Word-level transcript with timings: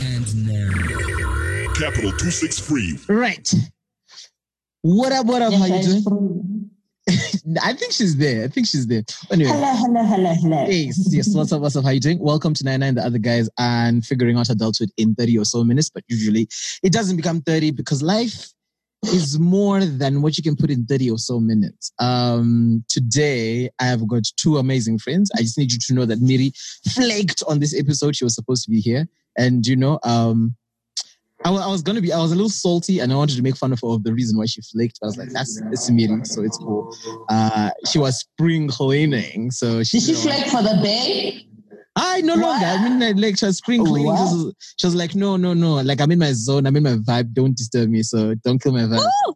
And 0.00 0.46
now, 0.46 1.72
Capital 1.74 2.10
263. 2.12 2.98
Right. 3.08 3.52
What 4.82 5.12
up, 5.12 5.26
what 5.26 5.42
up? 5.42 5.52
How 5.54 5.66
you 5.66 5.82
doing? 5.82 6.02
from- 6.02 6.70
I 7.62 7.72
think 7.72 7.92
she's 7.92 8.16
there. 8.16 8.44
I 8.44 8.48
think 8.48 8.66
she's 8.66 8.86
there. 8.86 9.02
Anyway. 9.30 9.50
Hello, 9.50 9.72
hello, 9.74 10.02
hello, 10.04 10.34
hello. 10.34 10.66
Yes, 10.68 11.08
yes. 11.12 11.34
What's 11.34 11.52
up? 11.52 11.60
What's 11.62 11.76
up? 11.76 11.84
How 11.84 11.90
are 11.90 11.94
you 11.94 12.00
doing? 12.00 12.18
Welcome 12.18 12.52
to 12.54 12.64
Nine 12.64 12.80
99 12.80 12.94
the 12.96 13.06
other 13.06 13.18
guys 13.18 13.48
and 13.58 14.04
figuring 14.04 14.36
out 14.36 14.50
adulthood 14.50 14.90
in 14.96 15.14
30 15.14 15.38
or 15.38 15.44
so 15.44 15.64
minutes. 15.64 15.88
But 15.88 16.04
usually 16.08 16.48
it 16.82 16.92
doesn't 16.92 17.16
become 17.16 17.40
30 17.42 17.70
because 17.72 18.02
life 18.02 18.48
is 19.04 19.38
more 19.38 19.84
than 19.84 20.20
what 20.20 20.36
you 20.36 20.42
can 20.42 20.56
put 20.56 20.70
in 20.70 20.84
30 20.86 21.10
or 21.12 21.18
so 21.18 21.38
minutes. 21.38 21.92
Um, 22.00 22.84
today 22.88 23.70
I 23.80 23.84
have 23.84 24.06
got 24.08 24.24
two 24.36 24.56
amazing 24.58 24.98
friends. 24.98 25.30
I 25.36 25.42
just 25.42 25.56
need 25.56 25.72
you 25.72 25.78
to 25.78 25.94
know 25.94 26.06
that 26.06 26.20
Miri 26.20 26.52
flaked 26.92 27.42
on 27.48 27.60
this 27.60 27.78
episode. 27.78 28.16
She 28.16 28.24
was 28.24 28.34
supposed 28.34 28.64
to 28.64 28.70
be 28.70 28.80
here. 28.80 29.06
And 29.38 29.66
you 29.66 29.76
know, 29.76 29.98
um, 30.04 30.56
I 31.44 31.50
I 31.50 31.68
was 31.68 31.82
gonna 31.82 32.00
be, 32.00 32.12
I 32.12 32.18
was 32.18 32.32
a 32.32 32.34
little 32.34 32.50
salty 32.50 33.00
and 33.00 33.12
I 33.12 33.16
wanted 33.16 33.36
to 33.36 33.42
make 33.42 33.56
fun 33.56 33.72
of 33.72 33.80
her 33.82 33.88
of 33.88 34.04
the 34.04 34.12
reason 34.12 34.38
why 34.38 34.46
she 34.46 34.60
flaked. 34.62 34.98
But 35.00 35.06
I 35.06 35.08
was 35.08 35.16
like, 35.18 35.30
that's 35.30 35.60
it's 35.70 35.90
Miri, 35.90 36.24
so 36.24 36.42
it's 36.42 36.58
cool. 36.58 36.94
Uh, 37.28 37.70
she 37.86 37.98
was 37.98 38.18
spring 38.18 38.68
cleaning, 38.68 39.50
so 39.50 39.82
she, 39.82 39.98
Did 40.00 40.06
she 40.06 40.14
flake 40.14 40.46
for 40.46 40.62
the 40.62 40.78
bay? 40.82 41.46
I 41.98 42.20
no 42.20 42.34
longer. 42.34 42.66
I 42.66 42.88
mean, 42.88 43.16
like 43.20 43.38
she 43.38 43.46
was 43.46 43.58
spring 43.58 43.84
cleaning. 43.84 44.06
What? 44.12 44.28
She 44.28 44.34
was, 44.34 44.54
she 44.78 44.86
was 44.86 44.94
like, 44.94 45.14
no, 45.14 45.36
no, 45.36 45.54
no. 45.54 45.76
Like 45.76 46.00
I'm 46.00 46.10
in 46.12 46.18
my 46.18 46.32
zone. 46.32 46.66
I'm 46.66 46.76
in 46.76 46.82
my 46.82 46.96
vibe. 46.96 47.32
Don't 47.32 47.56
disturb 47.56 47.88
me. 47.88 48.02
So 48.02 48.34
don't 48.34 48.62
kill 48.62 48.72
my 48.72 48.80
vibe. 48.80 48.98
Ooh, 49.00 49.34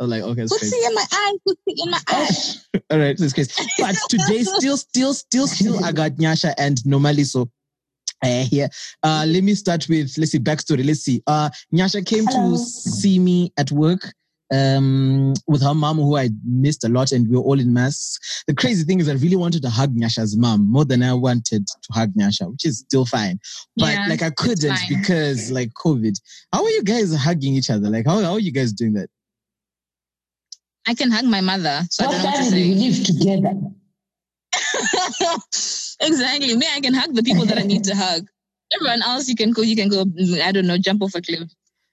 I 0.00 0.02
was 0.02 0.10
like, 0.10 0.22
okay, 0.22 0.42
it's 0.42 0.58
crazy. 0.58 0.76
in 0.84 0.94
my 0.94 1.04
eye, 1.12 1.36
pussy 1.46 1.82
in 1.84 1.90
my 1.90 2.00
eye. 2.08 2.80
All 2.90 2.98
right, 2.98 3.16
so 3.16 3.24
it's 3.24 3.32
crazy. 3.32 3.52
But 3.78 3.96
today, 4.08 4.42
still, 4.42 4.76
still, 4.76 5.14
still, 5.14 5.46
still, 5.46 5.84
I 5.84 5.92
got 5.92 6.12
Nyasha 6.12 6.52
and 6.58 6.78
Nomali. 6.78 7.24
So 7.26 7.48
uh, 8.22 8.44
here, 8.44 8.68
uh, 9.02 9.24
let 9.26 9.42
me 9.42 9.54
start 9.54 9.88
with 9.88 10.16
let's 10.18 10.32
see 10.32 10.38
backstory. 10.38 10.84
Let's 10.84 11.00
see. 11.00 11.22
Uh, 11.26 11.50
Nyasha 11.72 12.04
came 12.04 12.26
Hello. 12.26 12.52
to 12.52 12.58
see 12.58 13.18
me 13.18 13.52
at 13.58 13.70
work. 13.70 14.12
Um, 14.52 15.32
with 15.48 15.62
her 15.62 15.74
mom, 15.74 15.96
who 15.96 16.16
I 16.16 16.28
missed 16.46 16.84
a 16.84 16.88
lot, 16.88 17.10
and 17.12 17.28
we 17.28 17.36
were 17.36 17.42
all 17.42 17.58
in 17.58 17.72
masks. 17.72 18.44
The 18.46 18.54
crazy 18.54 18.84
thing 18.84 19.00
is, 19.00 19.08
I 19.08 19.14
really 19.14 19.36
wanted 19.36 19.62
to 19.62 19.70
hug 19.70 19.96
Nyasha's 19.96 20.36
mom 20.36 20.70
more 20.70 20.84
than 20.84 21.02
I 21.02 21.14
wanted 21.14 21.66
to 21.66 21.92
hug 21.92 22.12
Nyasha, 22.14 22.50
which 22.52 22.64
is 22.66 22.80
still 22.80 23.06
fine. 23.06 23.40
But 23.76 23.94
Yeah, 23.94 24.06
like 24.08 24.22
I 24.22 24.30
couldn't 24.30 24.78
because 24.88 25.50
like 25.50 25.70
COVID. 25.72 26.14
How 26.52 26.62
are 26.62 26.70
you 26.70 26.84
guys 26.84 27.12
hugging 27.16 27.54
each 27.54 27.70
other? 27.70 27.88
Like 27.88 28.06
how, 28.06 28.20
how 28.20 28.34
are 28.34 28.38
you 28.38 28.52
guys 28.52 28.72
doing 28.72 28.92
that? 28.92 29.08
I 30.86 30.94
can 30.94 31.10
hug 31.10 31.24
my 31.24 31.40
mother, 31.40 31.82
so 31.90 32.04
I 32.04 32.10
don't 32.10 32.18
know 32.18 32.24
what 32.26 32.36
to 32.36 32.44
say. 32.44 32.68
we 32.68 32.74
live 32.74 33.04
together? 33.04 33.54
exactly. 36.00 36.56
Me, 36.56 36.66
I 36.74 36.80
can 36.80 36.94
hug 36.94 37.14
the 37.14 37.22
people 37.22 37.46
that 37.46 37.58
I 37.58 37.62
need 37.62 37.84
to 37.84 37.94
hug. 37.96 38.26
Everyone 38.74 39.02
else, 39.02 39.28
you 39.28 39.36
can 39.36 39.52
go. 39.52 39.62
You 39.62 39.76
can 39.76 39.88
go. 39.88 40.04
I 40.42 40.52
don't 40.52 40.66
know, 40.66 40.78
jump 40.78 41.02
off 41.02 41.14
a 41.14 41.22
cliff. 41.22 41.50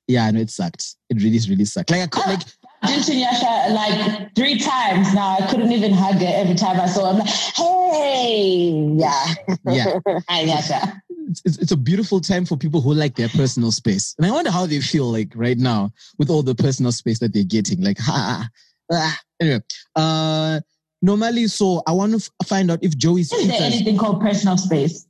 Yeah, 0.07 0.25
I 0.25 0.31
know 0.31 0.41
it 0.41 0.49
sucked. 0.49 0.95
It 1.09 1.21
really, 1.21 1.39
really 1.49 1.65
sucked. 1.65 1.91
Like 1.91 2.01
I 2.01 2.07
could, 2.07 2.25
like 2.25 2.41
I've 2.81 3.03
Nyasha 3.03 3.73
like 3.73 4.35
three 4.35 4.59
times 4.59 5.13
now. 5.13 5.37
I 5.39 5.47
couldn't 5.49 5.71
even 5.71 5.93
hug 5.93 6.15
her 6.15 6.33
every 6.33 6.55
time 6.55 6.79
I 6.79 6.87
saw 6.87 7.05
her. 7.05 7.11
I'm 7.11 7.19
like, 7.19 7.29
hey, 7.29 8.95
yeah. 8.97 9.25
Yeah. 9.65 9.99
Hi, 10.27 10.45
Nyasha. 10.45 11.01
it's, 11.29 11.41
it's, 11.45 11.57
it's 11.59 11.71
a 11.71 11.77
beautiful 11.77 12.19
time 12.19 12.45
for 12.45 12.57
people 12.57 12.81
who 12.81 12.93
like 12.93 13.15
their 13.15 13.29
personal 13.29 13.71
space. 13.71 14.15
And 14.17 14.25
I 14.25 14.31
wonder 14.31 14.51
how 14.51 14.65
they 14.65 14.81
feel 14.81 15.11
like 15.11 15.31
right 15.35 15.57
now 15.57 15.91
with 16.17 16.29
all 16.29 16.41
the 16.41 16.55
personal 16.55 16.91
space 16.91 17.19
that 17.19 17.33
they're 17.33 17.43
getting. 17.43 17.81
Like, 17.81 17.99
ha, 17.99 18.49
ah. 18.91 19.19
anyway, 19.39 19.61
uh, 19.95 20.59
normally, 21.01 21.47
so 21.47 21.81
I 21.87 21.91
want 21.91 22.11
to 22.11 22.17
f- 22.17 22.47
find 22.47 22.69
out 22.71 22.79
if 22.83 22.97
Joey's 22.97 23.31
Is 23.31 23.47
there 23.47 23.57
pizzas. 23.59 23.61
anything 23.75 23.97
called 23.97 24.21
personal 24.21 24.57
space? 24.57 25.05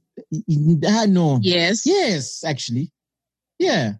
Ah, 0.87 1.05
no. 1.07 1.39
Yes. 1.41 1.85
Yes, 1.85 2.43
actually. 2.43 2.91
Yeah. 3.59 3.93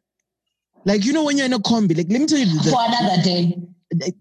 Like, 0.85 1.05
you 1.05 1.13
know, 1.13 1.23
when 1.25 1.37
you're 1.37 1.45
in 1.45 1.53
a 1.53 1.59
combi, 1.59 1.95
like, 1.95 2.07
let 2.09 2.21
me 2.21 2.25
tell 2.27 2.39
you 2.39 2.45
the, 2.45 2.71
For 2.71 2.79
another 2.81 3.21
day. 3.21 3.57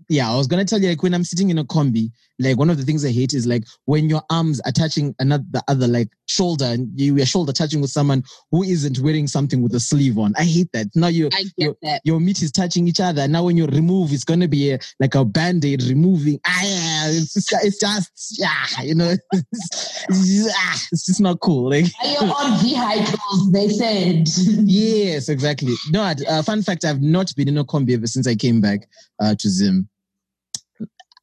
yeah, 0.08 0.30
I 0.30 0.36
was 0.36 0.46
gonna 0.46 0.64
tell 0.64 0.80
you 0.80 0.88
like 0.90 1.02
when 1.02 1.14
I'm 1.14 1.24
sitting 1.24 1.50
in 1.50 1.58
a 1.58 1.64
combi, 1.64 2.10
like 2.40 2.58
one 2.58 2.70
of 2.70 2.76
the 2.78 2.84
things 2.84 3.04
I 3.04 3.10
hate 3.10 3.34
is 3.34 3.46
like 3.46 3.64
when 3.84 4.08
your 4.08 4.22
arms 4.30 4.60
are 4.60 4.72
touching 4.72 5.14
another 5.18 5.44
the 5.50 5.62
other 5.68 5.86
like 5.86 6.08
shoulder 6.26 6.64
and 6.64 6.88
you 6.98 7.16
your 7.16 7.26
shoulder 7.26 7.52
touching 7.52 7.80
with 7.80 7.90
someone 7.90 8.22
who 8.50 8.62
isn't 8.62 8.98
wearing 9.00 9.26
something 9.26 9.62
with 9.62 9.74
a 9.74 9.80
sleeve 9.80 10.18
on. 10.18 10.32
I 10.36 10.44
hate 10.44 10.70
that. 10.72 10.86
Now 10.94 11.08
you 11.08 11.28
I 11.32 11.44
your, 11.56 11.76
that. 11.82 12.00
your 12.04 12.20
meat 12.20 12.42
is 12.42 12.50
touching 12.50 12.88
each 12.88 13.00
other. 13.00 13.28
Now 13.28 13.44
when 13.44 13.56
you 13.56 13.66
remove, 13.66 14.12
it's 14.12 14.24
gonna 14.24 14.48
be 14.48 14.72
a, 14.72 14.78
like 14.98 15.14
a 15.14 15.24
band-aid 15.24 15.82
removing. 15.84 16.40
Ah, 16.46 17.08
it's 17.08 17.34
just, 17.34 17.52
it's 17.64 17.78
just 17.78 18.38
yeah, 18.38 18.82
you 18.82 18.94
know, 18.94 19.14
it's, 19.32 20.06
just, 20.08 20.56
ah, 20.56 20.82
it's 20.92 21.06
just 21.06 21.20
not 21.20 21.40
cool. 21.40 21.70
Like 21.70 21.86
Are 22.02 22.08
you 22.08 22.18
on 22.18 22.60
vehicles? 22.62 23.52
They 23.52 23.68
said. 23.68 24.28
yes, 24.66 25.28
exactly. 25.28 25.74
No, 25.90 26.02
uh, 26.02 26.42
fun 26.42 26.62
fact: 26.62 26.84
I've 26.84 27.02
not 27.02 27.34
been 27.36 27.48
in 27.48 27.58
a 27.58 27.64
combi 27.64 27.94
ever 27.94 28.06
since 28.06 28.26
I 28.26 28.34
came 28.34 28.60
back 28.60 28.88
uh, 29.20 29.34
to 29.38 29.48
Zim. 29.48 29.88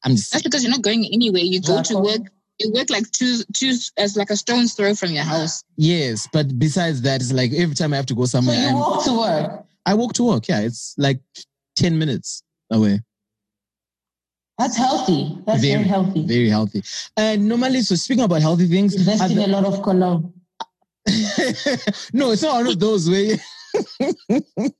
I'm 0.04 0.16
just 0.16 0.32
That's 0.32 0.42
because 0.42 0.62
you're 0.62 0.70
not 0.70 0.82
going 0.82 1.04
anywhere. 1.12 1.42
You 1.42 1.60
go 1.60 1.82
to 1.82 1.98
work. 1.98 2.22
You 2.58 2.72
work 2.72 2.90
like 2.90 3.08
two, 3.12 3.38
two, 3.54 3.74
as 3.96 4.16
like 4.16 4.30
a 4.30 4.36
stone's 4.36 4.74
throw 4.74 4.94
from 4.94 5.12
your 5.12 5.22
house. 5.24 5.62
Yes, 5.76 6.28
but 6.32 6.58
besides 6.58 7.02
that, 7.02 7.20
it's 7.20 7.32
like 7.32 7.52
every 7.52 7.74
time 7.76 7.92
I 7.92 7.96
have 7.96 8.06
to 8.06 8.14
go 8.14 8.24
somewhere. 8.24 8.56
So 8.56 8.60
you 8.60 8.66
I'm- 8.68 8.76
walk 8.78 9.04
to 9.04 9.12
work. 9.12 9.64
I 9.86 9.94
walk 9.94 10.12
to 10.14 10.24
work. 10.24 10.48
Yeah, 10.48 10.60
it's 10.60 10.94
like 10.98 11.20
10 11.76 11.98
minutes 11.98 12.42
away. 12.70 13.00
That's 14.58 14.76
healthy. 14.76 15.38
That's 15.46 15.62
very, 15.62 15.84
healthy. 15.84 16.26
Very 16.26 16.48
healthy. 16.50 16.82
And 17.16 17.48
normally, 17.48 17.80
so 17.82 17.94
speaking 17.94 18.24
about 18.24 18.42
healthy 18.42 18.66
things, 18.66 18.96
Invest 18.96 19.30
in 19.30 19.38
other- 19.38 19.48
a 19.48 19.52
lot 19.52 19.64
of 19.64 19.82
cologne. 19.82 20.32
no, 22.12 22.32
it's 22.32 22.42
not 22.42 22.54
one 22.56 22.66
of 22.66 22.78
those 22.78 23.08
where 23.08 23.36
you, 24.00 24.12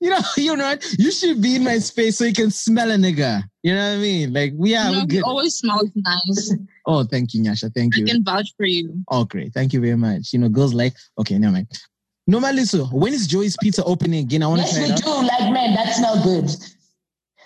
you 0.00 0.10
know, 0.10 0.18
you 0.36 0.56
know 0.56 0.64
what? 0.64 0.84
You 0.98 1.10
should 1.10 1.40
be 1.42 1.56
in 1.56 1.64
my 1.64 1.78
space 1.78 2.18
so 2.18 2.24
you 2.24 2.32
can 2.32 2.50
smell 2.50 2.90
a 2.90 2.94
nigga. 2.96 3.42
You 3.62 3.74
know 3.74 3.90
what 3.90 3.98
I 3.98 4.00
mean? 4.00 4.32
Like, 4.32 4.52
we 4.56 4.74
are 4.74 4.90
you 4.90 4.98
we're 5.00 5.06
good. 5.06 5.22
always 5.24 5.54
smells 5.56 5.90
nice. 5.96 6.54
Oh, 6.84 7.04
thank 7.04 7.32
you, 7.32 7.40
Nyasha. 7.40 7.72
Thank 7.72 7.94
I 7.94 7.98
you. 8.00 8.06
I 8.06 8.08
can 8.10 8.24
vouch 8.24 8.54
for 8.56 8.66
you. 8.66 9.04
Oh, 9.06 9.24
great. 9.24 9.54
Thank 9.54 9.72
you 9.72 9.80
very 9.80 9.96
much. 9.96 10.32
You 10.32 10.40
know, 10.40 10.48
girls 10.48 10.74
like, 10.74 10.94
okay, 11.16 11.38
never 11.38 11.52
mind. 11.52 11.68
Normally, 12.26 12.64
so 12.64 12.86
when 12.86 13.12
is 13.14 13.28
Joey's 13.28 13.56
Pizza 13.56 13.84
opening 13.84 14.18
again? 14.24 14.42
I 14.42 14.48
want 14.48 14.62
to 14.62 14.66
Yes, 14.66 14.74
try 14.74 14.82
we 14.86 14.88
it 14.88 14.92
out. 14.94 15.02
do. 15.04 15.26
Like, 15.28 15.52
man, 15.52 15.74
that 15.76 15.94
smell 15.94 16.20
good. 16.24 16.50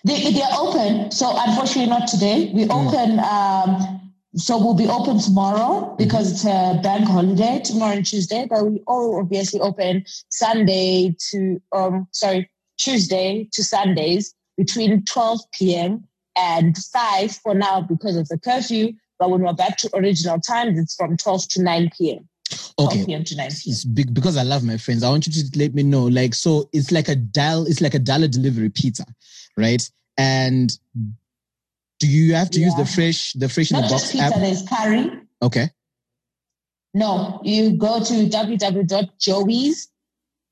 They, 0.05 0.33
they're 0.33 0.49
open. 0.59 1.11
So, 1.11 1.35
unfortunately, 1.37 1.87
not 1.91 2.09
today. 2.09 2.51
We 2.55 2.65
open, 2.71 3.19
um, 3.21 4.06
so 4.37 4.59
we'll 4.59 4.75
be 4.75 4.89
open 4.89 5.19
tomorrow 5.19 5.95
because 5.99 6.31
it's 6.31 6.45
a 6.45 6.79
bank 6.83 7.07
holiday, 7.07 7.61
tomorrow 7.65 7.97
and 7.97 8.07
Tuesday. 8.07 8.47
But 8.49 8.67
we 8.67 8.83
all 8.87 9.19
obviously 9.19 9.61
open 9.61 10.05
Sunday 10.29 11.17
to, 11.31 11.61
um, 11.73 12.07
sorry, 12.13 12.51
Tuesday 12.79 13.49
to 13.53 13.65
Sundays 13.65 14.35
between 14.57 15.05
12 15.05 15.41
p.m. 15.53 16.05
and 16.37 16.77
5 16.77 17.37
for 17.37 17.55
now 17.55 17.81
because 17.81 18.17
of 18.17 18.29
the 18.29 18.39
curfew. 18.39 18.93
But 19.19 19.31
when 19.31 19.41
we're 19.41 19.55
back 19.55 19.79
to 19.79 19.91
original 19.97 20.39
times, 20.39 20.79
it's 20.79 20.95
from 20.95 21.17
12 21.17 21.49
to 21.49 21.63
9 21.63 21.91
p.m. 21.97 22.29
Okay. 22.51 22.67
12 22.77 22.93
Okay. 22.93 23.05
p.m. 23.07 23.25
to 23.25 23.37
9 23.37 23.47
p.m. 23.47 23.73
It's 23.73 23.85
big 23.85 24.13
because 24.13 24.37
I 24.37 24.43
love 24.43 24.63
my 24.63 24.77
friends. 24.77 25.03
I 25.03 25.09
want 25.09 25.27
you 25.27 25.33
to 25.33 25.59
let 25.59 25.75
me 25.75 25.83
know. 25.83 26.05
Like, 26.05 26.35
so 26.35 26.69
it's 26.75 26.93
like 26.93 27.09
a 27.09 27.17
dial, 27.17 27.67
it's 27.67 27.81
like 27.81 27.95
a 27.95 27.99
dollar 27.99 28.29
delivery 28.29 28.69
pizza, 28.69 29.07
right? 29.57 29.89
And 30.19 30.79
do 31.99 32.07
you 32.09 32.35
have 32.35 32.51
to 32.51 32.61
use 32.61 32.75
the 32.75 32.81
Yeah. 32.83 32.95
fresh, 32.97 33.33
the 33.35 33.49
fresh 33.49 33.71
in 33.71 33.77
the 33.77 33.81
Not 33.83 33.91
box 33.91 34.13
pizza, 34.13 34.25
app? 34.27 34.35
there's 34.37 34.63
curry. 34.63 35.11
Okay. 35.43 35.71
No, 36.95 37.41
you 37.45 37.73
go 37.77 38.03
to 38.03 38.15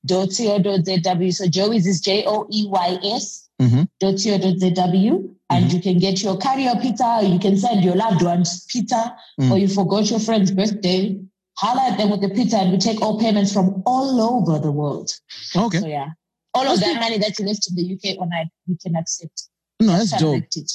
www.joeys.co.zw. 0.07 1.33
So 1.33 1.47
Joey's 1.47 1.87
is 1.87 2.01
J 2.01 2.23
O 2.27 2.47
E 2.51 2.67
Y 2.67 2.99
S 3.03 3.49
Mhm. 3.61 3.87
dot 3.99 4.15
co.zw. 4.21 5.29
And 5.51 5.71
you 5.71 5.79
can 5.79 5.99
get 5.99 6.23
your 6.23 6.37
curry 6.37 6.67
or 6.67 6.75
pizza, 6.77 7.19
or 7.21 7.23
you 7.23 7.37
can 7.39 7.55
send 7.55 7.83
your 7.83 7.95
loved 7.95 8.23
ones 8.23 8.65
pizza, 8.65 9.15
Mm. 9.39 9.51
or 9.51 9.57
you 9.59 9.67
forgot 9.67 10.09
your 10.09 10.19
friend's 10.19 10.49
birthday. 10.51 11.19
Holla 11.57 11.83
at 11.91 11.97
them 11.99 12.09
with 12.09 12.21
the 12.21 12.29
pizza, 12.29 12.57
and 12.57 12.71
we 12.71 12.77
take 12.79 12.99
all 13.01 13.19
payments 13.19 13.53
from 13.53 13.81
all 13.85 14.19
over 14.19 14.57
the 14.59 14.71
world. 14.71 15.11
Okay. 15.55 15.79
So, 15.79 15.85
yeah. 15.87 16.07
All 16.55 16.67
of 16.67 16.79
that 16.79 16.99
money 16.99 17.17
that 17.19 17.37
you 17.37 17.45
left 17.45 17.67
in 17.69 17.75
the 17.75 17.83
UK 17.83 18.17
on 18.19 18.29
night, 18.29 18.47
we 18.67 18.75
can 18.77 18.95
accept. 18.95 19.43
No, 19.79 19.93
that's 19.97 20.11
dope. 20.19 20.43
It. 20.55 20.71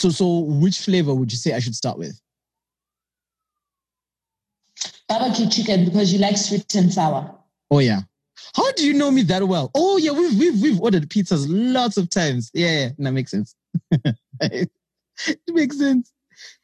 So, 0.00 0.08
so 0.08 0.38
which 0.38 0.78
flavor 0.78 1.14
would 1.14 1.30
you 1.30 1.36
say 1.36 1.52
I 1.52 1.58
should 1.58 1.74
start 1.74 1.98
with? 1.98 2.18
Barbecue 5.06 5.50
chicken 5.50 5.84
because 5.84 6.10
you 6.10 6.18
like 6.18 6.38
sweet 6.38 6.74
and 6.74 6.90
sour. 6.90 7.36
Oh 7.70 7.80
yeah. 7.80 8.00
How 8.54 8.72
do 8.72 8.86
you 8.86 8.94
know 8.94 9.10
me 9.10 9.20
that 9.24 9.46
well? 9.46 9.70
Oh 9.74 9.98
yeah, 9.98 10.12
we've 10.12 10.38
we've 10.38 10.62
we've 10.62 10.80
ordered 10.80 11.10
pizzas 11.10 11.44
lots 11.50 11.98
of 11.98 12.08
times. 12.08 12.50
Yeah, 12.54 12.70
yeah, 12.70 12.88
that 12.96 13.12
makes 13.12 13.30
sense. 13.30 13.54
it 14.40 14.70
makes 15.48 15.78
sense. 15.78 16.10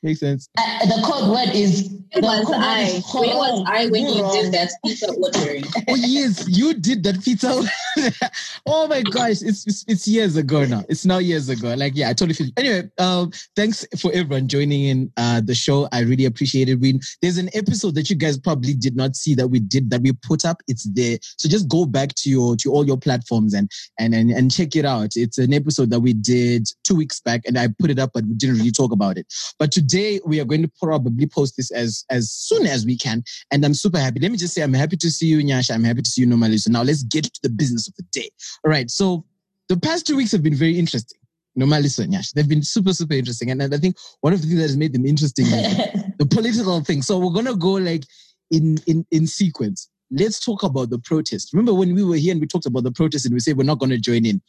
Makes 0.03 0.21
sense. 0.21 0.49
Uh, 0.59 0.87
the 0.87 1.03
code 1.05 1.31
word 1.31 1.55
is 1.55 1.91
It 2.13 2.23
was 2.23 2.51
I. 2.55 3.01
Where 3.19 3.37
was 3.37 3.65
I 3.67 3.87
when 3.87 4.03
you 4.03 4.31
did 4.33 4.53
that 4.53 4.71
pizza 4.85 5.13
ordering? 5.13 5.65
oh 5.89 5.95
yes, 5.97 6.49
you 6.49 6.75
did 6.75 7.03
that 7.05 7.23
pizza. 7.23 7.49
oh 8.67 8.87
my 8.87 9.03
gosh, 9.03 9.43
it's, 9.43 9.67
it's 9.67 9.85
it's 9.89 10.09
years 10.09 10.37
ago 10.37 10.65
now. 10.65 10.85
It's 10.89 11.05
now 11.05 11.19
years 11.19 11.49
ago. 11.49 11.75
Like 11.75 11.97
yeah, 11.97 12.11
I 12.11 12.13
totally 12.13 12.35
feel. 12.35 12.49
Anyway, 12.57 12.89
um, 12.99 13.33
thanks 13.57 13.87
for 13.99 14.13
everyone 14.13 14.49
joining 14.49 14.85
in 14.85 15.13
uh 15.17 15.41
the 15.45 15.55
show. 15.55 15.89
I 15.93 16.01
really 16.01 16.27
appreciate 16.27 16.69
it. 16.69 16.81
We 16.81 17.01
there's 17.23 17.39
an 17.39 17.51
episode 17.55 17.95
that 17.97 18.09
you 18.09 18.17
guys 18.17 18.39
probably 18.39 18.75
did 18.75 18.97
not 18.97 19.17
see 19.17 19.35
that 19.35 19.49
we 19.49 19.59
did 19.59 19.91
that 19.91 20.03
we 20.03 20.13
put 20.13 20.45
up. 20.45 20.63
It's 20.69 20.85
there, 20.85 21.19
so 21.23 21.49
just 21.49 21.69
go 21.69 21.87
back 21.87 22.11
to 22.17 22.31
your 22.31 22.57
to 22.57 22.73
all 22.73 22.87
your 22.87 22.99
platforms 22.99 23.53
and 23.53 23.71
and 23.99 24.15
and, 24.15 24.31
and 24.31 24.51
check 24.51 24.77
it 24.77 24.85
out. 24.85 25.11
It's 25.17 25.39
an 25.39 25.53
episode 25.53 25.91
that 25.91 26.01
we 26.01 26.13
did 26.13 26.69
two 26.85 26.95
weeks 26.95 27.21
back, 27.21 27.43
and 27.47 27.59
I 27.59 27.69
put 27.79 27.91
it 27.91 27.99
up, 27.99 28.11
but 28.15 28.25
we 28.25 28.35
didn't 28.35 28.57
really 28.57 28.71
talk 28.71 28.93
about 28.93 29.19
it. 29.19 29.27
But 29.59 29.73
today 29.73 30.21
we 30.25 30.41
are 30.41 30.45
going 30.45 30.63
to 30.63 30.71
probably 30.81 31.27
post 31.27 31.57
this 31.57 31.71
as 31.71 31.97
as 32.11 32.31
soon 32.31 32.67
as 32.67 32.85
we 32.87 32.97
can, 32.97 33.23
and 33.51 33.65
I'm 33.65 33.75
super 33.75 33.99
happy. 33.99 34.21
Let 34.21 34.31
me 34.31 34.39
just 34.39 34.55
say 34.55 34.63
I'm 34.63 34.75
happy 34.75 34.97
to 34.97 35.11
see 35.11 35.27
you, 35.27 35.39
Nyasha. 35.39 35.75
I'm 35.75 35.85
happy 35.85 36.03
to 36.03 36.11
see 36.11 36.23
you, 36.23 36.27
Normally. 36.27 36.59
So 36.59 36.71
now 36.71 36.83
let's 36.83 37.03
get 37.03 37.25
to 37.25 37.41
the 37.43 37.51
business 37.51 37.89
of 37.89 37.95
the 37.97 38.05
day. 38.13 38.31
All 38.65 38.71
right. 38.71 38.91
So 38.91 39.25
the 39.69 39.77
past 39.77 40.07
two 40.07 40.17
weeks 40.17 40.33
have 40.33 40.43
been 40.43 40.55
very 40.55 40.79
interesting. 40.79 41.19
Normally, 41.55 41.89
so 41.89 42.03
Nyash, 42.05 42.33
they've 42.33 42.49
been 42.49 42.63
super 42.63 42.93
super 42.93 43.15
interesting, 43.15 43.51
and 43.51 43.63
I 43.63 43.79
think 43.79 43.97
one 44.21 44.33
of 44.33 44.43
the 44.43 44.47
things 44.47 44.59
that 44.59 44.69
has 44.69 44.77
made 44.77 44.93
them 44.93 45.07
interesting 45.07 45.47
is 45.47 45.77
the 46.19 46.27
political 46.27 46.81
thing. 46.83 47.01
So 47.03 47.19
we're 47.19 47.33
gonna 47.33 47.57
go 47.57 47.73
like 47.73 48.05
in 48.51 48.79
in 48.87 49.07
in 49.11 49.27
sequence. 49.27 49.89
Let's 50.11 50.39
talk 50.39 50.63
about 50.63 50.91
the 50.91 50.99
protest. 50.99 51.53
Remember 51.53 51.75
when 51.75 51.95
we 51.95 52.05
were 52.05 52.17
here 52.17 52.33
and 52.33 52.41
we 52.41 52.47
talked 52.47 52.67
about 52.67 52.85
the 52.85 52.93
protest 52.93 53.25
and 53.25 53.35
we 53.35 53.41
said 53.41 53.57
we're 53.57 53.65
not 53.65 53.79
gonna 53.79 53.99
join 53.99 54.27
in. 54.27 54.41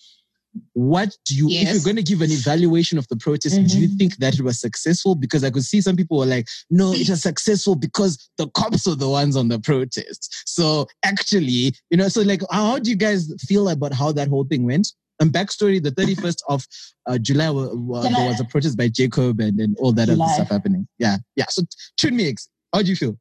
What 0.74 1.16
do 1.26 1.36
you, 1.36 1.50
if 1.50 1.72
you're 1.74 1.84
going 1.84 1.98
to 1.98 2.04
give 2.04 2.22
an 2.22 2.32
evaluation 2.32 2.98
of 2.98 3.08
the 3.10 3.16
protest, 3.18 3.56
do 3.68 3.80
you 3.80 3.90
Mhm. 3.90 3.98
think 3.98 4.18
that 4.18 4.36
it 4.36 4.42
was 4.42 4.60
successful? 4.60 5.14
Because 5.16 5.44
I 5.44 5.50
could 5.50 5.64
see 5.64 5.82
some 5.82 5.96
people 5.96 6.18
were 6.18 6.26
like, 6.26 6.48
no, 6.70 6.94
it 6.94 7.10
was 7.10 7.22
successful 7.22 7.76
because 7.76 8.30
the 8.38 8.48
cops 8.50 8.88
were 8.88 8.96
the 8.96 9.10
ones 9.10 9.36
on 9.36 9.50
the 9.50 9.60
protest. 9.60 10.44
So 10.46 10.88
actually, 11.04 11.74
you 11.90 11.98
know, 11.98 12.08
so 12.10 12.22
like, 12.22 12.42
how, 12.52 12.80
do 12.80 12.90
you 12.90 12.96
guys 12.96 13.32
feel 13.48 13.70
about 13.70 13.94
how 13.94 14.12
that 14.14 14.28
whole 14.30 14.46
thing 14.46 14.66
went? 14.66 14.88
And 15.20 15.32
backstory: 15.32 15.82
the 15.82 15.92
31st 15.92 16.38
of 16.48 16.66
uh, 17.08 17.18
July, 17.18 17.50
wa- 17.50 18.04
Can 18.04 18.14
there 18.14 18.28
was 18.28 18.40
a 18.40 18.46
protest 18.46 18.78
by 18.78 18.88
Jacob 18.88 19.40
and 19.40 19.58
then 19.60 19.76
all 19.80 19.92
that 19.94 20.10
other 20.10 20.28
stuff 20.28 20.50
happening. 20.50 20.88
Yeah, 21.00 21.18
yeah. 21.36 21.46
So 21.50 21.64
tune 21.98 22.16
me. 22.16 22.36
How 22.74 22.84
do 22.84 22.90
you 22.90 22.96
feel? 22.96 23.18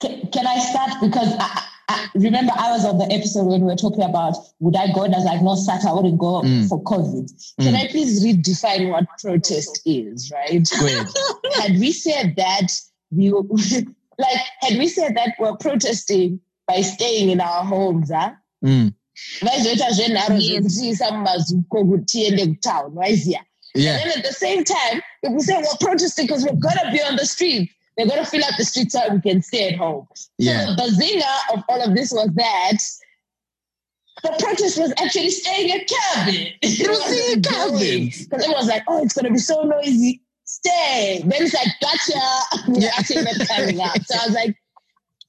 Can, 0.00 0.26
can 0.32 0.46
I 0.46 0.58
start? 0.58 0.92
Because 1.02 1.34
I, 1.38 1.62
I, 1.88 2.08
remember, 2.14 2.52
I 2.56 2.72
was 2.72 2.84
on 2.84 2.98
the 2.98 3.06
episode 3.12 3.44
when 3.44 3.60
we 3.60 3.66
were 3.66 3.76
talking 3.76 4.02
about 4.02 4.34
would 4.58 4.74
I 4.76 4.92
go? 4.92 5.02
And 5.04 5.14
I 5.14 5.18
was 5.18 5.24
like, 5.26 5.42
no, 5.42 5.54
Sat, 5.54 5.84
I 5.84 5.92
wouldn't 5.92 6.18
go 6.18 6.42
Mm. 6.42 6.68
for 6.68 6.82
COVID. 6.82 7.30
Can 7.60 7.74
Mm. 7.74 7.76
I 7.76 7.88
please 7.88 8.24
redefine 8.24 8.90
what 8.90 9.04
protest 9.22 9.80
is, 9.86 10.30
right? 10.32 10.68
Go 10.80 10.86
had 11.60 11.78
we 11.78 11.92
said 11.92 12.34
that, 12.36 12.68
we 13.10 13.32
were, 13.32 13.42
like, 14.18 14.38
had 14.62 14.78
we 14.78 14.88
said 14.88 15.16
that 15.16 15.34
we're 15.38 15.56
protesting 15.56 16.40
by 16.66 16.80
staying 16.80 17.30
in 17.30 17.40
our 17.40 17.64
homes, 17.64 18.10
huh? 18.12 18.32
Mm. 18.64 18.92
vaizoita 19.42 19.90
zvenharo 19.92 20.38
zvekutiisa 20.40 21.10
mumazuko 21.12 21.84
kuti 21.84 22.04
tiende 22.04 22.46
kutown 22.46 22.92
waiziya 22.98 23.40
Yeah. 23.74 23.94
and 24.00 24.10
then 24.10 24.18
at 24.18 24.24
the 24.24 24.32
same 24.32 24.64
time 24.64 25.02
if 25.22 25.32
we 25.32 25.40
say 25.40 25.56
we're 25.56 25.78
protesting 25.80 26.26
because 26.26 26.44
we're 26.44 26.56
gonna 26.60 26.90
be 26.92 27.00
on 27.02 27.16
the 27.16 27.26
streets 27.26 27.72
they're 27.96 28.06
gonna 28.06 28.24
fill 28.26 28.44
up 28.44 28.54
the 28.58 28.64
streets 28.64 28.92
so 28.92 29.00
we 29.12 29.20
can 29.20 29.40
stay 29.42 29.68
at 29.70 29.76
home 29.76 30.06
Yeah. 30.38 30.66
so 30.66 30.74
the 30.74 30.82
bazinga 30.82 31.54
of 31.54 31.64
all 31.68 31.82
of 31.82 31.94
this 31.94 32.12
was 32.12 32.28
that 32.34 32.78
the 34.22 34.34
protest 34.38 34.78
was 34.78 34.92
actually 35.02 35.30
staying 35.30 35.70
at 35.72 35.86
cabin. 35.86 36.46
It 36.62 36.88
was 36.88 37.04
staying 37.04 37.38
at 37.38 37.44
cabin. 37.44 38.08
Because 38.08 38.44
it 38.48 38.56
was 38.56 38.66
like, 38.66 38.82
oh, 38.88 39.02
it's 39.02 39.12
going 39.14 39.26
to 39.26 39.30
be 39.30 39.38
so 39.38 39.62
noisy. 39.62 40.22
Stay. 40.44 41.20
Then 41.22 41.42
it's 41.42 41.52
like, 41.54 41.68
gotcha. 41.82 42.64
We're 42.68 42.80
Yeah. 42.80 42.90
actually 42.98 43.24
not 43.24 43.46
coming 43.46 43.80
out. 43.80 44.00
So 44.06 44.18
I 44.18 44.26
was 44.26 44.34
like, 44.34 44.56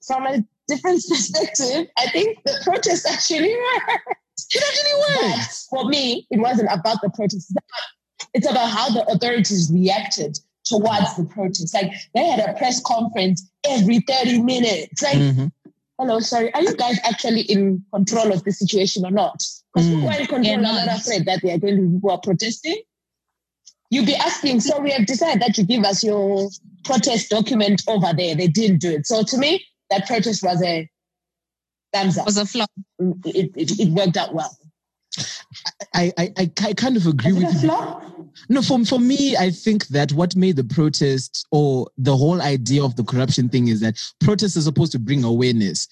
from 0.08 0.26
a 0.26 0.44
different 0.70 1.04
perspective, 1.10 1.88
I 1.98 2.08
think 2.12 2.40
the 2.46 2.60
protest 2.64 3.06
actually 3.12 3.54
worked. 3.56 4.08
It 4.52 4.64
actually 4.64 5.22
But 5.22 5.38
worked. 5.38 5.54
for 5.70 5.86
me, 5.90 6.26
it 6.32 6.40
wasn't 6.40 6.70
about 6.72 7.02
the 7.02 7.10
protest. 7.14 7.54
It's 8.34 8.50
about 8.50 8.70
how 8.70 8.90
the 8.90 9.06
authorities 9.12 9.70
reacted 9.72 10.40
towards 10.68 11.16
the 11.16 11.24
protest. 11.26 11.74
Like 11.74 11.92
they 12.14 12.26
had 12.26 12.40
a 12.50 12.54
press 12.58 12.82
conference 12.82 13.50
every 13.68 14.00
30 14.08 14.42
minutes. 14.44 15.02
Like, 15.02 15.18
Mhm. 15.18 15.52
hello, 16.00 16.20
sorry, 16.20 16.54
are 16.54 16.62
you 16.62 16.76
guys 16.76 16.98
actually 17.04 17.42
in 17.42 17.84
control 17.94 18.32
of 18.34 18.44
the 18.44 18.52
situation 18.52 19.06
or 19.06 19.12
not? 19.12 19.44
Because 19.74 19.88
Mm. 19.88 19.94
people 19.96 20.10
are 20.10 20.20
in 20.20 20.26
control 20.28 20.44
They're 20.44 20.58
not 20.62 20.86
not. 20.86 21.00
afraid 21.00 21.26
that 21.26 21.42
they 21.44 21.52
are 21.52 21.58
going 21.58 21.76
to 21.78 21.82
be 21.84 21.96
people 21.96 22.12
are 22.12 22.20
protesting. 22.20 22.78
You'll 23.90 24.06
be 24.06 24.16
asking, 24.16 24.60
so 24.60 24.82
we 24.82 24.92
have 24.92 25.06
decided 25.06 25.42
that 25.42 25.58
you 25.58 25.64
give 25.64 25.86
us 25.86 26.04
your 26.04 26.50
protest 26.84 27.30
document 27.30 27.84
over 27.88 28.12
there. 28.14 28.36
They 28.36 28.48
didn't 28.48 28.80
do 28.80 28.92
it. 28.92 29.08
So 29.08 29.24
to 29.24 29.38
me, 29.38 29.64
that 29.90 30.06
protest 30.08 30.44
was 30.44 30.62
a 30.62 30.90
thumbs 31.94 32.18
up. 32.18 32.26
was 32.26 32.38
a 32.38 32.46
flop. 32.46 32.70
It, 33.00 33.52
it, 33.56 33.80
it 33.80 33.90
worked 33.94 34.18
out 34.18 34.34
well. 34.34 34.56
I, 35.94 36.12
I, 36.18 36.34
I, 36.38 36.52
I 36.62 36.74
kind 36.74 36.98
of 36.98 37.08
agree 37.08 37.32
Is 37.32 37.38
it 37.38 37.40
with 37.40 37.50
a 37.50 37.54
you. 37.54 37.60
flop? 37.70 38.04
No, 38.50 38.62
for, 38.62 38.84
for 38.86 39.00
me, 39.00 39.36
I 39.36 39.50
think 39.52 39.88
that 39.88 40.12
what 40.14 40.36
made 40.36 40.56
the 40.56 40.64
protest 40.64 41.46
or 41.52 41.88
the 41.98 42.16
whole 42.16 42.42
idea 42.42 42.84
of 42.84 42.96
the 42.96 43.04
corruption 43.04 43.50
thing 43.50 43.68
is 43.68 43.80
that 43.82 43.96
protests 44.22 44.58
are 44.58 44.62
supposed 44.62 44.92
to 44.94 45.00
bring 45.00 45.24
awareness. 45.24 45.88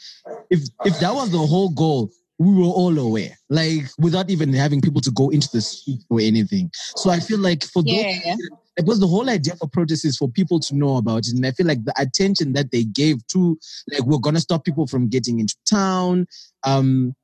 If 0.49 0.61
if 0.85 0.99
that 0.99 1.13
was 1.13 1.31
the 1.31 1.39
whole 1.39 1.69
goal, 1.69 2.11
we 2.37 2.53
were 2.53 2.65
all 2.65 2.97
aware, 2.99 3.37
like 3.49 3.83
without 3.97 4.29
even 4.29 4.53
having 4.53 4.81
people 4.81 5.01
to 5.01 5.11
go 5.11 5.29
into 5.29 5.49
the 5.51 5.61
street 5.61 6.01
or 6.09 6.19
anything. 6.19 6.69
So 6.97 7.09
I 7.09 7.19
feel 7.19 7.39
like 7.39 7.63
for 7.63 7.81
those, 7.81 7.93
Yeah. 7.93 8.35
because 8.75 8.99
the 8.99 9.07
whole 9.07 9.29
idea 9.29 9.55
for 9.55 9.67
protests 9.67 10.05
is 10.05 10.17
for 10.17 10.29
people 10.29 10.59
to 10.61 10.75
know 10.75 10.97
about 10.97 11.27
it, 11.27 11.33
and 11.33 11.45
I 11.45 11.51
feel 11.51 11.65
like 11.65 11.83
the 11.85 11.93
attention 11.97 12.53
that 12.53 12.71
they 12.71 12.83
gave 12.83 13.25
to, 13.27 13.57
like, 13.91 14.05
we're 14.05 14.19
gonna 14.19 14.39
stop 14.41 14.65
people 14.65 14.85
from 14.85 15.07
getting 15.07 15.39
into 15.39 15.55
town. 15.69 16.27
Um, 16.63 17.15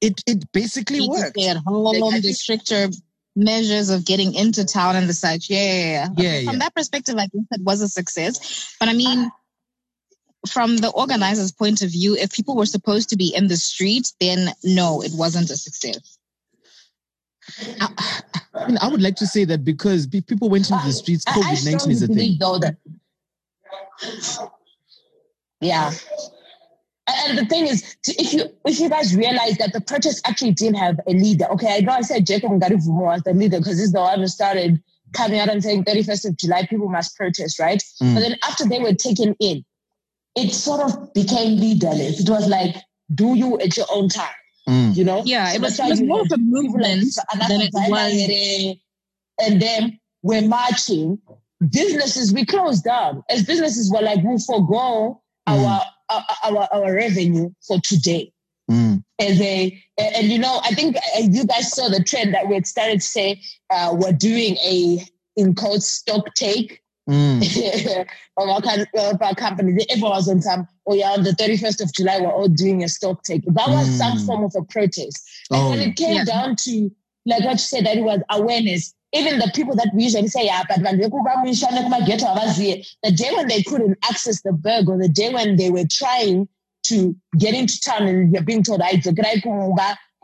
it 0.00 0.20
it 0.26 0.50
basically 0.52 1.08
worked. 1.08 1.38
stay 1.38 1.48
at 1.48 1.56
home, 1.58 1.84
Like, 2.00 2.14
I 2.14 2.20
the 2.20 2.32
stricter 2.32 2.90
measures 3.36 3.90
of 3.90 4.04
getting 4.04 4.34
into 4.34 4.64
town 4.64 4.96
and 4.96 5.08
the 5.08 5.14
such. 5.14 5.50
Yeah, 5.50 5.58
yeah, 5.58 5.74
yeah. 5.74 6.08
Yeah, 6.16 6.44
From 6.44 6.54
yeah. 6.54 6.58
that 6.60 6.74
perspective, 6.74 7.16
I 7.16 7.26
think 7.26 7.46
that 7.50 7.60
was 7.60 7.80
a 7.82 7.88
success. 7.88 8.74
But 8.80 8.88
I 8.88 8.94
mean, 8.94 9.30
from 10.48 10.78
the 10.78 10.90
organizer's 10.90 11.52
point 11.52 11.82
of 11.82 11.90
view, 11.90 12.16
if 12.16 12.32
people 12.32 12.56
were 12.56 12.66
supposed 12.66 13.10
to 13.10 13.16
be 13.16 13.34
in 13.34 13.48
the 13.48 13.56
street, 13.56 14.12
then 14.20 14.50
no, 14.64 15.02
it 15.02 15.12
wasn't 15.14 15.50
a 15.50 15.56
success. 15.56 16.18
I, 17.80 18.66
mean, 18.66 18.78
I 18.80 18.88
would 18.88 19.02
like 19.02 19.14
to 19.16 19.26
say 19.26 19.44
that 19.44 19.64
because 19.64 20.06
people 20.06 20.48
went 20.48 20.68
into 20.68 20.84
the 20.84 20.92
streets, 20.92 21.24
COVID 21.24 21.64
nineteen 21.64 21.92
is 21.92 22.02
a 22.02 22.08
thing. 22.08 22.36
though 22.40 22.58
that 22.58 22.76
yeah. 25.60 25.92
And 27.08 27.30
and 27.30 27.38
the 27.38 27.46
thing 27.46 27.66
is, 27.66 27.96
if 28.06 28.32
you 28.32 28.44
if 28.64 28.80
you 28.80 28.88
guys 28.88 29.14
realize 29.14 29.56
that 29.58 29.72
the 29.72 29.80
protest 29.80 30.26
actually 30.26 30.52
didn't 30.52 30.76
have 30.76 31.00
a 31.06 31.12
leader, 31.12 31.46
okay, 31.52 31.76
I 31.76 31.80
know 31.80 31.92
I 31.92 32.00
said 32.02 32.26
Jacob 32.26 32.50
Ngarivhume 32.50 33.00
was 33.00 33.22
the 33.22 33.32
leader 33.32 33.58
because 33.58 33.78
he's 33.78 33.92
the 33.92 34.00
one 34.00 34.20
who 34.20 34.26
started 34.26 34.82
coming 35.12 35.38
out 35.38 35.48
and 35.48 35.62
saying 35.62 35.84
31st 35.84 36.28
of 36.30 36.36
July 36.36 36.66
people 36.66 36.88
must 36.88 37.16
protest, 37.16 37.58
right? 37.58 37.82
Mm. 38.02 38.14
But 38.14 38.20
then 38.20 38.36
after 38.44 38.68
they 38.68 38.80
were 38.80 38.94
taken 38.94 39.36
in, 39.40 39.64
it 40.34 40.52
sort 40.52 40.80
of 40.80 41.12
became 41.14 41.58
leaderless. 41.58 42.20
It 42.20 42.28
was 42.28 42.48
like, 42.48 42.76
do 43.14 43.34
you 43.36 43.58
at 43.60 43.76
your 43.76 43.86
own 43.92 44.08
time, 44.08 44.28
Mm. 44.68 44.96
you 44.96 45.04
know? 45.04 45.22
Yeah, 45.24 45.54
it 45.54 45.60
was, 45.60 45.78
it 45.78 45.88
was 45.88 46.02
more 46.02 46.22
of 46.22 46.26
a 46.26 46.36
people 46.36 46.50
like 46.50 46.64
movement 46.64 47.14
than 47.48 47.60
it 47.60 47.70
was. 47.72 48.76
And 49.38 49.62
then 49.62 50.00
we're 50.22 50.46
marching. 50.46 51.18
Businesses 51.70 52.34
we 52.34 52.44
closed 52.44 52.84
down. 52.84 53.22
As 53.30 53.44
businesses 53.44 53.90
were 53.90 54.02
like, 54.02 54.22
we 54.24 54.38
forego 54.44 55.22
our, 55.46 55.56
our 55.56 55.82
our 56.10 56.68
our 56.72 56.94
revenue 56.94 57.50
for 57.66 57.78
today. 57.80 58.32
Mm. 58.70 59.02
As 59.20 59.40
a 59.40 59.82
and 59.98 60.26
you 60.28 60.38
know, 60.38 60.60
I 60.64 60.74
think 60.74 60.96
uh, 60.96 61.20
you 61.20 61.46
guys 61.46 61.72
saw 61.72 61.88
the 61.88 62.02
trend 62.02 62.34
that 62.34 62.48
we 62.48 62.54
had 62.54 62.66
started 62.66 63.00
to 63.00 63.06
say 63.06 63.40
uh, 63.70 63.94
we're 63.96 64.12
doing 64.12 64.56
a 64.56 64.98
in 65.36 65.54
quote 65.54 65.82
stock 65.82 66.34
take 66.34 66.82
Mm. 67.08 67.40
of 68.36 68.48
our, 68.48 68.60
com- 68.60 68.84
of 68.98 69.22
our 69.22 69.34
company. 69.36 69.86
Everyone 69.90 70.10
was 70.10 70.28
on 70.28 70.42
some, 70.42 70.66
oh 70.88 70.94
yeah, 70.94 71.10
on 71.10 71.22
the 71.22 71.30
31st 71.30 71.80
of 71.84 71.92
July, 71.92 72.18
we're 72.20 72.32
all 72.32 72.48
doing 72.48 72.82
a 72.82 72.88
stock 72.88 73.22
take. 73.22 73.44
That 73.46 73.68
was 73.68 73.86
some 73.96 74.18
Mm. 74.18 74.26
form 74.26 74.42
of 74.42 74.52
a 74.58 74.64
protest. 74.64 75.22
And 75.52 75.60
Oh, 75.62 75.70
when 75.70 75.78
it 75.78 75.94
came 75.94 76.16
Yeah. 76.16 76.24
down 76.24 76.56
to, 76.64 76.90
like 77.24 77.44
what 77.44 77.52
you 77.52 77.58
said, 77.58 77.86
that 77.86 77.96
it 77.96 78.02
was 78.02 78.20
awareness. 78.28 78.92
Even 79.18 79.38
the 79.38 79.50
people 79.54 79.74
that 79.76 79.90
we 79.94 80.04
usually 80.04 80.28
say, 80.28 80.44
yeah, 80.46 80.62
but 80.68 80.80
when 80.82 80.98
they 80.98 81.08
go 81.08 81.22
back, 81.24 81.44
we 81.44 81.54
shall 81.54 81.72
not 81.72 81.90
come 81.90 82.04
get 82.04 82.22
our 82.22 82.52
here." 82.52 82.82
the 83.02 83.10
day 83.12 83.30
when 83.34 83.48
they 83.48 83.62
couldn't 83.62 83.98
access 84.04 84.42
the 84.42 84.52
burg 84.52 84.88
or 84.88 84.98
the 84.98 85.08
day 85.08 85.32
when 85.32 85.56
they 85.56 85.70
were 85.70 85.86
trying 85.90 86.48
to 86.84 87.16
get 87.38 87.54
into 87.54 87.80
town 87.80 88.06
and 88.06 88.32
you're 88.32 88.42
being 88.42 88.62
told, 88.62 88.80
I 88.80 88.96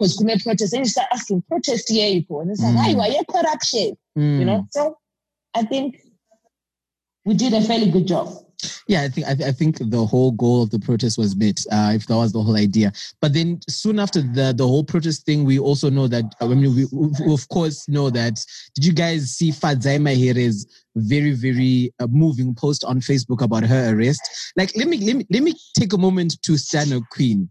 because 0.03 0.17
kume 0.17 0.43
protest, 0.43 0.73
and 0.73 0.81
you 0.85 0.89
start 0.89 1.09
asking, 1.13 1.43
protest 1.43 1.89
here, 1.89 2.09
you 2.09 2.23
go. 2.23 2.41
And 2.41 2.51
it's 2.51 2.61
like, 2.63 2.75
Mm. 2.75 2.97
why, 2.97 3.07
you 3.09 3.23
corruption, 3.31 3.97
Mm. 4.19 4.39
you 4.39 4.45
know? 4.45 4.67
So 4.71 4.97
I 5.55 5.63
think 5.65 6.01
we 7.25 7.35
did 7.35 7.53
a 7.53 7.61
fairly 7.63 7.91
good 7.91 8.07
job. 8.07 8.29
Yeah, 8.87 9.03
I 9.03 9.09
think 9.09 9.27
I, 9.27 9.35
th- 9.35 9.49
I 9.49 9.53
think 9.53 9.79
the 9.79 10.05
whole 10.05 10.33
goal 10.33 10.63
of 10.63 10.71
the 10.71 10.79
protest 10.79 11.19
was 11.19 11.35
met. 11.37 11.61
Uh, 11.71 11.93
if 11.95 12.07
that 12.07 12.17
was 12.17 12.33
the 12.33 12.43
whole 12.43 12.57
idea, 12.57 12.93
but 13.21 13.33
then 13.33 13.61
soon 13.69 13.99
after 13.99 14.21
the 14.23 14.53
the 14.57 14.67
whole 14.67 14.85
protest 14.85 15.25
thing, 15.27 15.45
we 15.45 15.59
also 15.59 15.91
know 15.91 16.07
that 16.09 16.25
I 16.41 16.47
mean 16.47 16.75
we, 16.75 16.87
we 16.93 17.33
of 17.33 17.49
course 17.49 17.89
know 17.89 18.11
that. 18.11 18.39
Did 18.75 18.85
you 18.85 18.93
guys 18.93 19.33
see 19.33 19.51
Fadzai 19.51 20.01
Mahere's 20.01 20.67
very 20.97 21.33
very 21.33 21.93
uh, 22.01 22.07
moving 22.11 22.55
post 22.55 22.85
on 22.85 23.01
Facebook 23.01 23.43
about 23.43 23.65
her 23.65 23.95
arrest? 23.97 24.23
Like, 24.57 24.73
let 24.77 24.89
me 24.89 24.99
let 24.99 25.17
me 25.17 25.27
let 25.31 25.43
me 25.43 25.55
take 25.79 25.93
a 25.93 25.99
moment 25.99 26.41
to 26.43 26.57
stand 26.57 26.93
a 26.93 27.01
queen. 27.11 27.51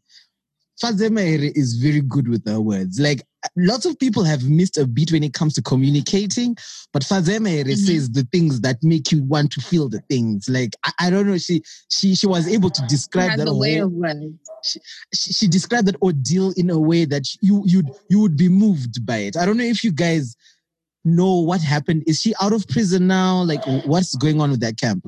Mahere 0.83 1.51
is 1.55 1.75
very 1.75 2.01
good 2.01 2.27
with 2.27 2.47
her 2.47 2.59
words. 2.59 3.00
Like 3.00 3.21
lots 3.55 3.85
of 3.85 3.97
people 4.00 4.23
have 4.23 4.43
missed 4.50 4.77
a 4.77 4.88
beat 4.88 5.11
when 5.11 5.23
it 5.23 5.33
comes 5.33 5.53
to 5.55 5.61
communicating, 5.61 6.55
but 6.93 7.03
Mahere 7.03 7.65
Mhm. 7.65 7.77
says 7.77 8.09
the 8.09 8.27
things 8.31 8.61
that 8.61 8.77
make 8.83 9.11
you 9.11 9.23
want 9.23 9.51
to 9.53 9.61
feel 9.61 9.89
the 9.89 10.01
things. 10.09 10.50
Like 10.50 10.75
I, 10.83 10.91
I 11.00 11.09
don't 11.09 11.27
know, 11.27 11.38
she 11.38 11.61
she 11.89 12.15
she 12.15 12.27
was 12.27 12.47
able 12.47 12.69
to 12.71 12.81
describe 12.88 13.38
that 13.38 13.47
way 13.53 13.77
whole, 13.77 13.88
of 13.88 13.91
words. 13.93 14.39
she, 15.13 15.33
she 15.33 15.47
described 15.47 15.88
that 15.88 16.01
ordeal 16.01 16.51
in 16.57 16.69
a 16.69 16.79
way 16.79 17.05
that 17.05 17.25
you 17.41 17.63
you'd 17.65 17.89
you 18.09 18.19
would 18.19 18.38
be 18.38 18.50
moved 18.50 19.05
by 19.05 19.17
it. 19.17 19.38
I 19.38 19.45
don't 19.45 19.57
know 19.57 19.63
if 19.63 19.83
you 19.83 19.91
guys 19.91 20.35
know 21.03 21.39
what 21.41 21.61
happened. 21.61 22.03
Is 22.07 22.21
she 22.21 22.33
out 22.41 22.53
of 22.53 22.67
prison 22.67 23.07
now? 23.07 23.43
Like 23.43 23.61
what's 23.65 24.15
going 24.15 24.39
on 24.41 24.51
with 24.51 24.59
that 24.61 24.77
camp? 24.77 25.05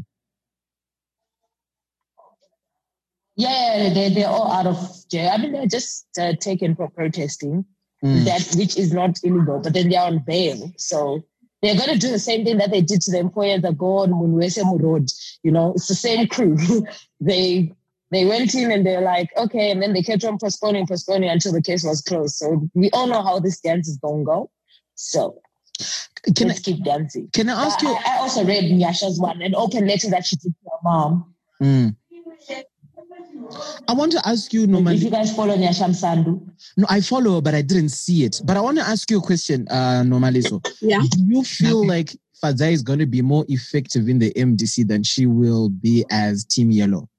Yeah, 3.35 3.91
they 3.93 4.09
they're 4.09 4.27
all 4.27 4.51
out 4.51 4.67
of 4.67 4.77
jail. 5.09 5.31
I 5.33 5.37
mean, 5.37 5.53
they're 5.53 5.65
just 5.65 6.05
uh, 6.19 6.33
taken 6.39 6.75
for 6.75 6.89
protesting, 6.89 7.65
Mm. 8.03 8.25
that 8.25 8.55
which 8.57 8.75
is 8.77 8.91
not 8.91 9.17
illegal, 9.23 9.61
but 9.61 9.73
then 9.73 9.87
they're 9.87 10.01
on 10.03 10.19
bail. 10.19 10.69
So 10.77 11.23
they're 11.61 11.77
going 11.77 11.93
to 11.93 11.97
do 11.97 12.11
the 12.11 12.19
same 12.19 12.43
thing 12.43 12.57
that 12.57 12.69
they 12.69 12.81
did 12.81 12.99
to 13.03 13.11
the 13.11 13.19
employers 13.19 13.61
that 13.61 13.77
go 13.77 13.99
on 13.99 14.11
Munwesemu 14.11 14.81
Road. 14.81 15.07
You 15.41 15.51
know, 15.51 15.71
it's 15.73 15.87
the 15.87 15.95
same 15.95 16.27
crew. 16.27 16.57
they 17.21 17.71
they 18.11 18.25
went 18.25 18.53
in 18.55 18.71
and 18.71 18.85
they're 18.85 18.99
like, 19.01 19.29
okay, 19.37 19.71
and 19.71 19.81
then 19.81 19.93
they 19.93 20.03
kept 20.03 20.25
on 20.25 20.37
postponing, 20.37 20.85
postponing 20.85 21.29
until 21.29 21.53
the 21.53 21.61
case 21.61 21.83
was 21.85 22.01
closed. 22.01 22.35
So 22.35 22.67
we 22.73 22.89
all 22.91 23.07
know 23.07 23.23
how 23.23 23.39
this 23.39 23.61
dance 23.61 23.87
is 23.87 23.97
going 23.97 24.23
to 24.23 24.25
go. 24.25 24.51
So 24.95 25.39
Can 26.35 26.47
I 26.47 26.47
let's 26.49 26.59
keep 26.59 26.83
dancing. 26.83 27.29
can 27.33 27.47
I 27.49 27.65
ask 27.67 27.83
I, 27.85 27.89
you? 27.89 27.97
I 28.05 28.17
also 28.17 28.43
read 28.45 28.65
Nyasha's 28.65 29.17
one, 29.19 29.41
an 29.41 29.55
open 29.55 29.87
letter 29.87 30.09
that 30.09 30.25
she 30.25 30.35
did 30.35 30.53
to 30.53 30.69
her 30.71 30.77
mom. 30.83 31.33
Mm. 31.61 31.95
I 33.87 33.93
want 33.93 34.11
to 34.13 34.21
ask 34.27 34.53
you, 34.53 34.67
normally. 34.67 34.95
If 34.95 35.03
you 35.03 35.09
guys 35.09 35.35
follow 35.35 35.55
Nyasha 35.55 35.93
Sandu, 35.95 36.39
No, 36.77 36.85
I 36.89 37.01
follow, 37.01 37.41
but 37.41 37.53
I 37.53 37.61
didn't 37.61 37.89
see 37.89 38.23
it. 38.23 38.39
But 38.43 38.57
I 38.57 38.61
want 38.61 38.77
to 38.77 38.83
ask 38.83 39.09
you 39.11 39.19
a 39.19 39.21
question, 39.21 39.67
uh, 39.69 40.03
Nomaliso. 40.05 40.65
Yeah. 40.81 40.99
Do 41.01 41.23
you 41.25 41.43
feel 41.43 41.79
Okay. 41.79 41.87
like 41.87 42.17
Fadzai 42.43 42.71
is 42.73 42.81
going 42.83 42.99
to 42.99 43.05
be 43.05 43.21
more 43.21 43.45
effective 43.47 44.07
in 44.09 44.19
the 44.19 44.31
MDC 44.33 44.87
than 44.87 45.03
she 45.03 45.25
will 45.25 45.69
be 45.69 46.05
as 46.09 46.45
Team 46.45 46.71
Yellow? 46.71 47.09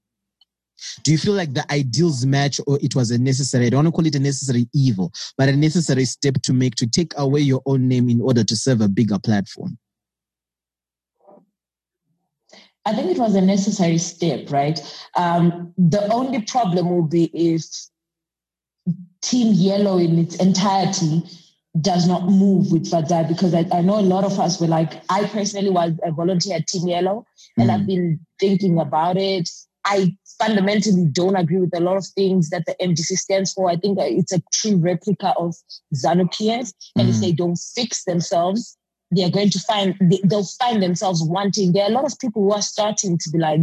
Do 1.02 1.12
you 1.12 1.18
feel 1.18 1.32
like 1.34 1.54
the 1.54 1.70
ideals 1.72 2.26
match 2.26 2.60
or 2.66 2.78
it 2.82 2.94
was 2.94 3.10
a 3.10 3.16
necessary, 3.18 3.66
I 3.66 3.70
don't 3.70 3.84
want 3.84 3.88
to 3.88 3.92
call 3.92 4.06
it 4.06 4.14
a 4.16 4.20
necessary 4.20 4.68
evil, 4.74 5.12
but 5.38 5.48
a 5.48 5.56
necessary 5.56 6.04
step 6.04 6.34
to 6.42 6.52
make 6.52 6.74
to 6.76 6.86
take 6.86 7.12
away 7.16 7.40
your 7.40 7.62
own 7.64 7.88
name 7.88 8.08
in 8.10 8.20
order 8.20 8.44
to 8.44 8.56
serve 8.56 8.80
a 8.82 8.88
bigger 8.88 9.18
platform? 9.18 9.78
I 12.86 12.92
think 12.94 13.10
it 13.10 13.18
was 13.18 13.34
a 13.34 13.40
necessary 13.40 13.98
step, 13.98 14.50
right? 14.50 14.78
Um, 15.16 15.72
the 15.78 16.06
only 16.12 16.42
problem 16.42 16.90
will 16.90 17.02
be 17.08 17.24
if 17.32 17.64
Team 19.22 19.52
Yellow 19.54 19.98
in 19.98 20.18
its 20.18 20.36
entirety 20.36 21.22
does 21.80 22.06
not 22.06 22.24
move 22.26 22.70
with 22.70 22.88
Fadzai 22.90 23.26
because 23.26 23.54
I, 23.54 23.66
I 23.72 23.80
know 23.80 23.98
a 23.98 24.02
lot 24.02 24.24
of 24.24 24.38
us 24.38 24.60
were 24.60 24.66
like, 24.66 25.02
I 25.08 25.24
personally 25.26 25.70
was 25.70 25.92
a 26.04 26.12
volunteer 26.12 26.56
at 26.56 26.66
Team 26.66 26.86
Yellow 26.88 27.24
and 27.56 27.70
Mm. 27.70 27.74
I've 27.74 27.86
been 27.86 28.20
thinking 28.38 28.78
about 28.78 29.16
it. 29.16 29.48
I 29.84 30.16
fundamentally 30.38 31.06
don't 31.06 31.36
agree 31.36 31.58
with 31.58 31.76
a 31.76 31.80
lot 31.80 31.96
of 31.96 32.06
things 32.06 32.50
that 32.50 32.64
the 32.66 32.74
MDC 32.80 33.16
stands 33.18 33.52
for. 33.52 33.70
I 33.70 33.76
think 33.76 33.98
it's 34.00 34.32
a 34.32 34.42
true 34.52 34.76
replica 34.76 35.34
of 35.38 35.54
ZANU 35.94 36.26
PF. 36.32 36.72
And 36.96 37.08
if 37.08 37.16
Mm. 37.16 37.20
they 37.20 37.32
don't 37.32 37.56
fix 37.56 38.04
themselves, 38.04 38.76
they're 39.10 39.30
going 39.30 39.50
to 39.50 39.60
find 39.60 39.94
they- 40.00 40.20
they'll 40.24 40.44
find 40.44 40.82
themselves 40.82 41.22
wanting. 41.22 41.72
There 41.72 41.84
are 41.84 41.90
a 41.90 41.94
lot 41.94 42.04
of 42.04 42.18
people 42.18 42.42
who 42.42 42.52
are 42.52 42.62
starting 42.62 43.18
to 43.18 43.30
be 43.30 43.38
like, 43.38 43.60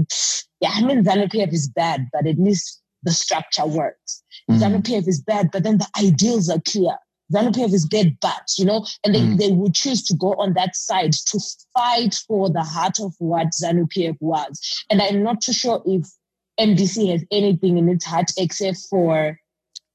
yeah, 0.60 0.72
I 0.74 0.82
mean 0.84 1.04
ZANU 1.04 1.30
PF 1.32 1.54
is 1.54 1.68
bad, 1.68 2.08
but 2.14 2.28
at 2.28 2.40
least 2.40 2.82
the 3.04 3.12
structure 3.12 3.66
works. 3.66 4.24
Mm. 4.50 4.60
ZANU 4.60 4.82
PF 4.84 5.08
is 5.08 5.22
bad, 5.22 5.50
but 5.52 5.64
then 5.64 5.78
the 5.80 5.88
ideals 5.98 6.50
are 6.50 6.62
clear. 6.62 6.96
ZANU 7.34 7.52
PF 7.54 7.74
is 7.74 7.88
bad, 7.88 8.18
but 8.22 8.44
you 8.58 8.66
know, 8.66 8.86
and 9.04 9.16
they, 9.16 9.22
Mm. 9.22 9.38
they 9.38 9.52
would 9.52 9.74
choose 9.74 10.04
to 10.04 10.14
go 10.16 10.34
on 10.34 10.54
that 10.54 10.76
side 10.76 11.14
to 11.14 11.40
fight 11.76 12.14
for 12.28 12.50
the 12.50 12.64
heart 12.64 13.00
of 13.00 13.14
what 13.20 13.48
ZANU 13.54 13.88
PF 13.92 14.18
was. 14.20 14.60
And 14.90 15.02
I'm 15.02 15.24
not 15.24 15.42
too 15.42 15.54
sure 15.54 15.82
if 15.86 16.08
MDC 16.60 17.10
has 17.12 17.24
anything 17.32 17.78
in 17.78 17.90
its 17.90 18.06
heart 18.06 18.32
except 18.38 18.78
for 18.90 19.40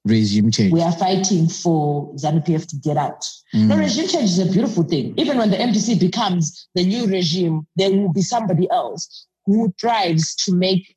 Regime 0.06 0.52
change. 0.52 0.72
we 0.72 0.80
are 0.80 0.92
fighting 0.92 1.48
for 1.48 2.14
ZANU 2.14 2.46
PF 2.46 2.66
to 2.68 2.76
get 2.76 2.96
out. 2.96 3.28
Mm. 3.52 3.66
No, 3.66 3.76
regime 3.76 4.06
change 4.06 4.30
is 4.30 4.38
a 4.38 4.46
beautiful 4.46 4.84
thing. 4.84 5.12
Even 5.16 5.36
when 5.36 5.50
the 5.50 5.56
MDC 5.56 5.98
becomes 5.98 6.68
the 6.76 6.84
new 6.84 7.06
regime, 7.06 7.66
there 7.74 7.90
will 7.90 8.12
be 8.12 8.22
somebody 8.22 8.70
else 8.70 9.26
who 9.46 9.74
thrives 9.80 10.36
to 10.44 10.54
make 10.54 10.96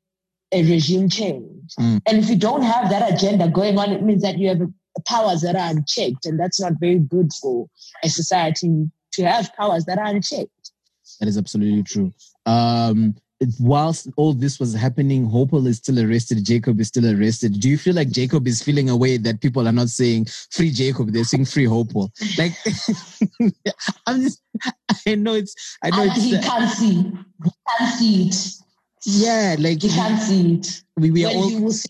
a 0.51 0.63
regime 0.63 1.09
change. 1.09 1.73
Mm. 1.79 2.01
And 2.05 2.17
if 2.19 2.29
you 2.29 2.35
don't 2.35 2.61
have 2.61 2.89
that 2.91 3.11
agenda 3.11 3.47
going 3.47 3.79
on, 3.79 3.91
it 3.91 4.03
means 4.03 4.21
that 4.21 4.37
you 4.37 4.49
have 4.49 4.61
powers 5.05 5.41
that 5.41 5.55
are 5.55 5.71
unchecked. 5.71 6.25
And 6.25 6.39
that's 6.39 6.59
not 6.59 6.73
very 6.79 6.99
good 6.99 7.31
for 7.41 7.67
a 8.03 8.09
society 8.09 8.91
to 9.13 9.23
have 9.23 9.51
powers 9.55 9.85
that 9.85 9.97
are 9.97 10.05
unchecked. 10.05 10.71
That 11.19 11.27
is 11.27 11.37
absolutely 11.37 11.83
true. 11.83 12.13
Um, 12.45 13.15
whilst 13.59 14.07
all 14.17 14.33
this 14.33 14.59
was 14.59 14.73
happening, 14.73 15.25
Hopewell 15.25 15.67
is 15.67 15.77
still 15.77 15.99
arrested. 15.99 16.43
Jacob 16.45 16.79
is 16.79 16.87
still 16.89 17.05
arrested. 17.07 17.59
Do 17.59 17.69
you 17.69 17.77
feel 17.77 17.93
like 17.95 18.09
Jacob 18.09 18.47
is 18.47 18.61
feeling 18.61 18.89
a 18.89 18.97
way 18.97 19.17
that 19.17 19.39
people 19.41 19.67
are 19.67 19.71
not 19.71 19.89
saying 19.89 20.25
free 20.51 20.71
Jacob? 20.71 21.11
They're 21.11 21.23
saying 21.23 21.45
free 21.45 21.65
Hopewell. 21.65 22.11
Like, 22.37 22.51
I'm 24.07 24.21
just, 24.21 24.41
I 25.07 25.15
know 25.15 25.33
it's, 25.35 25.77
I 25.83 25.89
know 25.91 26.03
And 26.03 26.11
he 26.13 26.35
it's, 26.35 26.45
can't 26.47 26.69
see. 26.69 26.93
He 27.43 27.51
can't 27.77 27.93
see 27.95 28.27
it. 28.27 28.53
yeah, 29.05 29.55
like 29.59 29.81
He 29.81 29.89
can't 29.89 30.21
see 30.21 30.55
it. 30.55 30.83
we, 30.97 31.11
we 31.11 31.25
are 31.25 31.29
when 31.29 31.37
all, 31.37 31.49
he 31.49 31.55
will 31.57 31.71
see 31.71 31.89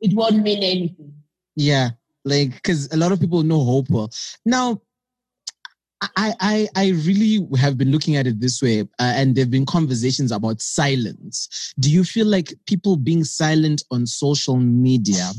it, 0.00 0.14
won't 0.14 0.36
mean 0.42 0.62
anything. 0.62 1.12
yeah, 1.56 1.90
like 2.24 2.54
because 2.54 2.92
a 2.92 2.96
lot 2.96 3.10
of 3.12 3.20
people 3.20 3.42
know 3.42 3.62
Hopewell. 3.64 4.10
Now, 4.44 4.80
I, 6.16 6.34
I, 6.40 6.68
I 6.76 6.88
really 7.04 7.46
have 7.58 7.78
been 7.78 7.90
looking 7.90 8.16
at 8.16 8.26
it 8.26 8.40
this 8.40 8.62
way, 8.62 8.80
uh, 8.80 8.86
and 8.98 9.34
there've 9.34 9.50
been 9.50 9.66
conversations 9.66 10.32
about 10.32 10.60
silence. 10.60 11.72
Do 11.78 11.90
you 11.90 12.04
feel 12.04 12.26
like 12.26 12.52
people 12.66 12.96
being 12.96 13.24
silent 13.24 13.82
on 13.90 14.06
social 14.06 14.56
media 14.56 15.30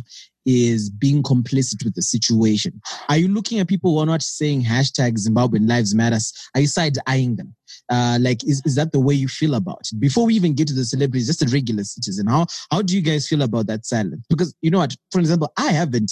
is 0.45 0.89
being 0.89 1.23
complicit 1.23 1.83
with 1.83 1.95
the 1.95 2.01
situation? 2.01 2.81
Are 3.09 3.17
you 3.17 3.27
looking 3.27 3.59
at 3.59 3.67
people 3.67 3.93
who 3.93 3.99
are 3.99 4.05
not 4.05 4.21
saying 4.21 4.63
hashtag 4.63 5.17
Zimbabwean 5.17 5.67
Lives 5.67 5.95
Matters? 5.95 6.33
Are 6.53 6.61
you 6.61 6.67
side 6.67 6.97
eyeing 7.07 7.35
them? 7.35 7.55
Uh, 7.89 8.17
like, 8.21 8.43
is, 8.43 8.61
is 8.65 8.75
that 8.75 8.91
the 8.91 8.99
way 8.99 9.13
you 9.13 9.27
feel 9.27 9.55
about 9.55 9.81
it? 9.91 9.99
Before 9.99 10.25
we 10.25 10.35
even 10.35 10.53
get 10.53 10.67
to 10.67 10.73
the 10.73 10.85
celebrities, 10.85 11.27
just 11.27 11.41
a 11.41 11.53
regular 11.53 11.83
citizen, 11.83 12.27
how 12.27 12.45
how 12.71 12.81
do 12.81 12.95
you 12.95 13.01
guys 13.01 13.27
feel 13.27 13.41
about 13.41 13.67
that 13.67 13.85
silence? 13.85 14.25
Because 14.29 14.55
you 14.61 14.71
know 14.71 14.79
what, 14.79 14.95
for 15.11 15.19
example, 15.19 15.51
I 15.57 15.71
haven't 15.71 16.11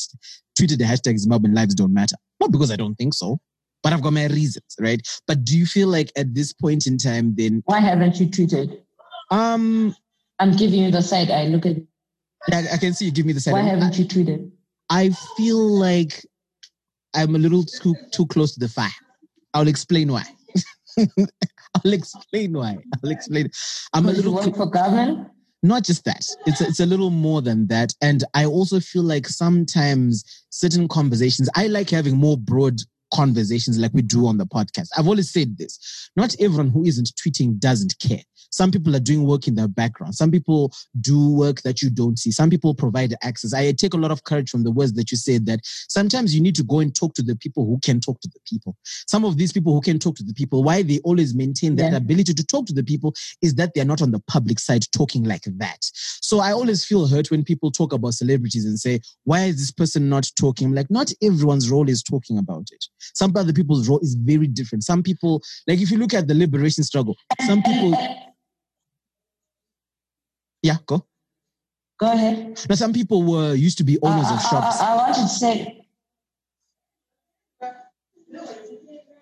tweeted 0.60 0.78
the 0.78 0.86
hashtag 0.86 1.24
Zimbabwean 1.24 1.56
Lives 1.56 1.76
Don't 1.76 1.94
Matter, 1.94 2.18
not 2.40 2.52
because 2.52 2.72
I 2.72 2.76
don't 2.76 2.96
think 2.96 3.14
so, 3.14 3.40
but 3.84 3.94
I've 3.94 4.02
got 4.02 4.14
my 4.14 4.26
reasons, 4.28 4.76
right? 4.80 5.00
But 5.28 5.44
do 5.44 5.58
you 5.58 5.66
feel 5.66 5.90
like 5.90 6.12
at 6.18 6.34
this 6.34 6.54
point 6.54 6.88
in 6.88 6.98
time, 6.98 7.36
then, 7.36 7.62
Why 7.66 7.80
haven't 7.82 8.20
you 8.20 8.28
tweeted? 8.28 8.80
um, 9.30 9.96
I'm 10.40 10.52
giving 10.56 10.80
you 10.84 10.90
the 10.92 11.02
side 11.02 11.30
eye. 11.30 11.46
Look 11.46 11.66
at 11.66 11.76
I, 12.52 12.64
I 12.74 12.78
can 12.78 12.94
see 12.94 13.06
you 13.06 13.12
give 13.12 13.26
me 13.26 13.34
the 13.34 13.40
side. 13.40 13.52
why 13.54 13.60
I- 13.62 13.64
haven't 13.64 13.98
you 13.98 14.06
tweeted? 14.06 14.52
I 14.90 15.10
feel 15.38 15.58
like 15.58 16.26
I'm 17.16 17.36
a 17.36 17.38
little 17.40 17.64
too 17.64 17.96
too 18.12 18.26
close 18.28 18.54
to 18.54 18.60
the 18.60 18.68
fire. 18.70 18.90
I'll 19.54 19.68
explain 19.68 20.12
why. 20.12 20.24
I'll 20.98 21.94
explain 21.94 22.54
why. 22.54 22.78
I'll 23.04 23.12
explain. 23.12 23.50
I'm 23.94 24.06
a 24.06 24.10
Because 24.12 24.24
you 24.26 24.32
little 24.32 24.46
work 24.48 24.56
for 24.58 24.66
government. 24.70 25.28
not 25.64 25.84
just 25.84 26.04
that. 26.06 26.26
It's 26.46 26.62
a, 26.62 26.68
it's 26.68 26.80
a 26.80 26.86
little 26.86 27.10
more 27.10 27.42
than 27.42 27.68
that, 27.68 27.94
and 28.02 28.24
I 28.34 28.46
also 28.46 28.80
feel 28.80 29.04
like 29.04 29.28
sometimes 29.28 30.24
certain 30.50 30.88
conversations. 30.88 31.50
I 31.56 31.68
like 31.68 31.90
having 31.90 32.18
more 32.18 32.38
broad 32.38 32.80
conversations 33.14 33.78
like 33.78 33.94
we 33.94 34.02
do 34.02 34.26
on 34.28 34.38
the 34.38 34.46
podcast. 34.46 34.90
I've 34.98 35.08
always 35.08 35.32
said 35.32 35.58
this. 35.58 36.10
Not 36.16 36.36
everyone 36.40 36.70
who 36.70 36.84
isn't 36.86 37.12
tweeting 37.16 37.60
doesn't 37.60 37.96
care. 38.00 38.22
Some 38.50 38.70
people 38.70 38.96
are 38.96 39.00
doing 39.00 39.26
work 39.26 39.48
in 39.48 39.56
the 39.56 39.68
background. 39.68 40.14
Some 40.14 40.30
people 40.30 40.72
do 41.02 41.34
work 41.34 41.64
that 41.64 41.82
you 41.82 41.90
don't 41.90 42.20
see. 42.20 42.30
Some 42.30 42.52
people 42.52 42.76
provide 42.76 43.16
access. 43.24 43.52
I 43.52 43.72
take 43.72 43.96
a 43.96 43.98
lot 43.98 44.12
of 44.12 44.24
courage 44.26 44.52
from 44.52 44.64
the 44.64 44.70
words 44.72 44.94
that 44.94 45.12
you 45.12 45.18
said 45.18 45.48
that 45.48 45.62
sometimes 45.64 46.36
you 46.36 46.42
need 46.42 46.54
to 46.56 46.64
go 46.64 46.80
and 46.80 46.96
talk 46.96 47.16
to 47.16 47.24
the 47.24 47.36
people 47.36 47.66
who 47.66 47.80
can 47.84 48.00
talk 48.00 48.20
to 48.22 48.28
the 48.28 48.40
people. 48.48 48.78
Some 49.08 49.26
of 49.26 49.38
these 49.38 49.52
people 49.52 49.74
who 49.74 49.82
can 49.82 49.98
talk 49.98 50.16
to 50.18 50.24
the 50.24 50.36
people, 50.36 50.64
why 50.64 50.84
they 50.84 51.00
always 51.00 51.34
maintain 51.34 51.76
that 51.78 51.92
Yeah. 51.92 51.98
ability 51.98 52.36
to 52.36 52.44
talk 52.44 52.68
to 52.68 52.74
the 52.74 52.84
people 52.84 53.16
is 53.42 53.56
that 53.56 53.74
they're 53.74 53.86
not 53.86 54.04
on 54.04 54.12
the 54.12 54.20
public 54.28 54.60
side 54.60 54.86
talking 54.96 55.24
like 55.24 55.46
that. 55.58 55.80
So 56.22 56.40
I 56.40 56.52
always 56.52 56.86
feel 56.86 57.08
hurt 57.08 57.32
when 57.32 57.44
people 57.44 57.72
talk 57.72 57.92
about 57.92 58.14
celebrities 58.14 58.66
and 58.66 58.80
say, 58.80 59.02
why 59.24 59.46
is 59.46 59.58
this 59.58 59.72
person 59.72 60.10
not 60.10 60.30
talking? 60.40 60.68
I'm 60.68 60.76
like, 60.76 60.92
not 60.92 61.12
everyone's 61.24 61.72
role 61.72 61.90
is 61.90 62.04
talking 62.04 62.38
about 62.38 62.68
it. 62.72 62.86
Some 63.14 63.34
other 63.36 63.54
people's 63.54 63.88
role 63.90 64.00
is 64.00 64.16
very 64.16 64.48
different. 64.48 64.84
Some 64.84 65.04
people, 65.04 65.42
like 65.68 65.80
if 65.80 65.92
you 65.92 65.98
look 65.98 66.14
at 66.14 66.28
the 66.28 66.34
liberation 66.34 66.84
struggle, 66.84 67.16
some 67.46 67.62
people 67.64 67.94
Yeah, 70.64 70.78
go. 70.86 71.06
Go 72.00 72.12
ahead. 72.12 72.60
Now, 72.70 72.76
some 72.76 72.94
people 72.94 73.24
were 73.24 73.54
used 73.54 73.78
to 73.80 73.84
be 73.84 74.00
owners 74.02 74.28
Uh, 74.28 74.36
of 74.36 74.40
I- 74.40 74.50
shops. 74.50 74.80
I, 74.80 74.94
I 74.94 74.96
wanted 74.96 75.22
to 75.22 75.28
say, 75.28 75.80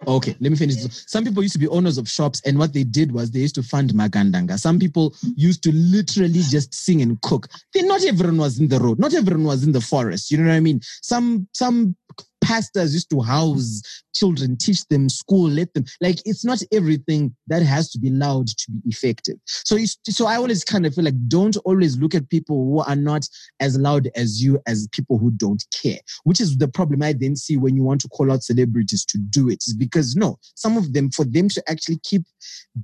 Okay, 0.07 0.35
let 0.39 0.49
me 0.51 0.55
finish. 0.57 0.77
this. 0.77 1.05
Some 1.07 1.23
people 1.23 1.43
used 1.43 1.53
to 1.53 1.59
be 1.59 1.67
owners 1.67 1.99
of 1.99 2.09
shops, 2.09 2.41
and 2.43 2.57
what 2.57 2.73
they 2.73 2.83
did 2.83 3.11
was 3.11 3.29
they 3.29 3.39
used 3.41 3.53
to 3.55 3.61
fund 3.63 3.91
Magandanga. 3.93 4.57
Some 4.59 4.79
people 4.79 5.13
used 5.35 5.61
to 5.63 5.71
literally 5.71 6.41
just 6.41 6.73
sing 6.73 7.03
and 7.03 7.21
cook. 7.21 7.47
Then 7.73 7.87
not 7.87 8.03
everyone 8.03 8.37
was 8.37 8.59
in 8.59 8.67
the 8.67 8.79
road, 8.79 8.97
not 8.97 9.13
everyone 9.13 9.43
was 9.45 9.63
in 9.63 9.73
the 9.73 9.81
forest. 9.81 10.31
You 10.31 10.37
know 10.39 10.47
what 10.47 10.55
I 10.55 10.59
mean? 10.59 10.79
Some 11.03 11.47
some 11.53 11.95
pastors 12.41 12.93
used 12.93 13.09
to 13.11 13.21
house 13.21 13.81
children, 14.13 14.57
teach 14.57 14.85
them 14.87 15.07
school, 15.09 15.49
let 15.49 15.73
them 15.73 15.85
like 16.01 16.17
it's 16.25 16.43
not 16.43 16.61
everything 16.71 17.33
that 17.47 17.61
has 17.61 17.89
to 17.91 17.99
be 17.99 18.09
loud 18.09 18.47
to 18.47 18.71
be 18.71 18.89
effective. 18.89 19.35
So 19.45 19.77
so 20.09 20.27
I 20.27 20.35
always 20.35 20.63
kind 20.63 20.85
of 20.85 20.93
feel 20.93 21.05
like 21.05 21.27
don't 21.27 21.57
always 21.57 21.97
look 21.97 22.15
at 22.15 22.29
people 22.29 22.65
who 22.65 22.79
are 22.81 22.95
not 22.95 23.27
as 23.59 23.77
loud 23.77 24.09
as 24.15 24.41
you 24.41 24.59
as 24.67 24.87
people 24.91 25.17
who 25.17 25.31
don't 25.31 25.63
care 25.73 25.99
which 26.23 26.41
is 26.41 26.57
the 26.57 26.67
problem 26.67 27.03
I 27.03 27.13
then 27.13 27.35
see 27.35 27.57
when 27.57 27.75
you 27.75 27.83
want 27.83 28.01
to 28.01 28.09
call 28.09 28.31
out 28.31 28.43
celebrities 28.43 29.05
to 29.05 29.17
do 29.17 29.49
it. 29.49 29.63
Is 29.67 29.73
because 29.73 30.15
no, 30.15 30.37
some 30.55 30.77
of 30.77 30.93
them, 30.93 31.09
for 31.11 31.25
them 31.25 31.49
to 31.49 31.63
actually 31.69 31.99
keep 32.03 32.23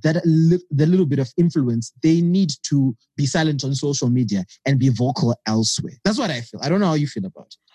that 0.04 0.22
li- 0.26 0.64
the 0.72 0.86
little 0.86 1.06
bit 1.06 1.20
of 1.20 1.32
influence, 1.38 1.94
they 2.04 2.22
need 2.22 2.52
to 2.64 2.96
be 3.16 3.26
silent 3.26 3.64
on 3.64 3.76
social 3.76 4.10
media 4.10 4.46
and 4.66 4.80
be 4.80 4.90
vocal 4.90 5.36
elsewhere. 5.46 5.94
That's 6.04 6.20
what 6.20 6.32
I 6.32 6.42
feel. 6.42 6.60
I 6.64 6.70
don't 6.70 6.80
know 6.80 6.88
how 6.88 6.94
you 6.94 7.08
feel 7.08 7.26
about 7.26 7.48
it. 7.48 7.67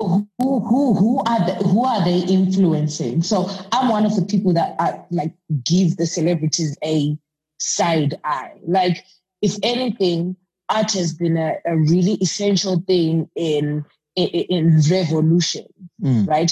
Who 0.00 0.28
who 0.38 0.94
who 0.94 1.18
are 1.26 1.46
the, 1.46 1.54
who 1.54 1.84
are 1.84 2.04
they 2.04 2.18
influencing? 2.20 3.22
So 3.22 3.48
I'm 3.72 3.88
one 3.88 4.06
of 4.06 4.16
the 4.16 4.22
people 4.24 4.52
that 4.54 4.74
are, 4.78 5.04
like 5.10 5.34
give 5.64 5.96
the 5.96 6.06
celebrities 6.06 6.76
a 6.84 7.16
side 7.58 8.18
eye. 8.24 8.54
Like 8.66 9.04
if 9.42 9.56
anything, 9.62 10.36
art 10.68 10.92
has 10.92 11.12
been 11.12 11.36
a, 11.36 11.56
a 11.66 11.76
really 11.76 12.14
essential 12.14 12.82
thing 12.86 13.28
in 13.36 13.84
in, 14.16 14.28
in 14.28 14.80
revolution, 14.90 15.66
Mm. 16.02 16.26
right? 16.26 16.50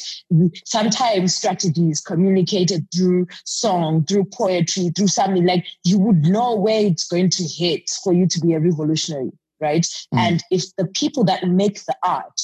Sometimes 0.67 1.35
strategy 1.35 1.89
is 1.89 2.03
communicated 2.03 2.87
through 2.95 3.27
song, 3.45 4.05
through 4.05 4.27
poetry, 4.27 4.91
through 4.95 5.09
something 5.09 5.47
like 5.47 5.65
you 5.85 5.99
would 5.99 6.25
know 6.27 6.55
where 6.55 6.85
it's 6.85 7.09
going 7.09 7.31
to 7.31 7.45
hit 7.45 7.89
for 8.05 8.13
you 8.13 8.27
to 8.27 8.41
be 8.41 8.53
a 8.53 8.61
revolutionary, 8.61 9.31
right? 9.59 9.87
Mm. 10.15 10.19
And 10.19 10.45
if 10.51 10.65
the 10.77 10.87
people 10.89 11.25
that 11.25 11.49
make 11.49 11.83
the 11.87 11.97
art 12.05 12.39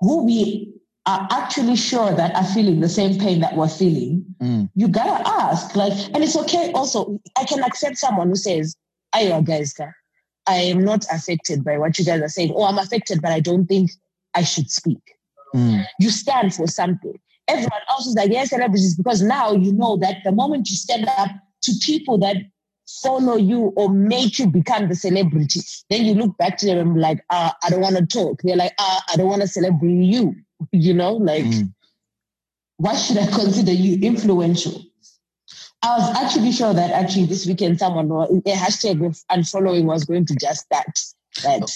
who 0.00 0.24
we 0.24 0.72
are 1.06 1.26
actually 1.30 1.76
sure 1.76 2.12
that 2.12 2.34
are 2.34 2.44
feeling 2.44 2.80
the 2.80 2.88
same 2.88 3.18
pain 3.18 3.40
that 3.40 3.56
we're 3.56 3.68
feeling, 3.68 4.24
Mm. 4.42 4.68
you 4.74 4.88
gotta 4.88 5.26
ask. 5.28 5.74
Like, 5.76 5.92
and 6.12 6.22
it's 6.22 6.36
okay 6.36 6.72
also. 6.72 7.20
I 7.38 7.44
can 7.44 7.62
accept 7.62 7.96
someone 7.96 8.28
who 8.28 8.34
says, 8.34 8.76
Ayo 9.14 9.44
guys, 9.44 9.72
I 10.46 10.56
am 10.56 10.84
not 10.84 11.06
affected 11.12 11.64
by 11.64 11.78
what 11.78 11.98
you 11.98 12.04
guys 12.04 12.20
are 12.20 12.28
saying. 12.28 12.52
Oh, 12.54 12.64
I'm 12.64 12.78
affected, 12.78 13.22
but 13.22 13.32
I 13.32 13.40
don't 13.40 13.66
think 13.66 13.90
I 14.34 14.42
should 14.42 14.70
speak. 14.70 15.00
Mm. 15.54 15.84
You 16.00 16.10
stand 16.10 16.54
for 16.54 16.66
something. 16.66 17.18
Everyone 17.48 17.80
else 17.88 18.06
is 18.06 18.14
like, 18.14 18.32
yes, 18.32 18.50
celebrities, 18.50 18.96
because 18.96 19.22
now 19.22 19.52
you 19.52 19.72
know 19.72 19.96
that 19.98 20.16
the 20.24 20.32
moment 20.32 20.68
you 20.68 20.76
stand 20.76 21.08
up 21.16 21.30
to 21.62 21.72
people 21.82 22.18
that 22.18 22.36
follow 23.02 23.36
you 23.36 23.72
or 23.76 23.88
make 23.90 24.38
you 24.38 24.46
become 24.46 24.88
the 24.88 24.94
celebrity, 24.94 25.60
then 25.90 26.04
you 26.04 26.14
look 26.14 26.36
back 26.38 26.56
to 26.58 26.66
them 26.66 26.78
and 26.78 26.94
be 26.94 27.00
like, 27.00 27.24
uh, 27.30 27.50
I 27.64 27.70
don't 27.70 27.80
want 27.80 27.96
to 27.96 28.06
talk. 28.06 28.40
They're 28.42 28.56
like, 28.56 28.72
uh, 28.78 29.00
I 29.12 29.16
don't 29.16 29.28
want 29.28 29.42
to 29.42 29.48
celebrate 29.48 30.04
you. 30.04 30.34
You 30.72 30.94
know, 30.94 31.12
like, 31.14 31.44
Mm. 31.44 31.72
why 32.78 32.96
should 32.96 33.18
I 33.18 33.26
consider 33.26 33.72
you 33.72 33.98
influential? 34.00 34.82
I 35.82 35.98
was 35.98 36.16
actually 36.16 36.50
sure 36.52 36.72
that 36.72 36.90
actually 36.92 37.26
this 37.26 37.46
weekend 37.46 37.78
someone 37.78 38.08
was, 38.08 38.30
a 38.46 38.52
hashtag 38.52 39.04
of 39.06 39.22
unfollowing 39.30 39.84
was 39.84 40.04
going 40.04 40.24
to 40.26 40.34
just 40.36 40.64
start. 40.64 40.98
That 41.42 41.70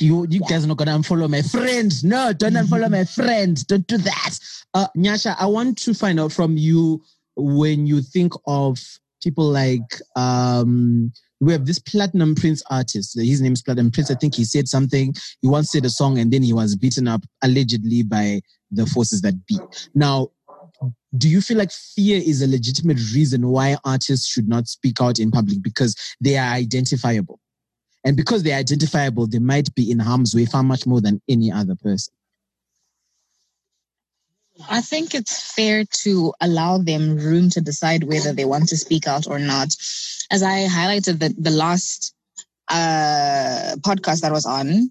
You 0.00 0.26
you 0.28 0.40
guys 0.40 0.64
are 0.64 0.66
not 0.66 0.78
gonna 0.78 0.98
unfollow 0.98 1.30
my 1.30 1.40
friends. 1.42 2.02
No, 2.02 2.32
don't 2.32 2.54
unfollow 2.54 2.90
my 2.90 3.04
friends. 3.04 3.62
Don't 3.62 3.86
do 3.86 3.98
that. 3.98 4.38
Uh 4.74 4.88
Nyasha, 4.96 5.36
I 5.38 5.46
want 5.46 5.78
to 5.78 5.94
find 5.94 6.18
out 6.18 6.32
from 6.32 6.56
you 6.56 7.00
when 7.36 7.86
you 7.86 8.02
think 8.02 8.32
of 8.48 8.80
people 9.26 9.48
like 9.50 10.00
um 10.14 11.12
we 11.40 11.52
have 11.52 11.66
this 11.66 11.78
platinum 11.78 12.34
prince 12.34 12.62
artist. 12.70 13.18
His 13.18 13.42
name 13.42 13.52
is 13.52 13.60
Platinum 13.60 13.90
Prince. 13.90 14.10
I 14.10 14.14
think 14.14 14.34
he 14.34 14.44
said 14.44 14.68
something. 14.68 15.14
He 15.42 15.48
once 15.48 15.70
said 15.70 15.84
a 15.84 15.90
song 15.90 16.18
and 16.18 16.32
then 16.32 16.42
he 16.42 16.54
was 16.54 16.76
beaten 16.76 17.06
up 17.06 17.22
allegedly 17.42 18.02
by 18.02 18.40
the 18.70 18.86
forces 18.86 19.20
that 19.20 19.34
be. 19.46 19.58
Now, 19.94 20.30
do 21.18 21.28
you 21.28 21.42
feel 21.42 21.58
like 21.58 21.72
fear 21.72 22.22
is 22.24 22.40
a 22.40 22.48
legitimate 22.48 22.98
reason 23.12 23.48
why 23.48 23.76
artists 23.84 24.26
should 24.26 24.48
not 24.48 24.66
speak 24.66 24.98
out 25.00 25.18
in 25.18 25.30
public 25.30 25.62
because 25.62 25.94
they 26.22 26.38
are 26.38 26.54
identifiable? 26.54 27.38
And 28.02 28.16
because 28.16 28.42
they're 28.42 28.58
identifiable, 28.58 29.26
they 29.26 29.38
might 29.38 29.74
be 29.74 29.90
in 29.90 29.98
harm's 29.98 30.34
way 30.34 30.46
far 30.46 30.62
much 30.62 30.86
more 30.86 31.02
than 31.02 31.20
any 31.28 31.52
other 31.52 31.74
person. 31.74 32.14
I 34.68 34.80
think 34.80 35.14
it's 35.14 35.52
fair 35.54 35.84
to 36.02 36.32
allow 36.40 36.78
them 36.78 37.16
room 37.16 37.50
to 37.50 37.60
decide 37.60 38.04
whether 38.04 38.32
they 38.32 38.44
want 38.44 38.68
to 38.68 38.76
speak 38.76 39.06
out 39.06 39.26
or 39.26 39.38
not. 39.38 39.68
As 40.30 40.42
I 40.42 40.66
highlighted 40.66 41.18
the, 41.18 41.34
the 41.38 41.50
last 41.50 42.14
uh, 42.68 43.76
podcast 43.80 44.22
that 44.22 44.32
was 44.32 44.46
on, 44.46 44.90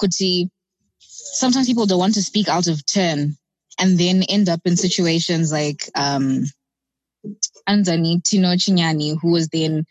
Kuti, 0.00 0.50
sometimes 0.98 1.66
people 1.66 1.86
don't 1.86 1.98
want 1.98 2.14
to 2.14 2.22
speak 2.22 2.48
out 2.48 2.66
of 2.66 2.84
turn 2.86 3.36
and 3.78 3.98
then 3.98 4.22
end 4.24 4.48
up 4.48 4.60
in 4.64 4.76
situations 4.76 5.52
like 5.52 5.88
um, 5.94 6.44
Anzani 7.68 8.22
Tino 8.22 8.48
Chinyani, 8.54 9.18
who 9.20 9.32
was 9.32 9.48
then 9.48 9.84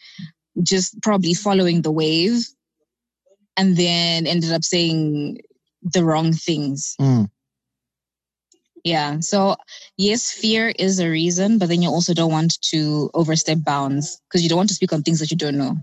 just 0.61 1.01
probably 1.01 1.33
following 1.33 1.81
the 1.81 1.91
wave 1.91 2.45
and 3.57 3.75
then 3.75 4.27
ended 4.27 4.51
up 4.51 4.63
saying 4.63 5.39
the 5.81 6.03
wrong 6.03 6.33
things. 6.33 6.95
Mm. 6.99 7.29
Yeah. 8.85 9.19
So 9.19 9.55
yes, 9.97 10.31
fear 10.31 10.71
is 10.77 10.99
a 10.99 11.09
reason, 11.09 11.57
but 11.57 11.69
then 11.69 11.81
you 11.81 11.89
also 11.89 12.13
don't 12.13 12.31
want 12.31 12.61
to 12.69 13.09
overstep 13.15 13.63
bounds 13.65 14.21
because 14.29 14.43
you 14.43 14.47
don't 14.47 14.57
want 14.57 14.69
to 14.69 14.75
speak 14.75 14.93
on 14.93 15.01
things 15.01 15.19
that 15.19 15.31
you 15.31 15.37
don't 15.37 15.57
know. 15.57 15.77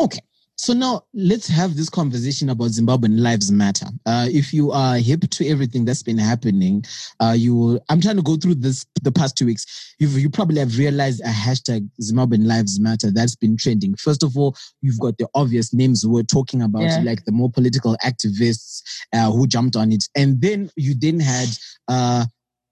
Okay. 0.00 0.20
So 0.58 0.72
now 0.72 1.04
let's 1.12 1.46
have 1.48 1.76
this 1.76 1.90
conversation 1.90 2.48
about 2.48 2.70
Zimbabwean 2.70 3.20
lives 3.20 3.52
matter. 3.52 3.86
Uh, 4.06 4.26
if 4.30 4.54
you 4.54 4.72
are 4.72 4.96
hip 4.96 5.20
to 5.30 5.46
everything 5.46 5.84
that's 5.84 6.02
been 6.02 6.16
happening, 6.16 6.82
uh, 7.20 7.34
you 7.36 7.54
will, 7.54 7.80
I'm 7.90 8.00
trying 8.00 8.16
to 8.16 8.22
go 8.22 8.36
through 8.36 8.56
this 8.56 8.86
the 9.02 9.12
past 9.12 9.36
two 9.36 9.44
weeks. 9.44 9.94
You've, 9.98 10.18
you 10.18 10.30
probably 10.30 10.58
have 10.60 10.78
realized 10.78 11.20
a 11.20 11.28
hashtag 11.28 11.88
Zimbabwean 12.00 12.46
lives 12.46 12.80
matter 12.80 13.10
that's 13.10 13.36
been 13.36 13.58
trending. 13.58 13.94
First 13.96 14.22
of 14.22 14.36
all, 14.38 14.56
you've 14.80 14.98
got 14.98 15.18
the 15.18 15.28
obvious 15.34 15.74
names 15.74 16.06
we're 16.06 16.22
talking 16.22 16.62
about, 16.62 16.82
Yeah. 16.84 17.02
like 17.04 17.26
the 17.26 17.32
more 17.32 17.50
political 17.50 17.94
activists 18.02 18.82
uh, 19.12 19.30
who 19.30 19.46
jumped 19.46 19.76
on 19.76 19.92
it. 19.92 20.04
And 20.16 20.40
then 20.40 20.70
you 20.76 20.94
then 20.98 21.20
had 21.20 21.48
uh, 21.88 22.24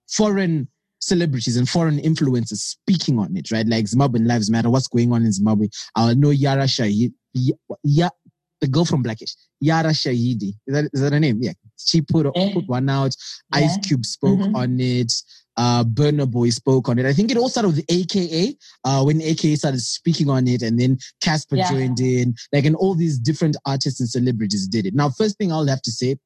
foreign 0.09 0.69
celebrities 1.05 1.57
and 1.57 1.69
foreign 1.69 1.99
influencers 1.99 2.59
speaking 2.59 3.19
on 3.19 3.37
it, 3.37 3.51
right? 3.51 3.67
Like 3.67 3.85
Zimbabwean 3.87 4.27
lives 4.27 4.51
matter. 4.51 4.71
What's 4.71 4.89
going 4.89 5.13
on 5.13 5.25
in 5.25 5.33
Zimbabwe? 5.33 5.69
I 5.95 6.15
know 6.15 6.31
Yara 6.31 6.65
Shahid, 6.65 7.13
yeah, 7.35 8.09
the 8.61 8.67
girl 8.69 8.85
from 8.85 9.03
Blackish, 9.03 9.35
Yara 9.61 9.91
Shahidi. 9.91 10.55
Is 10.67 10.75
that, 10.75 10.85
is 10.93 11.01
that 11.03 11.13
her 11.13 11.21
name? 11.21 11.39
Yeah. 11.43 11.53
She 11.77 12.01
put, 12.01 12.27
Eh. 12.35 12.53
put 12.55 12.67
one 12.67 12.89
out. 12.89 13.15
Yeah. 13.53 13.59
Ice 13.67 13.77
Cube 13.87 14.07
spoke 14.07 14.39
Mhm. 14.39 14.55
on 14.55 14.81
it. 14.81 15.13
Uh, 15.57 15.85
Burna 15.85 16.29
Boy 16.29 16.51
spoke 16.51 16.89
on 16.89 16.99
it. 16.99 17.07
I 17.07 17.13
think 17.13 17.31
it 17.31 17.37
all 17.37 17.49
started 17.49 17.69
with 17.69 17.85
AKA, 17.89 18.57
uh, 18.85 19.03
when 19.05 19.21
AKA 19.23 19.55
started 19.57 19.81
speaking 19.83 20.29
on 20.31 20.49
it, 20.49 20.63
and 20.63 20.81
then 20.81 20.99
Cassper 21.23 21.59
Yeah. 21.59 21.71
joined 21.71 22.01
in, 22.01 22.35
like, 22.53 22.65
and 22.65 22.75
all 22.77 22.95
these 22.95 23.19
different 23.19 23.57
artists 23.67 24.01
and 24.01 24.09
celebrities 24.09 24.67
did 24.67 24.87
it. 24.87 24.95
Now, 24.95 25.11
first 25.11 25.37
thing 25.39 25.53
I'll 25.53 25.67
have 25.67 25.83
to 25.83 25.93
say 25.93 26.17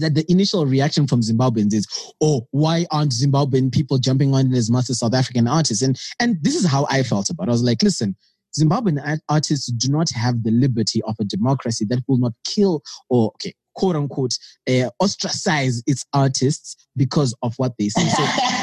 that 0.00 0.14
the 0.14 0.24
initial 0.30 0.66
reaction 0.66 1.06
from 1.06 1.20
Zimbabweans 1.20 1.74
is, 1.74 1.86
oh, 2.20 2.46
why 2.50 2.86
aren't 2.90 3.12
Zimbabwean 3.12 3.72
people 3.72 3.98
jumping 3.98 4.34
on 4.34 4.52
as 4.54 4.70
much 4.70 4.88
as 4.90 4.98
South 4.98 5.14
African 5.14 5.46
artists? 5.46 5.82
And 5.82 5.98
and 6.20 6.38
this 6.42 6.54
is 6.54 6.66
how 6.66 6.86
I 6.90 7.02
felt 7.02 7.30
about 7.30 7.48
it. 7.48 7.50
I 7.50 7.52
was 7.52 7.62
like, 7.62 7.82
listen, 7.82 8.16
Zimbabwean 8.58 9.18
artists 9.28 9.70
do 9.72 9.90
not 9.90 10.10
have 10.10 10.42
the 10.42 10.50
liberty 10.50 11.02
of 11.02 11.16
a 11.20 11.24
democracy 11.24 11.84
that 11.86 12.02
will 12.06 12.18
not 12.18 12.32
kill 12.44 12.82
or, 13.08 13.32
okay, 13.34 13.54
quote 13.74 13.96
unquote, 13.96 14.36
uh, 14.68 14.90
ostracize 15.00 15.82
its 15.86 16.04
artists 16.12 16.76
because 16.96 17.34
of 17.42 17.54
what 17.56 17.72
they 17.78 17.88
say. 17.88 18.06
So, 18.08 18.22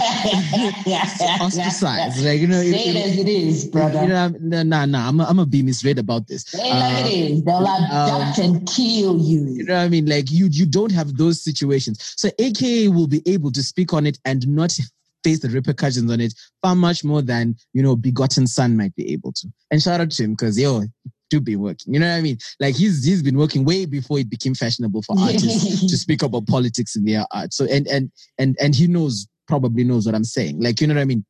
ostracize, 1.41 2.23
like, 2.23 2.39
you 2.39 2.47
know, 2.47 2.61
Say 2.61 2.89
it 2.89 2.95
as 2.95 3.17
it 3.17 3.27
is, 3.27 3.67
brother. 3.67 4.01
you 4.03 4.09
know, 4.09 4.27
no, 4.39 4.63
no, 4.63 4.85
no, 4.85 4.97
I'm, 4.99 5.19
I'm 5.21 5.37
gonna 5.37 5.45
be 5.45 5.61
misread 5.61 5.99
about 5.99 6.27
this. 6.27 6.43
Say 6.43 6.69
it 6.69 6.73
like 6.73 7.05
it 7.05 7.31
is. 7.31 7.43
They'll 7.43 7.67
um, 7.67 8.33
and 8.37 8.67
kill 8.67 9.17
you. 9.17 9.47
You 9.47 9.63
know 9.65 9.75
what 9.75 9.83
I 9.83 9.89
mean? 9.89 10.05
Like 10.05 10.31
you, 10.31 10.47
you 10.47 10.65
don't 10.65 10.91
have 10.91 11.17
those 11.17 11.43
situations. 11.43 12.13
So 12.17 12.29
AKA 12.39 12.89
will 12.89 13.07
be 13.07 13.21
able 13.25 13.51
to 13.51 13.63
speak 13.63 13.93
on 13.93 14.05
it 14.05 14.17
and 14.25 14.47
not 14.47 14.71
face 15.23 15.39
the 15.39 15.49
repercussions 15.49 16.11
on 16.11 16.21
it 16.21 16.33
far 16.61 16.75
much 16.75 17.03
more 17.03 17.21
than 17.21 17.55
you 17.73 17.83
know 17.83 17.95
Begotten 17.95 18.47
Son 18.47 18.77
might 18.77 18.95
be 18.95 19.11
able 19.11 19.33
to. 19.33 19.47
And 19.71 19.81
shout 19.81 20.01
out 20.01 20.11
to 20.11 20.23
him 20.23 20.31
because 20.31 20.59
yo, 20.59 20.83
do 21.29 21.39
be 21.39 21.55
working. 21.55 21.93
You 21.93 21.99
know 21.99 22.09
what 22.09 22.17
I 22.17 22.21
mean? 22.21 22.37
Like 22.59 22.75
he's 22.75 23.03
he's 23.05 23.21
been 23.21 23.37
working 23.37 23.63
way 23.63 23.85
before 23.85 24.19
it 24.19 24.29
became 24.29 24.55
fashionable 24.55 25.03
for 25.03 25.15
artists 25.19 25.81
to 25.89 25.97
speak 25.97 26.23
about 26.23 26.47
politics 26.47 26.95
in 26.95 27.05
their 27.05 27.25
art. 27.31 27.53
So 27.53 27.65
and 27.65 27.87
and 27.87 28.11
and 28.37 28.57
and 28.59 28.75
he 28.75 28.87
knows 28.87 29.27
probably 29.49 29.83
knows 29.83 30.05
what 30.05 30.15
I'm 30.15 30.23
saying. 30.23 30.61
Like 30.61 30.79
you 30.79 30.87
know 30.87 30.93
what 30.93 31.01
I 31.01 31.05
mean? 31.05 31.25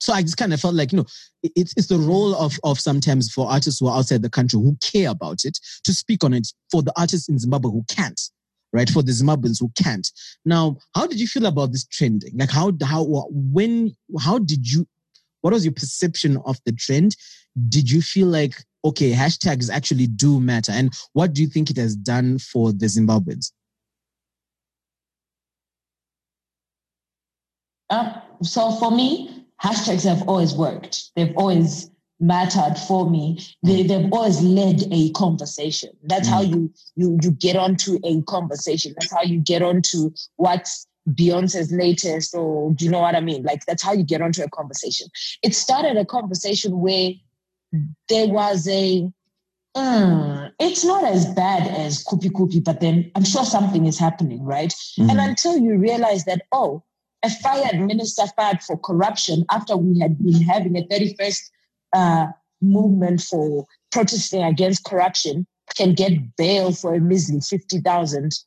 So 0.00 0.12
I 0.12 0.22
just 0.22 0.36
kind 0.36 0.54
of 0.54 0.60
felt 0.60 0.74
like, 0.74 0.92
you 0.92 0.98
know, 0.98 1.06
it's, 1.42 1.74
it's 1.76 1.88
the 1.88 1.98
role 1.98 2.34
of, 2.36 2.56
of 2.62 2.78
sometimes 2.78 3.32
for 3.32 3.50
artists 3.50 3.80
who 3.80 3.88
are 3.88 3.98
outside 3.98 4.22
the 4.22 4.30
country 4.30 4.60
who 4.60 4.76
care 4.80 5.10
about 5.10 5.44
it 5.44 5.58
to 5.84 5.92
speak 5.92 6.22
on 6.22 6.34
it 6.34 6.46
for 6.70 6.82
the 6.82 6.92
artists 6.96 7.28
in 7.28 7.36
Zimbabwe 7.38 7.72
who 7.72 7.84
can't, 7.88 8.20
right? 8.72 8.88
For 8.88 9.02
the 9.02 9.10
Zimbabweans 9.10 9.58
who 9.58 9.72
can't. 9.82 10.08
Now, 10.44 10.76
how 10.94 11.08
did 11.08 11.18
you 11.18 11.26
feel 11.26 11.46
about 11.46 11.72
this 11.72 11.84
trending? 11.84 12.38
Like 12.38 12.50
how, 12.50 12.72
how, 12.84 13.26
when, 13.30 13.92
how 14.20 14.38
did 14.38 14.70
you, 14.70 14.86
what 15.40 15.52
was 15.52 15.64
your 15.64 15.74
perception 15.74 16.38
of 16.46 16.58
the 16.64 16.72
trend? 16.72 17.16
Did 17.68 17.90
you 17.90 18.00
feel 18.00 18.28
like, 18.28 18.54
okay, 18.84 19.10
hashtags 19.10 19.68
actually 19.68 20.06
do 20.06 20.38
matter? 20.38 20.70
And 20.70 20.92
what 21.12 21.32
do 21.32 21.42
you 21.42 21.48
think 21.48 21.70
it 21.70 21.76
has 21.76 21.96
done 21.96 22.38
for 22.38 22.72
the 22.72 22.86
Zimbabweans? 22.86 23.50
Uh, 27.90 28.20
so 28.42 28.70
for 28.72 28.90
me, 28.90 29.46
hashtags 29.62 30.04
have 30.04 30.22
always 30.28 30.54
worked. 30.54 31.10
They've 31.16 31.34
always 31.36 31.90
mattered 32.20 32.76
for 32.86 33.08
me. 33.08 33.38
They, 33.62 33.82
they've 33.84 34.12
always 34.12 34.40
led 34.42 34.82
a 34.92 35.10
conversation. 35.12 35.90
That's 36.02 36.28
how 36.28 36.40
you, 36.42 36.72
you 36.96 37.18
you 37.22 37.30
get 37.30 37.56
onto 37.56 37.98
a 38.04 38.22
conversation. 38.22 38.94
That's 38.98 39.12
how 39.12 39.22
you 39.22 39.38
get 39.40 39.62
onto 39.62 40.10
what's 40.36 40.86
Beyonce's 41.08 41.72
latest, 41.72 42.34
or 42.34 42.72
do 42.74 42.84
you 42.84 42.90
know 42.90 43.00
what 43.00 43.14
I 43.14 43.20
mean? 43.20 43.42
Like 43.42 43.64
that's 43.66 43.82
how 43.82 43.92
you 43.92 44.02
get 44.04 44.20
onto 44.20 44.42
a 44.42 44.50
conversation. 44.50 45.06
It 45.42 45.54
started 45.54 45.96
a 45.96 46.04
conversation 46.04 46.80
where 46.80 47.12
there 48.08 48.26
was 48.28 48.66
a 48.68 49.10
"Hmm, 49.76 50.46
it's 50.58 50.84
not 50.84 51.04
as 51.04 51.26
bad 51.34 51.66
as 51.68 52.04
Kupi 52.04 52.30
Kupi, 52.30 52.62
but 52.62 52.80
then 52.80 53.10
I'm 53.14 53.24
sure 53.24 53.44
something 53.44 53.86
is 53.86 53.98
happening, 53.98 54.42
right? 54.44 54.74
And 54.98 55.10
Mm. 55.18 55.28
until 55.28 55.56
you 55.58 55.76
realize 55.78 56.24
that, 56.24 56.42
oh, 56.52 56.82
a 57.24 57.30
fired 57.30 57.80
minister 57.80 58.24
fired 58.36 58.62
for 58.62 58.78
corruption 58.78 59.44
after 59.50 59.76
we 59.76 59.98
had 59.98 60.18
been 60.18 60.40
having 60.42 60.76
a 60.76 60.82
31st 60.82 61.50
uh, 61.92 62.26
movement 62.60 63.20
for 63.20 63.66
protesting 63.90 64.42
against 64.42 64.84
corruption 64.84 65.46
can 65.76 65.94
get 65.94 66.36
bail 66.36 66.72
for 66.72 66.94
a 66.94 67.00
measly 67.00 67.38
$50,000. 67.38 68.44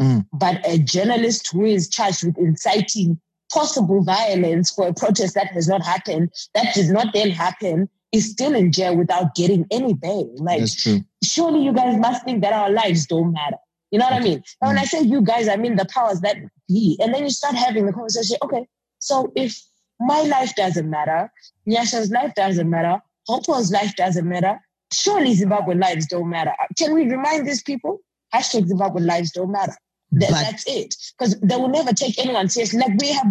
Mm. 0.00 0.26
But 0.32 0.66
a 0.66 0.78
journalist 0.78 1.50
who 1.52 1.64
is 1.64 1.88
charged 1.88 2.24
with 2.24 2.38
inciting 2.38 3.20
possible 3.52 4.02
violence 4.02 4.70
for 4.70 4.88
a 4.88 4.94
protest 4.94 5.34
that 5.34 5.48
has 5.48 5.68
not 5.68 5.84
happened, 5.84 6.30
that 6.54 6.74
did 6.74 6.90
not 6.90 7.12
then 7.12 7.30
happen, 7.30 7.88
is 8.12 8.30
still 8.30 8.54
in 8.54 8.72
jail 8.72 8.96
without 8.96 9.34
getting 9.34 9.66
any 9.70 9.94
bail. 9.94 10.30
Like, 10.36 10.60
That's 10.60 10.82
true. 10.82 11.00
surely 11.22 11.64
you 11.64 11.72
guys 11.72 11.96
must 11.98 12.24
think 12.24 12.42
that 12.42 12.52
our 12.52 12.70
lives 12.70 13.06
don't 13.06 13.32
matter. 13.32 13.56
You 13.94 14.00
know 14.00 14.06
what 14.06 14.14
I 14.14 14.24
mean? 14.24 14.42
And 14.60 14.70
when 14.70 14.78
I 14.78 14.86
say 14.86 15.02
you 15.02 15.22
guys, 15.22 15.46
I 15.46 15.54
mean 15.54 15.76
the 15.76 15.84
powers 15.84 16.18
that 16.22 16.36
be. 16.68 16.98
And 17.00 17.14
then 17.14 17.22
you 17.22 17.30
start 17.30 17.54
having 17.54 17.86
the 17.86 17.92
conversation. 17.92 18.36
Okay, 18.42 18.66
so 18.98 19.30
if 19.36 19.56
my 20.00 20.22
life 20.22 20.52
doesn't 20.56 20.90
matter, 20.90 21.30
Nyasha's 21.68 22.10
life 22.10 22.34
doesn't 22.34 22.68
matter, 22.68 23.00
Hopo's 23.28 23.70
life 23.70 23.94
doesn't 23.94 24.28
matter, 24.28 24.58
surely 24.92 25.32
Zimbabwe 25.34 25.76
lives 25.76 26.08
don't 26.08 26.28
matter. 26.28 26.54
Can 26.76 26.92
we 26.92 27.04
remind 27.08 27.46
these 27.46 27.62
people? 27.62 28.00
Hashtag 28.34 28.66
Zimbabwe 28.66 29.00
lives 29.00 29.30
don't 29.30 29.52
matter. 29.52 29.76
But- 30.10 30.30
that's 30.30 30.64
it. 30.66 30.96
Because 31.16 31.38
they 31.38 31.54
will 31.54 31.68
never 31.68 31.92
take 31.92 32.18
anyone 32.18 32.48
seriously. 32.48 32.80
Like 32.80 33.00
we 33.00 33.12
have 33.12 33.28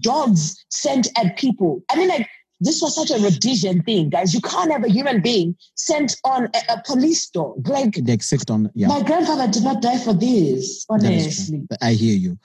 dogs 0.00 0.64
sent 0.70 1.08
at 1.18 1.36
people. 1.36 1.82
I 1.90 1.96
mean, 1.96 2.08
like 2.08 2.30
this 2.64 2.80
was 2.80 2.94
such 2.94 3.10
a 3.10 3.22
Rhodesian 3.22 3.82
thing, 3.82 4.08
guys. 4.10 4.32
You 4.32 4.40
can't 4.40 4.70
have 4.72 4.84
a 4.84 4.88
human 4.88 5.20
being 5.20 5.56
sent 5.74 6.16
on 6.24 6.44
a, 6.54 6.74
a 6.74 6.82
police 6.84 7.28
dog. 7.28 7.68
Like 7.68 7.94
They 7.94 8.12
accept 8.12 8.50
on, 8.50 8.70
yeah. 8.74 8.88
my 8.88 9.02
grandfather 9.02 9.50
did 9.50 9.64
not 9.64 9.82
die 9.82 9.98
for 9.98 10.14
this, 10.14 10.86
That 10.88 11.02
is 11.04 11.48
true. 11.48 11.56
honestly. 11.58 11.66
I 11.82 11.92
hear 11.92 12.16
you. 12.16 12.38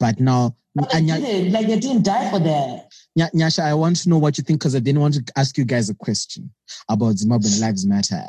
But 0.00 0.20
now, 0.20 0.56
But 0.74 0.90
they 0.90 0.98
Anya- 0.98 1.20
didn't. 1.20 1.52
Like 1.52 1.66
they 1.66 1.78
didn't 1.78 2.02
die 2.04 2.30
for 2.30 2.38
that. 2.40 2.90
Nya- 3.18 3.32
Nyasha, 3.32 3.62
I 3.64 3.74
want 3.74 3.96
to 4.02 4.08
know 4.08 4.18
what 4.18 4.36
you 4.38 4.44
think 4.44 4.58
because 4.60 4.74
I 4.74 4.80
didn't 4.80 5.00
want 5.00 5.14
to 5.14 5.24
ask 5.36 5.56
you 5.58 5.64
guys 5.64 5.88
a 5.90 5.94
question 5.94 6.50
about 6.88 7.14
Zimbabwean 7.16 7.60
Lives 7.60 7.86
Matter. 7.86 8.24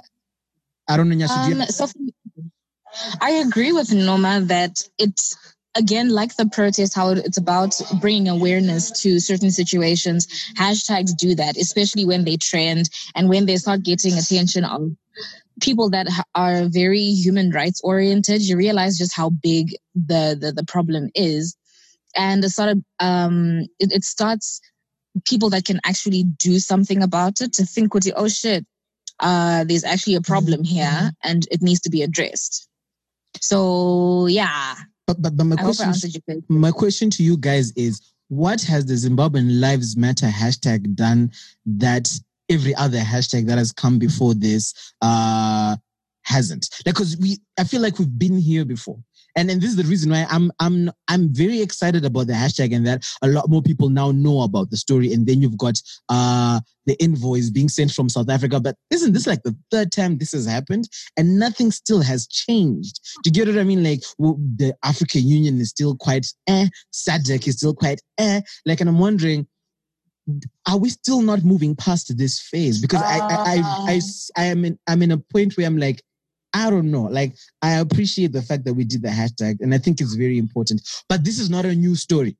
I 0.88 0.98
don't 0.98 1.10
know, 1.10 1.16
Nyasha. 1.16 1.46
do 1.46 1.56
you 1.56 1.62
Um, 1.62 1.68
so 1.68 1.88
I 3.22 3.32
agree 3.32 3.72
with 3.72 3.92
Noma 3.94 4.42
that 4.46 4.88
it's 5.00 5.36
again 5.76 6.10
like 6.10 6.36
the 6.36 6.48
protest, 6.48 6.96
how 6.96 7.10
it's 7.10 7.38
about 7.38 7.80
bringing 8.00 8.28
awareness 8.30 8.92
to 9.02 9.20
certain 9.20 9.52
situations. 9.52 10.28
Hashtags 10.58 11.16
do 11.16 11.36
that, 11.36 11.58
especially 11.58 12.06
when 12.06 12.24
they 12.24 12.38
trend 12.38 12.90
and 13.16 13.30
when 13.30 13.46
they 13.46 13.58
start 13.58 13.84
getting 13.84 14.14
attention 14.14 14.64
of 14.64 14.92
people 15.62 15.90
that 15.90 16.08
are 16.34 16.66
very 16.66 17.00
human 17.00 17.52
rights 17.52 17.82
oriented. 17.84 18.42
You 18.42 18.58
realize 18.58 18.98
just 18.98 19.16
how 19.16 19.30
big 19.30 19.76
the 19.94 20.38
the, 20.40 20.52
the 20.52 20.66
problem 20.66 21.10
is, 21.16 21.56
and 22.16 22.44
it 22.44 22.50
sort 22.50 22.70
of 22.70 22.84
um 23.00 23.68
it, 23.80 23.92
it 23.92 24.04
starts 24.04 24.62
people 25.26 25.50
that 25.50 25.66
can 25.66 25.80
actually 25.86 26.24
do 26.24 26.60
something 26.60 27.02
about 27.02 27.40
it 27.42 27.54
to 27.54 27.66
think, 27.66 27.94
oh 28.16 28.28
shit, 28.28 28.66
uh, 29.22 29.64
there's 29.64 29.86
actually 29.86 30.16
a 30.16 30.22
problem 30.22 30.64
here 30.64 31.12
and 31.24 31.48
it 31.52 31.62
needs 31.62 31.80
to 31.82 31.90
be 31.90 32.02
addressed. 32.02 32.68
So 33.40 34.28
yeah, 34.28 34.76
but, 35.08 35.22
but, 35.22 35.38
but 35.38 35.44
my 35.44 35.56
I 35.60 35.62
question, 35.62 36.12
question. 36.12 36.44
my 36.50 36.72
question 36.72 37.10
to 37.12 37.24
you 37.24 37.38
guys 37.38 37.72
is 37.74 38.14
what 38.30 38.62
has 38.64 38.86
the 38.86 38.94
Zimbabwean 38.94 39.60
Lives 39.60 39.96
Matter 39.96 40.28
hashtag 40.28 40.96
done 40.96 41.32
that 41.66 42.12
every 42.50 42.76
other 42.76 43.00
hashtag 43.00 43.48
that 43.48 43.58
has 43.58 43.72
come 43.72 44.00
before 44.00 44.34
this 44.34 44.94
uh 45.02 45.76
hasn't? 46.24 46.70
Like, 46.86 46.96
cause 46.96 47.18
we, 47.18 47.38
I 47.60 47.64
feel 47.64 47.82
like 47.82 48.00
we've 48.00 48.20
been 48.20 48.38
here 48.38 48.66
before. 48.66 48.98
And, 49.36 49.52
and 49.52 49.62
this 49.62 49.70
is 49.70 49.76
the 49.76 49.84
reason 49.84 50.12
why 50.12 50.26
I'm 50.30 50.52
I'm 50.60 50.92
I'm 51.08 51.34
very 51.34 51.62
excited 51.62 52.06
about 52.06 52.28
the 52.28 52.34
hashtag 52.34 52.74
and 52.74 52.88
that 52.88 53.06
a 53.22 53.28
lot 53.28 53.50
more 53.50 53.62
people 53.62 53.90
now 53.90 54.12
know 54.12 54.42
about 54.42 54.70
the 54.70 54.78
story. 54.78 55.14
And 55.14 55.28
then 55.28 55.42
you've 55.42 55.58
got 55.58 55.82
uh 56.10 56.62
the 56.86 56.96
invoice 57.04 57.50
being 57.50 57.68
sent 57.68 57.92
from 57.92 58.10
South 58.10 58.30
Africa. 58.30 58.60
But 58.60 58.76
isn't 58.92 59.14
this 59.14 59.28
like 59.28 59.44
the 59.44 59.56
third 59.72 59.92
time 59.92 60.18
this 60.18 60.32
has 60.32 60.46
happened? 60.46 60.88
And 61.18 61.38
nothing 61.38 61.72
still 61.72 62.02
has 62.02 62.28
changed. 62.28 63.00
Do 63.24 63.30
you 63.30 63.34
get 63.34 63.48
what 63.48 63.60
I 63.60 63.64
mean? 63.64 63.84
Like 63.84 64.04
well, 64.18 64.38
the 64.58 64.76
African 64.84 65.28
Union 65.28 65.60
is 65.60 65.70
still 65.70 65.96
quite 65.96 66.28
eh, 66.48 66.68
SADC 66.94 67.48
is 67.48 67.58
still 67.58 67.76
quite 67.76 68.02
eh. 68.18 68.42
Like, 68.66 68.80
and 68.80 68.90
I'm 68.90 69.00
wondering, 69.00 69.48
are 70.68 70.78
we 70.78 70.90
still 70.90 71.22
not 71.22 71.44
moving 71.44 71.76
past 71.76 72.16
this 72.18 72.40
phase? 72.40 72.82
Because 72.82 73.02
I, 73.02 73.18
I, 73.18 73.36
I, 73.36 73.62
I, 73.66 74.02
I 74.38 74.46
am 74.46 74.66
in, 74.66 74.80
I'm 74.88 75.02
in 75.02 75.12
a 75.12 75.18
point 75.18 75.56
where 75.58 75.68
I'm 75.68 75.78
like, 75.78 76.02
I 76.56 76.70
don't 76.70 76.90
know. 76.90 77.04
Like, 77.04 77.36
I 77.62 77.80
appreciate 77.80 78.32
the 78.32 78.42
fact 78.42 78.64
that 78.64 78.74
we 78.74 78.86
did 78.86 79.02
the 79.02 79.10
hashtag, 79.10 79.60
and 79.60 79.74
I 79.74 79.78
think 79.78 80.00
it's 80.00 80.14
very 80.16 80.38
important. 80.38 80.82
But 81.10 81.26
this 81.26 81.38
is 81.38 81.50
not 81.50 81.66
a 81.66 81.76
new 81.76 81.96
story. 81.96 82.38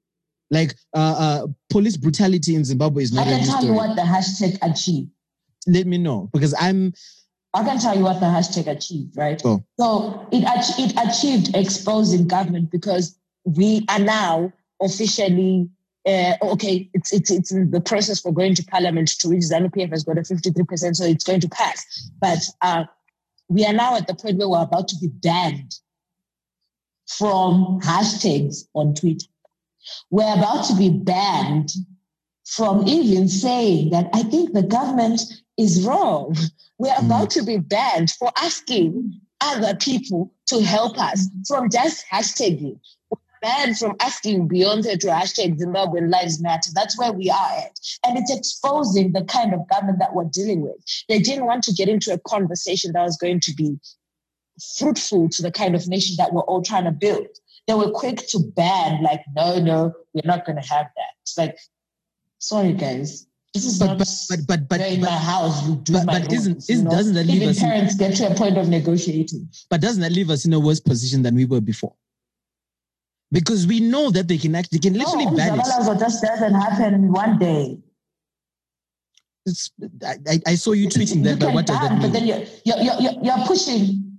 Like, 0.50 0.74
uh, 0.96 1.16
uh, 1.18 1.48
police 1.70 1.98
brutality 1.98 2.56
in 2.56 2.64
Zimbabwe 2.64 3.04
is 3.04 3.16
I 3.16 3.26
not 3.26 3.28
a 3.28 3.30
can 3.32 3.40
new 3.42 3.46
tell 3.46 3.56
you 3.56 3.74
story. 3.74 3.88
what 3.88 3.96
the 3.98 4.04
hashtag 4.04 4.58
achieved. 4.62 5.10
Let 5.68 5.86
me 5.86 5.98
know 5.98 6.30
because 6.32 6.56
I'm. 6.58 6.94
I 7.54 7.64
can 7.66 7.78
tell 7.78 7.98
you 7.98 8.04
what 8.04 8.22
the 8.22 8.28
hashtag 8.28 8.68
achieved, 8.68 9.18
right? 9.18 9.42
Oh. 9.44 9.64
So 9.78 10.28
it, 10.32 10.46
it 10.80 10.94
achieved 10.98 11.54
exposing 11.54 12.28
government 12.28 12.72
because 12.72 13.18
we 13.44 13.86
are 13.90 14.00
now 14.00 14.54
officially 14.82 15.70
uh, 16.06 16.36
okay. 16.42 16.90
It's 16.94 17.12
it's 17.12 17.32
it's 17.32 17.52
in 17.52 17.72
the 17.72 17.82
process 17.82 18.22
for 18.22 18.32
going 18.32 18.56
to 18.56 18.64
parliament 18.64 19.10
to 19.20 19.30
which 19.30 19.40
ZANU 19.40 19.74
PF 19.74 19.90
has 19.90 20.04
got 20.04 20.18
a 20.18 20.24
fifty 20.24 20.52
three 20.52 20.64
percent, 20.64 20.98
so 20.98 21.04
it's 21.04 21.24
going 21.24 21.40
to 21.42 21.50
pass. 21.50 22.10
But 22.22 22.40
uh, 22.62 22.86
we 23.50 23.66
are 23.66 23.74
now 23.74 23.96
at 23.96 24.08
the 24.08 24.16
point 24.16 24.38
where 24.38 24.50
we're 24.50 24.62
about 24.62 24.88
to 24.90 24.98
be 24.98 25.08
banned 25.08 25.76
from 27.08 27.80
hashtags 27.82 28.68
on 28.74 28.94
Twitter. 28.96 29.28
We're 30.10 30.34
about 30.34 30.66
to 30.66 30.76
be 30.76 30.90
banned 30.90 31.72
from 32.46 32.88
even 32.88 33.28
saying 33.28 33.92
that 33.92 34.10
I 34.14 34.24
think 34.24 34.54
the 34.54 34.64
government 34.64 35.22
is 35.58 35.86
wrong. 35.86 36.36
We're 36.78 36.94
mm. 36.94 37.06
about 37.06 37.30
to 37.32 37.44
be 37.44 37.58
banned 37.58 38.12
for 38.12 38.32
asking 38.38 39.20
other 39.42 39.76
people 39.76 40.34
to 40.48 40.62
help 40.62 41.00
us 41.00 41.28
from 41.48 41.70
just 41.70 42.06
hashtagging. 42.12 42.80
Banned 43.46 43.78
from 43.78 43.96
asking 44.00 44.50
Beyonce 44.50 45.00
to 45.02 45.08
hashtag 45.08 45.60
Zimbabwean 45.60 46.12
Lives 46.12 46.42
Matter. 46.42 46.72
That's 46.74 46.98
where 46.98 47.14
we 47.14 47.30
are 47.30 47.52
at. 47.60 47.78
And 48.04 48.18
it's 48.18 48.36
exposing 48.36 49.12
the 49.12 49.24
kind 49.26 49.54
of 49.54 49.70
government 49.70 50.00
that 50.00 50.16
we're 50.16 50.24
dealing 50.26 50.62
with. 50.62 50.78
They 51.10 51.20
didn't 51.20 51.46
want 51.46 51.64
to 51.66 51.74
get 51.74 51.88
into 51.88 52.12
a 52.12 52.18
conversation 52.18 52.94
that 52.94 53.04
was 53.04 53.18
going 53.18 53.40
to 53.42 53.54
be 53.54 53.78
fruitful 54.78 55.30
to 55.30 55.42
the 55.44 55.52
kind 55.52 55.76
of 55.76 55.88
nation 55.88 56.16
that 56.18 56.34
we're 56.34 56.42
all 56.42 56.64
trying 56.64 56.86
to 56.86 56.92
build. 56.92 57.28
They 57.68 57.76
were 57.76 57.92
quick 57.92 58.26
to 58.30 58.40
ban, 58.56 59.04
like, 59.04 59.22
no, 59.36 59.60
no, 59.60 59.94
we're 60.16 60.22
not 60.26 60.46
going 60.46 60.60
to 60.60 60.68
have 60.68 60.88
that. 60.96 61.12
It's 61.22 61.38
like, 61.38 61.56
sorry, 62.40 62.74
guys. 62.74 63.28
This 63.54 63.66
is 63.66 63.78
But 63.80 63.86
not 63.88 63.98
but 64.00 64.08
but 64.28 64.48
but 64.48 64.68
but, 64.70 64.82
in 64.82 65.02
my 65.02 65.10
house. 65.12 65.66
You 65.68 65.76
do 65.76 65.94
but- 65.94 66.06
my 66.08 66.20
but 66.20 66.34
isn't- 66.34 66.68
know? 66.84 66.90
doesn't 66.90 67.14
that 67.14 67.26
leave 67.28 67.38
Even 67.38 67.50
us 67.50 67.62
in- 67.62 67.70
parents 67.70 67.96
get 67.96 68.16
to 68.18 68.32
a 68.32 68.36
point 68.36 68.58
of 68.58 68.68
negotiating? 68.70 69.48
but 69.70 69.82
doesn't 69.82 70.02
that 70.02 70.12
leave 70.12 70.30
us 70.32 70.46
in 70.46 70.54
a 70.54 70.60
worse 70.60 70.80
position 70.80 71.22
than 71.22 71.36
we 71.36 71.46
were 71.46 71.62
before? 71.62 71.94
Because 73.36 73.68
we 73.68 73.82
know 73.82 74.12
that 74.12 74.30
they 74.30 74.38
can 74.38 74.56
actually 74.56 74.80
they 74.80 74.90
can 74.90 74.98
literally 74.98 75.26
no, 75.26 75.36
ban 75.36 75.60
it. 75.60 76.00
Just 76.00 76.24
doesn't 76.24 76.54
happen 76.56 76.94
in 76.94 77.12
one 77.12 77.38
day. 77.38 77.78
It's, 79.46 79.72
I, 80.04 80.40
I- 80.48 80.56
saw 80.56 80.72
you 80.72 80.88
tweeting 80.88 81.22
that, 81.26 81.40
but 81.40 81.48
can 81.48 81.54
what 81.56 81.66
does 81.68 81.80
that 81.82 81.92
mean? 81.92 82.02
But 82.02 82.14
then 82.14 82.26
you're, 82.26 82.44
you're, 82.66 82.82
you're, 83.02 83.16
you're, 83.22 83.46
pushing. 83.46 84.18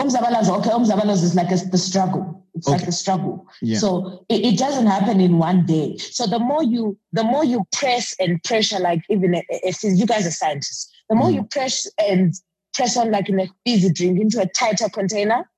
Umzabalazo, 0.00 0.58
okay, 0.58 0.70
Umzabalazo 0.70 1.22
is 1.22 1.34
like 1.34 1.50
a, 1.52 1.56
the 1.70 1.76
struggle. 1.78 2.24
It's 2.54 2.66
like 2.66 2.80
Okay. 2.80 2.88
a 2.88 2.92
struggle. 2.92 3.46
Yeah. 3.60 3.78
So 3.78 4.24
it, 4.30 4.40
it 4.54 4.58
doesn't 4.58 4.86
happen 4.86 5.20
in 5.20 5.38
one 5.38 5.66
day. 5.66 5.96
So 5.98 6.26
the 6.26 6.38
more 6.38 6.62
you 6.64 6.98
the 7.12 7.24
more 7.24 7.44
you 7.44 7.64
press 7.72 8.16
and 8.18 8.42
pressure, 8.42 8.78
like 8.80 9.02
even 9.10 9.34
if 9.50 9.84
you 9.84 10.06
guys 10.06 10.26
are 10.26 10.30
scientists, 10.30 10.90
the 11.10 11.14
more 11.16 11.28
Mm. 11.28 11.34
you 11.34 11.42
press 11.44 11.86
and 11.98 12.32
press 12.72 12.96
on 12.96 13.10
like 13.10 13.28
in 13.28 13.38
a 13.38 13.46
fizzy 13.66 13.92
drink 13.92 14.18
into 14.18 14.40
a 14.40 14.46
tighter 14.46 14.88
container, 14.88 15.48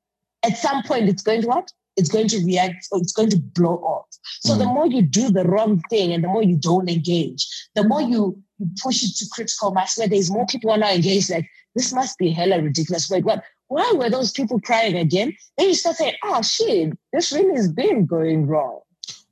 at 0.43 0.57
some 0.59 0.83
point 0.83 1.09
it's 1.09 1.23
going 1.23 1.43
to 1.43 1.49
what? 1.49 1.73
It's 1.97 2.09
going 2.11 2.29
to 2.29 2.45
react 2.45 2.89
or 2.93 3.01
it's 3.01 3.13
going 3.13 3.31
to 3.31 3.39
blow 3.39 3.77
off. 3.79 4.07
So 4.41 4.57
the 4.57 4.65
Mm. 4.65 4.75
more 4.75 4.87
you 4.87 5.03
do 5.03 5.31
the 5.31 5.45
wrong 5.45 5.81
thing 5.91 6.13
and 6.13 6.23
the 6.23 6.29
more 6.29 6.43
you 6.43 6.57
don't 6.57 6.89
engage, 6.91 7.47
the 7.75 7.85
more 7.87 8.03
you, 8.03 8.43
you 8.59 8.69
push 8.83 9.03
it 9.03 9.17
to 9.19 9.27
critical 9.33 9.71
mass 9.73 9.97
where 9.99 10.09
there's 10.09 10.31
more 10.31 10.47
people 10.47 10.71
are 10.71 10.79
now 10.79 10.91
engaged, 10.91 11.31
like 11.31 11.49
this 11.75 11.93
must 11.93 12.19
be 12.19 12.31
hella 12.31 12.61
ridiculous. 12.61 13.09
Wait, 13.11 13.25
what? 13.25 13.43
Why 13.69 13.93
were 13.97 14.11
those 14.11 14.31
people 14.31 14.61
crying 14.61 14.97
again? 14.97 15.35
Then 15.59 15.69
you 15.69 15.75
start 15.75 15.97
saying, 15.97 16.15
oh 16.23 16.41
shit, 16.43 16.93
this 17.13 17.33
really 17.33 17.57
has 17.57 17.69
been 17.73 18.07
going 18.07 18.47
wrong. 18.47 18.81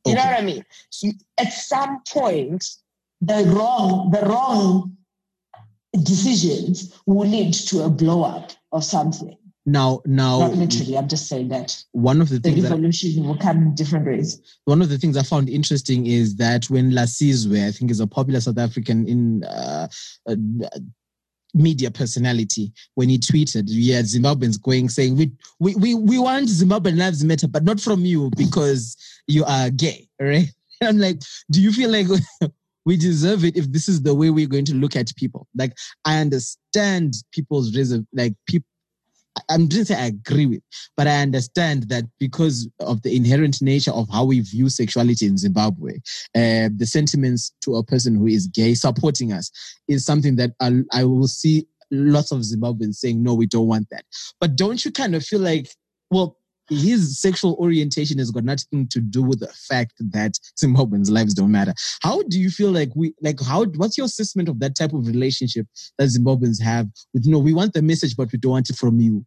You 0.06 0.14
know 0.16 0.24
what 0.24 0.38
I 0.38 0.42
mean? 0.42 0.64
So 0.90 1.08
At 1.38 1.52
some 1.52 2.02
point, 2.08 2.66
the 3.20 3.44
wrong, 3.56 4.10
the 4.10 4.20
wrong 4.26 4.96
decisions 6.02 6.92
will 7.06 7.28
lead 7.28 7.54
to 7.54 7.84
a 7.84 7.88
blow 7.90 8.24
up 8.24 8.50
of 8.72 8.84
something. 8.84 9.36
Now, 9.66 10.02
now, 10.04 10.40
Not 10.40 10.56
literally, 10.56 10.98
I'm 10.98 11.08
just 11.08 11.26
saying 11.26 11.48
that. 11.48 11.82
one 11.92 12.20
of 12.20 12.28
the 12.28 12.38
The 12.38 12.50
things 12.50 12.62
that 12.64 12.72
evolution 12.72 13.24
will 13.26 13.38
come 13.38 13.58
in 13.58 13.74
different 13.74 14.06
ways. 14.06 14.40
one 14.66 14.82
of 14.82 14.90
the 14.90 14.98
things 14.98 15.16
I 15.16 15.22
found 15.22 15.48
interesting 15.48 16.06
is 16.06 16.36
that 16.36 16.68
when 16.68 16.90
Lasizwe, 16.92 17.66
I 17.66 17.70
think 17.70 17.90
is 17.90 18.00
a 18.00 18.06
popular 18.06 18.40
South 18.40 18.58
African 18.58 19.06
in 19.08 19.42
uh, 19.44 19.88
uh, 20.28 20.36
media 21.54 21.90
personality, 21.90 22.72
when 22.94 23.08
he 23.08 23.16
tweeted, 23.18 23.64
yeah, 23.68 24.02
Zimbabweans 24.02 24.60
going 24.60 24.88
saying 24.90 25.16
we 25.16 25.32
we 25.60 25.74
we, 25.76 25.94
we 25.94 26.18
want 26.18 26.48
Zimbabwean 26.48 26.98
lives 26.98 27.24
matter, 27.24 27.48
but 27.48 27.64
not 27.64 27.80
from 27.80 28.04
you 28.04 28.30
because 28.36 28.96
you 29.26 29.44
are 29.46 29.70
gay, 29.70 30.06
right? 30.20 30.48
And 30.82 30.88
I'm 30.90 30.98
like, 30.98 31.20
do 31.50 31.62
you 31.62 31.72
feel 31.72 31.90
like 31.90 32.06
we 32.84 32.98
deserve 32.98 33.44
it 33.46 33.56
if 33.56 33.72
this 33.72 33.88
is 33.88 34.02
the 34.02 34.14
way 34.14 34.28
we're 34.28 34.46
going 34.46 34.66
to 34.66 34.74
look 34.74 34.94
at 34.94 35.14
people? 35.16 35.46
Like, 35.56 35.72
I 36.04 36.18
understand 36.20 37.14
people's 37.32 37.74
reason, 37.74 38.06
like 38.12 38.34
people. 38.46 38.66
I'm 39.48 39.68
just 39.68 39.88
say 39.88 39.96
I 39.96 40.06
agree 40.06 40.46
with, 40.46 40.62
but 40.96 41.06
I 41.06 41.20
understand 41.22 41.84
that 41.84 42.04
because 42.18 42.68
of 42.80 43.02
the 43.02 43.16
inherent 43.16 43.60
nature 43.60 43.90
of 43.90 44.08
how 44.10 44.24
we 44.24 44.40
view 44.40 44.68
sexuality 44.68 45.26
in 45.26 45.36
Zimbabwe, 45.36 45.96
uh, 46.36 46.68
the 46.76 46.86
sentiments 46.86 47.52
to 47.64 47.76
a 47.76 47.84
person 47.84 48.14
who 48.14 48.26
is 48.26 48.46
gay 48.46 48.74
supporting 48.74 49.32
us 49.32 49.50
is 49.88 50.04
something 50.04 50.36
that 50.36 50.52
I, 50.60 50.82
I 50.92 51.04
will 51.04 51.28
see 51.28 51.66
lots 51.90 52.32
of 52.32 52.40
Zimbabweans 52.40 52.96
saying, 52.96 53.22
no, 53.22 53.34
we 53.34 53.46
don't 53.46 53.66
want 53.66 53.88
that. 53.90 54.04
But 54.40 54.56
don't 54.56 54.84
you 54.84 54.90
kind 54.90 55.14
of 55.14 55.24
feel 55.24 55.40
like, 55.40 55.68
well, 56.10 56.38
his 56.68 57.20
sexual 57.20 57.54
orientation 57.60 58.18
has 58.18 58.30
got 58.30 58.44
nothing 58.44 58.88
to 58.88 59.00
do 59.00 59.22
with 59.22 59.40
the 59.40 59.48
fact 59.68 59.94
that 60.12 60.38
Zimbabweans' 60.60 61.10
lives 61.10 61.34
don't 61.34 61.52
matter. 61.52 61.74
How 62.02 62.22
do 62.22 62.40
you 62.40 62.50
feel 62.50 62.70
like 62.70 62.90
we, 62.94 63.14
like, 63.20 63.40
how, 63.40 63.64
what's 63.76 63.98
your 63.98 64.06
assessment 64.06 64.48
of 64.48 64.60
that 64.60 64.76
type 64.76 64.92
of 64.92 65.06
relationship 65.06 65.66
that 65.98 66.08
Zimbabweans 66.08 66.62
have 66.62 66.88
with, 67.12 67.26
you 67.26 67.32
know, 67.32 67.38
we 67.38 67.54
want 67.54 67.74
the 67.74 67.82
message, 67.82 68.16
but 68.16 68.32
we 68.32 68.38
don't 68.38 68.52
want 68.52 68.70
it 68.70 68.76
from 68.76 68.98
you? 69.00 69.24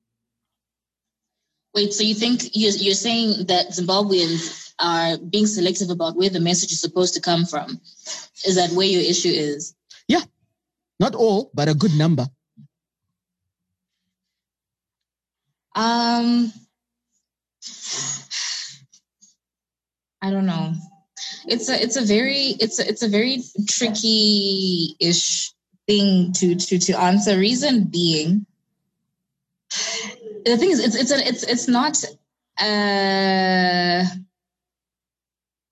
Wait, 1.75 1.93
so 1.93 2.03
you 2.03 2.15
think 2.15 2.41
you're, 2.53 2.71
you're 2.71 2.95
saying 2.95 3.45
that 3.47 3.69
Zimbabweans 3.69 4.73
are 4.79 5.17
being 5.17 5.45
selective 5.45 5.89
about 5.89 6.15
where 6.15 6.29
the 6.29 6.39
message 6.39 6.71
is 6.71 6.81
supposed 6.81 7.13
to 7.13 7.21
come 7.21 7.45
from? 7.45 7.79
Is 8.45 8.55
that 8.55 8.71
where 8.71 8.87
your 8.87 9.01
issue 9.01 9.29
is? 9.29 9.75
Yeah, 10.07 10.21
not 10.99 11.13
all, 11.13 11.51
but 11.53 11.69
a 11.69 11.75
good 11.75 11.93
number. 11.95 12.27
Um, 15.75 16.51
I 20.21 20.31
don't 20.31 20.45
know. 20.45 20.73
It's 21.47 21.69
a 21.69 21.81
it's 21.81 21.95
a 21.95 22.01
very 22.05 22.55
it's 22.59 22.79
a 22.79 22.87
it's 22.87 23.03
a 23.03 23.07
very 23.07 23.43
tricky 23.69 24.95
ish 24.99 25.53
thing 25.87 26.33
to 26.33 26.55
to 26.55 26.79
to 26.79 26.99
answer. 26.99 27.37
Reason 27.37 27.85
being, 27.85 28.45
the 30.45 30.57
thing 30.57 30.71
is, 30.71 30.83
it's 30.83 30.95
it's 30.95 31.11
a, 31.11 31.27
it's 31.27 31.43
it's 31.43 31.67
not 31.67 32.03
uh 32.59 34.03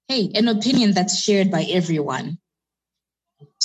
hey 0.08 0.32
an 0.36 0.48
opinion 0.48 0.94
that's 0.94 1.20
shared 1.20 1.52
by 1.52 1.64
everyone. 1.64 2.38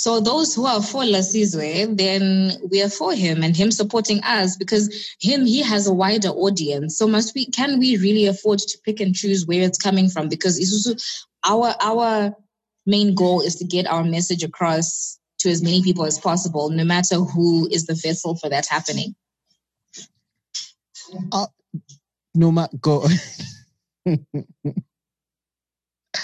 So 0.01 0.19
those 0.19 0.55
who 0.55 0.65
are 0.65 0.81
for 0.81 1.03
Lasizwe, 1.03 1.95
then 1.95 2.57
we 2.71 2.81
are 2.81 2.89
for 2.89 3.13
him 3.13 3.43
and 3.43 3.55
him 3.55 3.69
supporting 3.69 4.19
us 4.23 4.57
because 4.57 4.89
him 5.19 5.45
he 5.45 5.61
has 5.61 5.85
a 5.85 5.93
wider 5.93 6.29
audience. 6.29 6.97
So 6.97 7.07
must 7.07 7.35
we 7.35 7.45
can 7.45 7.77
we 7.77 7.97
really 7.97 8.25
afford 8.25 8.57
to 8.57 8.79
pick 8.83 8.99
and 8.99 9.13
choose 9.13 9.45
where 9.45 9.61
it's 9.61 9.77
coming 9.77 10.09
from? 10.09 10.27
Because 10.27 10.59
Isuzu, 10.59 10.99
our 11.45 11.75
our 11.79 12.35
main 12.87 13.13
goal 13.13 13.41
is 13.41 13.57
to 13.57 13.63
get 13.63 13.85
our 13.85 14.03
message 14.03 14.43
across 14.43 15.19
to 15.41 15.51
as 15.51 15.61
many 15.61 15.83
people 15.83 16.05
as 16.05 16.17
possible, 16.17 16.71
no 16.71 16.83
matter 16.83 17.17
who 17.17 17.69
is 17.69 17.85
the 17.85 17.93
vessel 17.93 18.35
for 18.35 18.49
that 18.49 18.65
happening. 18.65 19.13
Uh, 21.31 21.45
no, 22.33 22.51
ma- 22.51 22.69
go. 22.81 23.05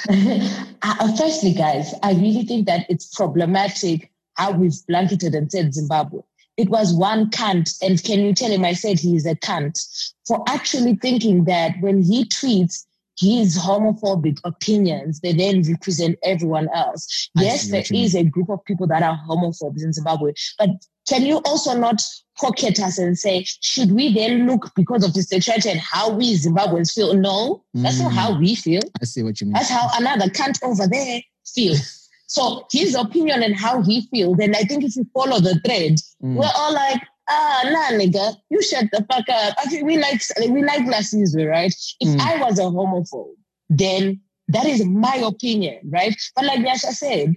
uh, 0.81 1.15
firstly, 1.17 1.53
guys, 1.53 1.93
I 2.03 2.13
really 2.13 2.43
think 2.43 2.65
that 2.67 2.85
it's 2.89 3.13
problematic 3.13 4.11
how 4.35 4.51
we've 4.51 4.75
blanketed 4.87 5.35
and 5.35 5.51
said 5.51 5.73
Zimbabwe. 5.73 6.21
It 6.55 6.69
was 6.69 6.93
one 6.93 7.29
cunt, 7.29 7.77
and 7.81 8.01
can 8.03 8.19
you 8.21 8.33
tell 8.33 8.51
him 8.51 8.65
I 8.65 8.73
said 8.73 8.99
he 8.99 9.15
is 9.15 9.25
a 9.25 9.35
cunt 9.35 9.79
for 10.27 10.43
actually 10.47 10.95
thinking 10.95 11.43
that 11.45 11.75
when 11.81 12.01
he 12.01 12.25
tweets 12.25 12.85
his 13.19 13.57
homophobic 13.57 14.39
opinions, 14.43 15.19
they 15.19 15.33
then 15.33 15.63
represent 15.63 16.17
everyone 16.23 16.69
else. 16.73 17.29
I 17.37 17.43
yes, 17.43 17.69
there 17.69 17.83
mean. 17.89 18.15
a 18.15 18.23
group 18.29 18.49
of 18.49 18.63
people 18.65 18.87
that 18.87 19.03
are 19.03 19.19
homophobes 19.27 19.83
in 19.83 19.93
Zimbabwe, 19.93 20.33
but 20.57 20.69
can 21.07 21.25
you 21.25 21.37
also 21.45 21.77
not 21.77 22.01
pocket 22.39 22.79
us 22.79 22.97
and 22.99 23.17
say, 23.17 23.43
should 23.61 23.91
we 23.91 24.13
then 24.13 24.45
look 24.47 24.71
because 24.75 25.03
of 25.03 25.13
the 25.13 25.23
sexuality 25.23 25.69
and 25.71 25.79
how 25.79 26.09
we 26.11 26.35
Zimbabweans 26.35 26.93
feel? 26.93 27.13
No, 27.15 27.63
that's 27.73 27.99
not 27.99 28.11
Mm. 28.11 28.15
how 28.15 28.39
we 28.39 28.55
feel. 28.55 28.81
I 29.01 29.05
see 29.05 29.23
what 29.23 29.39
you 29.41 29.47
mean. 29.47 29.53
That's 29.53 29.69
how 29.69 29.87
another 29.95 30.27
cunt 30.29 30.59
over 30.63 30.87
there 30.87 31.21
feels. 31.45 31.93
So 32.29 32.67
his 32.73 32.93
opinion 32.93 33.41
and 33.41 33.55
how 33.55 33.81
he 33.83 34.05
feels, 34.11 34.37
and 34.39 34.53
I 34.53 34.63
think 34.63 34.83
if 34.83 34.97
you 34.97 35.05
follow 35.13 35.39
the 35.39 35.61
thread, 35.65 35.95
Mm. 36.21 36.35
we're 36.35 36.51
all 36.57 36.73
like, 36.73 37.01
ah, 37.29 37.61
nah, 37.71 37.97
nigga, 37.97 38.35
you 38.49 38.61
shut 38.61 38.83
the 38.91 39.05
fuck 39.09 39.23
up. 39.29 39.55
Actually, 39.57 39.83
we 39.83 39.95
like 39.97 40.21
we 40.49 40.61
like 40.61 40.81
Lasizwe, 40.81 41.49
right? 41.49 41.73
If 42.01 42.09
Mm. 42.09 42.19
I 42.19 42.35
was 42.43 42.59
a 42.59 42.63
homophobe, 42.63 43.35
then 43.69 44.19
that 44.49 44.65
is 44.65 44.83
my 44.85 45.15
opinion, 45.15 45.79
right? 45.89 46.13
But 46.35 46.43
like 46.43 46.59
Yasha 46.59 46.91
said, 46.91 47.33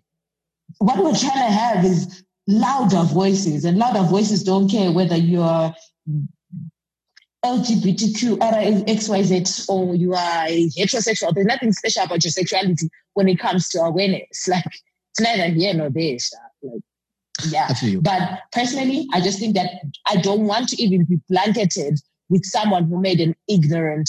what 0.78 0.98
we're 0.98 1.14
trying 1.14 1.46
to 1.46 1.52
have 1.52 1.84
is 1.84 2.24
louder 2.46 3.02
voices, 3.02 3.64
and 3.64 3.78
louder 3.78 4.02
voices 4.02 4.42
don't 4.42 4.68
care 4.68 4.92
whether 4.92 5.16
you're 5.16 5.74
LGBTQ, 7.44 8.38
XYZ, 8.86 9.68
or 9.68 9.94
you 9.94 10.14
are 10.14 10.46
heterosexual. 10.46 11.34
There's 11.34 11.46
nothing 11.46 11.72
special 11.72 12.04
about 12.04 12.22
your 12.22 12.30
sexuality 12.30 12.88
when 13.14 13.28
it 13.28 13.38
comes 13.38 13.68
to 13.70 13.80
awareness. 13.80 14.46
Like, 14.48 14.64
it's 14.66 15.20
neither 15.20 15.52
here 15.52 15.74
nor 15.74 15.90
there. 15.90 16.18
Like, 16.62 16.82
yeah. 17.48 17.66
I 17.68 17.74
feel 17.74 17.90
you. 17.90 18.02
But 18.02 18.40
personally, 18.52 19.08
I 19.12 19.20
just 19.20 19.38
think 19.38 19.54
that 19.54 19.70
I 20.06 20.16
don't 20.16 20.46
want 20.46 20.68
to 20.70 20.82
even 20.82 21.04
be 21.04 21.18
blanketed 21.28 21.98
with 22.28 22.44
someone 22.44 22.84
who 22.84 23.00
made 23.00 23.20
an 23.20 23.34
ignorant 23.48 24.08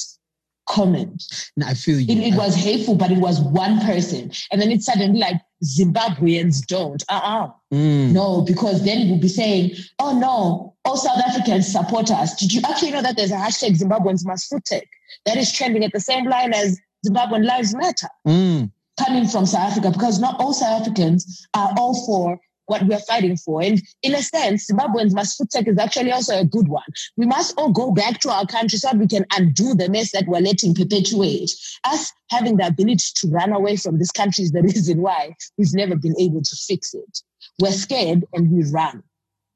comment. 0.70 1.24
No, 1.58 1.68
I 1.68 1.74
feel 1.74 2.00
you. 2.00 2.14
It, 2.14 2.34
it 2.34 2.38
was 2.38 2.56
hateful, 2.56 2.96
but 2.96 3.12
it 3.12 3.18
was 3.18 3.40
one 3.40 3.80
person. 3.80 4.32
And 4.52 4.62
then 4.62 4.72
it's 4.72 4.86
suddenly 4.86 5.20
like 5.20 5.42
Zimbabweans 5.64 6.66
don't. 6.66 7.04
Uh-uh. 7.10 7.50
Mm. 7.74 8.12
No, 8.12 8.42
because 8.42 8.84
then 8.84 9.10
we'll 9.10 9.20
be 9.20 9.28
saying, 9.28 9.72
oh 10.00 10.18
no, 10.18 10.76
all 10.86 10.98
South 10.98 11.20
Africans 11.20 11.72
support 11.72 12.10
us. 12.12 12.36
Did 12.36 12.54
you 12.54 12.62
actually 12.68 12.92
know 12.92 13.02
that 13.02 13.16
there's 13.16 13.32
a 13.32 13.36
hashtag 13.36 13.78
Zimbabweans 13.80 14.26
must 14.26 14.50
food 14.50 14.66
tech 14.66 14.88
that 15.26 15.38
is 15.38 15.52
trending 15.52 15.84
at 15.84 15.92
the 15.94 16.00
same 16.00 16.26
line 16.26 16.54
as 16.54 16.80
Zimbabwean 17.08 17.46
Lives 17.46 17.76
Matter 17.76 18.08
Mm. 18.28 18.72
coming 19.00 19.28
from 19.28 19.46
South 19.46 19.72
Africa? 19.72 19.92
Because 19.92 20.20
not 20.20 20.40
all 20.40 20.54
South 20.54 20.82
Africans 20.82 21.48
are 21.54 21.74
all 21.78 22.06
for 22.06 22.40
what 22.72 22.88
we're 22.88 23.00
fighting 23.00 23.36
for. 23.36 23.62
And 23.62 23.82
in 24.02 24.16
a 24.16 24.22
sense, 24.22 24.72
Zimbabweans 24.72 25.14
must 25.14 25.38
food 25.38 25.50
tech 25.52 25.68
is 25.68 25.78
actually 25.78 26.14
also 26.14 26.40
a 26.40 26.46
good 26.46 26.70
one. 26.70 26.90
We 27.18 27.26
must 27.26 27.54
all 27.58 27.70
go 27.70 27.92
back 27.92 28.22
to 28.22 28.30
our 28.32 28.46
country 28.46 28.78
so 28.80 28.88
that 28.88 28.98
we 28.98 29.08
can 29.08 29.26
undo 29.36 29.76
the 29.76 29.90
mess 29.90 30.14
that 30.14 30.26
we're 30.26 30.40
letting 30.40 30.74
perpetuate. 30.74 31.52
Us 31.84 32.14
having 32.30 32.56
the 32.56 32.68
ability 32.68 33.04
to 33.16 33.28
run 33.28 33.52
away 33.52 33.76
from 33.76 34.00
this 34.00 34.12
country 34.12 34.46
is 34.46 34.52
the 34.52 34.62
reason 34.70 35.02
why 35.02 35.36
we've 35.58 35.74
never 35.74 35.98
been 35.98 36.18
able 36.18 36.42
to 36.42 36.56
fix 36.56 36.94
it. 36.94 37.20
We're 37.60 37.74
scared 37.74 38.24
and 38.34 38.50
we 38.50 38.64
run 38.72 39.04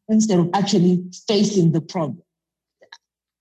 instead 0.10 0.40
of 0.40 0.50
actually 0.54 1.06
facing 1.26 1.72
the 1.72 1.82
problem. 1.82 2.25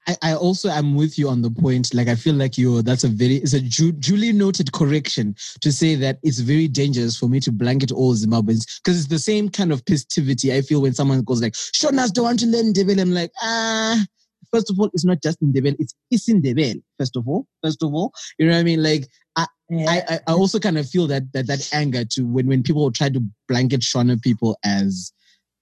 I, 0.06 0.16
I 0.22 0.34
also 0.34 0.68
am 0.68 0.94
with 0.94 1.18
you 1.18 1.28
on 1.28 1.42
the 1.42 1.50
point. 1.50 1.94
Like 1.94 2.08
I 2.08 2.14
feel 2.14 2.34
like 2.34 2.58
you 2.58 2.82
that's 2.82 3.04
a 3.04 3.08
very 3.08 3.36
it's 3.36 3.54
a 3.54 3.60
ju- 3.60 3.92
duly 3.92 4.32
noted 4.32 4.72
correction 4.72 5.34
to 5.60 5.72
say 5.72 5.94
that 5.96 6.18
it's 6.22 6.40
very 6.40 6.68
dangerous 6.68 7.16
for 7.16 7.28
me 7.28 7.40
to 7.40 7.52
blanket 7.52 7.90
all 7.92 8.14
Zimbabweans 8.14 8.66
because 8.82 8.98
it's 8.98 9.08
the 9.08 9.18
same 9.18 9.48
kind 9.48 9.72
of 9.72 9.82
festivity 9.88 10.52
I 10.54 10.60
feel 10.60 10.82
when 10.82 10.94
someone 10.94 11.22
goes 11.22 11.40
like, 11.42 11.54
Shonas 11.54 12.12
don't 12.12 12.24
want 12.24 12.40
to 12.40 12.46
learn 12.46 12.72
Ndebele. 12.72 13.00
I'm 13.00 13.12
like, 13.12 13.30
ah, 13.42 14.04
first 14.52 14.70
of 14.70 14.78
all, 14.78 14.90
it's 14.92 15.04
not 15.04 15.22
just 15.22 15.40
in 15.42 15.52
Ndebele, 15.52 15.76
it's 15.78 15.94
it's 16.10 16.28
in 16.28 16.42
Isindebele, 16.42 16.82
first 16.98 17.16
of 17.16 17.26
all. 17.26 17.46
First 17.62 17.82
of 17.82 17.94
all, 17.94 18.12
you 18.38 18.46
know 18.46 18.52
what 18.52 18.58
I 18.60 18.64
mean? 18.64 18.82
Like, 18.82 19.06
I, 19.36 19.46
Yeah. 19.70 19.90
I, 19.90 20.14
I- 20.14 20.20
I 20.28 20.32
also 20.32 20.58
kind 20.58 20.76
of 20.78 20.88
feel 20.88 21.06
that, 21.06 21.32
that 21.32 21.46
that 21.46 21.68
anger 21.72 22.04
to 22.04 22.26
when, 22.26 22.46
when 22.46 22.62
people 22.62 22.90
try 22.92 23.08
to 23.08 23.22
blanket 23.48 23.80
Shona 23.80 24.20
people 24.20 24.58
as 24.64 25.12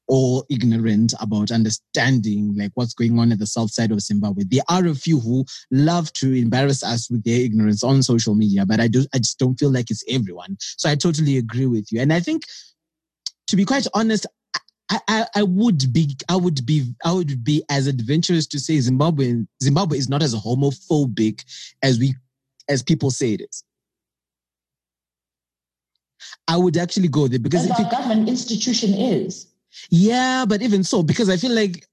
all 0.08 0.44
ignorant 0.50 1.14
about 1.20 1.50
understanding 1.50 2.54
like 2.56 2.72
what's 2.74 2.94
going 2.94 3.18
on 3.18 3.32
at 3.32 3.38
the 3.38 3.46
south 3.46 3.70
side 3.70 3.90
of 3.90 4.00
Zimbabwe. 4.00 4.44
There 4.46 4.62
are 4.68 4.86
a 4.86 4.94
few 4.94 5.20
who 5.20 5.44
love 5.70 6.12
to 6.14 6.32
embarrass 6.32 6.82
us 6.82 7.10
with 7.10 7.24
their 7.24 7.40
ignorance 7.40 7.82
on 7.82 8.02
social 8.02 8.34
media, 8.34 8.66
but 8.66 8.80
I 8.80 8.88
do 8.88 9.04
I 9.14 9.18
just 9.18 9.38
don't 9.38 9.58
feel 9.58 9.72
like 9.72 9.90
it's 9.90 10.04
everyone. 10.08 10.56
So 10.60 10.90
I 10.90 10.94
totally 10.94 11.38
agree 11.38 11.66
with 11.66 11.90
you. 11.90 12.00
And 12.00 12.12
I 12.12 12.20
think 12.20 12.42
to 13.48 13.56
be 13.56 13.64
quite 13.64 13.86
honest, 13.94 14.26
I, 14.90 15.00
I, 15.08 15.26
I 15.36 15.42
would 15.42 15.92
be 15.92 16.16
I 16.28 16.36
would 16.36 16.66
be 16.66 16.94
I 17.04 17.12
would 17.12 17.44
be 17.44 17.62
as 17.70 17.86
adventurous 17.86 18.46
to 18.48 18.58
say 18.58 18.78
Zimbabwe 18.80 19.44
Zimbabwe 19.62 19.98
is 19.98 20.08
not 20.08 20.22
as 20.22 20.34
homophobic 20.34 21.44
as 21.82 21.98
we 21.98 22.14
as 22.68 22.82
people 22.82 23.10
say 23.10 23.34
it 23.34 23.42
is. 23.42 23.64
I 26.48 26.56
would 26.56 26.76
actually 26.76 27.08
go 27.08 27.28
there 27.28 27.38
because 27.38 27.64
if 27.64 27.72
our 27.72 27.86
it, 27.86 27.90
government 27.90 28.28
institution 28.28 28.94
is. 28.94 29.51
Yeah, 29.90 30.44
but 30.46 30.62
even 30.62 30.82
so, 30.84 31.02
because 31.02 31.28
I 31.28 31.36
feel 31.36 31.52
like 31.52 31.86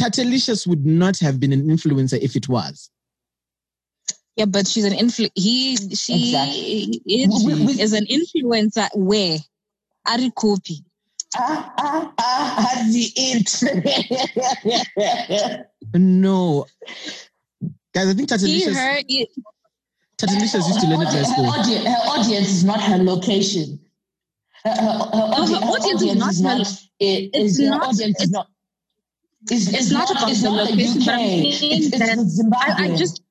Tatalicious 0.00 0.66
would 0.66 0.84
not 0.86 1.18
have 1.18 1.38
been 1.40 1.52
an 1.52 1.66
influencer 1.68 2.18
if 2.20 2.36
it 2.36 2.48
was. 2.48 2.90
Yeah, 4.36 4.44
but 4.44 4.66
she's 4.66 4.84
an 4.84 4.92
influ. 4.92 5.30
He 5.34 5.76
she 5.94 6.26
Exactly. 6.26 7.00
is, 7.06 7.44
We- 7.44 7.64
we- 7.64 7.80
is 7.80 7.92
an 7.94 8.04
influencer 8.06 8.88
where 8.94 9.38
Ari 10.06 10.30
copy. 10.36 10.84
Ah, 11.38 11.72
ah, 11.78 12.12
ah, 12.18 12.66
has 12.70 12.92
the 12.92 13.12
it. 13.16 13.62
No. 15.94 16.66
Guys, 17.94 18.08
I 18.08 18.14
think 18.14 18.28
He 18.30 18.36
Tatalicious, 18.36 18.74
her 18.74 19.02
he- 19.08 19.28
Tatalicious 20.18 20.66
used 20.68 20.80
to 20.80 20.86
learn 20.86 21.00
at 21.02 21.08
high 21.08 21.18
her, 21.18 21.24
school. 21.24 21.46
audience, 21.46 21.84
her 21.86 21.96
audience 22.10 22.48
is 22.48 22.64
not 22.64 22.80
her 22.82 22.96
location. 22.98 23.80
Her, 24.66 24.74
her, 24.74 24.98
her, 24.98 25.26
audi- 25.38 25.54
her 25.54 25.60
audience 25.60 26.02
is 26.02 26.40
not 26.42 26.58
her- 26.66 26.72
it- 26.98 27.30
it's 27.34 27.58
is- 27.58 27.60
not- 27.60 27.82
audience 27.82 28.00
is 28.02 28.08
it's- 28.10 28.30
not. 28.30 28.48
It's, 29.48 29.68
it's 29.72 29.90
not 29.92 30.10
about 30.10 30.28
it's 30.30 30.42
the 30.42 30.50
location, 30.50 31.02
UK. 31.02 31.20
It's, 31.46 31.62
it's 31.92 31.98
that 32.00 32.18
Zimbabwe. 32.18 32.74
I, 32.88 32.92
I 32.92 32.96
just 32.96 33.22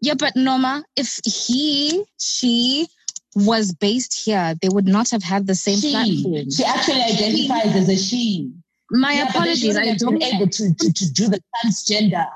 yeah, 0.00 0.14
but 0.18 0.34
Norma, 0.34 0.84
if 0.96 1.20
he 1.24 2.02
she 2.18 2.88
was 3.36 3.72
based 3.72 4.24
here, 4.24 4.54
they 4.60 4.68
would 4.68 4.86
not 4.88 5.10
have 5.10 5.22
had 5.22 5.46
the 5.46 5.54
same 5.54 5.78
she, 5.78 5.92
platform. 5.92 6.50
she 6.50 6.64
actually 6.64 7.02
identifies 7.02 7.76
as 7.76 7.88
a 7.88 7.96
she. 7.96 8.50
My 8.90 9.12
Yeah, 9.12 9.24
she 9.24 9.28
apologies, 9.38 9.76
I 9.76 9.94
don't. 9.94 10.18
been 10.18 10.22
able 10.34 10.48
to, 10.48 10.74
to, 10.74 10.92
to 10.92 11.12
do 11.12 11.28
the 11.28 11.40
transgender. 11.64 12.26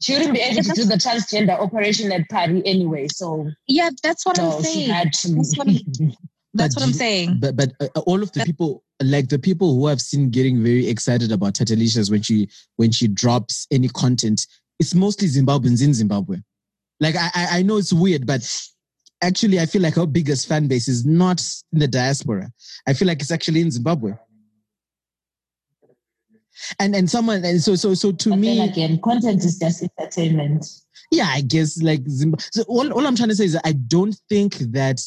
She 0.00 0.14
wouldn't 0.14 0.32
be 0.32 0.40
able 0.40 0.56
Yeah, 0.56 0.62
to 0.62 0.72
do 0.72 0.84
the 0.86 0.94
transgender 0.94 1.58
operation 1.60 2.10
at 2.12 2.26
Paris 2.30 2.62
anyway. 2.64 3.08
So, 3.08 3.50
Yeah, 3.66 3.90
that's 4.02 4.24
what 4.24 4.36
so 4.36 4.50
I'm 4.56 4.64
she 4.64 4.72
saying. 4.72 4.90
had 4.90 5.12
to. 5.12 5.34
That's 5.34 5.58
what 5.58 5.68
I'm- 5.68 6.16
That's 6.52 6.74
But 6.74 6.80
what 6.80 6.86
I'm 6.88 6.92
saying. 6.94 7.38
But 7.40 7.56
but 7.56 7.72
uh, 7.80 8.00
all 8.00 8.22
of 8.22 8.32
the 8.32 8.44
people 8.44 8.82
like 9.02 9.28
the 9.28 9.38
people 9.38 9.74
who 9.74 9.86
I've 9.86 10.00
seen 10.00 10.30
getting 10.30 10.62
very 10.62 10.88
excited 10.88 11.32
about 11.32 11.54
Tatalicious 11.54 12.10
when 12.10 12.22
she 12.22 12.48
when 12.76 12.90
she 12.90 13.06
drops 13.08 13.66
any 13.70 13.88
content, 13.88 14.46
it's 14.78 14.94
mostly 14.94 15.28
Zimbabweans 15.28 15.82
in 15.82 15.94
Zimbabwe. 15.94 16.38
Like 16.98 17.16
I 17.16 17.30
I, 17.34 17.46
I 17.58 17.62
know 17.62 17.76
it's 17.76 17.92
weird, 17.92 18.26
but 18.26 18.42
actually 19.22 19.60
I 19.60 19.66
feel 19.66 19.82
like 19.82 19.96
our 19.96 20.06
biggest 20.06 20.48
fan 20.48 20.66
base 20.66 20.88
is 20.88 21.06
not 21.06 21.42
in 21.72 21.78
the 21.78 21.88
diaspora. 21.88 22.50
I 22.86 22.94
feel 22.94 23.06
like 23.06 23.20
it's 23.20 23.30
actually 23.30 23.60
in 23.60 23.70
Zimbabwe. 23.70 24.12
And 26.78 26.94
and 26.94 27.08
someone 27.08 27.44
and 27.44 27.62
so 27.62 27.74
so 27.74 27.94
so 27.94 28.12
to 28.12 28.36
me 28.36 28.60
again, 28.60 29.00
content 29.00 29.44
is 29.44 29.58
just 29.58 29.82
entertainment. 29.82 30.66
Yeah, 31.10 31.28
I 31.28 31.40
guess 31.42 31.82
like 31.82 32.06
Zimbabwe. 32.08 32.44
So 32.52 32.62
all, 32.68 32.92
all 32.92 33.06
I'm 33.06 33.16
trying 33.16 33.28
to 33.30 33.34
say 33.34 33.44
is 33.44 33.58
I 33.64 33.72
don't 33.72 34.16
think 34.28 34.58
that 34.72 35.00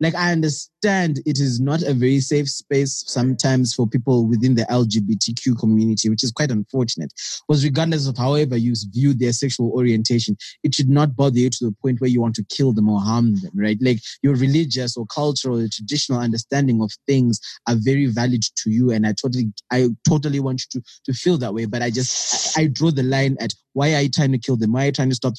like 0.00 0.14
I 0.14 0.32
understand 0.32 1.20
it 1.26 1.38
is 1.38 1.60
not 1.60 1.82
a 1.82 1.94
very 1.94 2.20
safe 2.20 2.48
space 2.48 3.04
sometimes 3.06 3.74
for 3.74 3.86
people 3.86 4.26
within 4.26 4.54
the 4.54 4.64
LGBTQ 4.64 5.58
community, 5.58 6.08
which 6.08 6.24
is 6.24 6.32
quite 6.32 6.50
unfortunate. 6.50 7.12
Was 7.48 7.64
regardless 7.64 8.06
of 8.06 8.16
however 8.16 8.56
you 8.56 8.74
view 8.92 9.14
their 9.14 9.32
sexual 9.32 9.72
orientation, 9.72 10.36
it 10.62 10.74
should 10.74 10.88
not 10.88 11.16
bother 11.16 11.38
you 11.38 11.50
to 11.50 11.64
the 11.66 11.76
point 11.82 12.00
where 12.00 12.10
you 12.10 12.20
want 12.20 12.34
to 12.36 12.44
kill 12.44 12.72
them 12.72 12.88
or 12.88 13.00
harm 13.00 13.34
them, 13.40 13.52
right? 13.54 13.78
Like 13.80 13.98
your 14.22 14.34
religious 14.34 14.96
or 14.96 15.06
cultural 15.06 15.60
or 15.60 15.68
traditional 15.68 16.20
understanding 16.20 16.82
of 16.82 16.90
things 17.06 17.40
are 17.68 17.76
very 17.78 18.06
valid 18.06 18.42
to 18.42 18.70
you, 18.70 18.90
and 18.90 19.06
I 19.06 19.12
totally, 19.12 19.52
I 19.70 19.88
totally 20.08 20.40
want 20.40 20.62
you 20.62 20.80
to 20.80 20.86
to 21.04 21.12
feel 21.12 21.38
that 21.38 21.54
way. 21.54 21.64
But 21.66 21.82
I 21.82 21.90
just, 21.90 22.56
I, 22.58 22.62
I 22.62 22.66
draw 22.66 22.90
the 22.90 23.02
line 23.02 23.36
at 23.40 23.52
why 23.72 23.94
are 23.94 24.02
you 24.02 24.08
trying 24.08 24.32
to 24.32 24.38
kill 24.38 24.56
them? 24.56 24.72
Why 24.72 24.84
are 24.84 24.86
you 24.86 24.92
trying 24.92 25.10
to 25.10 25.14
stop 25.14 25.29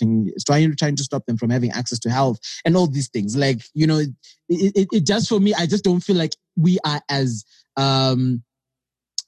Trying 0.46 0.76
trying 0.76 0.96
to 0.96 1.04
stop 1.04 1.26
them 1.26 1.38
from 1.38 1.50
having 1.50 1.72
access 1.72 2.00
to 2.00 2.10
health 2.10 2.40
and 2.66 2.76
all 2.76 2.88
these 2.88 3.10
things. 3.10 3.36
Like 3.36 3.62
you 3.74 3.88
know, 3.88 4.00
it, 4.00 4.14
it, 4.50 4.88
it 4.92 5.06
just 5.06 5.30
for 5.30 5.40
me, 5.40 5.54
I 5.54 5.66
just 5.66 5.84
don't 5.84 6.02
feel 6.02 6.16
like 6.16 6.36
we 6.56 6.78
are 6.86 7.02
as 7.10 7.44
um 7.78 8.44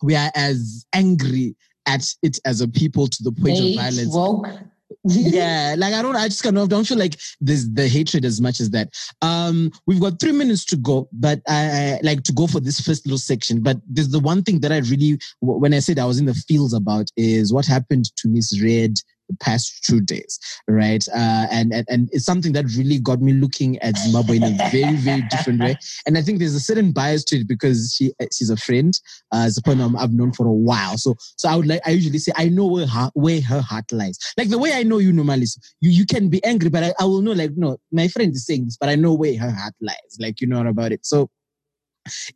we 0.01 0.15
are 0.15 0.31
as 0.35 0.85
angry 0.93 1.55
at 1.85 2.05
it 2.21 2.39
as 2.45 2.61
a 2.61 2.67
people 2.67 3.07
to 3.07 3.23
the 3.23 3.31
point 3.31 3.57
They 3.57 3.71
of 3.71 3.75
violence. 3.75 4.13
woke. 4.13 4.47
yeah, 5.05 5.75
like 5.77 5.93
I 5.93 6.01
don't, 6.01 6.15
I 6.15 6.27
just 6.27 6.43
kind 6.43 6.57
of 6.57 6.69
don't 6.69 6.85
feel 6.87 6.97
like 6.97 7.19
there's 7.41 7.69
the 7.71 7.87
hatred 7.87 8.25
as 8.25 8.39
much 8.39 8.59
as 8.59 8.69
that. 8.71 8.89
Um, 9.21 9.71
we've 9.87 9.99
got 9.99 10.19
three 10.19 10.31
minutes 10.31 10.65
to 10.65 10.77
go, 10.77 11.09
but 11.11 11.41
I, 11.47 11.95
I 11.95 11.99
like 12.03 12.23
to 12.23 12.33
go 12.33 12.47
for 12.47 12.59
this 12.59 12.79
first 12.79 13.05
little 13.05 13.17
section. 13.17 13.61
But 13.61 13.77
there's 13.87 14.09
the 14.09 14.19
one 14.19 14.43
thing 14.43 14.59
that 14.61 14.71
I 14.71 14.79
really, 14.79 15.19
when 15.41 15.73
I 15.73 15.79
said 15.79 15.99
I 15.99 16.05
was 16.05 16.19
in 16.19 16.25
the 16.25 16.33
fields 16.33 16.73
about, 16.73 17.09
is 17.17 17.53
what 17.53 17.65
happened 17.65 18.05
to 18.17 18.27
Misred 18.27 18.95
past 19.39 19.83
two 19.83 20.01
days, 20.01 20.39
right? 20.67 21.05
Uh, 21.09 21.47
and, 21.51 21.73
and 21.73 21.85
and 21.89 22.09
it's 22.11 22.25
something 22.25 22.53
that 22.53 22.65
really 22.77 22.99
got 22.99 23.21
me 23.21 23.33
looking 23.33 23.77
at 23.79 23.97
Zimbabwe 23.97 24.37
in 24.37 24.43
a 24.43 24.69
very 24.71 24.95
very 24.95 25.21
different 25.23 25.61
way. 25.61 25.75
And 26.05 26.17
I 26.17 26.21
think 26.21 26.39
there's 26.39 26.55
a 26.55 26.59
certain 26.59 26.91
bias 26.91 27.23
to 27.25 27.37
it 27.37 27.47
because 27.47 27.93
she 27.95 28.13
she's 28.31 28.49
a 28.49 28.57
friend, 28.57 28.93
uh, 29.31 29.49
a 29.55 29.61
person 29.61 29.95
I've 29.95 30.13
known 30.13 30.33
for 30.33 30.47
a 30.47 30.51
while. 30.51 30.97
So 30.97 31.15
so 31.37 31.49
I 31.49 31.55
would 31.55 31.67
like 31.67 31.81
I 31.85 31.91
usually 31.91 32.19
say 32.19 32.31
I 32.35 32.49
know 32.49 32.67
where 32.67 32.87
her 32.87 33.11
where 33.13 33.41
her 33.41 33.61
heart 33.61 33.91
lies. 33.91 34.17
Like 34.37 34.49
the 34.49 34.57
way 34.59 34.73
I 34.73 34.83
know 34.83 34.99
you 34.99 35.13
normally, 35.13 35.45
so 35.45 35.59
you 35.81 35.91
you 35.91 36.05
can 36.05 36.29
be 36.29 36.43
angry, 36.43 36.69
but 36.69 36.83
I, 36.83 36.93
I 36.99 37.05
will 37.05 37.21
know 37.21 37.33
like 37.33 37.51
no, 37.55 37.77
my 37.91 38.07
friend 38.07 38.33
is 38.33 38.45
saying 38.45 38.65
this, 38.65 38.77
but 38.77 38.89
I 38.89 38.95
know 38.95 39.13
where 39.13 39.37
her 39.37 39.51
heart 39.51 39.73
lies. 39.81 40.17
Like 40.19 40.41
you 40.41 40.47
know 40.47 40.65
about 40.65 40.91
it. 40.91 41.05
So 41.05 41.29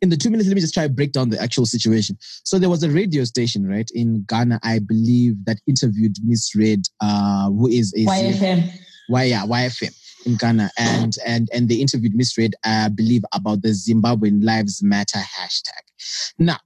in 0.00 0.08
the 0.08 0.16
two 0.16 0.30
minutes, 0.30 0.48
let 0.48 0.54
me 0.54 0.60
just 0.60 0.74
try 0.74 0.84
to 0.84 0.92
break 0.92 1.12
down 1.12 1.30
the 1.30 1.40
actual 1.40 1.66
situation. 1.66 2.16
So 2.44 2.58
there 2.58 2.70
was 2.70 2.82
a 2.82 2.90
radio 2.90 3.24
station, 3.24 3.66
right, 3.66 3.90
in 3.94 4.24
Ghana, 4.28 4.60
I 4.62 4.78
believe, 4.78 5.44
that 5.44 5.58
interviewed 5.66 6.16
Misred, 6.26 6.88
uh, 7.00 7.50
who 7.50 7.68
is 7.68 7.92
a 7.94 8.04
YFM. 8.04 8.70
why 9.08 9.24
yeah, 9.24 9.44
YFM 9.44 9.94
in 10.26 10.36
Ghana, 10.36 10.70
and 10.78 11.16
and 11.26 11.48
and 11.52 11.68
they 11.68 11.76
interviewed 11.76 12.14
Misred, 12.14 12.52
I 12.64 12.88
believe, 12.88 13.24
about 13.32 13.62
the 13.62 13.68
Zimbabwean 13.68 14.44
Lives 14.44 14.82
Matter 14.82 15.18
hashtag. 15.18 16.32
Now, 16.38 16.58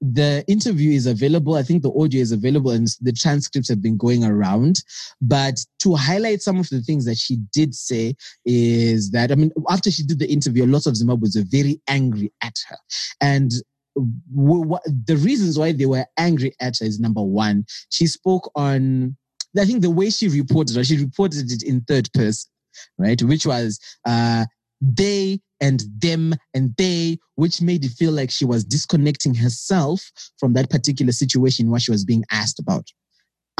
the 0.00 0.44
interview 0.48 0.92
is 0.92 1.06
available. 1.06 1.54
I 1.54 1.62
think 1.62 1.82
the 1.82 1.92
audio 1.92 2.20
is 2.20 2.32
available, 2.32 2.70
and 2.70 2.88
the 3.00 3.12
transcripts 3.12 3.68
have 3.68 3.82
been 3.82 3.96
going 3.96 4.24
around. 4.24 4.82
But 5.20 5.64
to 5.80 5.94
highlight 5.94 6.42
some 6.42 6.58
of 6.58 6.68
the 6.70 6.80
things 6.80 7.04
that 7.04 7.18
she 7.18 7.36
did 7.52 7.74
say 7.74 8.14
is 8.44 9.10
that 9.10 9.30
I 9.30 9.34
mean, 9.34 9.52
after 9.68 9.90
she 9.90 10.02
did 10.02 10.18
the 10.18 10.30
interview, 10.30 10.66
lots 10.66 10.86
of 10.86 10.94
Zimbabweans 10.94 11.36
were 11.36 11.44
very 11.46 11.80
angry 11.88 12.32
at 12.42 12.56
her, 12.68 12.78
and 13.20 13.52
the 13.94 15.18
reasons 15.20 15.58
why 15.58 15.72
they 15.72 15.86
were 15.86 16.06
angry 16.16 16.54
at 16.60 16.78
her 16.78 16.86
is 16.86 17.00
number 17.00 17.22
one, 17.22 17.64
she 17.90 18.06
spoke 18.06 18.50
on 18.54 19.16
I 19.58 19.64
think 19.64 19.82
the 19.82 19.90
way 19.90 20.10
she 20.10 20.28
reported, 20.28 20.76
or 20.76 20.84
she 20.84 20.96
reported 20.96 21.50
it 21.50 21.62
in 21.62 21.80
third 21.82 22.08
person, 22.12 22.50
right? 22.98 23.20
Which 23.20 23.46
was 23.46 23.80
uh, 24.06 24.46
they 24.80 25.40
and 25.60 25.84
them 25.98 26.34
and 26.54 26.74
they, 26.76 27.18
which 27.34 27.60
made 27.60 27.84
it 27.84 27.92
feel 27.92 28.12
like 28.12 28.30
she 28.30 28.44
was 28.44 28.64
disconnecting 28.64 29.34
herself 29.34 30.10
from 30.38 30.54
that 30.54 30.70
particular 30.70 31.12
situation 31.12 31.70
what 31.70 31.82
she 31.82 31.90
was 31.90 32.04
being 32.04 32.24
asked 32.30 32.58
about. 32.58 32.86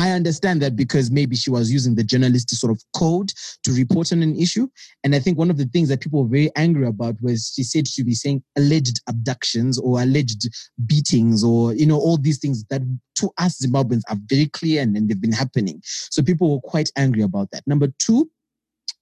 I 0.00 0.12
understand 0.12 0.62
that 0.62 0.76
because 0.76 1.10
maybe 1.10 1.36
she 1.36 1.50
was 1.50 1.70
using 1.70 1.94
the 1.94 2.02
journalistic 2.02 2.58
sort 2.58 2.72
of 2.72 2.82
code 2.96 3.32
to 3.64 3.72
report 3.72 4.12
on 4.12 4.22
an 4.22 4.34
issue. 4.34 4.66
And 5.04 5.14
I 5.14 5.18
think 5.18 5.36
one 5.36 5.50
of 5.50 5.58
the 5.58 5.66
things 5.66 5.90
that 5.90 6.00
people 6.00 6.22
were 6.22 6.28
very 6.30 6.50
angry 6.56 6.86
about 6.86 7.16
was 7.20 7.52
she 7.54 7.62
said 7.62 7.84
to 7.84 8.02
be 8.02 8.14
saying 8.14 8.42
alleged 8.56 9.02
abductions 9.08 9.78
or 9.78 10.00
alleged 10.00 10.48
beatings 10.86 11.44
or, 11.44 11.74
you 11.74 11.84
know, 11.84 11.98
all 11.98 12.16
these 12.16 12.38
things 12.38 12.64
that 12.70 12.80
to 13.16 13.30
us 13.36 13.60
Zimbabweans 13.60 14.00
are 14.08 14.16
very 14.24 14.46
clear 14.46 14.80
and, 14.80 14.96
and 14.96 15.10
they've 15.10 15.20
been 15.20 15.32
happening. 15.32 15.82
So 15.84 16.22
people 16.22 16.50
were 16.50 16.62
quite 16.62 16.90
angry 16.96 17.20
about 17.20 17.50
that. 17.52 17.66
Number 17.66 17.88
two, 17.98 18.30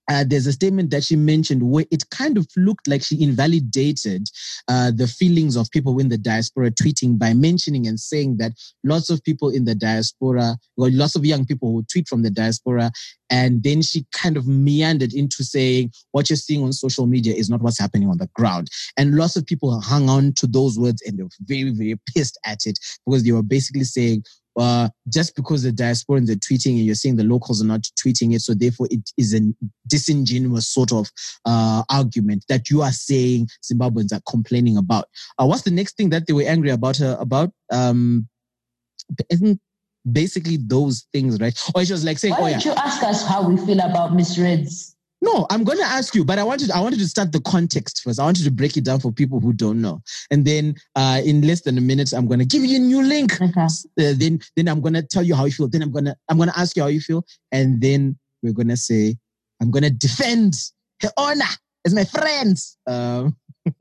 uh, 0.09 0.25
there's 0.27 0.47
a 0.47 0.53
statement 0.53 0.91
that 0.91 1.05
she 1.05 1.17
mentioned 1.17 1.63
where 1.63 1.85
it 1.91 2.09
kind 2.11 2.39
of 2.39 2.47
looked 2.57 2.89
like 2.89 3.03
she 3.03 3.23
invalidated 3.23 4.29
uh, 4.69 4.91
the 4.91 5.07
feelings 5.07 5.57
of 5.57 5.71
people 5.71 5.99
in 5.99 6.09
the 6.09 6.19
diaspora 6.19 6.71
tweeting 6.71 7.19
by 7.19 7.35
mentioning 7.35 7.87
and 7.87 8.01
saying 8.01 8.37
that 8.39 8.53
lots 8.85 9.11
of 9.11 9.23
people 9.23 9.51
in 9.51 9.65
the 9.65 9.75
diaspora, 9.75 10.57
or 10.77 10.91
lots 10.91 11.15
of 11.15 11.25
young 11.25 11.45
people 11.45 11.73
who 11.73 11.83
tweet 11.85 12.09
from 12.09 12.23
the 12.23 12.31
diaspora, 12.31 12.91
and 13.31 13.63
then 13.63 13.83
she 13.83 14.07
kind 14.13 14.37
of 14.37 14.47
meandered 14.47 15.13
into 15.13 15.45
saying 15.45 15.93
what 16.13 16.31
you're 16.31 16.37
seeing 16.37 16.65
on 16.65 16.73
social 16.73 17.07
media 17.07 17.35
is 17.35 17.51
not 17.51 17.61
what's 17.61 17.79
happening 17.79 18.09
on 18.09 18.19
the 18.19 18.29
ground. 18.35 18.69
And 18.97 19.17
lots 19.17 19.37
of 19.37 19.45
people 19.45 19.81
hung 19.81 20.09
on 20.09 20.33
to 20.35 20.47
those 20.47 20.79
words 20.79 21.03
and 21.03 21.19
they 21.19 21.23
were 21.23 21.29
very, 21.41 21.71
very 21.71 21.99
pissed 22.15 22.39
at 22.45 22.65
it 22.65 22.79
because 23.05 23.25
they 23.25 23.33
were 23.33 23.43
basically 23.43 23.85
saying, 23.85 24.25
uh, 24.59 24.89
just 25.09 25.35
because 25.37 25.63
the 25.63 25.71
diasporans 25.73 26.31
are 26.31 26.35
tweeting 26.35 26.77
and 26.77 26.85
you're 26.87 26.95
saying 26.95 27.17
the 27.17 27.25
locals 27.25 27.63
are 27.63 27.67
not 27.67 27.83
tweeting 28.05 28.35
it, 28.35 28.41
so 28.41 28.55
therefore 28.55 28.89
it 28.91 29.11
is 29.17 29.35
a 29.35 29.41
disingenuous 29.87 30.69
sort 30.69 30.93
of 30.93 31.09
uh, 31.45 31.83
argument 31.91 32.45
that 32.49 32.69
you 32.69 32.83
are 32.83 32.93
saying 32.93 33.49
Zimbabweans 33.65 34.13
are 34.13 34.23
complaining 34.29 34.77
about. 34.77 35.07
Uh, 35.39 35.47
what's 35.47 35.63
the 35.63 35.71
next 35.71 35.97
thing 35.97 36.11
that 36.11 36.27
they 36.27 36.33
were 36.33 36.43
angry 36.43 36.71
about? 36.71 37.01
Uh, 37.01 37.17
about 37.21 37.51
um, 37.73 38.29
isn't 39.31 39.61
basically 40.11 40.57
those 40.57 41.07
things, 41.13 41.41
right? 41.41 41.59
Or 41.75 41.85
she 41.85 41.93
was 41.93 42.05
like 42.05 42.19
saying, 42.19 42.35
Why 42.35 42.41
"Oh 42.41 42.47
yeah." 42.47 42.53
don't 42.55 42.65
you 42.65 42.73
ask 42.73 43.03
us 43.03 43.27
how 43.27 43.49
we 43.49 43.57
feel 43.57 43.81
about 43.81 44.13
misreads? 44.13 44.95
No, 45.21 45.47
I'm 45.51 45.65
going 45.65 45.79
to 45.79 45.85
ask 45.85 46.15
you, 46.15 46.25
but 46.25 46.39
I 46.39 46.45
wanted 46.45 46.71
I 46.71 46.81
wanted 46.81 47.01
to 47.01 47.09
start 47.09 47.33
the 47.33 47.41
context 47.41 48.03
first. 48.03 48.21
I 48.21 48.25
wanted 48.25 48.45
to 48.45 48.53
break 48.53 48.77
it 48.77 48.85
down 48.85 49.01
for 49.01 49.11
people 49.11 49.41
who 49.41 49.53
don't 49.53 49.81
know, 49.81 50.01
and 50.31 50.45
then 50.45 50.77
uh, 50.95 51.21
in 51.25 51.43
less 51.43 51.63
than 51.63 51.77
a 51.77 51.81
minute, 51.81 52.13
I'm 52.13 52.29
going 52.29 52.39
to 52.39 52.47
give 52.47 52.65
you 52.65 52.77
a 52.77 52.81
new 52.81 53.03
link. 53.03 53.41
Okay. 53.41 53.61
Uh, 53.61 54.15
then 54.17 54.41
then 54.57 54.69
I'm 54.69 54.81
going 54.81 54.95
to 54.95 55.03
tell 55.03 55.25
you 55.25 55.35
how 55.35 55.47
you 55.47 55.53
feel. 55.53 55.69
Then 55.69 55.83
I'm 55.83 55.91
going 55.91 56.05
to 56.05 56.17
I'm 56.29 56.37
going 56.37 56.51
to 56.51 56.59
ask 56.59 56.77
you 56.77 56.83
how 56.83 56.89
you 56.89 57.01
feel, 57.01 57.25
and 57.51 57.81
then 57.81 58.17
we're 58.43 58.53
going 58.53 58.69
to 58.69 58.77
say 58.77 59.17
I'm 59.61 59.73
going 59.73 59.83
to 59.83 59.91
defend 59.91 60.55
her 61.03 61.11
honor 61.17 61.45
as 61.85 61.95
my 61.95 62.05
friends 62.05 62.77
um, 62.87 63.37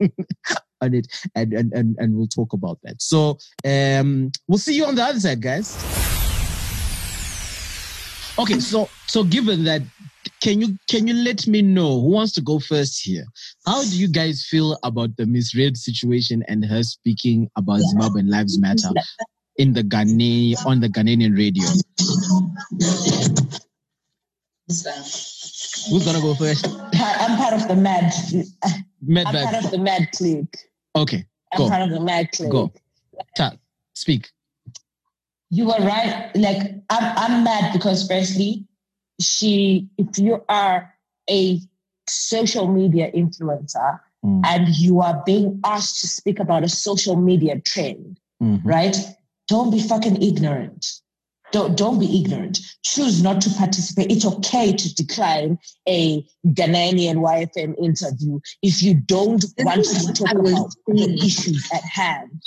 on 0.80 0.94
it, 0.94 1.06
and, 1.36 1.52
and 1.52 1.72
and 1.72 1.96
and 2.00 2.16
we'll 2.16 2.26
talk 2.26 2.52
about 2.52 2.78
that. 2.82 3.00
So 3.00 3.38
um, 3.64 4.32
we'll 4.48 4.58
see 4.58 4.74
you 4.74 4.86
on 4.86 4.96
the 4.96 5.04
other 5.04 5.20
side, 5.20 5.40
guys. 5.40 5.76
Okay, 8.38 8.60
so 8.60 8.88
so 9.06 9.24
given 9.24 9.64
that 9.64 9.82
can 10.40 10.60
you 10.60 10.76
can 10.88 11.06
you 11.06 11.14
let 11.14 11.46
me 11.46 11.62
know 11.62 12.00
who 12.00 12.10
wants 12.10 12.32
to 12.32 12.40
go 12.40 12.58
first 12.58 13.02
here? 13.02 13.24
How 13.66 13.82
do 13.82 13.98
you 13.98 14.08
guys 14.08 14.46
feel 14.48 14.78
about 14.82 15.16
the 15.16 15.24
Misred 15.24 15.76
situation 15.76 16.44
and 16.48 16.64
her 16.64 16.82
speaking 16.82 17.50
about 17.56 17.80
Zimbabwean 17.80 18.28
lives 18.28 18.58
matter 18.58 18.90
in 19.56 19.72
the 19.72 19.82
Ghana 19.82 20.56
on 20.66 20.80
the 20.80 20.88
Ghanaian 20.88 21.36
radio? 21.36 21.64
Who's 24.68 26.04
gonna 26.04 26.20
go 26.20 26.34
first? 26.34 26.66
I'm 26.94 27.36
part 27.38 27.54
of 27.54 27.68
the 27.68 27.76
mad. 27.76 28.12
I'm 28.64 28.84
Medbag. 29.08 29.44
part 29.44 29.64
of 29.64 29.70
the 29.70 29.78
mad 29.78 30.08
clique. 30.14 30.56
Okay, 30.94 31.24
I'm 31.52 31.58
Go. 31.58 31.68
part 31.68 31.82
of 31.82 31.90
the 31.90 32.00
mad 32.00 32.30
clique. 32.32 32.50
go. 32.50 32.72
Ta- 33.36 33.56
speak. 33.94 34.30
You 35.50 35.66
were 35.66 35.78
right. 35.80 36.30
Like 36.34 36.74
I'm, 36.90 37.16
I'm 37.16 37.44
mad 37.44 37.72
because 37.72 38.06
firstly, 38.06 38.67
she. 39.20 39.88
If 39.98 40.18
you 40.18 40.44
are 40.48 40.94
a 41.30 41.60
social 42.08 42.66
media 42.68 43.10
influencer 43.12 44.00
Mm. 44.24 44.42
and 44.44 44.68
you 44.76 45.00
are 45.00 45.22
being 45.24 45.60
asked 45.62 46.00
to 46.00 46.08
speak 46.08 46.40
about 46.40 46.64
a 46.64 46.68
social 46.68 47.14
media 47.14 47.60
trend, 47.60 48.18
Mhm. 48.42 48.60
right? 48.64 48.96
Don't 49.46 49.70
be 49.70 49.80
fucking 49.80 50.20
ignorant. 50.22 50.84
Don't 51.52 51.76
don't 51.76 51.98
be 52.00 52.20
ignorant. 52.20 52.58
Choose 52.82 53.22
not 53.22 53.40
to 53.42 53.50
participate. 53.50 54.10
It's 54.10 54.26
okay 54.26 54.72
to 54.72 54.94
decline 54.94 55.58
a 55.88 56.26
Ghanaian 56.46 57.18
YFM 57.22 57.74
interview 57.78 58.40
if 58.60 58.82
you 58.82 58.94
don't 58.94 59.44
want 59.58 59.84
to 59.84 60.04
what 60.06 60.16
talk 60.16 60.32
about 60.32 60.74
the 60.88 61.20
issues 61.24 61.66
at 61.72 61.82
hand. 61.84 62.42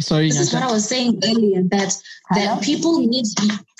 Sorry, 0.00 0.28
This 0.28 0.40
is 0.40 0.54
what 0.54 0.62
I 0.62 0.70
was 0.70 0.88
saying 0.88 1.20
earlier 1.24 1.62
that 1.70 2.02
Hello? 2.30 2.56
that 2.56 2.62
people 2.62 3.06
need. 3.06 3.24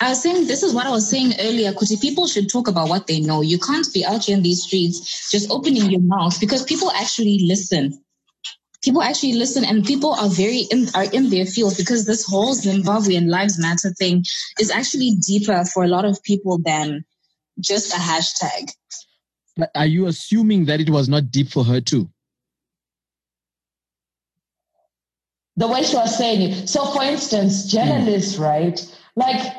I 0.01 0.09
was 0.09 0.21
saying 0.21 0.47
this 0.47 0.63
is 0.63 0.73
what 0.73 0.85
I 0.85 0.89
was 0.89 1.09
saying 1.09 1.33
earlier. 1.39 1.71
Kuti, 1.73 1.99
people 2.01 2.27
should 2.27 2.49
talk 2.49 2.67
about 2.67 2.89
what 2.89 3.07
they 3.07 3.19
know. 3.19 3.41
You 3.41 3.59
can't 3.59 3.87
be 3.93 4.05
out 4.05 4.25
here 4.25 4.37
in 4.37 4.43
these 4.43 4.63
streets 4.63 5.31
just 5.31 5.49
opening 5.49 5.89
your 5.89 6.01
mouth 6.01 6.39
because 6.39 6.63
people 6.63 6.91
actually 6.91 7.39
listen. 7.45 8.01
People 8.83 9.03
actually 9.03 9.33
listen, 9.33 9.63
and 9.63 9.85
people 9.85 10.13
are 10.15 10.29
very 10.29 10.61
in, 10.71 10.87
are 10.95 11.03
in 11.03 11.29
their 11.29 11.45
field 11.45 11.75
because 11.77 12.05
this 12.05 12.25
whole 12.25 12.55
Zimbabwean 12.55 13.29
Lives 13.29 13.59
Matter 13.59 13.93
thing 13.93 14.25
is 14.59 14.71
actually 14.71 15.17
deeper 15.25 15.63
for 15.65 15.83
a 15.83 15.87
lot 15.87 16.03
of 16.03 16.21
people 16.23 16.57
than 16.57 17.05
just 17.59 17.93
a 17.93 17.97
hashtag. 17.97 18.71
But 19.55 19.69
are 19.75 19.85
you 19.85 20.07
assuming 20.07 20.65
that 20.65 20.81
it 20.81 20.89
was 20.89 21.09
not 21.09 21.29
deep 21.29 21.49
for 21.49 21.63
her 21.63 21.79
too? 21.79 22.09
The 25.57 25.67
way 25.67 25.83
she 25.83 25.95
was 25.95 26.17
saying 26.17 26.41
it. 26.41 26.69
So, 26.69 26.85
for 26.85 27.03
instance, 27.03 27.65
journalists, 27.65 28.37
right? 28.37 28.79
Like, 29.15 29.55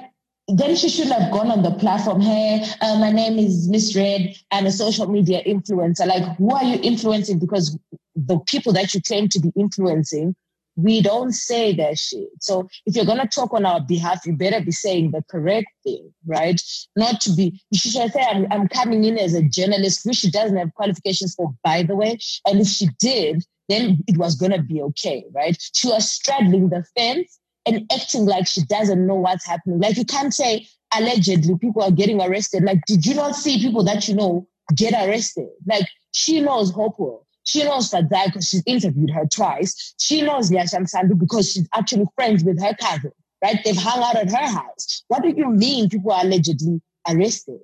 then 0.49 0.75
she 0.75 0.89
shouldn't 0.89 1.15
have 1.15 1.33
gone 1.33 1.51
on 1.51 1.63
the 1.63 1.73
platform. 1.73 2.21
Hey, 2.21 2.65
uh, 2.81 2.99
my 2.99 3.13
name 3.13 3.39
is 3.39 3.69
Misred. 3.69 4.37
I'm 4.51 4.67
a 4.67 4.73
social 4.73 5.07
media 5.07 5.43
influencer. 5.45 6.07
Like, 6.07 6.37
who 6.37 6.55
are 6.55 6.65
you 6.65 6.79
influencing? 6.83 7.39
Because 7.39 7.79
the 8.17 8.39
people 8.41 8.73
that 8.73 8.95
you 8.95 9.01
claim 9.01 9.29
to 9.29 9.41
be 9.41 9.53
influencing, 9.57 10.35
we 10.77 11.03
don't 11.03 11.33
say 11.33 11.75
that 11.77 11.99
shit. 11.99 12.29
So, 12.41 12.69
if 12.87 12.97
you're 12.97 13.05
gonna 13.05 13.29
talk 13.29 13.53
on 13.53 13.67
our 13.67 13.81
behalf, 13.81 14.25
you 14.27 14.35
better 14.37 14.61
be 14.65 14.73
saying 14.73 15.11
the 15.11 15.23
correct 15.31 15.69
thing, 15.85 16.13
right? 16.27 16.61
Not 16.97 17.21
to 17.23 17.33
be. 17.33 17.61
She 17.75 17.91
should 17.91 18.13
say, 18.13 18.23
"I'm, 18.23 18.47
I'm 18.51 18.69
coming 18.69 19.05
in 19.05 19.19
as 19.19 19.35
a 19.35 19.43
journalist," 19.43 20.05
which 20.05 20.17
she 20.17 20.31
doesn't 20.31 20.57
have 20.57 20.75
qualifications 20.75 21.35
for, 21.35 21.55
by 21.63 21.83
the 21.83 21.97
way. 21.97 22.19
And 22.47 22.61
if 22.61 22.69
she 22.69 22.89
did, 22.99 23.45
then 23.69 24.03
it 24.07 24.17
was 24.17 24.37
to 24.39 24.63
be 24.63 24.83
okay, 24.83 25.25
right? 25.33 25.57
She 25.75 25.89
was 25.89 26.11
straddling 26.11 26.69
the 26.69 26.85
fence 26.97 27.39
and 27.67 27.87
acting 27.93 28.27
like 28.27 28.47
she 28.47 28.63
doesn't 28.65 29.07
know 29.07 29.15
what's 29.15 29.47
happening. 29.47 29.81
Like 29.81 29.97
you 29.97 30.05
can't 30.05 30.35
say 30.35 30.67
allegedly 30.95 31.57
people 31.59 31.83
are 31.83 31.91
getting 31.91 32.21
arrested. 32.21 32.65
Like, 32.65 32.81
did 32.87 33.07
you 33.07 33.15
not 33.15 33.37
see 33.37 33.61
people 33.61 33.85
that 33.85 34.09
you 34.09 34.15
know 34.15 34.47
get 34.75 34.93
arrested? 34.93 35.49
Like 35.67 35.87
she 36.13 36.41
knows 36.41 36.71
Hopewell. 36.71 37.27
She 37.45 37.65
knows 37.65 37.91
Fadzai 37.91 38.27
because 38.27 38.49
she's 38.49 38.63
interviewed 38.67 39.11
her 39.11 39.27
twice. 39.27 39.95
She 39.99 40.23
knows 40.23 40.51
Yasham 40.51 40.89
Sandu 40.89 41.15
because 41.15 41.53
she's 41.53 41.69
actually 41.75 42.07
friends 42.15 42.45
with 42.45 42.61
her 42.63 42.75
cousin, 42.81 43.13
right? 43.43 43.59
They've 43.65 43.77
hung 43.77 44.03
out 44.03 44.17
at 44.17 44.31
her 44.31 44.47
house. 44.47 45.05
What 45.09 45.23
do 45.23 45.29
you 45.29 45.51
mean 45.51 45.89
people 45.89 46.13
are 46.13 46.25
allegedly 46.25 46.81
arrested? 47.09 47.59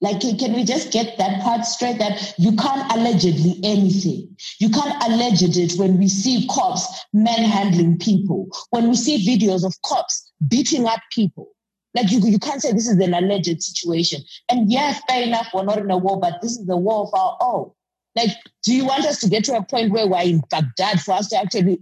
Like, 0.00 0.20
can 0.20 0.52
we 0.52 0.64
just 0.64 0.92
get 0.92 1.16
that 1.16 1.40
part 1.42 1.64
straight? 1.64 1.98
That 1.98 2.34
you 2.36 2.54
can't 2.56 2.92
allegedly 2.92 3.58
anything. 3.64 4.36
You 4.58 4.68
can't 4.68 5.02
alleged 5.02 5.56
it 5.56 5.78
when 5.78 5.98
we 5.98 6.08
see 6.08 6.46
cops 6.48 6.86
manhandling 7.14 7.98
people, 7.98 8.48
when 8.68 8.90
we 8.90 8.96
see 8.96 9.24
videos 9.26 9.64
of 9.64 9.74
cops 9.82 10.30
beating 10.46 10.84
up 10.86 11.00
people. 11.10 11.52
Like, 11.94 12.10
you, 12.10 12.18
you 12.18 12.38
can't 12.38 12.60
say 12.60 12.72
this 12.72 12.88
is 12.88 12.98
an 12.98 13.14
alleged 13.14 13.62
situation. 13.62 14.20
And 14.50 14.70
yeah, 14.70 14.98
fair 15.08 15.22
enough, 15.22 15.48
we're 15.54 15.64
not 15.64 15.78
in 15.78 15.90
a 15.90 15.96
war, 15.96 16.20
but 16.20 16.42
this 16.42 16.58
is 16.58 16.66
the 16.66 16.76
war 16.76 17.04
of 17.04 17.14
our 17.14 17.38
own. 17.40 17.70
Like, 18.16 18.30
do 18.62 18.74
you 18.74 18.84
want 18.84 19.04
us 19.06 19.20
to 19.20 19.28
get 19.28 19.44
to 19.44 19.56
a 19.56 19.64
point 19.64 19.92
where 19.92 20.06
we're 20.06 20.22
in 20.22 20.42
Baghdad 20.50 21.00
for 21.00 21.12
us 21.12 21.28
to 21.28 21.36
actually 21.36 21.80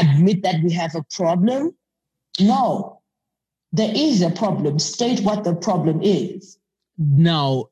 admit 0.00 0.42
that 0.42 0.62
we 0.62 0.72
have 0.72 0.94
a 0.94 1.04
problem? 1.14 1.74
No. 2.40 3.00
There 3.72 3.92
is 3.94 4.22
a 4.22 4.30
problem. 4.30 4.78
State 4.78 5.20
what 5.20 5.44
the 5.44 5.54
problem 5.54 6.00
is. 6.02 6.58
Now, 7.00 7.66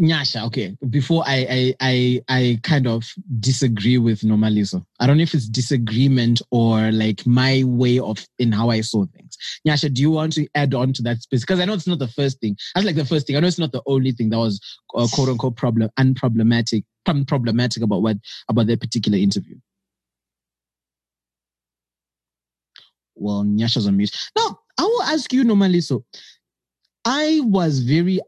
Nyasha, 0.00 0.44
okay, 0.46 0.76
before 0.90 1.22
I, 1.24 1.46
I, 1.48 1.74
I, 1.80 2.22
I 2.28 2.60
kind 2.64 2.88
of 2.88 3.08
disagree 3.38 3.98
with 3.98 4.22
Nomaliso. 4.22 4.84
I 4.98 5.06
don't 5.06 5.16
know 5.16 5.22
if 5.22 5.32
it's 5.32 5.48
disagreement 5.48 6.42
or 6.50 6.90
like 6.90 7.24
my 7.24 7.62
way 7.64 8.00
of 8.00 8.26
in 8.40 8.50
how 8.50 8.70
I 8.70 8.80
saw 8.80 9.06
things. 9.06 9.38
Nyasha, 9.64 9.94
do 9.94 10.02
you 10.02 10.10
want 10.10 10.32
to 10.32 10.48
add 10.56 10.74
on 10.74 10.92
to 10.94 11.02
that 11.02 11.22
space? 11.22 11.42
Because 11.42 11.60
I 11.60 11.66
know 11.66 11.74
it's 11.74 11.86
not 11.86 12.00
the 12.00 12.08
first 12.08 12.40
thing. 12.40 12.56
That's 12.74 12.84
like 12.84 12.96
the 12.96 13.04
first 13.04 13.28
thing. 13.28 13.36
I 13.36 13.40
know 13.40 13.46
it's 13.46 13.60
not 13.60 13.70
the 13.70 13.82
only 13.86 14.10
thing 14.10 14.30
that 14.30 14.38
was 14.38 14.60
uh, 14.96 15.06
quote 15.12 15.28
unquote 15.28 15.54
problem, 15.54 15.88
unproblematic, 15.96 16.82
un- 17.06 17.24
problematic 17.26 17.84
about 17.84 18.02
what, 18.02 18.16
about 18.48 18.66
that 18.66 18.80
particular 18.80 19.18
interview. 19.18 19.54
Well, 23.14 23.44
Nyasha's 23.44 23.86
on 23.86 23.96
mute. 23.96 24.10
No, 24.36 24.58
I 24.76 24.82
will 24.82 25.02
ask 25.02 25.32
you, 25.32 25.44
Nomaliso. 25.44 26.02
I 27.04 27.40
was 27.44 27.80
very 27.80 28.20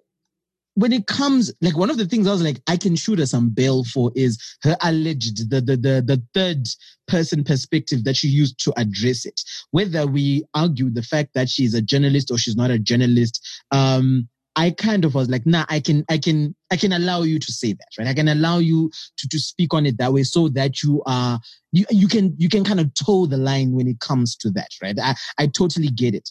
when 0.74 0.92
it 0.92 1.06
comes 1.06 1.52
like 1.60 1.76
one 1.76 1.90
of 1.90 1.98
the 1.98 2.06
things 2.06 2.26
I 2.26 2.32
was 2.32 2.42
like 2.42 2.60
I 2.66 2.76
can 2.76 2.96
shoot 2.96 3.18
her 3.18 3.26
some 3.26 3.50
bail 3.50 3.84
for 3.84 4.12
is 4.14 4.38
her 4.62 4.76
alleged 4.82 5.50
the 5.50 5.60
the 5.60 5.76
the, 5.76 6.02
the 6.04 6.22
third 6.34 6.66
person 7.08 7.44
perspective 7.44 8.04
that 8.04 8.16
she 8.16 8.28
used 8.28 8.62
to 8.64 8.72
address 8.76 9.24
it. 9.24 9.40
Whether 9.72 10.06
we 10.06 10.44
argue 10.54 10.90
the 10.90 11.02
fact 11.02 11.30
that 11.34 11.48
she's 11.48 11.74
a 11.74 11.82
journalist 11.82 12.30
or 12.30 12.38
she's 12.38 12.56
not 12.56 12.70
a 12.70 12.78
journalist, 12.78 13.46
um, 13.72 14.28
I 14.56 14.70
kind 14.70 15.04
of 15.04 15.14
was 15.14 15.28
like, 15.28 15.46
nah, 15.46 15.64
I 15.68 15.80
can 15.80 16.04
I 16.08 16.18
can 16.18 16.54
I 16.70 16.76
can 16.76 16.92
allow 16.92 17.22
you 17.22 17.38
to 17.38 17.52
say 17.52 17.72
that, 17.72 17.88
right? 17.98 18.08
I 18.08 18.14
can 18.14 18.28
allow 18.28 18.58
you 18.58 18.90
to 19.18 19.28
to 19.28 19.38
speak 19.38 19.74
on 19.74 19.86
it 19.86 19.98
that 19.98 20.12
way 20.12 20.22
so 20.22 20.48
that 20.50 20.82
you 20.82 21.02
are 21.06 21.40
you 21.72 21.84
you 21.90 22.08
can 22.08 22.34
you 22.38 22.48
can 22.48 22.64
kind 22.64 22.80
of 22.80 22.92
toe 22.94 23.26
the 23.26 23.36
line 23.36 23.72
when 23.72 23.86
it 23.88 24.00
comes 24.00 24.36
to 24.36 24.50
that, 24.52 24.68
right? 24.82 24.98
I, 24.98 25.14
I 25.38 25.46
totally 25.46 25.88
get 25.88 26.14
it 26.14 26.30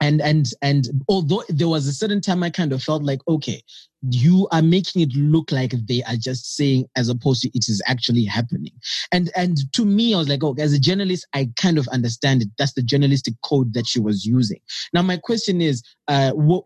and 0.00 0.20
and 0.20 0.48
and 0.62 0.88
although 1.08 1.42
there 1.48 1.68
was 1.68 1.86
a 1.86 1.92
certain 1.92 2.20
time 2.20 2.42
i 2.42 2.50
kind 2.50 2.72
of 2.72 2.82
felt 2.82 3.02
like 3.02 3.20
okay 3.28 3.62
you 4.10 4.46
are 4.52 4.62
making 4.62 5.02
it 5.02 5.14
look 5.14 5.50
like 5.50 5.72
they 5.88 6.02
are 6.02 6.16
just 6.16 6.56
saying 6.56 6.86
as 6.96 7.08
opposed 7.08 7.42
to 7.42 7.48
it 7.54 7.68
is 7.68 7.82
actually 7.86 8.24
happening. 8.24 8.72
And 9.12 9.30
and 9.34 9.58
to 9.72 9.84
me 9.84 10.14
i 10.14 10.18
was 10.18 10.28
like 10.28 10.44
oh 10.44 10.54
as 10.58 10.72
a 10.72 10.78
journalist 10.78 11.26
i 11.34 11.48
kind 11.56 11.78
of 11.78 11.88
understand 11.88 12.42
it. 12.42 12.48
That's 12.58 12.74
the 12.74 12.82
journalistic 12.82 13.34
code 13.42 13.72
that 13.74 13.86
she 13.86 14.00
was 14.00 14.24
using. 14.24 14.60
Now 14.92 15.02
my 15.02 15.16
question 15.16 15.60
is 15.60 15.82
uh 16.08 16.32
what 16.32 16.64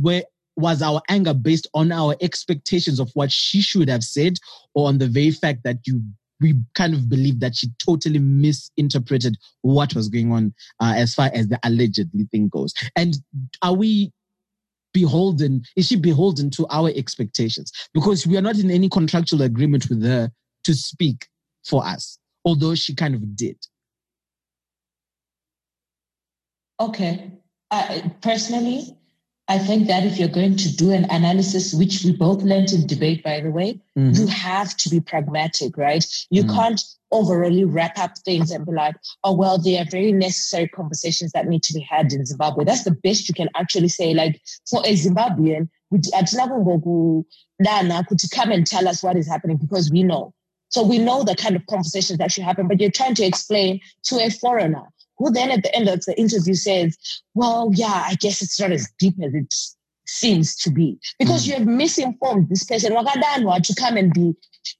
where 0.00 0.24
was 0.56 0.82
our 0.82 1.00
anger 1.08 1.32
based 1.32 1.68
on 1.74 1.92
our 1.92 2.16
expectations 2.20 2.98
of 3.00 3.10
what 3.14 3.30
she 3.32 3.62
should 3.62 3.88
have 3.88 4.02
said 4.02 4.36
or 4.74 4.88
on 4.88 4.98
the 4.98 5.06
very 5.06 5.30
fact 5.30 5.62
that 5.64 5.78
you 5.86 6.02
we 6.40 6.54
kind 6.74 6.94
of 6.94 7.08
believe 7.08 7.40
that 7.40 7.56
she 7.56 7.68
totally 7.84 8.18
misinterpreted 8.18 9.36
what 9.62 9.94
was 9.94 10.08
going 10.08 10.32
on 10.32 10.54
uh, 10.80 10.94
as 10.96 11.14
far 11.14 11.30
as 11.34 11.48
the 11.48 11.58
allegedly 11.64 12.24
thing 12.30 12.48
goes. 12.48 12.74
And 12.96 13.16
are 13.62 13.74
we 13.74 14.12
beholden? 14.92 15.62
Is 15.76 15.86
she 15.88 15.96
beholden 15.96 16.50
to 16.50 16.66
our 16.70 16.90
expectations? 16.94 17.72
Because 17.94 18.26
we 18.26 18.36
are 18.36 18.42
not 18.42 18.58
in 18.58 18.70
any 18.70 18.88
contractual 18.88 19.42
agreement 19.42 19.88
with 19.88 20.02
her 20.02 20.30
to 20.64 20.74
speak 20.74 21.28
for 21.64 21.84
us, 21.84 22.18
although 22.44 22.74
she 22.74 22.94
kind 22.94 23.14
of 23.14 23.36
did. 23.36 23.56
Okay. 26.78 27.30
Uh, 27.70 28.00
personally, 28.20 28.96
I 29.50 29.58
think 29.58 29.88
that 29.88 30.04
if 30.04 30.16
you're 30.16 30.28
going 30.28 30.54
to 30.58 30.76
do 30.76 30.92
an 30.92 31.06
analysis, 31.10 31.74
which 31.74 32.04
we 32.04 32.12
both 32.12 32.40
learned 32.42 32.70
in 32.70 32.86
debate, 32.86 33.24
by 33.24 33.40
the 33.40 33.50
way, 33.50 33.80
mm-hmm. 33.98 34.12
you 34.12 34.28
have 34.28 34.76
to 34.76 34.88
be 34.88 35.00
pragmatic, 35.00 35.76
right? 35.76 36.06
You 36.30 36.44
mm-hmm. 36.44 36.54
can't 36.54 36.80
overly 37.10 37.64
wrap 37.64 37.98
up 37.98 38.16
things 38.18 38.52
and 38.52 38.64
be 38.64 38.70
like, 38.70 38.94
oh, 39.24 39.34
well, 39.34 39.58
there 39.58 39.82
are 39.82 39.90
very 39.90 40.12
necessary 40.12 40.68
conversations 40.68 41.32
that 41.32 41.48
need 41.48 41.64
to 41.64 41.74
be 41.74 41.80
had 41.80 42.12
in 42.12 42.24
Zimbabwe. 42.24 42.64
That's 42.64 42.84
the 42.84 42.92
best 42.92 43.28
you 43.28 43.34
can 43.34 43.48
actually 43.56 43.88
say. 43.88 44.14
Like 44.14 44.40
for 44.70 44.86
a 44.86 44.92
Zimbabwean, 44.92 45.68
could 45.90 46.04
come 48.30 48.52
and 48.52 48.64
tell 48.64 48.86
us 48.86 49.02
what 49.02 49.16
is 49.16 49.26
happening 49.26 49.56
because 49.56 49.90
we 49.90 50.04
know. 50.04 50.32
So 50.68 50.84
we 50.84 50.98
know 50.98 51.24
the 51.24 51.34
kind 51.34 51.56
of 51.56 51.66
conversations 51.66 52.20
that 52.20 52.30
should 52.30 52.44
happen, 52.44 52.68
but 52.68 52.80
you're 52.80 52.92
trying 52.92 53.16
to 53.16 53.24
explain 53.24 53.80
to 54.04 54.20
a 54.20 54.30
foreigner 54.30 54.86
who 55.20 55.30
then 55.30 55.50
at 55.50 55.62
the 55.62 55.74
end 55.76 55.86
of 55.86 56.02
the 56.06 56.18
interview 56.18 56.54
says, 56.54 56.96
well, 57.34 57.70
yeah, 57.74 58.04
I 58.06 58.14
guess 58.14 58.40
it's 58.40 58.58
not 58.58 58.72
as 58.72 58.90
deep 58.98 59.14
as 59.22 59.34
it 59.34 59.54
seems 60.06 60.56
to 60.56 60.70
be 60.70 60.98
because 61.18 61.44
mm. 61.44 61.48
you 61.48 61.54
have 61.54 61.66
misinformed 61.66 62.48
this 62.48 62.64
person. 62.64 62.94
Wakadanwa 62.94 63.62
to 63.62 63.74
come 63.74 63.98
and 63.98 64.12
be 64.14 64.34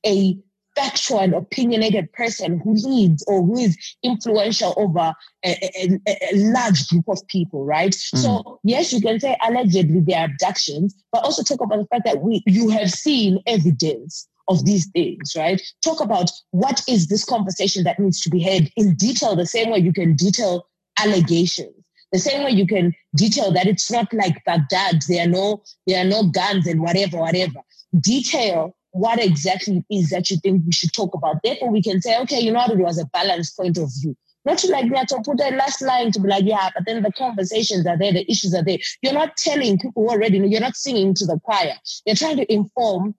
a 0.07 0.34
factual 0.74 1.18
and 1.18 1.34
opinionated 1.34 2.11
person 2.14 2.59
who 2.61 2.72
leads 2.72 3.22
or 3.28 3.43
who 3.43 3.59
is 3.59 3.76
influential 4.03 4.72
over 4.78 5.12
a, 5.45 5.70
a, 5.76 6.01
a 6.32 6.36
large 6.36 6.88
group 6.88 7.07
of 7.09 7.20
people, 7.28 7.66
right? 7.66 7.93
Mm. 7.93 8.18
So 8.18 8.61
yes, 8.64 8.95
you 8.95 9.03
can 9.03 9.20
say 9.20 9.36
allegedly 9.47 10.01
there 10.01 10.20
are 10.20 10.24
abductions, 10.24 10.95
but 11.12 11.22
also 11.22 11.43
talk 11.43 11.61
about 11.61 11.80
the 11.80 11.86
fact 11.88 12.07
that 12.07 12.22
we 12.22 12.43
you 12.47 12.70
have 12.70 12.91
seen 12.91 13.43
evidence 13.47 14.26
of 14.51 14.64
these 14.64 14.86
things, 14.88 15.32
right? 15.36 15.62
Talk 15.82 16.01
about 16.01 16.30
what 16.51 16.82
is 16.88 17.07
this 17.07 17.24
conversation 17.24 17.84
that 17.84 17.98
needs 17.98 18.20
to 18.22 18.30
be 18.30 18.40
had 18.40 18.68
in 18.76 18.96
detail, 18.96 19.36
the 19.36 19.46
same 19.46 19.70
way 19.70 19.78
you 19.78 19.92
can 19.92 20.14
detail 20.14 20.66
allegations. 20.98 21.74
The 22.12 22.18
same 22.18 22.42
way 22.42 22.51
you 22.51 22.66
can 22.66 22.92
detail 23.14 23.53
that 23.53 23.68
it's 23.68 23.88
not 23.88 24.12
like 24.12 24.44
Baghdad, 24.44 25.03
there 25.09 25.24
are 25.24 25.28
no 25.28 25.62
there 25.86 26.05
are 26.05 26.09
no 26.09 26.24
guns 26.24 26.66
and 26.66 26.80
whatever, 26.80 27.18
whatever. 27.18 27.61
Detail 28.01 28.74
what 28.90 29.22
exactly 29.22 29.84
it 29.88 29.94
is 29.94 30.11
that 30.11 30.28
you 30.28 30.36
think 30.38 30.64
we 30.66 30.72
should 30.72 30.92
talk 30.92 31.14
about. 31.14 31.36
Therefore, 31.44 31.70
we 31.70 31.80
can 31.80 32.03
say, 32.03 32.18
okay, 32.22 32.40
you 32.40 32.51
know 32.51 32.59
what, 32.59 32.72
it 32.72 32.78
was 32.78 32.98
a 32.98 33.07
balanced 33.07 33.57
point 33.57 33.78
of 33.78 33.88
view. 34.01 34.16
Not 34.44 34.59
to 34.59 34.68
like 34.68 34.90
that 34.90 35.09
to 35.09 35.22
put 35.24 35.40
a 35.40 35.55
last 35.55 35.80
line 35.82 36.11
to 36.12 36.20
be 36.20 36.28
like, 36.28 36.44
yeah, 36.44 36.70
but 36.74 36.84
then 36.86 37.03
the 37.03 37.12
conversations 37.12 37.86
are 37.86 37.96
there, 37.96 38.12
the 38.12 38.28
issues 38.28 38.55
are 38.55 38.64
there. 38.64 38.78
You're 39.03 39.12
not 39.12 39.36
telling 39.36 39.78
people 39.78 40.09
already 40.09 40.38
you're 40.38 40.61
not 40.61 40.74
singing 40.74 41.14
to 41.14 41.26
the 41.26 41.38
choir. 41.44 41.74
You're 42.07 42.16
trying 42.16 42.38
to 42.38 42.53
inform 42.53 43.14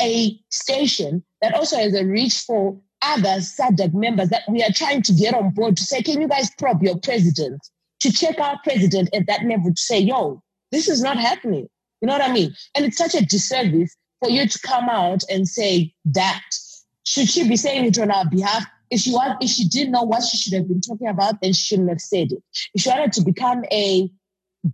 a 0.00 0.38
station 0.50 1.24
that 1.42 1.54
also 1.54 1.76
has 1.76 1.94
a 1.94 2.04
reach 2.04 2.40
for 2.40 2.78
other 3.02 3.38
SADC 3.38 3.94
members 3.94 4.28
that 4.30 4.42
we 4.48 4.62
are 4.62 4.72
trying 4.72 5.02
to 5.02 5.12
get 5.12 5.34
on 5.34 5.50
board 5.50 5.76
to 5.76 5.84
say, 5.84 6.02
can 6.02 6.20
you 6.20 6.28
guys 6.28 6.50
probe 6.58 6.82
your 6.82 6.98
president 6.98 7.60
to 8.00 8.12
check 8.12 8.38
our 8.38 8.58
president 8.64 9.08
at 9.14 9.26
that 9.26 9.44
level 9.44 9.72
to 9.72 9.80
say, 9.80 9.98
yo, 9.98 10.42
this 10.72 10.88
is 10.88 11.02
not 11.02 11.16
happening. 11.16 11.68
You 12.00 12.06
know 12.06 12.12
what 12.12 12.28
I 12.28 12.32
mean? 12.32 12.54
And 12.74 12.84
it's 12.84 12.98
such 12.98 13.14
a 13.14 13.24
disservice 13.24 13.96
for 14.20 14.30
you 14.30 14.48
to 14.48 14.58
come 14.60 14.88
out 14.88 15.22
and 15.30 15.48
say 15.48 15.92
that. 16.06 16.42
Should 17.04 17.30
she 17.30 17.48
be 17.48 17.56
saying 17.56 17.86
it 17.86 17.98
on 17.98 18.10
our 18.10 18.28
behalf? 18.28 18.66
If 18.90 19.00
she 19.00 19.12
want, 19.12 19.42
if 19.42 19.50
she 19.50 19.66
didn't 19.66 19.92
know 19.92 20.02
what 20.02 20.22
she 20.22 20.36
should 20.36 20.52
have 20.54 20.68
been 20.68 20.80
talking 20.80 21.08
about, 21.08 21.40
then 21.40 21.52
she 21.52 21.62
shouldn't 21.62 21.88
have 21.88 22.00
said 22.00 22.32
it. 22.32 22.42
If 22.74 22.82
she 22.82 22.90
wanted 22.90 23.12
to 23.14 23.22
become 23.22 23.64
a 23.72 24.10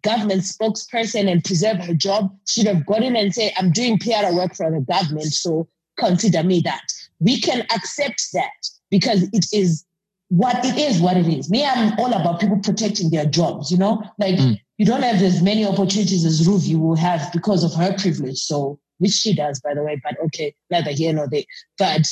government 0.03 0.43
spokesperson 0.43 1.31
and 1.31 1.45
preserve 1.45 1.79
her 1.79 1.95
job, 1.95 2.35
she'd 2.47 2.67
have 2.67 2.87
gone 2.87 3.03
in 3.03 3.17
and 3.17 3.35
say, 3.35 3.53
I'm 3.57 3.71
doing 3.71 3.99
PR 3.99 4.33
work 4.33 4.55
for 4.55 4.71
the 4.71 4.81
government, 4.81 5.33
so 5.33 5.69
consider 5.99 6.43
me 6.43 6.61
that. 6.61 6.83
We 7.21 7.41
can 7.41 7.61
accept 7.75 8.33
that 8.33 8.69
because 8.91 9.23
it 9.33 9.47
is 9.53 9.85
what 10.29 10.65
it 10.65 10.77
is, 10.79 11.01
what 11.01 11.17
it 11.17 11.29
is. 11.29 11.51
Me, 11.51 11.65
I'm 11.65 11.99
all 11.99 12.13
about 12.13 12.41
people 12.41 12.59
protecting 12.59 13.11
their 13.11 13.27
jobs, 13.27 13.71
you 13.71 13.79
know? 13.79 14.03
Like 14.19 14.37
mm. 14.37 14.59
you 14.79 14.87
don't 14.87 15.03
have 15.03 15.23
as 15.23 15.43
many 15.43 15.65
opportunities 15.65 16.25
as 16.25 16.47
Ruvi 16.47 16.79
will 16.79 16.97
have 16.97 17.33
because 17.33 17.63
of 17.63 17.75
her 17.75 17.97
privilege. 17.99 18.39
So 18.39 18.81
which 18.99 19.13
she 19.13 19.35
does, 19.35 19.61
by 19.61 19.75
the 19.75 19.83
way, 19.83 20.01
but 20.03 20.17
okay, 20.27 20.55
neither 20.71 20.91
here 20.91 21.13
nor 21.13 21.29
there. 21.29 21.45
But 21.79 22.09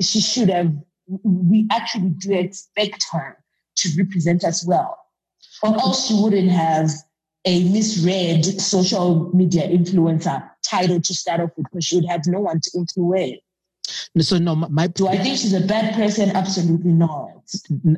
she 0.00 0.20
should 0.20 0.48
have 0.48 0.72
we 1.24 1.66
actually 1.70 2.10
do 2.10 2.32
expect 2.32 3.04
her 3.10 3.36
to 3.76 3.88
represent 3.98 4.44
us 4.44 4.64
well 4.66 4.99
or 5.62 5.74
else 5.78 6.06
she 6.06 6.14
wouldn't 6.14 6.50
have 6.50 6.90
a 7.44 7.64
misread 7.70 8.44
social 8.44 9.30
media 9.34 9.66
influencer 9.68 10.48
title 10.62 11.00
to 11.00 11.14
start 11.14 11.40
off 11.40 11.50
with 11.56 11.66
because 11.70 11.84
she 11.84 11.96
would 11.96 12.04
have 12.04 12.22
no 12.26 12.40
one 12.40 12.60
to 12.60 12.70
influence. 12.76 13.40
So 14.20 14.38
no, 14.38 14.54
my 14.54 14.86
do 14.86 15.08
I 15.08 15.16
think 15.16 15.38
she's 15.38 15.52
a 15.52 15.60
bad 15.60 15.94
person? 15.94 16.30
Absolutely 16.30 16.92
not. 16.92 17.30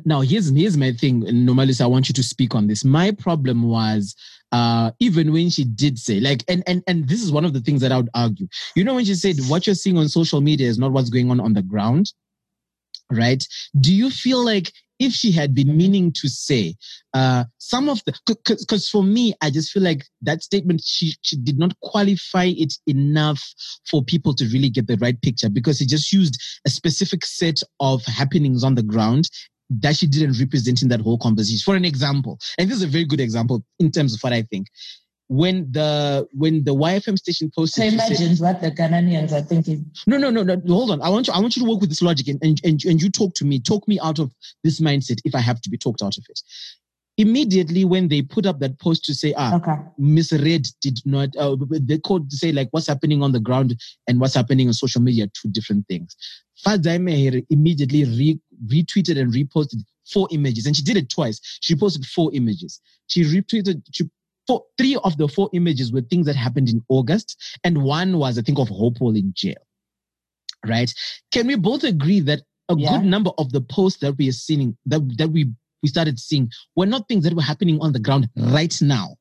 Now 0.05 0.21
here's 0.21 0.49
here's 0.49 0.77
my 0.77 0.91
thing. 0.91 1.19
Normally, 1.45 1.73
I 1.79 1.85
want 1.85 2.09
you 2.09 2.13
to 2.13 2.23
speak 2.23 2.55
on 2.55 2.67
this. 2.67 2.83
My 2.83 3.11
problem 3.11 3.63
was 3.63 4.15
uh, 4.51 4.91
even 4.99 5.31
when 5.33 5.49
she 5.49 5.63
did 5.63 5.99
say 5.99 6.19
like, 6.19 6.43
and 6.47 6.63
and 6.67 6.83
and 6.87 7.07
this 7.07 7.21
is 7.21 7.31
one 7.31 7.45
of 7.45 7.53
the 7.53 7.61
things 7.61 7.81
that 7.81 7.91
I 7.91 7.97
would 7.97 8.09
argue. 8.15 8.47
You 8.75 8.83
know, 8.83 8.95
when 8.95 9.05
she 9.05 9.15
said 9.15 9.37
what 9.47 9.67
you're 9.67 9.75
seeing 9.75 9.97
on 9.97 10.09
social 10.09 10.41
media 10.41 10.67
is 10.67 10.79
not 10.79 10.91
what's 10.91 11.09
going 11.09 11.29
on 11.29 11.39
on 11.39 11.53
the 11.53 11.61
ground, 11.61 12.11
right? 13.11 13.45
Do 13.79 13.93
you 13.93 14.09
feel 14.09 14.43
like 14.43 14.71
if 14.99 15.11
she 15.13 15.31
had 15.31 15.53
been 15.53 15.75
meaning 15.75 16.11
to 16.11 16.27
say 16.27 16.75
uh, 17.13 17.43
some 17.57 17.89
of 17.89 18.01
the 18.05 18.13
because 18.25 18.89
for 18.89 19.03
me 19.03 19.33
i 19.41 19.49
just 19.49 19.71
feel 19.71 19.83
like 19.83 20.05
that 20.21 20.41
statement 20.43 20.81
she, 20.83 21.13
she 21.21 21.35
did 21.37 21.57
not 21.57 21.77
qualify 21.81 22.45
it 22.45 22.73
enough 22.87 23.43
for 23.89 24.03
people 24.03 24.33
to 24.33 24.45
really 24.45 24.69
get 24.69 24.87
the 24.87 24.97
right 24.97 25.21
picture 25.21 25.49
because 25.49 25.77
she 25.77 25.85
just 25.85 26.11
used 26.11 26.41
a 26.65 26.69
specific 26.69 27.25
set 27.25 27.59
of 27.79 28.03
happenings 28.05 28.63
on 28.63 28.75
the 28.75 28.83
ground 28.83 29.29
that 29.69 29.95
she 29.95 30.05
didn't 30.05 30.39
represent 30.39 30.81
in 30.81 30.89
that 30.89 31.01
whole 31.01 31.17
conversation. 31.17 31.63
For 31.63 31.75
an 31.75 31.85
example 31.85 32.37
and 32.57 32.69
this 32.69 32.77
is 32.77 32.83
a 32.83 32.87
very 32.87 33.05
good 33.05 33.19
example 33.19 33.63
in 33.79 33.91
terms 33.91 34.13
of 34.13 34.21
what 34.21 34.33
i 34.33 34.41
think 34.43 34.67
when 35.33 35.71
the 35.71 36.27
when 36.31 36.63
the 36.63 36.75
YFM 36.75 37.17
station 37.17 37.51
posted. 37.55 37.83
So 37.83 37.89
imagine 37.89 38.37
what 38.37 38.61
the 38.61 38.69
Ghanaians 38.69 39.31
are 39.31 39.41
thinking. 39.41 39.89
No, 40.05 40.17
no, 40.17 40.29
no, 40.29 40.43
no. 40.43 40.61
Hold 40.67 40.91
on. 40.91 41.01
I 41.01 41.09
want 41.09 41.25
you. 41.25 41.33
I 41.33 41.39
want 41.39 41.55
you 41.55 41.63
to 41.63 41.69
work 41.69 41.81
with 41.81 41.89
this 41.89 42.03
logic 42.03 42.27
and, 42.27 42.39
and 42.43 42.61
and 42.63 42.85
and 42.85 43.01
you 43.01 43.09
talk 43.09 43.33
to 43.35 43.45
me. 43.45 43.59
Talk 43.59 43.87
me 43.87 43.99
out 43.99 44.19
of 44.19 44.31
this 44.63 44.79
mindset 44.79 45.19
if 45.25 45.33
I 45.33 45.39
have 45.39 45.59
to 45.61 45.71
be 45.71 45.77
talked 45.77 46.03
out 46.03 46.17
of 46.17 46.23
it. 46.29 46.39
Immediately 47.17 47.83
when 47.83 48.09
they 48.09 48.21
put 48.21 48.45
up 48.45 48.59
that 48.59 48.79
post 48.79 49.05
to 49.05 49.15
say, 49.15 49.33
ah, 49.35 49.55
okay. 49.55 49.77
Misred 49.99 50.67
did 50.81 50.99
not. 51.03 51.35
Uh, 51.35 51.55
they 51.81 51.97
called 51.97 52.29
to 52.29 52.37
say 52.37 52.51
like 52.51 52.67
what's 52.69 52.87
happening 52.87 53.23
on 53.23 53.31
the 53.31 53.39
ground 53.39 53.75
and 54.07 54.19
what's 54.19 54.35
happening 54.35 54.67
on 54.67 54.73
social 54.73 55.01
media, 55.01 55.27
two 55.33 55.49
different 55.49 55.87
things. 55.87 56.15
Fadzai 56.63 56.99
Mahere 56.99 57.43
immediately 57.49 58.03
re- 58.05 58.39
retweeted 58.67 59.19
and 59.19 59.33
reposted 59.33 59.81
four 60.05 60.27
images, 60.31 60.67
and 60.67 60.75
she 60.75 60.83
did 60.83 60.97
it 60.97 61.09
twice. 61.09 61.41
She 61.61 61.75
posted 61.75 62.05
four 62.05 62.29
images. 62.33 62.79
She 63.07 63.23
retweeted. 63.23 63.81
She 63.91 64.03
four, 64.47 64.63
three 64.77 64.97
of 65.03 65.17
the 65.17 65.27
four 65.27 65.49
images 65.53 65.91
were 65.91 66.01
things 66.01 66.25
that 66.25 66.35
happened 66.35 66.69
in 66.69 66.83
August, 66.89 67.59
and 67.63 67.83
one 67.83 68.17
was, 68.17 68.37
I 68.37 68.41
think, 68.41 68.59
of 68.59 68.69
Hopewell 68.69 69.15
in 69.15 69.33
jail. 69.35 69.61
Right? 70.65 70.93
Can 71.31 71.47
we 71.47 71.55
both 71.55 71.83
agree 71.83 72.21
that 72.21 72.41
a 72.69 72.75
yeah. 72.77 72.91
good 72.91 73.05
number 73.05 73.31
of 73.37 73.51
the 73.51 73.61
posts 73.61 73.99
that 73.99 74.17
we 74.17 74.29
are 74.29 74.33
seeing, 74.33 74.77
that, 74.85 75.01
that 75.17 75.29
we, 75.29 75.51
we 75.81 75.89
started 75.89 76.19
seeing, 76.19 76.49
were 76.75 76.85
not 76.85 77.07
things 77.07 77.25
that 77.25 77.33
were 77.33 77.41
happening 77.41 77.79
on 77.81 77.91
the 77.91 77.99
ground 77.99 78.29
right 78.37 78.81
now? 78.81 79.15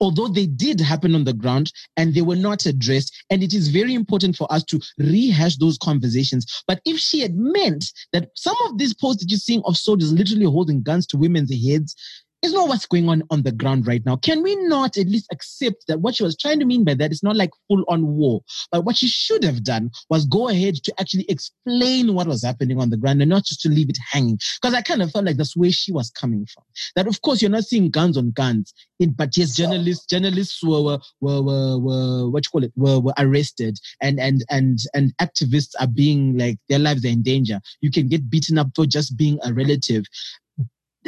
although 0.00 0.28
they 0.28 0.46
did 0.46 0.80
happen 0.80 1.14
on 1.14 1.24
the 1.24 1.32
ground 1.32 1.72
and 1.96 2.14
they 2.14 2.22
were 2.22 2.36
not 2.36 2.66
addressed. 2.66 3.14
And 3.30 3.42
it 3.42 3.54
is 3.54 3.68
very 3.68 3.94
important 3.94 4.36
for 4.36 4.52
us 4.52 4.64
to 4.64 4.80
rehash 4.98 5.56
those 5.56 5.78
conversations. 5.78 6.62
But 6.66 6.80
if 6.84 6.98
she 6.98 7.20
had 7.20 7.34
meant 7.34 7.86
that 8.12 8.30
some 8.34 8.56
of 8.66 8.78
these 8.78 8.94
posts 8.94 9.22
that 9.22 9.30
you're 9.30 9.38
seeing 9.38 9.62
of 9.64 9.76
soldiers 9.76 10.12
literally 10.12 10.44
holding 10.44 10.82
guns 10.82 11.06
to 11.08 11.16
women's 11.16 11.52
heads, 11.52 11.94
is 12.42 12.52
not 12.52 12.68
what's 12.68 12.86
going 12.86 13.08
on 13.08 13.22
on 13.30 13.42
the 13.42 13.52
ground 13.52 13.86
right 13.86 14.04
now. 14.04 14.16
Can 14.16 14.42
we 14.42 14.56
not 14.66 14.96
at 14.96 15.06
least 15.06 15.28
accept 15.30 15.86
that 15.86 16.00
what 16.00 16.16
she 16.16 16.24
was 16.24 16.36
trying 16.36 16.58
to 16.58 16.64
mean 16.64 16.84
by 16.84 16.94
that 16.94 17.12
is 17.12 17.22
not 17.22 17.36
like 17.36 17.50
full 17.68 17.84
on 17.88 18.06
war, 18.06 18.42
but 18.72 18.84
what 18.84 18.96
she 18.96 19.06
should 19.06 19.44
have 19.44 19.62
done 19.62 19.90
was 20.10 20.26
go 20.26 20.48
ahead 20.48 20.74
to 20.76 20.92
actually 21.00 21.24
explain 21.28 22.14
what 22.14 22.26
was 22.26 22.44
happening 22.44 22.80
on 22.80 22.90
the 22.90 22.96
ground 22.96 23.22
and 23.22 23.30
not 23.30 23.44
just 23.44 23.60
to 23.60 23.68
leave 23.68 23.88
it 23.88 23.98
hanging. 24.10 24.38
Because 24.60 24.74
I 24.74 24.82
kind 24.82 25.02
of 25.02 25.12
felt 25.12 25.24
like 25.24 25.36
that's 25.36 25.56
where 25.56 25.70
she 25.70 25.92
was 25.92 26.10
coming 26.10 26.46
from. 26.52 26.64
That 26.96 27.06
of 27.06 27.20
course 27.22 27.40
you're 27.40 27.50
not 27.50 27.64
seeing 27.64 27.90
guns 27.90 28.16
on 28.16 28.32
guns, 28.32 28.74
in, 28.98 29.12
but 29.12 29.36
yes, 29.36 29.56
journalists 29.56 30.06
journalists 30.06 30.62
were 30.64 30.82
were, 30.82 30.98
were 31.20 31.42
were, 31.42 31.78
were 31.78 32.30
what 32.30 32.44
you 32.44 32.50
call 32.50 32.64
it 32.64 32.72
were, 32.76 33.00
were 33.00 33.14
arrested 33.18 33.78
and 34.00 34.18
and 34.18 34.44
and 34.50 34.80
and 34.94 35.12
activists 35.20 35.74
are 35.80 35.86
being 35.86 36.36
like 36.36 36.58
their 36.68 36.78
lives 36.80 37.04
are 37.04 37.08
in 37.08 37.22
danger. 37.22 37.60
You 37.80 37.90
can 37.90 38.08
get 38.08 38.28
beaten 38.28 38.58
up 38.58 38.68
for 38.74 38.86
just 38.86 39.16
being 39.16 39.38
a 39.44 39.52
relative 39.52 40.04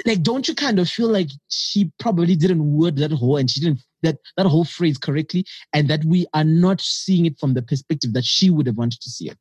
like 0.06 0.22
don't 0.22 0.48
you 0.48 0.54
kind 0.54 0.78
of 0.78 0.88
feel 0.88 1.08
like 1.08 1.28
she 1.48 1.90
probably 1.98 2.34
didn't 2.34 2.76
word 2.76 2.96
that 2.96 3.12
whole 3.12 3.36
and 3.36 3.50
she 3.50 3.60
didn't 3.60 3.80
that 4.02 4.18
that 4.36 4.46
whole 4.46 4.64
phrase 4.64 4.98
correctly 4.98 5.44
and 5.72 5.88
that 5.88 6.04
we 6.04 6.26
are 6.34 6.44
not 6.44 6.80
seeing 6.80 7.26
it 7.26 7.38
from 7.38 7.54
the 7.54 7.62
perspective 7.62 8.12
that 8.12 8.24
she 8.24 8.50
would 8.50 8.66
have 8.66 8.76
wanted 8.76 9.00
to 9.00 9.10
see 9.10 9.28
it 9.28 9.38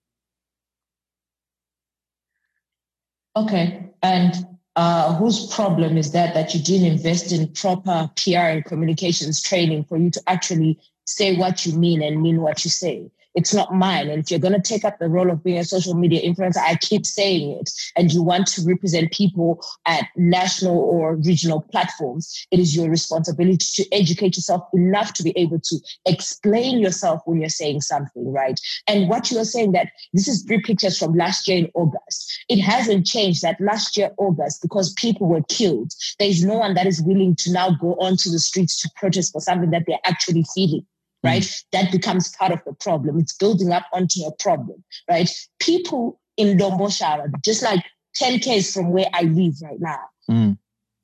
Okay. 3.36 3.90
And 4.02 4.34
uh, 4.76 5.16
whose 5.16 5.48
problem 5.48 5.98
is 5.98 6.12
that 6.12 6.34
that 6.34 6.54
you 6.54 6.62
didn't 6.62 6.88
invest 6.88 7.32
in 7.32 7.48
proper 7.54 8.10
PR 8.16 8.38
and 8.38 8.66
communications 8.66 9.42
training 9.42 9.86
for 9.86 9.98
you 9.98 10.10
to 10.12 10.22
actually 10.28 10.80
say 11.06 11.36
what 11.36 11.66
you 11.66 11.74
mean 11.74 12.02
and 12.02 12.22
mean 12.22 12.42
what 12.42 12.64
you 12.64 12.72
say? 12.72 13.12
It's 13.36 13.54
not 13.54 13.74
mine. 13.74 14.10
And 14.10 14.24
if 14.24 14.30
you're 14.30 14.40
going 14.40 14.54
to 14.54 14.62
take 14.62 14.86
up 14.86 15.00
the 15.00 15.10
role 15.10 15.32
of 15.32 15.44
being 15.44 15.58
a 15.58 15.64
social 15.64 15.96
media 15.96 16.22
influencer, 16.22 16.58
I 16.58 16.76
keep 16.76 17.06
saying 17.06 17.58
it, 17.60 17.70
and 17.96 18.12
you 18.12 18.22
want 18.22 18.48
to 18.48 18.62
represent 18.64 19.12
people 19.12 19.64
at 19.86 20.06
national 20.16 20.78
or 20.78 21.16
regional 21.16 21.62
platforms, 21.62 22.46
it 22.52 22.60
is 22.60 22.76
your 22.76 22.90
responsibility 22.90 23.66
to 23.76 23.92
educate 23.92 24.36
yourself 24.36 24.64
enough 24.74 25.14
to 25.14 25.24
be 25.24 25.34
able 25.38 25.60
to 25.60 25.80
explain 26.06 26.80
yourself 26.80 27.22
when 27.26 27.40
you're 27.40 27.50
saying 27.50 27.82
something, 27.82 28.32
right? 28.32 28.60
And 28.88 29.10
what 29.10 29.32
you 29.32 29.40
are 29.40 29.46
saying 29.46 29.72
that 29.74 29.90
this 30.14 30.28
is 30.28 30.44
three 30.44 30.62
pictures 30.62 30.98
from 30.98 31.16
last 31.16 31.48
year 31.48 31.58
in 31.58 31.72
August. 31.74 32.46
It 32.50 32.62
hasn't 32.62 33.06
changed 33.06 33.42
that 33.42 33.60
last 33.60 33.98
year, 33.98 34.12
August, 34.18 34.62
because 34.62 34.94
people 34.94 35.28
were 35.28 35.44
killed. 35.50 35.92
There 36.20 36.30
is 36.30 36.44
no 36.44 36.58
one 36.58 36.74
that 36.76 36.88
is 36.88 37.02
willing 37.02 37.36
to 37.38 37.52
now 37.52 37.72
go 37.82 37.96
onto 37.96 38.30
the 38.30 38.40
streets 38.40 38.82
to 38.82 38.90
protest 38.96 39.32
for 39.32 39.42
something 39.42 39.72
that 39.72 39.84
they're 39.88 39.98
actually 40.06 40.46
feeling 40.54 40.86
right? 41.24 41.42
Mm. 41.42 41.64
That 41.72 41.92
becomes 41.92 42.36
part 42.36 42.52
of 42.52 42.60
the 42.66 42.74
problem. 42.74 43.20
It's 43.20 43.34
building 43.34 43.72
up 43.72 43.86
onto 43.94 44.22
a 44.24 44.32
problem, 44.40 44.84
right? 45.10 45.30
People 45.60 46.20
in 46.38 46.58
Domboshava, 46.58 47.32
just 47.44 47.64
like 47.64 47.84
10 48.16 48.40
Ks 48.40 48.74
from 48.74 48.92
where 48.92 49.08
I 49.14 49.24
live 49.24 49.56
right 49.62 49.80
now, 49.80 50.00
Mm. 50.30 50.58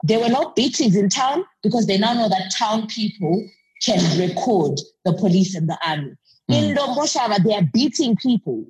there 0.03 0.19
were 0.19 0.29
no 0.29 0.53
beatings 0.55 0.95
in 0.95 1.09
town 1.09 1.43
because 1.61 1.85
they 1.87 1.97
now 1.97 2.13
know 2.13 2.29
that 2.29 2.53
town 2.57 2.87
people 2.87 3.45
can 3.83 3.99
record 4.19 4.79
the 5.03 5.13
police 5.13 5.55
and 5.55 5.67
the 5.67 5.77
army. 5.85 6.13
In 6.47 6.75
Domboshava, 6.75 7.43
they 7.43 7.53
are 7.53 7.67
beating 7.73 8.15
people 8.15 8.65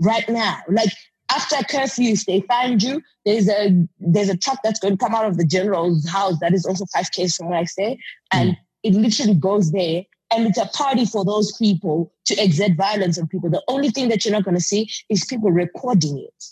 right 0.00 0.28
now. 0.28 0.58
Like 0.68 0.92
after 1.30 1.56
curfew, 1.64 2.12
if 2.12 2.26
they 2.26 2.42
find 2.42 2.82
you, 2.82 3.02
there's 3.24 3.48
a 3.48 3.86
there's 3.98 4.28
a 4.28 4.36
truck 4.36 4.60
that's 4.62 4.78
going 4.78 4.96
to 4.96 5.04
come 5.04 5.14
out 5.14 5.26
of 5.26 5.36
the 5.36 5.44
general's 5.44 6.08
house 6.08 6.38
that 6.40 6.54
is 6.54 6.64
also 6.64 6.84
five 6.94 7.10
Ks 7.10 7.34
from 7.34 7.48
where 7.48 7.58
I 7.58 7.64
stay, 7.64 7.98
and 8.32 8.56
it 8.82 8.94
literally 8.94 9.34
goes 9.34 9.72
there 9.72 10.04
and 10.30 10.46
it's 10.46 10.58
a 10.58 10.66
party 10.66 11.04
for 11.04 11.24
those 11.24 11.56
people 11.56 12.12
to 12.26 12.42
exert 12.42 12.76
violence 12.76 13.18
on 13.18 13.28
people. 13.28 13.50
The 13.50 13.62
only 13.68 13.90
thing 13.90 14.08
that 14.08 14.24
you're 14.24 14.32
not 14.32 14.44
going 14.44 14.56
to 14.56 14.62
see 14.62 14.90
is 15.08 15.24
people 15.24 15.50
recording 15.50 16.18
it. 16.18 16.44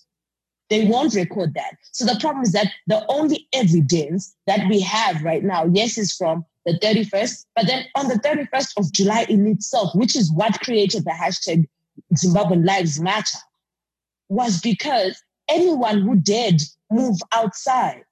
They 0.69 0.87
won't 0.87 1.15
record 1.15 1.55
that. 1.55 1.77
So 1.93 2.05
the 2.05 2.19
problem 2.19 2.43
is 2.43 2.53
that 2.53 2.73
the 2.87 3.05
only 3.09 3.47
evidence 3.53 4.35
that 4.47 4.69
we 4.69 4.81
have 4.81 5.23
right 5.23 5.45
now, 5.45 5.67
yes, 5.67 5.97
is 5.97 6.13
from 6.13 6.45
the 6.65 6.79
31st, 6.81 7.45
but 7.55 7.67
then 7.67 7.85
on 7.95 8.09
the 8.09 8.15
31st 8.15 8.73
of 8.79 8.93
July 8.93 9.27
in 9.29 9.47
itself, 9.47 9.95
which 9.95 10.17
is 10.17 10.33
what 10.33 10.61
created 10.61 11.05
the 11.05 11.13
hashtag 11.13 11.69
Zimbabwean 12.15 12.67
Lives 12.67 12.99
Matter, 13.01 13.39
was 14.29 14.61
because 14.61 15.23
anyone 15.49 16.01
who 16.01 16.17
dared 16.17 16.61
move 16.91 17.19
outside 17.33 18.03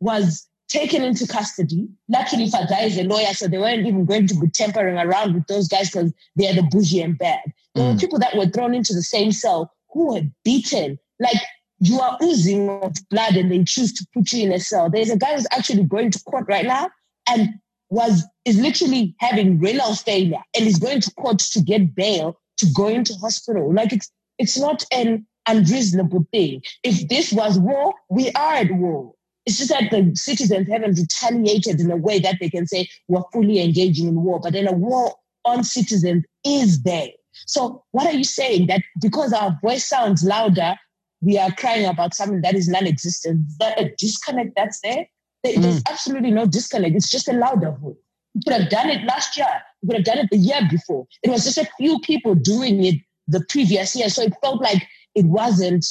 was 0.00 0.48
taken 0.78 1.02
into 1.02 1.26
custody. 1.26 1.88
Luckily, 2.08 2.46
Fadzai 2.50 2.84
is 2.86 2.98
a 2.98 3.04
lawyer, 3.04 3.32
so 3.32 3.48
they 3.48 3.58
weren't 3.58 3.86
even 3.86 4.04
going 4.04 4.26
to 4.26 4.34
be 4.34 4.48
tampering 4.48 4.98
around 4.98 5.34
with 5.34 5.46
those 5.46 5.68
guys 5.68 5.90
because 5.90 6.12
they're 6.36 6.54
the 6.54 6.62
bougie 6.70 7.02
and 7.02 7.16
bad. 7.18 7.40
There 7.74 7.84
Mm. 7.84 7.94
were 7.94 7.98
people 8.00 8.18
that 8.18 8.36
were 8.36 8.46
thrown 8.46 8.74
into 8.74 8.94
the 8.94 9.02
same 9.02 9.32
cell 9.32 9.72
who 9.92 10.12
were 10.12 10.22
beaten. 10.44 10.98
Like 11.18 11.40
you 11.78 12.00
are 12.00 12.18
oozing 12.22 12.68
of 12.68 12.94
blood 13.10 13.36
and 13.36 13.50
they 13.50 13.64
choose 13.64 13.92
to 13.94 14.06
put 14.14 14.32
you 14.32 14.44
in 14.46 14.52
a 14.52 14.60
cell. 14.60 14.90
There's 14.90 15.10
a 15.10 15.16
guy 15.16 15.34
who's 15.34 15.46
actually 15.52 15.84
going 15.84 16.10
to 16.12 16.22
court 16.24 16.46
right 16.48 16.66
now 16.66 16.90
and 17.28 17.50
was 17.90 18.24
is 18.44 18.58
literally 18.58 19.14
having 19.20 19.58
renal 19.60 19.94
failure 19.94 20.42
and 20.56 20.66
is 20.66 20.78
going 20.78 21.00
to 21.00 21.10
court 21.14 21.38
to 21.38 21.60
get 21.60 21.94
bail 21.94 22.38
to 22.58 22.66
go 22.74 22.88
into 22.88 23.14
hospital. 23.14 23.72
Like 23.72 23.92
it's 23.92 24.10
it's 24.38 24.58
not 24.58 24.84
an 24.92 25.26
unreasonable 25.48 26.26
thing. 26.32 26.62
If 26.82 27.08
this 27.08 27.32
was 27.32 27.58
war, 27.58 27.94
we 28.10 28.30
are 28.32 28.54
at 28.54 28.70
war. 28.72 29.12
It's 29.46 29.58
just 29.58 29.70
that 29.70 29.90
the 29.90 30.12
citizens 30.16 30.68
haven't 30.68 30.98
retaliated 30.98 31.80
in 31.80 31.90
a 31.90 31.96
way 31.96 32.18
that 32.18 32.36
they 32.40 32.50
can 32.50 32.66
say 32.66 32.88
we're 33.08 33.22
fully 33.32 33.60
engaging 33.62 34.08
in 34.08 34.22
war. 34.22 34.40
But 34.40 34.52
then 34.54 34.66
a 34.66 34.72
war 34.72 35.14
on 35.44 35.62
citizens 35.62 36.24
is 36.44 36.82
there. 36.82 37.08
So 37.46 37.84
what 37.92 38.06
are 38.06 38.16
you 38.16 38.24
saying? 38.24 38.66
That 38.66 38.82
because 39.00 39.32
our 39.32 39.56
voice 39.62 39.86
sounds 39.86 40.24
louder, 40.24 40.74
we 41.20 41.38
are 41.38 41.52
crying 41.52 41.86
about 41.86 42.14
something 42.14 42.40
that 42.42 42.54
is 42.54 42.68
non-existent. 42.68 43.46
Is 43.48 43.58
that 43.58 43.80
a 43.80 43.94
disconnect 43.96 44.54
that's 44.56 44.80
there? 44.80 45.06
There- 45.44 45.54
hmm. 45.54 45.62
There's 45.62 45.82
absolutely 45.88 46.32
no 46.32 46.46
disconnect. 46.46 46.96
It's 46.96 47.10
just 47.10 47.28
a 47.28 47.32
louder 47.32 47.70
voice. 47.80 47.96
You 48.34 48.40
could 48.44 48.60
have 48.60 48.70
done 48.70 48.90
it 48.90 49.04
last 49.04 49.36
year. 49.36 49.46
You 49.82 49.88
could 49.88 49.96
have 49.98 50.04
done 50.04 50.18
it 50.18 50.30
the 50.30 50.38
year 50.38 50.60
before. 50.68 51.06
It 51.22 51.30
was 51.30 51.44
just 51.44 51.58
a 51.58 51.68
few 51.78 52.00
people 52.00 52.34
doing 52.34 52.84
it 52.84 52.96
the 53.28 53.44
previous 53.48 53.94
year. 53.94 54.08
So 54.08 54.22
it 54.22 54.34
felt 54.42 54.60
like 54.60 54.86
it 55.14 55.24
wasn't 55.26 55.86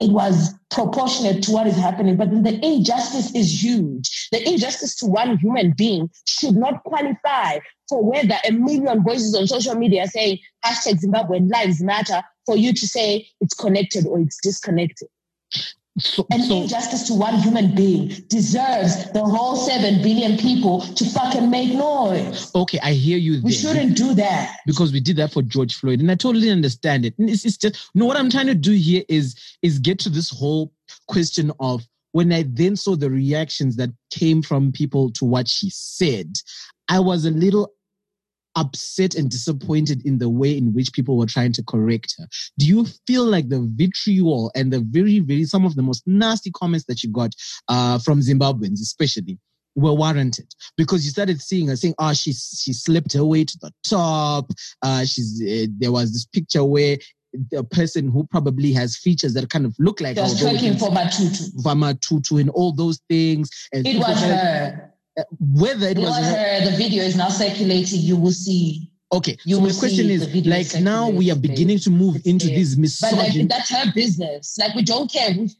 it 0.00 0.10
was 0.10 0.54
proportionate 0.70 1.42
to 1.44 1.52
what 1.52 1.66
is 1.66 1.76
happening. 1.76 2.16
But 2.16 2.30
the 2.30 2.58
injustice 2.64 3.34
is 3.34 3.62
huge. 3.62 4.28
The 4.32 4.46
injustice 4.48 4.96
to 4.96 5.06
one 5.06 5.36
human 5.38 5.72
being 5.76 6.10
should 6.26 6.56
not 6.56 6.82
qualify 6.84 7.58
for 7.88 8.02
whether 8.02 8.36
a 8.48 8.52
million 8.52 9.02
voices 9.02 9.36
on 9.36 9.46
social 9.46 9.74
media 9.74 10.06
saying 10.06 10.38
hashtag 10.64 11.02
Zimbabwean 11.04 11.50
lives 11.50 11.82
matter 11.82 12.22
for 12.46 12.56
you 12.56 12.72
to 12.72 12.88
say 12.88 13.28
it's 13.40 13.54
connected 13.54 14.06
or 14.06 14.20
it's 14.20 14.38
disconnected. 14.42 15.08
So, 15.98 16.24
An 16.30 16.42
so 16.42 16.62
injustice 16.62 17.08
to 17.08 17.14
one 17.14 17.34
human 17.40 17.74
being 17.74 18.08
deserves 18.28 19.10
the 19.12 19.24
whole 19.24 19.56
seven 19.56 20.00
billion 20.02 20.38
people 20.38 20.80
to 20.82 21.04
fucking 21.04 21.50
make 21.50 21.74
noise. 21.74 22.50
okay, 22.54 22.78
I 22.82 22.92
hear 22.92 23.18
you 23.18 23.42
We 23.42 23.52
shouldn't 23.52 23.96
do 23.96 24.14
that. 24.14 24.56
because 24.66 24.92
we 24.92 25.00
did 25.00 25.16
that 25.16 25.32
for 25.32 25.42
George 25.42 25.74
Floyd, 25.74 26.00
and 26.00 26.10
I 26.10 26.14
totally 26.14 26.48
understand 26.50 27.04
it. 27.04 27.18
And 27.18 27.28
it's, 27.28 27.44
it's 27.44 27.56
just 27.56 27.90
no. 27.94 28.06
What 28.06 28.16
I'm 28.16 28.30
trying 28.30 28.46
to 28.46 28.54
do 28.54 28.72
here 28.72 29.02
is 29.08 29.34
is 29.62 29.78
get 29.80 29.98
to 30.00 30.10
this 30.10 30.30
whole 30.30 30.72
question 31.08 31.50
of 31.58 31.86
when 32.12 32.32
I 32.32 32.44
then 32.46 32.76
saw 32.76 32.94
the 32.96 33.10
reactions 33.10 33.76
that 33.76 33.90
came 34.10 34.42
from 34.42 34.72
people 34.72 35.10
to 35.12 35.24
what 35.24 35.48
she 35.48 35.70
said, 35.70 36.34
I 36.88 37.00
was 37.00 37.24
a 37.24 37.30
little 37.30 37.72
upset 38.56 39.14
and 39.14 39.30
disappointed 39.30 40.04
in 40.04 40.18
the 40.18 40.28
way 40.28 40.56
in 40.56 40.72
which 40.72 40.92
people 40.92 41.16
were 41.16 41.26
trying 41.26 41.52
to 41.52 41.62
correct 41.64 42.14
her. 42.18 42.26
Do 42.58 42.66
you 42.66 42.86
feel 43.06 43.24
like 43.24 43.48
the 43.48 43.68
vitriol 43.74 44.50
and 44.54 44.72
the 44.72 44.80
very, 44.80 45.20
very 45.20 45.44
some 45.44 45.64
of 45.64 45.76
the 45.76 45.82
most 45.82 46.02
nasty 46.06 46.50
comments 46.50 46.86
that 46.86 47.02
you 47.02 47.10
got 47.10 47.32
uh, 47.68 47.98
from 47.98 48.20
Zimbabweans, 48.20 48.80
especially, 48.80 49.38
were 49.76 49.94
warranted 49.94 50.52
because 50.76 51.04
you 51.04 51.10
started 51.10 51.40
seeing 51.40 51.68
her 51.68 51.76
saying, 51.76 51.94
"Oh, 51.98 52.12
she 52.12 52.32
she 52.32 52.72
slipped 52.72 53.12
her 53.12 53.24
way 53.24 53.44
to 53.44 53.58
the 53.60 53.72
top." 53.84 54.50
Uh, 54.82 55.04
she's 55.04 55.40
uh, 55.42 55.70
there 55.78 55.92
was 55.92 56.12
this 56.12 56.26
picture 56.26 56.64
where 56.64 56.98
the 57.50 57.62
person 57.64 58.10
who 58.10 58.26
probably 58.26 58.72
has 58.72 58.96
features 58.96 59.34
that 59.34 59.48
kind 59.50 59.64
of 59.64 59.74
look 59.78 60.00
like 60.00 60.16
She 60.16 60.22
was 60.22 60.42
twerking 60.42 60.78
for 60.78 60.90
Matutu. 60.90 61.52
Vama 61.62 61.94
Tutu 62.00 62.38
and 62.38 62.50
all 62.50 62.72
those 62.72 63.00
things. 63.08 63.48
And 63.72 63.86
It 63.86 63.98
was 63.98 64.20
her. 64.20 64.92
Whether 65.40 65.88
it 65.88 65.98
was 65.98 66.16
her. 66.18 66.70
The 66.70 66.76
video 66.76 67.02
is 67.04 67.16
now 67.16 67.28
circulating. 67.28 68.00
You 68.00 68.16
will 68.16 68.32
see. 68.32 68.90
Okay, 69.12 69.36
You 69.44 69.56
so 69.56 69.62
my 69.62 69.72
question 69.72 70.08
is 70.08 70.46
like 70.46 70.82
now 70.82 71.08
we 71.08 71.30
are 71.32 71.36
beginning 71.36 71.80
to 71.80 71.90
move 71.90 72.22
into 72.24 72.46
there. 72.46 72.56
these 72.56 72.76
But 73.00 73.14
like 73.14 73.48
that's 73.48 73.68
her 73.70 73.92
business. 73.92 74.56
Like 74.58 74.74
we 74.76 74.82
don't 74.82 75.10
care. 75.10 75.30
We, 75.36 75.50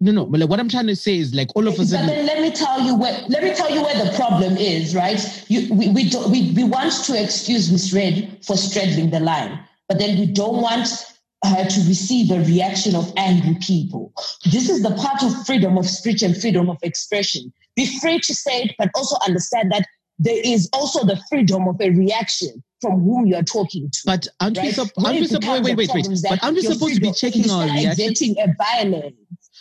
No, 0.00 0.12
no, 0.12 0.26
but 0.26 0.40
like 0.40 0.50
what 0.50 0.60
I'm 0.60 0.68
trying 0.68 0.86
to 0.88 0.96
say 0.96 1.16
is 1.16 1.34
like 1.34 1.48
all 1.56 1.66
of 1.66 1.74
a 1.74 1.78
but 1.78 1.86
sudden. 1.86 2.06
then 2.08 2.26
let 2.26 2.42
me 2.42 2.50
tell 2.50 2.82
you 2.82 2.94
where 2.94 3.18
let 3.28 3.42
me 3.42 3.54
tell 3.54 3.70
you 3.74 3.82
where 3.82 4.04
the 4.04 4.12
problem 4.16 4.58
is, 4.58 4.94
right? 4.94 5.18
You 5.48 5.72
we 5.72 5.88
we, 5.88 6.10
do, 6.10 6.28
we 6.28 6.52
we 6.52 6.64
want 6.64 6.92
to 7.04 7.22
excuse 7.22 7.70
Misred 7.70 8.44
for 8.44 8.56
straddling 8.58 9.08
the 9.10 9.20
line, 9.20 9.58
but 9.88 9.98
then 9.98 10.18
we 10.18 10.26
don't 10.26 10.60
want 10.60 11.15
her 11.46 11.64
to 11.64 11.80
receive 11.88 12.30
a 12.30 12.40
reaction 12.44 12.94
of 12.94 13.12
angry 13.16 13.56
people. 13.60 14.12
This 14.44 14.68
is 14.68 14.82
the 14.82 14.94
part 14.94 15.22
of 15.22 15.46
freedom 15.46 15.78
of 15.78 15.86
speech 15.86 16.22
and 16.22 16.36
freedom 16.36 16.68
of 16.68 16.78
expression. 16.82 17.52
Be 17.76 17.98
free 18.00 18.18
to 18.20 18.34
say 18.34 18.62
it, 18.62 18.74
but 18.78 18.90
also 18.94 19.16
understand 19.26 19.72
that 19.72 19.86
there 20.18 20.40
is 20.42 20.68
also 20.72 21.04
the 21.04 21.20
freedom 21.28 21.68
of 21.68 21.76
a 21.80 21.90
reaction 21.90 22.62
from 22.80 23.00
whom 23.02 23.26
you're 23.26 23.42
talking 23.42 23.88
to. 23.90 24.00
But 24.06 24.26
aren't 24.40 24.56
we, 24.56 24.62
right? 24.64 24.74
sup- 24.74 24.90
When 24.96 25.06
aren't 25.06 25.20
we 25.20 25.26
supposed 25.26 25.64
wait, 25.64 25.76
wait, 25.76 25.90
wait. 25.94 26.08
But 26.28 26.42
aren't 26.42 26.56
we 26.56 26.62
supposed 26.62 26.94
to 26.94 27.00
be 27.00 27.12
checking 27.12 27.44
you 27.44 27.50
our 27.50 27.66
start 27.66 27.78
reaction? 27.78 28.36
a 28.38 28.54
violence. 28.56 29.14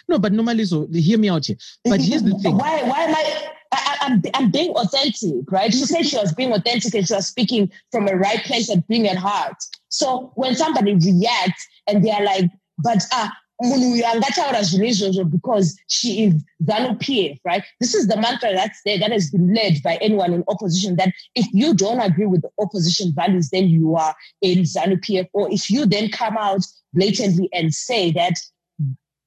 No, 0.07 0.19
but 0.19 0.33
normally, 0.33 0.65
so 0.65 0.87
hear 0.91 1.17
me 1.17 1.29
out 1.29 1.45
here. 1.45 1.57
But 1.83 2.01
here's 2.01 2.23
the 2.23 2.37
thing. 2.39 2.57
Why? 2.57 2.83
Why 2.83 3.03
am 3.03 3.15
I? 3.15 3.49
I, 3.71 3.77
I 3.77 3.97
I'm, 4.01 4.21
I'm 4.35 4.51
being 4.51 4.71
authentic, 4.71 5.51
right? 5.51 5.73
She 5.73 5.85
said 5.85 6.05
she 6.05 6.17
was 6.17 6.33
being 6.33 6.53
authentic 6.53 6.93
and 6.93 7.07
she 7.07 7.13
was 7.13 7.27
speaking 7.27 7.71
from 7.91 8.07
a 8.07 8.15
right 8.15 8.43
place 8.43 8.69
and 8.69 8.85
being 8.87 9.07
at 9.07 9.17
heart. 9.17 9.55
So 9.89 10.31
when 10.35 10.55
somebody 10.55 10.93
reacts 10.95 11.67
and 11.87 12.03
they 12.03 12.11
are 12.11 12.23
like, 12.23 12.49
but 12.77 13.03
ah, 13.11 13.31
munhu 13.63 14.01
angataura 14.03 14.61
zvinhu 14.63 14.87
izvozvo 14.87 15.29
because 15.31 15.77
she 15.87 16.25
is 16.25 16.33
ZANU 16.63 16.99
PF, 16.99 17.39
right? 17.45 17.63
This 17.79 17.93
is 17.93 18.07
the 18.07 18.17
mantra 18.17 18.53
that's 18.53 18.79
there 18.85 18.99
that 18.99 19.11
has 19.11 19.31
been 19.31 19.53
led 19.53 19.81
by 19.83 19.95
anyone 20.01 20.33
in 20.33 20.43
opposition 20.47 20.95
that 20.97 21.13
if 21.35 21.47
you 21.53 21.73
don't 21.73 21.99
agree 22.01 22.25
with 22.25 22.41
the 22.41 22.49
opposition 22.59 23.13
values, 23.15 23.49
then 23.49 23.67
you 23.67 23.95
are 23.95 24.13
in 24.41 24.59
ZANU 24.59 24.99
PF. 25.05 25.27
Or 25.33 25.49
if 25.51 25.69
you 25.69 25.85
then 25.85 26.09
come 26.09 26.37
out 26.37 26.65
blatantly 26.93 27.49
and 27.53 27.73
say 27.73 28.11
that 28.11 28.33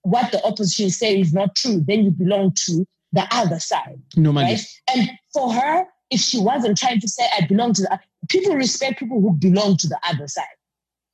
what 0.02 0.30
the 0.32 0.44
opposition 0.44 0.90
say 0.90 1.20
is 1.20 1.32
not 1.32 1.54
true, 1.54 1.82
then 1.86 2.04
you 2.04 2.10
belong 2.10 2.52
to 2.66 2.86
the 3.12 3.26
other 3.30 3.58
side, 3.58 4.00
Normally. 4.16 4.44
right? 4.44 4.60
And 4.94 5.10
for 5.32 5.52
her, 5.52 5.84
if 6.10 6.20
she 6.20 6.40
wasn't 6.40 6.78
trying 6.78 7.00
to 7.00 7.08
say 7.08 7.24
I 7.38 7.46
belong 7.46 7.72
to 7.74 7.82
the 7.82 7.98
people 8.28 8.54
respect 8.54 8.98
people 8.98 9.20
who 9.20 9.32
belong 9.32 9.76
to 9.78 9.88
the 9.88 9.98
other 10.08 10.28
side. 10.28 10.44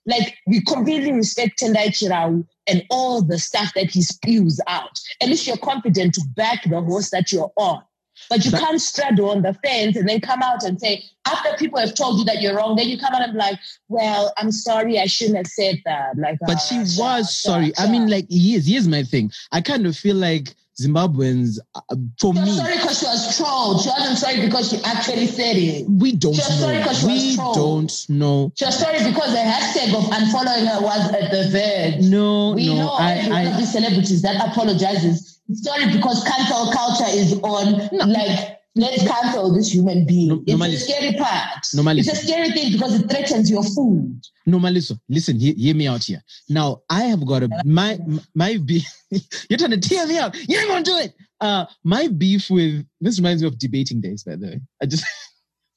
like 0.07 0.37
we 0.47 0.63
completely 0.63 1.13
respect 1.13 1.59
Tendai 1.59 1.89
Chirau 1.89 2.45
and 2.67 2.85
all 2.91 3.23
the 3.23 3.39
stuff 3.39 3.73
that 3.75 3.91
he 3.91 4.03
spews 4.03 4.61
out. 4.67 5.01
At 5.23 5.29
least 5.29 5.47
you're 5.47 5.57
confident 5.57 6.15
to 6.15 6.23
back 6.37 6.65
the 6.65 6.81
horse 6.81 7.11
that 7.11 7.33
you're 7.33 7.53
on. 7.57 7.83
But 8.31 8.45
you 8.45 8.53
can't 8.53 8.81
straddle 8.81 9.31
on 9.31 9.43
the 9.43 9.55
fence 9.65 9.97
and 9.97 10.09
then 10.09 10.21
come 10.21 10.41
out 10.41 10.63
and 10.63 10.81
say, 10.81 11.05
after 11.27 11.57
people 11.57 11.81
have 11.81 11.95
told 11.95 12.19
you 12.21 12.25
that 12.27 12.41
you're 12.41 12.55
wrong, 12.55 12.77
then 12.77 12.89
you 12.89 12.97
come 12.97 13.13
out 13.13 13.23
and 13.23 13.33
be 13.33 13.39
like, 13.39 13.59
well, 13.89 14.33
I'm 14.37 14.53
sorry, 14.53 15.01
I 15.01 15.07
shouldn't 15.07 15.37
have 15.37 15.49
said 15.49 15.83
that. 15.85 16.17
Like, 16.17 16.39
But 16.47 16.59
she 16.59 16.77
ah, 16.77 16.81
was 16.81 16.97
sha, 16.97 17.23
sorry. 17.23 17.73
I 17.77 17.91
mean, 17.91 18.09
like, 18.09 18.27
here's 18.31 18.67
here's 18.69 18.87
my 18.87 19.03
thing. 19.03 19.33
I 19.51 19.61
kind 19.61 19.85
of 19.85 19.97
feel 19.97 20.17
like 20.17 20.55
Zimbabweans, 20.81 21.59
uh, 21.77 21.81
for 22.19 22.35
me, 22.35 22.51
sorry 22.51 22.75
because 22.75 22.99
she 22.99 23.07
was 23.07 23.37
trolled. 23.37 23.81
She 23.81 23.89
wasn't 23.91 24.19
sorry 24.19 24.41
because 24.45 24.71
she 24.71 24.79
actually 24.83 25.27
said 25.27 25.57
it. 25.57 25.87
we 25.89 26.13
don't 26.13 26.35
She 26.35 26.41
was 26.41 26.59
sorry 26.59 26.83
she 26.95 27.07
We 27.07 27.37
don't 27.37 27.93
know. 28.09 28.53
She 28.57 28.65
was 28.65 28.79
sorry 28.79 28.99
because 28.99 29.31
the 29.31 29.39
hashtag 29.39 29.95
of 29.95 30.05
unfollowing 30.11 30.67
her 30.67 30.81
was 30.83 31.13
at 31.13 31.31
the 31.31 31.49
verge. 31.51 32.05
No, 32.11 32.53
We 32.55 32.67
no. 32.67 32.75
know 32.75 32.99
of 32.99 33.57
these 33.59 33.71
celebrities 33.73 34.23
that 34.23 34.49
apologizes. 34.51 35.41
Sorry 35.53 35.93
because 35.93 36.25
cancel 36.25 36.73
culture 36.73 37.11
is 37.11 37.35
on. 37.43 37.89
Like, 37.93 38.59
let's 38.77 39.07
cancel 39.07 39.53
this 39.55 39.73
human 39.73 40.05
being. 40.07 40.29
No, 40.29 40.35
it's 40.47 40.49
normally- 40.51 40.75
a 40.75 40.79
scary 40.79 41.13
part. 41.15 41.67
normally- 41.75 42.01
It's 42.01 42.13
a 42.13 42.17
scary 42.17 42.51
thing 42.51 42.73
because 42.73 43.01
it 43.01 43.09
threatens 43.11 43.51
your 43.51 43.63
food. 43.65 44.21
I, 44.47 44.51
no, 44.51 44.59
Maliso, 44.59 44.99
listen, 45.09 45.39
hear, 45.39 45.55
hear 45.57 45.75
me 45.75 45.87
out 45.87 46.03
here. 46.05 46.23
Now, 46.49 46.83
I 46.91 47.05
have 47.05 47.25
got 47.27 47.43
a, 47.45 47.49
my, 47.65 47.99
my 48.35 48.59
beef. 48.59 48.87
You're 49.49 49.59
trying 49.59 49.71
to 49.71 49.81
tear 49.81 50.07
me 50.07 50.19
up. 50.19 50.35
You 50.49 50.59
ain't 50.59 50.69
gonna 50.69 50.83
do 50.83 50.99
it. 50.99 51.15
Uh, 51.41 51.67
my 51.83 52.09
beef 52.09 52.51
with, 52.51 52.85
this 53.01 53.19
reminds 53.19 53.43
me 53.43 53.49
of 53.49 53.59
debating 53.59 54.01
days, 54.01 54.23
by 54.25 54.37
the 54.37 54.47
way. 54.47 54.61
I 54.83 54.87
just, 54.87 55.05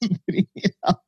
putting 0.00 0.46
it 0.54 0.74
out 0.86 1.00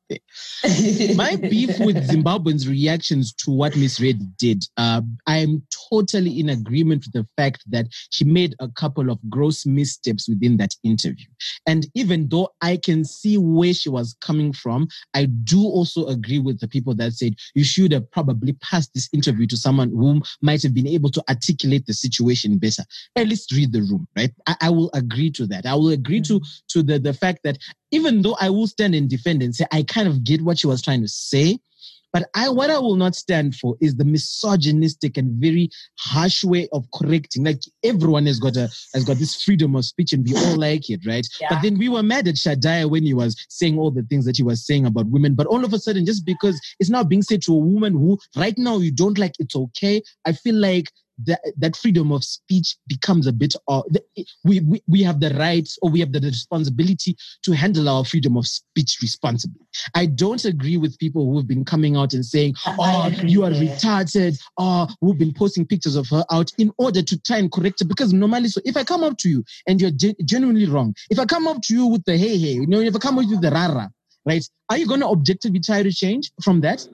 My 1.15 1.35
beef 1.35 1.79
with 1.79 1.95
Zimbabweans' 2.09 2.67
reactions 2.67 3.33
to 3.33 3.51
what 3.51 3.73
Misred 3.73 4.19
did, 4.37 4.63
uh, 4.77 5.01
I 5.27 5.37
am 5.37 5.63
totally 5.89 6.39
in 6.39 6.49
agreement 6.49 7.05
with 7.05 7.13
the 7.13 7.27
fact 7.37 7.63
that 7.69 7.87
she 8.09 8.25
made 8.25 8.55
a 8.59 8.67
couple 8.69 9.09
of 9.09 9.19
gross 9.29 9.65
missteps 9.65 10.27
within 10.29 10.57
that 10.57 10.75
interview. 10.83 11.25
And 11.67 11.87
even 11.95 12.27
though 12.29 12.49
I 12.61 12.77
can 12.77 13.05
see 13.05 13.37
where 13.37 13.73
she 13.73 13.89
was 13.89 14.15
coming 14.21 14.53
from, 14.53 14.87
I 15.13 15.25
do 15.25 15.63
also 15.63 16.05
agree 16.07 16.39
with 16.39 16.59
the 16.59 16.67
people 16.67 16.95
that 16.95 17.13
said 17.13 17.35
you 17.55 17.63
should 17.63 17.91
have 17.91 18.09
probably 18.11 18.53
passed 18.53 18.93
this 18.93 19.09
interview 19.13 19.47
to 19.47 19.57
someone 19.57 19.89
whom 19.89 20.23
might 20.41 20.63
have 20.63 20.73
been 20.73 20.87
able 20.87 21.09
to 21.11 21.23
articulate 21.29 21.85
the 21.85 21.93
situation 21.93 22.57
better. 22.57 22.83
At 23.15 23.27
least 23.27 23.51
read 23.51 23.71
the 23.71 23.81
room, 23.81 24.07
right? 24.15 24.31
I, 24.47 24.55
I 24.61 24.69
will 24.69 24.89
agree 24.93 25.31
to 25.31 25.45
that. 25.47 25.65
I 25.65 25.75
will 25.75 25.89
agree 25.89 26.21
to 26.21 26.41
to 26.69 26.83
the, 26.83 26.99
the 26.99 27.13
fact 27.13 27.39
that 27.43 27.57
even 27.91 28.21
though 28.21 28.37
I 28.39 28.49
will 28.49 28.67
stand 28.67 28.95
and 28.95 29.09
defend 29.09 29.43
and 29.43 29.53
say 29.53 29.65
I 29.71 29.83
kind 30.01 30.13
of 30.13 30.23
get 30.23 30.41
what 30.41 30.59
she 30.59 30.67
was 30.67 30.81
trying 30.81 31.01
to 31.01 31.07
say, 31.07 31.59
but 32.13 32.29
I 32.35 32.49
what 32.49 32.69
I 32.69 32.77
will 32.77 32.97
not 32.97 33.15
stand 33.15 33.55
for 33.55 33.75
is 33.79 33.95
the 33.95 34.03
misogynistic 34.03 35.17
and 35.17 35.39
very 35.39 35.69
harsh 35.97 36.43
way 36.43 36.67
of 36.73 36.85
correcting. 36.93 37.45
Like 37.45 37.61
everyone 37.83 38.25
has 38.25 38.39
got 38.39 38.57
a 38.57 38.69
has 38.93 39.05
got 39.05 39.17
this 39.17 39.41
freedom 39.41 39.75
of 39.75 39.85
speech 39.85 40.11
and 40.11 40.27
we 40.27 40.35
all 40.35 40.57
like 40.67 40.89
it, 40.89 41.05
right? 41.05 41.25
Yeah. 41.39 41.47
But 41.49 41.61
then 41.61 41.77
we 41.77 41.87
were 41.87 42.03
mad 42.03 42.27
at 42.27 42.35
Shadaya 42.35 42.89
when 42.89 43.03
he 43.03 43.13
was 43.13 43.35
saying 43.47 43.79
all 43.79 43.91
the 43.91 44.03
things 44.03 44.25
that 44.25 44.37
he 44.37 44.43
was 44.43 44.65
saying 44.65 44.85
about 44.85 45.07
women. 45.07 45.35
But 45.35 45.47
all 45.47 45.63
of 45.63 45.73
a 45.73 45.79
sudden, 45.79 46.05
just 46.05 46.25
because 46.25 46.59
it's 46.79 46.89
now 46.89 47.03
being 47.03 47.21
said 47.21 47.41
to 47.43 47.53
a 47.53 47.59
woman 47.59 47.93
who 47.93 48.17
right 48.35 48.57
now 48.57 48.79
you 48.79 48.91
don't 48.91 49.17
like, 49.17 49.33
it's 49.39 49.55
okay. 49.55 50.01
I 50.25 50.33
feel 50.33 50.55
like 50.55 50.91
that 51.25 51.39
that 51.57 51.75
freedom 51.75 52.11
of 52.11 52.23
speech 52.23 52.77
becomes 52.87 53.27
a 53.27 53.33
bit 53.33 53.53
the- 53.67 54.03
we, 54.43 54.59
we 54.61 54.81
we 54.87 55.03
have 55.03 55.19
the 55.19 55.29
rights 55.31 55.77
or 55.81 55.89
we 55.89 55.99
have 55.99 56.11
the 56.11 56.19
responsibility 56.19 57.15
to 57.43 57.51
handle 57.51 57.89
our 57.89 58.03
freedom 58.05 58.37
of 58.37 58.47
speech 58.47 58.97
responsibly. 59.01 59.61
I 59.95 60.05
don't 60.05 60.43
agree 60.45 60.77
with 60.77 60.97
people 60.99 61.25
who 61.29 61.37
have 61.37 61.47
been 61.47 61.65
coming 61.65 61.95
out 61.95 62.13
and 62.13 62.25
saying, 62.25 62.55
"Oh, 62.65 63.09
you 63.23 63.43
are 63.43 63.51
retarded," 63.51 64.39
or 64.57 64.87
who've 64.99 65.17
been 65.17 65.33
posting 65.33 65.65
pictures 65.65 65.95
of 65.95 66.07
her 66.09 66.25
out 66.31 66.51
in 66.57 66.71
order 66.77 67.01
to 67.01 67.19
try 67.21 67.37
and 67.37 67.51
correct 67.51 67.81
it. 67.81 67.87
Because 67.87 68.13
normally, 68.13 68.49
so 68.49 68.61
if 68.65 68.75
I 68.77 68.83
come 68.83 69.03
up 69.03 69.17
to 69.19 69.29
you 69.29 69.43
and 69.67 69.79
you're 69.79 69.91
gen- 69.91 70.15
genuinely 70.25 70.65
wrong, 70.65 70.95
if 71.09 71.19
I 71.19 71.25
come 71.25 71.47
up 71.47 71.61
to 71.63 71.73
you 71.73 71.87
with 71.87 72.03
the 72.05 72.17
hey 72.17 72.37
hey, 72.37 72.53
you 72.53 72.67
know, 72.67 72.79
if 72.79 72.95
I 72.95 72.99
come 72.99 73.19
up 73.19 73.27
with 73.27 73.41
the 73.41 73.51
rara, 73.51 73.91
right? 74.25 74.47
Are 74.69 74.77
you 74.77 74.87
going 74.87 75.01
to 75.01 75.07
objectively 75.07 75.59
try 75.59 75.83
to 75.83 75.91
change 75.91 76.31
from 76.43 76.61
that? 76.61 76.87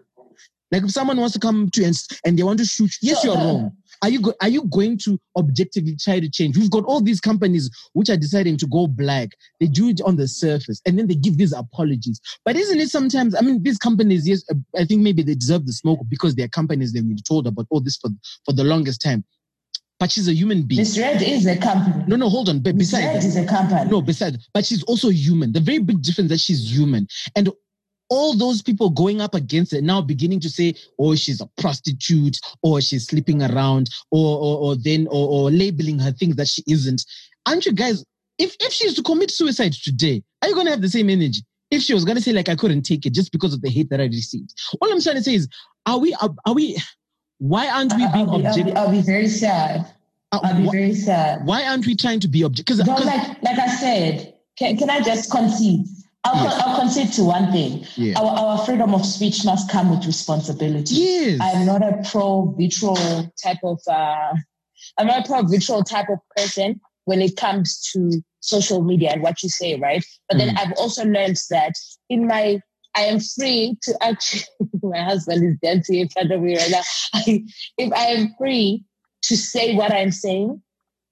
Like 0.72 0.84
if 0.84 0.91
someone 0.91 1.18
wants 1.18 1.34
to 1.34 1.39
come 1.39 1.70
to 1.72 1.82
you 1.82 1.88
and, 1.88 1.95
and 2.26 2.38
they 2.38 2.43
want 2.43 2.59
to 2.59 2.65
shoot, 2.65 2.91
yes, 3.01 3.24
you're 3.24 3.36
wrong. 3.36 3.72
Are 4.03 4.09
you 4.09 4.21
go- 4.21 4.33
are 4.41 4.49
you 4.49 4.63
going 4.65 4.97
to 4.99 5.19
objectively 5.35 5.95
try 5.99 6.19
to 6.19 6.29
change? 6.29 6.57
We've 6.57 6.69
got 6.71 6.85
all 6.85 7.01
these 7.01 7.19
companies 7.19 7.69
which 7.93 8.09
are 8.09 8.17
deciding 8.17 8.57
to 8.57 8.67
go 8.67 8.87
black. 8.87 9.29
They 9.59 9.67
do 9.67 9.89
it 9.89 10.01
on 10.01 10.15
the 10.17 10.27
surface 10.27 10.81
and 10.85 10.97
then 10.99 11.07
they 11.07 11.15
give 11.15 11.37
these 11.37 11.53
apologies. 11.53 12.19
But 12.45 12.55
isn't 12.55 12.79
it 12.79 12.89
sometimes? 12.89 13.33
I 13.35 13.41
mean, 13.41 13.63
these 13.63 13.77
companies, 13.77 14.27
yes, 14.27 14.43
uh, 14.51 14.55
I 14.75 14.85
think 14.85 15.01
maybe 15.01 15.23
they 15.23 15.35
deserve 15.35 15.65
the 15.65 15.73
smoke 15.73 15.99
because 16.09 16.35
they're 16.35 16.47
companies 16.47 16.93
they've 16.93 17.07
been 17.07 17.17
told 17.27 17.47
about 17.47 17.65
all 17.69 17.81
this 17.81 17.97
for 17.97 18.09
for 18.45 18.53
the 18.53 18.63
longest 18.63 19.01
time. 19.01 19.23
But 19.99 20.11
she's 20.11 20.27
a 20.27 20.33
human 20.33 20.61
being. 20.61 20.81
Misred 20.81 21.23
is 21.27 21.47
a 21.47 21.57
company. 21.57 22.03
No, 22.07 22.17
no, 22.17 22.29
hold 22.29 22.49
on. 22.49 22.59
But 22.59 22.75
Miss 22.75 22.91
besides, 22.91 23.05
Red 23.07 23.15
that- 23.23 23.27
is 23.27 23.35
a 23.35 23.45
company. 23.47 23.89
no, 23.89 23.99
besides, 24.01 24.47
but 24.53 24.63
she's 24.63 24.83
also 24.83 25.09
human. 25.09 25.53
The 25.53 25.59
very 25.59 25.79
big 25.79 26.03
difference 26.03 26.29
that 26.29 26.39
she's 26.39 26.71
human. 26.71 27.07
And 27.35 27.49
all 28.10 28.36
those 28.36 28.62
people 28.62 28.89
going 28.89 29.22
up 29.22 29.36
against 29.36 29.74
it 29.74 29.84
now 29.84 30.01
beginning 30.01 30.39
to 30.41 30.49
say, 30.49 30.76
oh, 30.99 31.16
she's 31.16 31.41
a 31.41 31.49
prostitute, 31.58 32.38
or 32.62 32.82
she's 32.82 33.08
sleeping 33.08 33.41
around, 33.41 33.89
or 34.12 34.38
or, 34.38 34.58
or 34.58 34.76
then 34.76 35.08
or, 35.08 35.28
or 35.30 35.51
labeling 35.51 35.99
her 35.99 36.12
things 36.12 36.36
that 36.36 36.47
she 36.47 36.64
isn't. 36.68 37.05
Aren't 37.45 37.66
you 37.66 37.74
guys, 37.74 38.03
if 38.38 38.55
if 38.60 38.74
she's 38.74 38.93
to 38.95 39.03
commit 39.03 39.32
suicide 39.32 39.74
today, 39.74 40.24
are 40.41 40.49
you 40.49 40.55
gonna 40.55 40.72
have 40.72 40.82
the 40.82 40.89
same 40.89 41.10
energy? 41.10 41.41
If 41.70 41.82
she 41.82 41.93
was 41.93 42.05
gonna 42.05 42.22
say, 42.22 42.32
like, 42.32 42.49
I 42.49 42.55
couldn't 42.55 42.84
take 42.84 43.05
it 43.05 43.14
just 43.14 43.32
because 43.32 43.53
of 43.53 43.62
the 43.62 43.70
hate 43.70 43.89
that 43.89 43.99
I 43.99 44.05
received. 44.05 44.53
All 44.82 44.91
I'm 44.91 45.01
trying 45.01 45.18
to 45.18 45.24
say 45.24 45.36
is, 45.36 45.49
are 45.86 45.97
we 45.97 46.14
are, 46.16 46.34
are 46.45 46.53
we 46.53 46.78
why 47.39 47.70
aren't 47.70 47.93
we 47.93 48.08
being 48.14 48.30
I'll, 48.30 48.39
be, 48.39 48.47
I'll, 48.47 48.55
be, 48.55 48.62
objective? 48.62 48.78
I'll 48.78 48.91
be 48.91 49.01
very 49.01 49.28
sad. 49.28 49.86
Uh, 50.32 50.39
I'll 50.43 50.58
be 50.58 50.70
very 50.70 50.93
sad. 50.93 51.45
why 51.45 51.66
aren't 51.66 51.86
we 51.86 51.95
trying 51.95 52.20
to 52.22 52.28
be 52.28 52.41
objective? 52.41 52.86
Don't 52.86 53.05
like, 53.05 53.41
like 53.43 53.60
I 53.60 53.68
said, 53.68 54.34
can, 54.58 54.78
can 54.78 54.89
I 54.89 55.01
just 55.01 55.32
concede? 55.32 55.86
I'll, 56.28 56.43
Yes. 56.43 56.61
I'll 56.61 56.80
concede 56.80 57.11
to 57.13 57.23
one 57.23 57.51
thing. 57.51 57.86
Yeah. 57.95 58.19
Our, 58.19 58.38
our 58.39 58.57
freedom 58.65 58.93
of 58.93 59.05
speech 59.05 59.45
must 59.45 59.69
come 59.69 59.89
with 59.95 60.05
responsibility. 60.05 60.95
yes. 60.95 61.39
I'm 61.41 61.65
not 61.65 61.82
a 61.82 62.01
pro 62.09 62.53
vitriol 62.57 62.97
type 63.43 63.57
of 63.63 63.80
uh, 63.89 64.34
I'm 64.97 65.07
not 65.07 65.25
a 65.25 65.28
pro 65.28 65.41
vitriol 65.43 65.84
type 65.84 66.09
of 66.09 66.19
person 66.36 66.80
when 67.05 67.21
it 67.21 67.36
comes 67.38 67.82
to 67.93 68.21
social 68.41 68.82
media 68.84 69.11
and 69.11 69.21
what 69.21 69.41
you 69.43 69.49
say, 69.49 69.75
right? 69.80 70.03
But 70.30 70.38
then 70.38 70.55
Mm. 70.55 70.59
I've 70.59 70.73
also 70.78 71.03
learned 71.05 71.38
that 71.49 71.73
in 72.09 72.28
my 72.28 72.61
I 72.95 73.01
am 73.01 73.19
free 73.19 73.78
to 73.84 73.97
actually 74.01 74.43
my 74.84 75.03
husband 75.03 75.43
is 75.43 75.55
dancing 75.61 75.99
in 75.99 76.09
front 76.09 76.32
of 76.32 76.41
me 76.41 76.57
right 76.57 76.71
now. 76.71 76.82
I, 77.13 77.43
if 77.78 77.93
I 77.93 78.05
am 78.07 78.34
free 78.38 78.84
to 79.23 79.38
say 79.38 79.75
what 79.75 79.91
I'm 79.93 80.11
saying, 80.11 80.61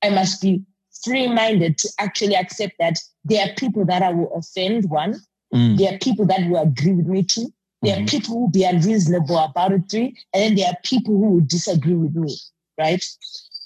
I 0.03 0.09
must 0.09 0.41
be 0.41 0.61
free-minded 1.05 1.77
to 1.77 1.89
actually 1.99 2.35
accept 2.35 2.73
that 2.79 2.97
there 3.23 3.45
are 3.47 3.53
people 3.55 3.85
that 3.85 4.01
I 4.01 4.11
will 4.11 4.31
offend 4.35 4.89
one, 4.89 5.15
Mm. 5.53 5.77
there 5.77 5.93
are 5.93 5.97
people 5.99 6.25
that 6.25 6.49
will 6.49 6.61
agree 6.61 6.91
with 6.93 7.05
me 7.07 7.23
too. 7.23 7.53
There 7.81 7.95
are 7.95 8.01
Mhm. 8.01 8.09
people 8.09 8.33
who 8.33 8.39
will 8.41 8.49
be 8.49 8.63
unreasonable 8.63 9.37
about 9.37 9.71
it 9.73 9.87
too. 9.87 10.11
And 10.33 10.41
then 10.43 10.55
there 10.55 10.67
are 10.69 10.77
people 10.83 11.13
who 11.13 11.29
will 11.35 11.45
disagree 11.45 11.93
with 11.93 12.15
me, 12.15 12.35
right? 12.79 13.03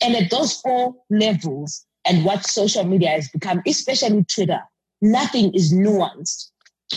And 0.01 0.15
at 0.15 0.29
those 0.29 0.53
four 0.61 0.95
levels 1.09 1.85
and 2.05 2.25
what 2.25 2.45
social 2.45 2.83
media 2.83 3.09
has 3.09 3.29
become, 3.29 3.61
especially 3.65 4.23
Twitter, 4.25 4.61
nothing 5.01 5.53
is 5.53 5.73
nuanced. 5.73 6.51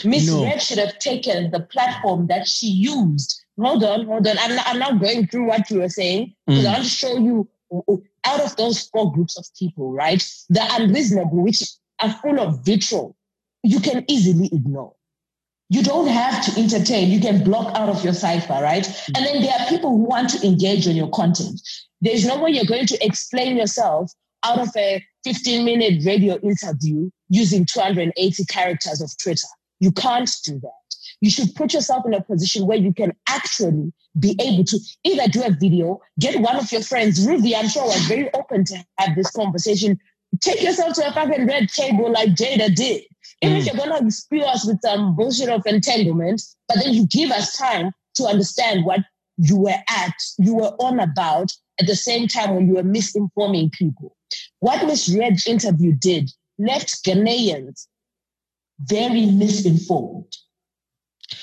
Miss 0.05 0.27
No. 0.27 0.43
Red 0.45 0.61
should 0.63 0.79
have 0.79 0.99
taken 0.99 1.51
the 1.51 1.61
platform 1.61 2.27
that 2.27 2.49
she 2.49 2.67
used. 2.67 3.41
Hold 3.61 3.85
on, 3.85 4.07
hold 4.07 4.27
on. 4.27 4.37
I'm 4.39 4.57
not, 4.57 4.67
I'm 4.67 4.79
not 4.79 5.01
going 5.01 5.27
through 5.29 5.47
what 5.47 5.71
you 5.71 5.79
were 5.81 5.89
saying 5.89 6.35
because 6.47 6.65
Mm. 6.65 6.69
I 6.69 6.73
want 6.73 6.85
to 6.85 6.91
show 6.91 7.19
you 7.19 7.49
out 8.25 8.41
of 8.41 8.57
those 8.57 8.89
four 8.89 9.13
groups 9.13 9.39
of 9.39 9.47
people, 9.59 9.93
right? 9.93 10.23
The 10.49 10.67
unreasonable, 10.73 11.43
which 11.43 11.63
are 12.01 12.13
full 12.23 12.41
of 12.41 12.65
vitriol, 12.65 13.17
you 13.63 13.81
can 13.81 14.05
easily 14.09 14.49
ignore. 14.53 14.95
You 15.69 15.83
don't 15.83 16.09
have 16.09 16.45
to 16.45 16.61
entertain. 16.61 17.11
You 17.11 17.21
can 17.21 17.43
block 17.45 17.75
out 17.75 17.89
of 17.89 18.05
your 18.05 18.13
cipher, 18.13 18.59
right? 18.61 18.85
Mm. 18.85 19.17
And 19.17 19.27
then 19.27 19.43
there 19.43 19.55
are 19.59 19.67
people 19.69 19.91
who 19.91 20.05
want 20.05 20.29
to 20.31 20.47
engage 20.47 20.87
on 20.87 20.95
your 20.95 21.09
content. 21.11 21.61
There's 22.03 22.27
no 22.27 22.43
way 22.43 22.51
you're 22.51 22.67
going 22.67 22.87
to 22.87 23.05
explain 23.05 23.57
yourself 23.57 24.13
out 24.45 24.59
of 24.59 24.69
a 24.77 25.03
15 25.25 25.65
minute 25.65 26.05
radio 26.05 26.39
interview 26.41 27.09
using 27.29 27.65
280 27.65 28.45
characters 28.47 29.01
of 29.01 29.11
Twitter. 29.23 29.47
You 29.81 29.93
can't 29.93 30.31
do 30.45 30.61
that. 30.61 30.82
You 31.23 31.31
should 31.31 31.55
put 31.55 31.73
yourself 31.73 32.05
in 32.05 32.15
a 32.15 32.21
position 32.21 32.67
where 32.67 32.77
you 32.77 32.93
can 32.93 33.13
actually 33.29 33.93
be 34.19 34.37
able 34.41 34.65
to 34.65 34.79
either 35.05 35.29
do 35.29 35.45
a 35.45 35.51
video, 35.51 36.01
get 36.19 36.41
one 36.41 36.57
of 36.57 36.71
your 36.73 36.83
friends, 36.83 37.25
Ruby, 37.25 37.55
I'm 37.55 37.69
sure 37.69 37.85
was 37.87 38.05
very 38.07 38.29
open 38.35 38.65
to 38.65 38.85
have 38.99 39.15
this 39.15 39.31
conversation. 39.31 40.01
Take 40.41 40.63
yourself 40.63 40.95
to 40.95 41.07
a 41.09 41.13
fucking 41.13 41.47
red 41.47 41.69
table 41.69 42.11
like 42.11 42.31
Jada 42.31 42.75
did. 42.75 43.05
Even 43.41 43.57
if 43.57 43.65
Mm. 43.65 43.67
you're 43.73 43.87
gonna 43.87 44.11
spew 44.11 44.43
us 44.43 44.67
with 44.67 44.81
some 44.83 45.15
bullshit 45.15 45.49
of 45.49 45.65
entanglement, 45.65 46.43
but 46.67 46.79
then 46.83 46.93
you 46.93 47.07
give 47.07 47.31
us 47.31 47.57
time 47.57 47.93
to 48.17 48.25
understand 48.25 48.85
what 48.85 49.01
you 49.39 49.57
were 49.57 49.79
at, 49.89 50.15
you 50.39 50.55
were 50.57 50.75
on 50.81 50.99
about 50.99 51.53
at 51.81 51.87
the 51.87 51.97
same 51.97 52.27
time 52.27 52.57
when 52.57 52.67
you 52.67 52.75
were 52.75 52.83
misinforming 52.83 53.71
people. 53.71 54.17
What 54.59 54.81
Misred's 54.81 55.47
interview 55.47 55.93
did 55.93 56.33
left 56.59 57.05
Ghanaians 57.05 57.87
very 58.81 59.27
misinformed. 59.27 60.37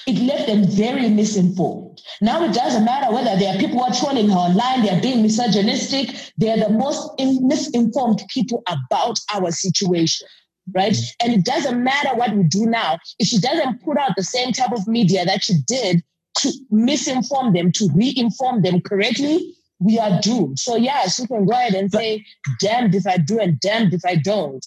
It 0.10 0.18
left 0.24 0.48
them 0.48 0.66
very 0.66 1.08
misinformed. 1.08 2.02
Now 2.20 2.44
it 2.44 2.52
doesn't 2.52 2.84
matter 2.84 3.14
whether 3.14 3.38
there 3.38 3.54
are 3.54 3.60
people 3.60 3.78
who 3.78 3.84
are 3.84 3.94
trolling 3.94 4.28
her 4.30 4.36
online, 4.36 4.82
they're 4.82 5.00
being 5.00 5.22
misogynistic, 5.22 6.16
they're 6.36 6.58
the 6.58 6.70
most 6.70 7.12
in- 7.20 7.48
misinformed 7.48 8.24
people 8.28 8.64
about 8.68 9.20
our 9.32 9.52
situation. 9.52 10.28
Right. 10.74 10.98
And 11.24 11.34
it 11.34 11.46
doesn't 11.46 11.84
matter 11.84 12.16
what 12.16 12.36
we 12.36 12.42
do 12.44 12.66
now. 12.66 12.98
If 13.20 13.28
she 13.28 13.40
doesn't 13.40 13.84
put 13.84 14.00
out 14.00 14.14
the 14.18 14.24
same 14.24 14.52
type 14.52 14.72
of 14.72 14.88
media 14.88 15.26
that 15.26 15.44
she 15.44 15.62
did 15.68 16.04
to 16.40 16.52
misinform 16.72 17.54
them, 17.54 17.72
to 17.74 17.88
re-inform 17.94 18.64
them 18.64 18.82
correctly, 18.82 19.56
we 19.80 20.00
are 20.00 20.20
doomed. 20.22 20.58
So 20.58 20.76
yeah, 20.76 21.04
she 21.04 21.28
can 21.28 21.46
go 21.46 21.54
ahead 21.54 21.76
and 21.76 21.92
say, 21.92 22.26
damned 22.60 22.96
if 22.96 23.06
I 23.06 23.18
do 23.18 23.40
and 23.40 23.60
damned 23.60 23.94
if 23.94 24.02
I 24.06 24.16
don't. 24.16 24.66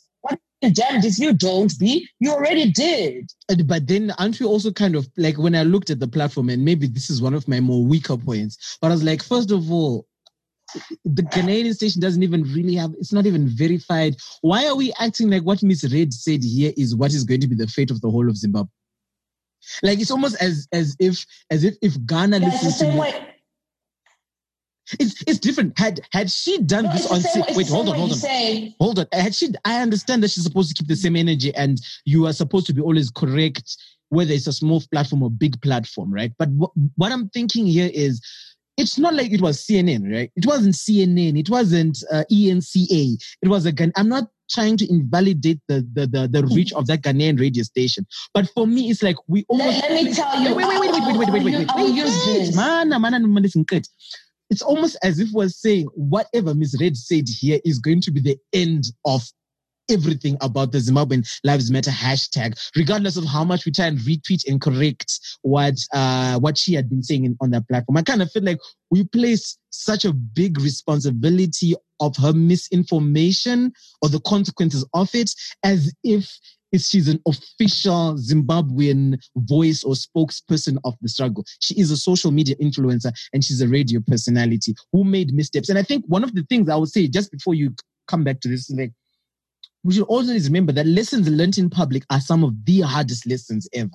Damned 0.63 1.05
if 1.05 1.19
you 1.19 1.33
don't 1.33 1.77
be? 1.79 2.09
You 2.21 2.31
already 2.31 2.71
did. 2.71 3.31
But 3.67 3.89
then, 3.89 4.13
aren't 4.19 4.39
we 4.39 4.47
also 4.47 4.71
kind 4.73 4.95
of 4.95 5.09
like 5.17 5.37
when 5.37 5.57
I 5.57 5.65
looked 5.65 5.91
at 5.91 5.99
the 5.99 6.07
platform, 6.07 6.49
and 6.51 6.65
maybe 6.65 6.87
this 6.87 7.11
is 7.11 7.21
one 7.21 7.35
of 7.35 7.49
my 7.49 7.59
more 7.59 7.85
weaker 7.85 8.17
points, 8.17 8.79
but 8.81 8.89
I 8.89 8.91
was 8.91 9.03
like, 9.03 9.23
first 9.23 9.51
of 9.51 9.71
all, 9.73 10.07
the 11.05 11.25
Canadian 11.25 11.75
station 11.75 12.01
doesn't 12.01 12.23
even 12.23 12.45
really 12.45 12.75
have, 12.75 12.93
it's 12.99 13.13
not 13.13 13.27
even 13.27 13.49
verified. 13.49 14.17
Why 14.41 14.67
are 14.67 14.77
we 14.77 14.93
acting 15.01 15.31
like 15.31 15.43
what 15.43 15.59
Misred 15.59 16.13
said 16.13 16.43
here 16.43 16.73
is 16.77 16.95
what 16.95 17.13
is 17.13 17.25
going 17.25 17.41
to 17.41 17.49
be 17.49 17.57
the 17.57 17.67
fate 17.67 17.91
of 17.91 18.01
the 18.01 18.11
whole 18.11 18.29
of 18.29 18.37
Zimbabwe? 18.37 18.71
Like 19.83 20.01
it's 20.01 20.11
almost 20.11 20.41
as 20.43 20.67
as 20.73 20.97
if 20.99 21.25
as 21.51 21.65
if 21.65 21.77
if 21.83 21.95
Ghana 22.07 22.39
Yeah, 22.39 22.47
listens 22.47 22.79
to 22.79 22.99
way. 22.99 23.32
It's 24.99 25.23
it's 25.27 25.39
different. 25.39 25.79
Had 25.79 26.01
had 26.13 26.31
she 26.31 26.59
done 26.59 26.85
No, 26.85 26.93
this 26.93 27.07
on 27.11 27.21
same, 27.21 27.45
wait, 27.55 27.69
hold 27.69 27.89
on, 27.89 27.97
hold 27.97 28.13
on. 28.13 28.19
say, 28.19 28.75
Hold 28.81 28.99
on. 28.99 29.07
Had 29.13 29.35
she, 29.35 29.49
I 29.65 29.81
understand 29.81 30.23
that 30.23 30.31
she's 30.31 30.45
supposed 30.45 30.69
to 30.69 30.75
keep 30.75 30.89
the 30.89 30.97
same 30.97 31.17
energy 31.17 31.55
and 31.55 31.81
you 32.05 32.27
are 32.27 32.33
supposed 32.33 32.67
to 32.67 32.75
be 32.75 32.81
always 32.83 33.11
correct, 33.11 33.77
whether 34.09 34.33
it's 34.33 34.47
a 34.47 34.53
small 34.53 34.83
platform 34.91 35.23
or 35.23 35.31
big 35.31 35.61
platform, 35.63 36.13
right? 36.13 36.33
But 36.39 36.49
wh- 36.61 36.77
what 36.99 37.13
I'm 37.13 37.29
thinking 37.31 37.67
here 37.67 37.91
is 37.93 38.21
it's 38.77 38.99
not 38.99 39.15
like 39.15 39.31
it 39.33 39.41
was 39.41 39.65
CNN, 39.65 40.13
right? 40.13 40.31
It 40.35 40.47
wasn't 40.47 40.75
CNN. 40.75 41.39
It 41.39 41.49
wasn't 41.51 42.03
uh, 42.11 42.25
ENCA. 42.33 43.23
It 43.43 43.49
was 43.49 43.67
a 43.67 43.73
Ghan- 43.73 43.93
I'm 43.97 44.09
not 44.09 44.29
trying 44.51 44.77
to 44.79 44.91
invalidate 44.91 45.61
the, 45.69 45.87
the, 45.93 46.07
the, 46.07 46.29
the 46.29 46.47
reach 46.47 46.73
of 46.73 46.87
that 46.87 47.03
Ghanaian 47.03 47.39
radio 47.39 47.63
station. 47.63 48.07
But 48.35 48.49
for 48.55 48.67
me, 48.67 48.91
it's 48.91 49.03
like 49.03 49.17
we 49.29 49.45
almost. 49.49 49.81
let, 49.83 49.91
let 49.91 50.05
me 50.05 50.13
tell 50.13 50.41
you. 50.43 50.55
Wait, 50.55 50.67
wait, 50.67 50.81
wait, 50.81 50.91
wait, 50.91 51.03
wait, 51.03 51.17
wait, 51.19 51.19
wait, 51.33 51.45
wait, 51.45 51.55
wait, 51.59 51.71
I 51.71 51.77
will 51.77 51.85
wait, 51.89 51.95
use 51.95 52.27
wait, 52.27 52.39
this. 52.39 52.57
man, 52.57 52.89
man, 52.89 53.01
man, 53.03 53.33
man, 53.33 53.43
listen, 53.43 53.63
good. 53.65 53.87
It's 54.53 54.61
almost 54.61 54.99
as 55.03 55.19
if 55.19 55.31
we're 55.33 55.49
saying 55.49 55.87
whatever 55.95 56.55
Ms. 56.55 56.77
Red 56.79 56.95
said 56.95 57.25
here 57.27 57.59
is 57.65 57.79
going 57.79 58.03
to 58.03 58.11
be 58.11 58.21
the 58.21 58.37
end 58.53 58.85
of 59.07 59.23
everything 59.91 60.37
about 60.43 60.73
the 60.73 60.79
Zimbabwean 60.79 61.27
Lives 61.43 61.71
Matter 61.71 61.91
hashtag, 61.91 62.61
regardless 62.77 63.17
of 63.17 63.25
how 63.25 63.45
much 63.45 63.65
we 63.65 63.73
try 63.73 63.87
and 63.87 63.99
retweet 64.01 64.47
and 64.47 64.61
correct 64.61 65.19
what 65.41 65.77
uh, 65.95 66.39
what 66.39 66.59
she 66.59 66.75
had 66.75 66.91
been 66.91 67.03
saying 67.03 67.25
in, 67.25 67.35
on 67.41 67.51
that 67.53 67.67
platform. 67.67 67.97
I 67.97 68.03
kind 68.03 68.21
of 68.21 68.31
feel 68.31 68.43
like 68.43 68.59
we 68.91 69.05
place 69.05 69.57
such 69.71 70.05
a 70.05 70.13
big 70.13 70.61
responsibility 70.61 71.75
of 72.01 72.15
her 72.19 72.35
misinformation 72.35 73.73
or 74.03 74.11
the 74.11 74.21
consequences 74.21 74.87
of 74.93 75.09
it 75.15 75.33
as 75.65 75.95
if 76.05 76.31
if 76.73 76.81
she's 76.81 77.09
an 77.09 77.21
official 77.27 78.15
Zimbabwean 78.15 79.19
voice 79.37 79.85
or 79.85 79.95
spokesperson 79.95 80.79
of 80.85 80.95
the 81.01 81.09
struggle. 81.09 81.45
She 81.61 81.79
is 81.79 81.91
a 81.91 81.97
social 81.97 82.31
media 82.31 82.57
influencer 82.57 83.13
and 83.33 83.45
she's 83.45 83.61
a 83.61 83.69
radio 83.69 84.01
personality 84.07 84.75
who 84.93 85.05
made 85.05 85.33
missteps. 85.35 85.69
And 85.69 85.79
I 85.79 85.83
think 85.83 86.05
one 86.07 86.25
of 86.25 86.35
the 86.35 86.45
things 86.45 86.69
I 86.69 86.77
would 86.77 86.89
say 86.89 87.07
just 87.09 87.31
before 87.31 87.55
you 87.55 87.75
come 88.09 88.25
back 88.25 88.41
to 88.41 88.49
this 88.49 88.71
is 88.71 88.77
like, 88.77 88.93
we 89.85 89.95
should 89.95 90.05
always 90.05 90.47
remember 90.47 90.73
that 90.73 90.87
lessons 90.87 91.29
learned 91.29 91.59
in 91.59 91.69
public 91.69 92.05
are 92.11 92.21
some 92.21 92.45
of 92.45 92.65
the 92.65 92.81
hardest 92.81 93.27
lessons 93.27 93.69
ever. 93.73 93.91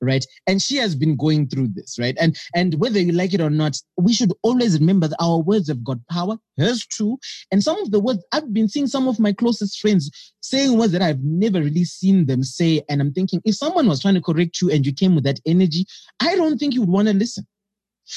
Right. 0.00 0.26
And 0.46 0.60
she 0.60 0.76
has 0.76 0.94
been 0.94 1.16
going 1.16 1.48
through 1.48 1.68
this, 1.68 1.98
right? 1.98 2.16
And 2.20 2.36
and 2.54 2.74
whether 2.74 2.98
you 2.98 3.12
like 3.12 3.32
it 3.32 3.40
or 3.40 3.48
not, 3.48 3.80
we 3.96 4.12
should 4.12 4.32
always 4.42 4.78
remember 4.78 5.08
that 5.08 5.16
our 5.20 5.38
words 5.38 5.68
have 5.68 5.82
got 5.82 5.98
power. 6.10 6.36
Hers 6.58 6.84
true. 6.84 7.16
And 7.50 7.62
some 7.62 7.80
of 7.80 7.90
the 7.90 8.00
words 8.00 8.22
I've 8.32 8.52
been 8.52 8.68
seeing 8.68 8.86
some 8.86 9.08
of 9.08 9.18
my 9.18 9.32
closest 9.32 9.80
friends 9.80 10.10
saying 10.40 10.76
words 10.76 10.92
that 10.92 11.00
I've 11.00 11.22
never 11.22 11.60
really 11.60 11.84
seen 11.84 12.26
them 12.26 12.42
say. 12.42 12.82
And 12.90 13.00
I'm 13.00 13.12
thinking, 13.12 13.40
if 13.44 13.54
someone 13.54 13.88
was 13.88 14.02
trying 14.02 14.14
to 14.14 14.20
correct 14.20 14.60
you 14.60 14.70
and 14.70 14.84
you 14.84 14.92
came 14.92 15.14
with 15.14 15.24
that 15.24 15.40
energy, 15.46 15.86
I 16.20 16.36
don't 16.36 16.58
think 16.58 16.74
you 16.74 16.80
would 16.80 16.90
want 16.90 17.08
to 17.08 17.14
listen. 17.14 17.46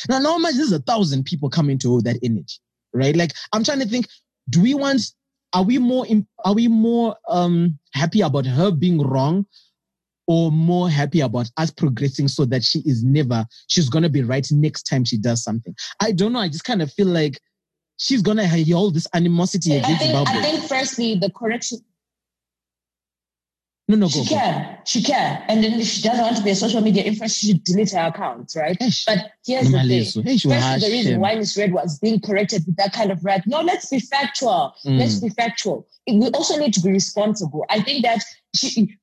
Now, 0.10 0.20
now 0.20 0.38
there's 0.40 0.74
a 0.74 0.80
thousand 0.80 1.24
people 1.24 1.50
coming 1.50 1.78
to 1.80 2.02
that 2.02 2.18
energy, 2.22 2.58
right? 2.94 3.16
Like 3.16 3.32
I'm 3.54 3.64
trying 3.64 3.80
to 3.80 3.88
think, 3.88 4.08
do 4.50 4.62
we 4.62 4.74
want, 4.74 5.02
are 5.54 5.64
we 5.64 5.78
more, 5.78 6.06
are 6.44 6.54
we 6.54 6.68
more 6.68 7.16
um 7.30 7.80
happy 7.94 8.22
about 8.22 8.46
her 8.46 8.72
being 8.72 9.02
wrong 9.02 9.46
or 10.28 10.52
more 10.52 10.90
happy 10.90 11.22
about 11.22 11.50
us 11.58 11.72
progressing 11.72 12.28
so 12.28 12.46
that 12.46 12.64
she 12.64 12.80
is 12.80 13.04
never, 13.04 13.46
she's 13.68 13.90
going 13.90 14.04
to 14.04 14.10
be 14.10 14.24
right 14.24 14.48
next 14.52 14.84
time 14.84 15.04
she 15.04 15.18
does 15.18 15.44
something? 15.44 15.76
I 16.02 16.12
don't 16.12 16.34
know. 16.34 16.40
I 16.40 16.50
just 16.50 16.66
kind 16.66 16.82
of 16.82 16.92
feel 16.92 17.08
like 17.08 17.40
she's 17.98 18.22
going 18.22 18.38
to 18.38 18.46
have 18.46 18.72
all 18.74 18.92
this 18.92 19.08
animosity 19.14 19.74
I 19.74 19.78
against 19.78 20.02
think, 20.02 20.28
I 20.28 20.42
think 20.42 20.64
firstly, 20.66 21.16
the 21.16 21.32
correction, 21.32 21.80
no, 23.90 23.96
no, 23.96 24.08
go. 24.08 24.12
she 24.12 24.30
go. 24.30 24.36
can, 24.36 24.78
she 24.86 25.02
can. 25.02 25.44
And 25.48 25.64
then 25.64 25.80
if 25.80 25.88
she 25.88 26.02
doesn't 26.02 26.22
want 26.22 26.36
to 26.36 26.44
be 26.44 26.50
a 26.50 26.56
social 26.56 26.82
media 26.82 27.06
influencer, 27.06 27.40
she 27.40 27.48
should 27.48 27.64
delete 27.64 27.92
her 27.92 28.08
account, 28.08 28.52
right? 28.54 28.78
Eish, 28.80 29.06
But 29.06 29.32
here's 29.46 29.72
the 29.72 29.80
thing. 29.80 30.24
Firstly, 30.24 30.52
wash 30.52 30.82
the 30.82 30.90
reason 30.92 31.22
why 31.22 31.36
Misred 31.36 31.72
was 31.72 31.98
being 32.00 32.20
corrected 32.20 32.66
with 32.66 32.76
that 32.76 32.92
kind 32.92 33.12
of 33.12 33.24
rap. 33.24 33.44
No, 33.46 33.62
let's 33.62 33.90
be 33.90 34.00
factual. 34.02 34.76
Mm. 34.86 35.00
Let's 35.00 35.22
be 35.22 35.30
factual. 35.30 35.88
We 36.06 36.28
also 36.32 36.58
need 36.58 36.74
to 36.74 36.82
be 36.82 36.92
responsible. 36.92 37.66
I 37.70 37.82
think 37.82 38.04
that 38.04 38.22
she, 38.54 38.98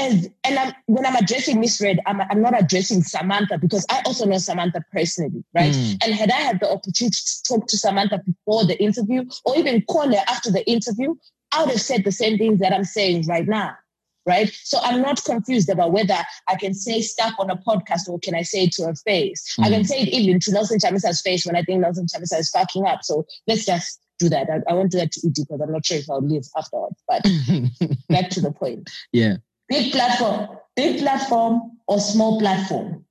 as 0.00 0.28
and 0.44 0.58
I'm, 0.58 0.72
when 0.86 1.04
I'm 1.06 1.16
addressing 1.16 1.58
Misred, 1.62 1.98
I'm, 2.06 2.20
I'm 2.20 2.40
not 2.42 2.58
addressing 2.60 3.02
Samantha 3.02 3.58
because 3.58 3.84
I 3.90 4.02
also 4.06 4.24
know 4.26 4.38
Samantha 4.38 4.82
personally, 4.92 5.44
right? 5.54 5.72
Mm. 5.72 6.04
And 6.04 6.14
had 6.14 6.30
I 6.30 6.36
had 6.36 6.60
the 6.60 6.70
opportunity 6.70 7.16
to 7.16 7.42
talk 7.48 7.66
to 7.68 7.76
Samantha 7.76 8.20
before 8.24 8.64
the 8.64 8.80
interview 8.82 9.24
or 9.44 9.56
even 9.56 9.82
call 9.82 10.08
her 10.08 10.24
after 10.28 10.50
the 10.50 10.68
interview, 10.68 11.14
I 11.52 11.60
would 11.62 11.70
have 11.70 11.80
said 11.80 12.04
the 12.04 12.12
same 12.12 12.38
things 12.38 12.60
that 12.60 12.72
I'm 12.72 12.84
saying 12.84 13.26
right 13.26 13.46
now. 13.46 13.76
Right. 14.26 14.50
So 14.64 14.78
I'm 14.82 15.00
not 15.00 15.24
confused 15.24 15.70
about 15.70 15.92
whether 15.92 16.16
I 16.48 16.54
can 16.56 16.74
say 16.74 17.00
stuff 17.00 17.32
on 17.38 17.50
a 17.50 17.56
podcast 17.56 18.08
or 18.08 18.18
can 18.18 18.34
I 18.34 18.42
say 18.42 18.64
it 18.64 18.72
to 18.72 18.84
her 18.84 18.94
face. 18.94 19.42
I 19.58 19.70
can 19.70 19.82
Mm. 19.82 19.86
say 19.86 20.00
it 20.02 20.08
even 20.08 20.38
to 20.40 20.52
Nelson 20.52 20.78
Chamisa's 20.78 21.20
face 21.22 21.46
when 21.46 21.56
I 21.56 21.62
think 21.62 21.80
Nelson 21.80 22.06
Chamisa 22.06 22.38
is 22.38 22.50
fucking 22.50 22.86
up. 22.86 23.00
So 23.02 23.24
let's 23.48 23.64
just 23.64 23.98
do 24.18 24.28
that. 24.28 24.48
I, 24.50 24.70
I 24.70 24.74
won't 24.74 24.92
do 24.92 24.98
that 24.98 25.10
to 25.12 25.26
ED 25.26 25.34
because 25.36 25.60
I'm 25.60 25.72
not 25.72 25.84
sure 25.86 25.96
if 25.98 26.08
I'll 26.10 26.20
live 26.20 26.44
afterwards. 26.56 27.02
But 27.08 27.22
back 28.08 28.28
to 28.30 28.40
the 28.40 28.52
point 28.52 28.90
yeah. 29.12 29.36
Big 29.70 29.92
platform, 29.92 30.48
big 30.76 30.98
platform 31.00 31.78
or 31.86 31.98
small 31.98 32.38
platform. 32.38 33.04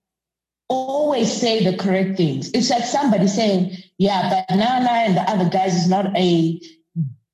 Always 0.68 1.32
say 1.32 1.64
the 1.64 1.76
correct 1.76 2.18
things. 2.18 2.52
It's 2.54 2.70
like 2.70 2.84
somebody 2.84 3.28
saying, 3.28 3.76
yeah, 3.98 4.30
but 4.48 4.56
Nana 4.56 4.90
and 4.92 5.18
the 5.18 5.22
other 5.22 5.50
guys 5.50 5.74
is 5.74 5.90
not 5.90 6.16
a 6.16 6.62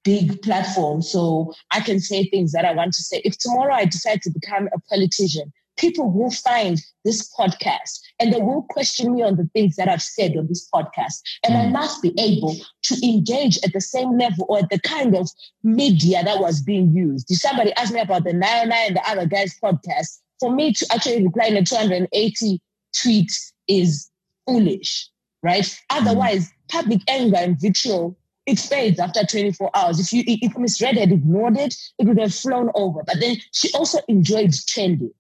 big 0.06 0.42
platform. 0.42 1.02
So 1.02 1.54
I 1.72 1.82
can 1.82 2.00
say 2.00 2.26
things 2.26 2.54
that 2.54 2.64
I 2.64 2.74
want 2.74 2.94
to 2.94 3.02
say. 3.02 3.22
If 3.26 3.38
tomorrow 3.38 3.74
I 3.74 3.86
decide 3.86 4.22
to 4.22 4.30
become 4.30 4.70
a 4.74 4.80
politician, 4.90 5.52
people 5.78 6.10
will 6.12 6.32
find 6.32 6.82
this 7.04 7.30
podcast 7.38 8.00
and 8.20 8.34
they 8.34 8.40
will 8.40 8.64
question 8.70 9.14
me 9.14 9.22
on 9.22 9.36
the 9.36 9.50
things 9.54 9.76
that 9.76 9.88
I've 9.90 10.02
said 10.02 10.36
on 10.38 10.48
this 10.48 10.68
podcast. 10.74 11.22
And 11.44 11.58
I 11.58 11.66
Mm. 11.66 11.72
must 11.74 12.02
be 12.02 12.14
able 12.18 12.56
to 12.84 13.08
engage 13.08 13.58
at 13.64 13.74
the 13.74 13.82
same 13.82 14.18
level 14.18 14.46
or 14.50 14.60
at 14.60 14.70
the 14.70 14.80
kind 14.80 15.16
of 15.16 15.30
media 15.64 16.24
that 16.24 16.40
was 16.40 16.62
being 16.62 16.94
used. 16.96 17.30
If 17.30 17.40
somebody 17.40 17.74
asked 17.74 17.94
me 17.94 18.00
about 18.00 18.24
the 18.24 18.34
Nine 18.34 18.72
and 18.72 18.96
the 18.96 19.10
other 19.10 19.26
guys 19.26 19.56
podcast, 19.62 20.20
for 20.40 20.52
me 20.52 20.74
to 20.74 20.86
actually 20.94 21.24
reply 21.24 21.46
in 21.48 21.58
a 21.58 21.64
280 21.64 22.62
tweets 22.96 23.52
is 23.68 24.10
foolish, 24.48 25.10
right? 25.44 25.78
Otherwise, 25.90 26.52
public 26.70 27.02
anger 27.08 27.38
and 27.38 27.60
vitriol 27.60 28.18
it 28.46 28.60
fades 28.60 29.00
after 29.00 29.26
24 29.26 29.72
hours. 29.74 30.00
If 30.00 30.14
you 30.14 30.24
if 30.28 30.54
Misred 30.54 30.98
had 31.00 31.12
ignored 31.12 31.58
it, 31.58 31.76
it 31.98 32.06
would 32.06 32.20
have 32.20 32.34
flown 32.34 32.70
over. 32.76 33.02
But 33.04 33.20
then 33.20 33.38
she 33.52 33.72
also 33.74 34.00
enjoyed 34.08 34.54
trending. 34.68 35.12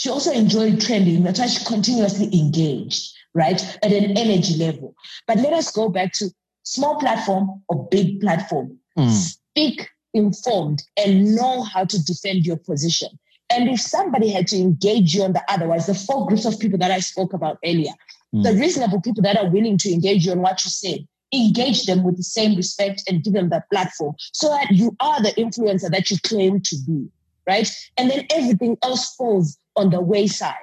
She 0.00 0.08
also 0.08 0.32
enjoyed 0.32 0.80
trending. 0.80 1.24
That's 1.24 1.40
why 1.40 1.46
she 1.46 1.62
continuously 1.62 2.30
engaged, 2.32 3.12
right? 3.34 3.60
At 3.82 3.92
an 3.92 4.16
energy 4.16 4.56
level. 4.56 4.94
But 5.26 5.36
let 5.40 5.52
us 5.52 5.70
go 5.70 5.90
back 5.90 6.14
to 6.14 6.30
small 6.62 6.98
platform 6.98 7.62
or 7.68 7.86
big 7.90 8.18
platform. 8.22 8.78
Mm. 8.96 9.10
Speak 9.10 9.90
informed 10.14 10.82
and 10.96 11.34
know 11.34 11.64
how 11.64 11.84
to 11.84 12.02
defend 12.02 12.46
your 12.46 12.56
position. 12.56 13.10
And 13.50 13.68
if 13.68 13.78
somebody 13.78 14.30
had 14.30 14.46
to 14.46 14.56
engage 14.56 15.14
you 15.14 15.22
on 15.22 15.34
the 15.34 15.44
otherwise, 15.50 15.84
the 15.84 15.94
four 15.94 16.26
groups 16.26 16.46
of 16.46 16.58
people 16.58 16.78
that 16.78 16.90
I 16.90 17.00
spoke 17.00 17.34
about 17.34 17.58
earlier, 17.62 17.92
Mm. 18.34 18.44
the 18.44 18.54
reasonable 18.54 19.02
people 19.02 19.22
that 19.24 19.36
are 19.36 19.50
willing 19.50 19.76
to 19.76 19.92
engage 19.92 20.24
you 20.24 20.32
on 20.32 20.40
what 20.40 20.64
you 20.64 20.70
said, 20.70 21.06
engage 21.34 21.84
them 21.84 22.04
with 22.04 22.16
the 22.16 22.22
same 22.22 22.56
respect 22.56 23.02
and 23.06 23.22
give 23.22 23.34
them 23.34 23.50
that 23.50 23.68
platform 23.68 24.14
so 24.32 24.48
that 24.48 24.70
you 24.70 24.96
are 25.00 25.22
the 25.22 25.32
influencer 25.32 25.90
that 25.90 26.10
you 26.10 26.16
claim 26.22 26.58
to 26.62 26.76
be, 26.86 27.06
right? 27.46 27.70
And 27.98 28.10
then 28.10 28.26
everything 28.30 28.78
else 28.82 29.14
falls 29.14 29.58
on 29.80 29.90
the 29.90 30.00
wayside. 30.00 30.54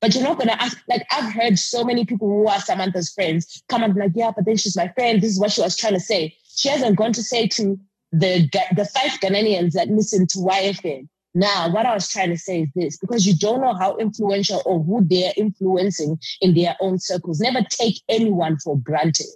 But 0.00 0.14
you're 0.14 0.24
not 0.24 0.40
to 0.40 0.62
ask, 0.62 0.78
like, 0.88 1.04
I've 1.10 1.32
heard 1.32 1.58
so 1.58 1.84
many 1.84 2.04
people 2.04 2.28
who 2.28 2.46
are 2.48 2.60
Samantha's 2.60 3.12
friends 3.12 3.62
come 3.68 3.82
and 3.82 3.94
be 3.94 4.00
like, 4.00 4.12
yeah, 4.14 4.30
but 4.34 4.44
then 4.44 4.56
she's 4.56 4.76
my 4.76 4.88
friend. 4.88 5.20
This 5.20 5.32
is 5.32 5.40
what 5.40 5.52
she 5.52 5.60
was 5.60 5.76
trying 5.76 5.94
to 5.94 6.00
say. 6.00 6.36
She 6.56 6.68
hasn't 6.68 6.96
gone 6.96 7.12
to 7.12 7.22
say 7.22 7.48
to 7.48 7.78
the 8.12 8.48
the 8.74 8.84
five 8.86 9.20
Ghanaians 9.20 9.72
that 9.72 9.88
listen 9.88 10.26
to 10.28 10.38
YFM, 10.38 11.08
Now, 11.34 11.70
what 11.70 11.86
I 11.86 11.94
was 11.94 12.08
trying 12.08 12.30
to 12.30 12.38
say 12.38 12.62
is 12.62 12.68
this 12.74 12.96
because 12.96 13.26
you 13.26 13.36
don't 13.36 13.60
know 13.60 13.74
how 13.74 13.96
influential 13.96 14.62
or 14.64 14.82
who 14.82 15.04
they're 15.04 15.32
influencing 15.36 16.18
in 16.40 16.54
their 16.54 16.76
own 16.80 16.98
circles. 16.98 17.40
Never 17.40 17.60
take 17.68 18.00
anyone 18.08 18.58
for 18.58 18.78
granted. 18.78 19.26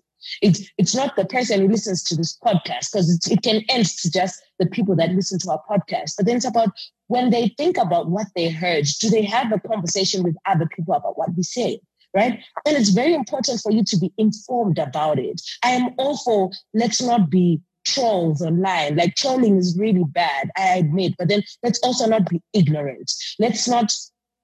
It's, 0.40 0.68
it's 0.78 0.94
not 0.94 1.16
the 1.16 1.24
person 1.24 1.60
who 1.60 1.68
listens 1.68 2.02
to 2.04 2.16
this 2.16 2.36
podcast 2.38 2.92
because 2.92 3.20
it 3.30 3.42
can 3.42 3.62
end 3.68 3.86
to 3.86 4.10
just 4.10 4.42
the 4.58 4.66
people 4.66 4.96
that 4.96 5.10
listen 5.10 5.38
to 5.40 5.50
our 5.50 5.62
podcast. 5.68 6.14
But 6.16 6.26
then 6.26 6.36
it's 6.36 6.46
about 6.46 6.70
when 7.08 7.30
they 7.30 7.54
think 7.58 7.76
about 7.76 8.10
what 8.10 8.26
they 8.34 8.48
heard, 8.48 8.86
do 9.00 9.10
they 9.10 9.22
have 9.22 9.52
a 9.52 9.60
conversation 9.60 10.22
with 10.22 10.36
other 10.46 10.66
people 10.66 10.94
about 10.94 11.18
what 11.18 11.34
we 11.36 11.42
say? 11.42 11.80
Right. 12.14 12.40
And 12.66 12.76
it's 12.76 12.90
very 12.90 13.14
important 13.14 13.60
for 13.60 13.72
you 13.72 13.84
to 13.84 13.96
be 13.96 14.12
informed 14.18 14.78
about 14.78 15.18
it. 15.18 15.40
I 15.64 15.70
am 15.70 15.94
all 15.96 16.18
for 16.18 16.50
let's 16.74 17.00
not 17.00 17.30
be 17.30 17.62
trolls 17.86 18.42
online. 18.42 18.96
Like 18.96 19.14
trolling 19.14 19.56
is 19.56 19.78
really 19.78 20.04
bad, 20.04 20.50
I 20.56 20.76
admit, 20.76 21.14
but 21.18 21.28
then 21.28 21.42
let's 21.62 21.78
also 21.80 22.06
not 22.06 22.28
be 22.28 22.40
ignorant. 22.52 23.10
Let's 23.38 23.66
not 23.66 23.94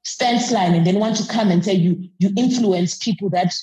fence 0.07 0.51
line 0.51 0.75
and 0.75 0.87
then 0.87 0.99
want 0.99 1.17
to 1.17 1.29
come 1.29 1.51
and 1.51 1.65
say 1.65 1.75
you 1.75 2.09
you 2.19 2.31
influence 2.37 2.97
people 2.97 3.29
that 3.31 3.55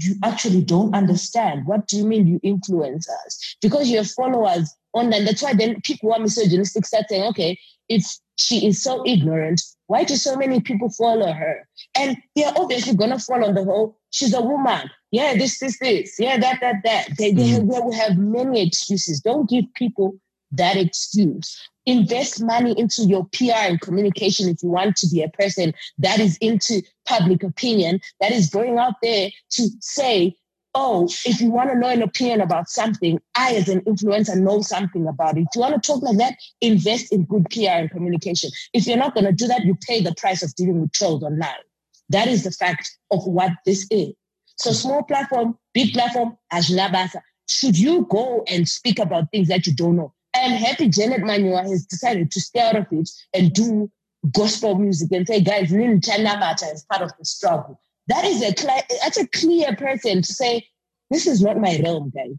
you 0.00 0.14
actually 0.24 0.62
don't 0.62 0.94
understand. 0.94 1.66
What 1.66 1.86
do 1.88 1.96
you 1.96 2.04
mean 2.06 2.26
you 2.26 2.40
influence 2.42 3.08
us? 3.08 3.56
Because 3.60 3.88
you 3.88 3.98
have 3.98 4.10
followers 4.10 4.74
online. 4.92 5.24
That's 5.24 5.42
why 5.42 5.54
then 5.54 5.80
people 5.82 6.12
are 6.12 6.18
misogynistic 6.20 6.86
start 6.86 7.06
saying, 7.08 7.24
okay, 7.30 7.58
if 7.88 8.04
she 8.36 8.66
is 8.66 8.82
so 8.82 9.02
ignorant, 9.06 9.60
why 9.86 10.04
do 10.04 10.14
so 10.16 10.36
many 10.36 10.60
people 10.60 10.90
follow 10.90 11.32
her? 11.32 11.66
And 11.96 12.16
they're 12.36 12.52
obviously 12.56 12.94
gonna 12.94 13.18
follow 13.18 13.52
the 13.52 13.64
whole, 13.64 13.98
she's 14.10 14.34
a 14.34 14.42
woman. 14.42 14.90
Yeah, 15.10 15.34
this, 15.36 15.58
this, 15.58 15.78
this. 15.78 16.16
Yeah, 16.18 16.38
that, 16.38 16.60
that, 16.60 16.76
that. 16.84 17.08
They, 17.18 17.32
they, 17.32 17.50
Mm. 17.50 17.70
they 17.72 17.80
will 17.80 17.92
have 17.92 18.18
many 18.18 18.66
excuses. 18.66 19.20
Don't 19.20 19.48
give 19.48 19.64
people 19.74 20.14
that 20.52 20.76
excuse. 20.76 21.58
Invest 21.88 22.42
money 22.42 22.78
into 22.78 23.04
your 23.04 23.24
PR 23.32 23.64
and 23.70 23.80
communication 23.80 24.46
if 24.46 24.62
you 24.62 24.68
want 24.68 24.94
to 24.96 25.08
be 25.08 25.22
a 25.22 25.28
person 25.30 25.72
that 25.96 26.20
is 26.20 26.36
into 26.36 26.82
public 27.06 27.42
opinion, 27.42 27.98
that 28.20 28.30
is 28.30 28.50
going 28.50 28.78
out 28.78 28.92
there 29.02 29.30
to 29.52 29.70
say, 29.80 30.36
oh, 30.74 31.08
if 31.24 31.40
you 31.40 31.50
want 31.50 31.70
to 31.70 31.78
know 31.78 31.88
an 31.88 32.02
opinion 32.02 32.42
about 32.42 32.68
something, 32.68 33.18
I 33.34 33.54
as 33.54 33.70
an 33.70 33.80
influencer 33.80 34.36
know 34.36 34.60
something 34.60 35.06
about 35.06 35.38
it. 35.38 35.44
If 35.44 35.48
you 35.54 35.62
want 35.62 35.82
to 35.82 35.86
talk 35.86 36.02
like 36.02 36.18
that, 36.18 36.34
invest 36.60 37.10
in 37.10 37.24
good 37.24 37.46
PR 37.50 37.80
and 37.80 37.90
communication. 37.90 38.50
If 38.74 38.86
you're 38.86 38.98
not 38.98 39.14
going 39.14 39.24
to 39.24 39.32
do 39.32 39.46
that, 39.46 39.64
you 39.64 39.74
pay 39.86 40.02
the 40.02 40.14
price 40.14 40.42
of 40.42 40.54
dealing 40.56 40.82
with 40.82 40.92
trolls 40.92 41.22
online. 41.22 41.64
That 42.10 42.28
is 42.28 42.44
the 42.44 42.50
fact 42.50 42.90
of 43.10 43.26
what 43.26 43.52
this 43.64 43.86
is. 43.90 44.12
So 44.56 44.72
small 44.72 45.04
platform, 45.04 45.56
big 45.72 45.94
platform, 45.94 46.36
Ajnabasa. 46.52 47.22
Should 47.48 47.78
you 47.78 48.06
go 48.10 48.44
and 48.46 48.68
speak 48.68 48.98
about 48.98 49.30
things 49.30 49.48
that 49.48 49.66
you 49.66 49.74
don't 49.74 49.96
know? 49.96 50.12
I 50.38 50.42
am 50.42 50.52
happy 50.58 50.88
Janet 50.88 51.22
Manyowa 51.22 51.62
has 51.68 51.84
decided 51.86 52.30
to 52.30 52.40
stay 52.40 52.60
out 52.60 52.76
of 52.76 52.86
it 52.92 53.10
and 53.34 53.52
do 53.52 53.90
gospel 54.32 54.76
music 54.76 55.10
and 55.12 55.26
say, 55.26 55.40
guys, 55.40 55.70
really 55.70 56.00
China 56.00 56.38
matter 56.38 56.66
is 56.72 56.84
part 56.90 57.02
of 57.02 57.10
the 57.18 57.24
struggle. 57.24 57.80
That 58.06 58.24
is 58.24 58.42
a 58.42 58.54
clear, 58.54 58.80
that's 59.02 59.18
a 59.18 59.26
clear 59.26 59.74
person 59.76 60.22
to 60.22 60.32
say, 60.32 60.66
this 61.10 61.26
is 61.26 61.42
not 61.42 61.58
my 61.58 61.78
realm, 61.82 62.12
guys. 62.14 62.36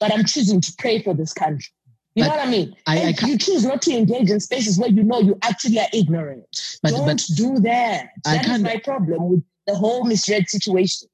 But 0.00 0.12
I'm 0.12 0.24
choosing 0.24 0.60
to 0.60 0.72
pray 0.78 1.02
for 1.02 1.14
this 1.14 1.32
country. 1.32 1.72
You 2.14 2.24
know 2.24 2.30
what 2.30 2.40
I 2.46 2.50
mean? 2.50 2.76
I- 2.86 3.14
I 3.22 3.26
you 3.26 3.38
choose 3.38 3.64
not 3.64 3.82
to 3.82 3.92
engage 3.92 4.30
in 4.30 4.38
spaces 4.40 4.78
where 4.78 4.90
you 4.90 5.02
know 5.02 5.20
you 5.20 5.38
actually 5.42 5.80
are 5.80 5.88
ignorant. 5.92 6.44
But- 6.82 6.90
Don't 6.92 7.06
but 7.06 7.24
do 7.36 7.58
that. 7.60 8.10
That 8.24 8.46
is 8.46 8.60
my 8.60 8.76
problem 8.84 9.28
with 9.30 9.42
the 9.66 9.74
whole 9.74 10.04
Misred 10.04 10.48
situation. 10.48 11.08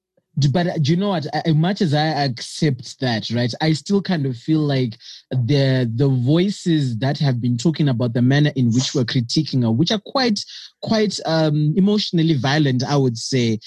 But 0.53 0.67
uh, 0.67 0.79
do 0.79 0.93
you 0.93 0.97
know 0.97 1.11
what? 1.11 1.27
As 1.45 1.55
much 1.55 1.83
as 1.83 1.93
i 1.93 2.07
accept 2.07 2.99
that 3.01 3.29
right 3.31 3.53
i 3.61 3.73
still 3.73 4.01
kind 4.01 4.27
of 4.27 4.37
feel 4.37 4.61
like 4.61 4.97
the 5.31 5.91
the 5.95 6.09
voices 6.09 6.99
that 6.99 7.19
have 7.19 7.41
been 7.41 7.57
talking 7.57 7.89
about 7.89 8.15
the 8.15 8.23
manner 8.23 8.53
in 8.57 8.71
which 8.71 8.95
we're 8.95 9.05
critiquing 9.05 9.63
her 9.63 9.71
which 9.71 9.91
are 9.91 10.01
quite 10.07 10.41
quite 10.83 11.19
um 11.27 11.75
emotionally 11.77 12.35
violent 12.35 12.85
i 12.85 12.97
would 12.97 13.19
say 13.19 13.59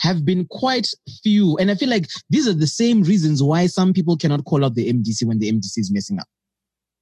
have 0.00 0.24
been 0.24 0.46
quite 0.46 0.88
few. 1.22 1.58
And 1.58 1.70
i 1.70 1.74
feel 1.74 1.88
like 1.88 2.08
these 2.28 2.48
are 2.48 2.54
the 2.54 2.66
same 2.66 3.02
reasons 3.02 3.42
why 3.42 3.66
some 3.66 3.92
people 3.92 4.16
cannot 4.16 4.44
call 4.44 4.64
out 4.64 4.74
the 4.74 4.92
mdc 4.92 5.24
when 5.24 5.38
the 5.38 5.52
mdc 5.52 5.78
is 5.78 5.92
messing 5.92 6.18
up 6.18 6.26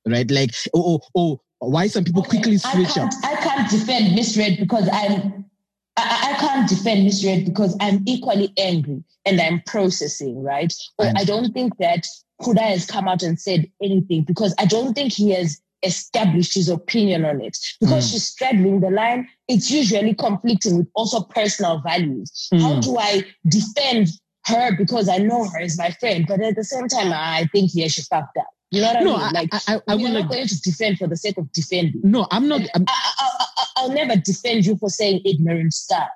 right? 0.08 0.30
Like 0.30 0.54
oh 0.74 1.00
oh, 1.14 1.40
or 1.60 1.70
why 1.70 1.86
some 1.86 2.04
people 2.04 2.22
quickly 2.22 2.58
I 2.64 2.72
switch 2.72 2.96
up. 2.96 3.10
I 3.24 3.34
can't 3.36 3.70
defend 3.70 4.18
Misred 4.18 4.58
because 4.58 4.88
I'm. 4.92 5.44
I, 5.98 6.30
I 6.32 6.34
can't 6.40 6.68
defend 6.68 7.06
Misred 7.06 7.44
because 7.44 7.76
I'm 7.80 8.02
equally 8.06 8.52
angry 8.56 9.02
and 9.26 9.40
I'm 9.40 9.60
processing, 9.66 10.42
right? 10.42 10.72
Or 10.98 11.06
I 11.06 11.12
I 11.18 11.24
don't 11.24 11.52
think 11.52 11.76
that 11.78 12.06
Kuda 12.40 12.60
has 12.60 12.86
come 12.86 13.08
out 13.08 13.22
and 13.22 13.38
said 13.40 13.70
anything 13.82 14.22
because 14.22 14.54
I 14.58 14.64
don't 14.66 14.94
think 14.94 15.12
he 15.12 15.30
has 15.32 15.60
established 15.82 16.54
his 16.54 16.68
opinion 16.68 17.24
on 17.24 17.40
it. 17.40 17.56
Because 17.80 18.06
Mm. 18.08 18.12
she's 18.12 18.26
straddling 18.26 18.80
the 18.80 18.90
line, 18.90 19.28
it's 19.48 19.70
usually 19.70 20.14
conflicting 20.14 20.78
with 20.78 20.88
also 20.94 21.20
personal 21.22 21.80
values. 21.80 22.48
How 22.52 22.74
Mm. 22.74 22.82
do 22.82 22.98
I 22.98 23.24
defend 23.48 24.08
her 24.46 24.76
because 24.76 25.08
I 25.08 25.18
know 25.18 25.44
her 25.48 25.60
as 25.60 25.76
my 25.78 25.90
friend, 26.00 26.24
but 26.26 26.40
at 26.40 26.56
the 26.56 26.64
same 26.64 26.88
time, 26.88 27.12
I 27.12 27.48
think 27.52 27.70
yeah, 27.74 27.88
she 27.88 28.02
fucked 28.02 28.36
up. 28.36 28.46
You 28.70 28.82
know 28.82 28.92
what 28.94 29.02
no 29.04 29.16
I 29.16 29.24
mean? 29.24 29.32
Like, 29.32 29.48
i, 29.52 29.74
I, 29.74 29.80
I 29.88 29.96
we're 29.96 30.12
not 30.12 30.28
going 30.28 30.46
to 30.46 30.60
defend 30.60 30.98
for 30.98 31.06
the 31.06 31.16
sake 31.16 31.38
of 31.38 31.50
defending. 31.52 32.00
no 32.04 32.26
i'm 32.30 32.48
not 32.48 32.60
I'm, 32.74 32.84
I, 32.86 33.12
I, 33.18 33.30
I, 33.40 33.64
I'll 33.78 33.92
never 33.92 34.16
defend 34.16 34.66
you 34.66 34.76
for 34.76 34.90
saying 34.90 35.22
ignorant 35.24 35.72
stuff. 35.72 36.08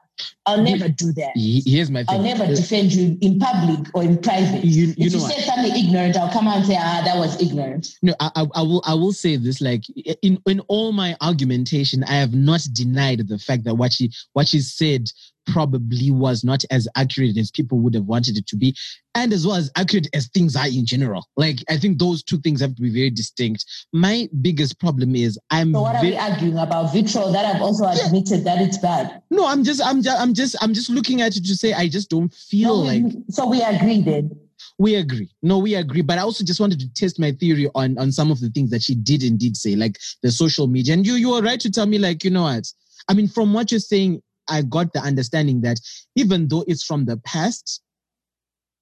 I'll 0.46 0.62
never 0.62 0.88
do 0.88 1.12
that. 1.12 1.32
here's 1.36 1.90
my 1.90 2.02
thing. 2.04 2.16
I'll 2.16 2.22
never 2.22 2.46
defend 2.46 2.92
you 2.92 3.16
in 3.20 3.38
public 3.38 3.86
or 3.94 4.02
in 4.02 4.18
private. 4.18 4.64
you, 4.64 4.86
you 4.86 4.94
if 5.06 5.12
you 5.12 5.20
say 5.20 5.40
something 5.42 5.74
ignorant, 5.74 6.16
I'll 6.16 6.32
come 6.32 6.48
out 6.48 6.58
and 6.58 6.66
say, 6.66 6.76
ah, 6.78 7.02
that 7.04 7.16
was 7.16 7.40
ignorant. 7.40 7.88
No, 8.02 8.14
I, 8.18 8.30
I, 8.34 8.46
I 8.56 8.62
will. 8.62 8.82
I 8.84 8.94
will 8.94 9.12
say 9.12 9.36
this: 9.36 9.60
like 9.60 9.84
in 10.22 10.38
in 10.46 10.60
all 10.68 10.92
my 10.92 11.16
argumentation, 11.20 12.02
I 12.04 12.14
have 12.14 12.34
not 12.34 12.60
denied 12.72 13.28
the 13.28 13.38
fact 13.38 13.64
that 13.64 13.74
what 13.76 13.92
she 13.92 14.10
what 14.32 14.48
she 14.48 14.60
said 14.60 15.08
probably 15.46 16.10
was 16.10 16.44
not 16.44 16.64
as 16.70 16.86
accurate 16.96 17.36
as 17.36 17.50
people 17.50 17.78
would 17.80 17.94
have 17.94 18.04
wanted 18.04 18.36
it 18.36 18.46
to 18.46 18.56
be, 18.56 18.74
and 19.16 19.32
as 19.32 19.44
well 19.46 19.56
as 19.56 19.70
accurate 19.76 20.06
as 20.14 20.28
things 20.28 20.54
are 20.54 20.68
in 20.68 20.86
general. 20.86 21.26
Like 21.36 21.58
I 21.68 21.76
think 21.76 21.98
those 21.98 22.22
two 22.22 22.38
things 22.38 22.60
have 22.60 22.76
to 22.76 22.82
be 22.82 22.90
very 22.92 23.10
distinct. 23.10 23.64
My 23.92 24.28
biggest 24.40 24.78
problem 24.78 25.16
is 25.16 25.38
I'm 25.50 25.72
So 25.72 25.82
what 25.82 25.96
are 25.96 26.02
ve- 26.02 26.10
we 26.10 26.16
arguing 26.16 26.58
about? 26.58 26.92
Vitriol 26.92 27.32
that 27.32 27.44
I've 27.44 27.62
also 27.62 27.86
admitted 27.86 28.44
that 28.44 28.60
it's 28.60 28.78
bad. 28.78 29.22
no, 29.30 29.46
I'm 29.46 29.64
just 29.64 29.84
I'm 29.84 30.02
just 30.02 30.20
I'm 30.20 30.31
just 30.32 30.56
I'm 30.62 30.74
just 30.74 30.90
looking 30.90 31.20
at 31.22 31.36
it 31.36 31.44
to 31.44 31.54
say 31.56 31.72
I 31.72 31.88
just 31.88 32.10
don't 32.10 32.32
feel 32.32 32.76
No, 32.78 32.82
like 32.82 33.02
so 33.30 33.46
we 33.48 33.62
agree 33.62 34.00
then. 34.02 34.30
we 34.78 34.94
agree. 34.96 35.30
No, 35.42 35.58
we 35.58 35.74
agree. 35.74 36.02
But 36.02 36.18
I 36.18 36.22
also 36.22 36.44
just 36.44 36.60
wanted 36.60 36.80
to 36.80 36.92
test 36.94 37.18
my 37.18 37.32
theory 37.32 37.68
on 37.74 37.98
on 37.98 38.12
some 38.12 38.30
of 38.30 38.40
the 38.40 38.50
things 38.50 38.70
that 38.70 38.82
she 38.82 38.94
did 38.94 39.22
indeed 39.22 39.56
say, 39.56 39.76
like 39.76 39.98
the 40.22 40.30
social 40.30 40.66
media. 40.66 40.94
And 40.94 41.06
you 41.06 41.14
you 41.14 41.30
were 41.30 41.42
right 41.42 41.60
to 41.60 41.70
tell 41.70 41.86
me, 41.86 41.98
like, 41.98 42.24
you 42.24 42.30
know 42.30 42.42
what? 42.42 42.66
I 43.08 43.14
mean, 43.14 43.28
from 43.28 43.52
what 43.52 43.70
you're 43.70 43.80
saying, 43.80 44.22
I 44.48 44.62
got 44.62 44.92
the 44.92 45.00
understanding 45.00 45.60
that 45.62 45.78
even 46.16 46.48
though 46.48 46.64
it's 46.66 46.84
from 46.84 47.04
the 47.04 47.16
past, 47.18 47.82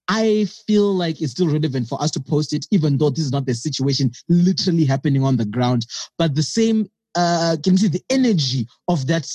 I 0.08 0.46
feel 0.66 0.92
like 0.94 1.20
it's 1.22 1.32
still 1.32 1.46
relevant 1.48 1.86
for 1.88 2.00
us 2.02 2.10
to 2.12 2.20
post 2.20 2.52
it, 2.52 2.66
even 2.70 2.98
though 2.98 3.10
this 3.10 3.24
is 3.24 3.32
not 3.32 3.46
the 3.46 3.54
situation 3.54 4.10
literally 4.28 4.84
happening 4.84 5.22
on 5.22 5.36
the 5.36 5.44
ground. 5.44 5.86
But 6.18 6.34
the 6.34 6.42
same 6.42 6.90
uh 7.16 7.56
can 7.62 7.72
you 7.72 7.78
see 7.78 7.88
the 7.88 8.02
energy 8.10 8.66
of 8.88 9.06
that 9.08 9.26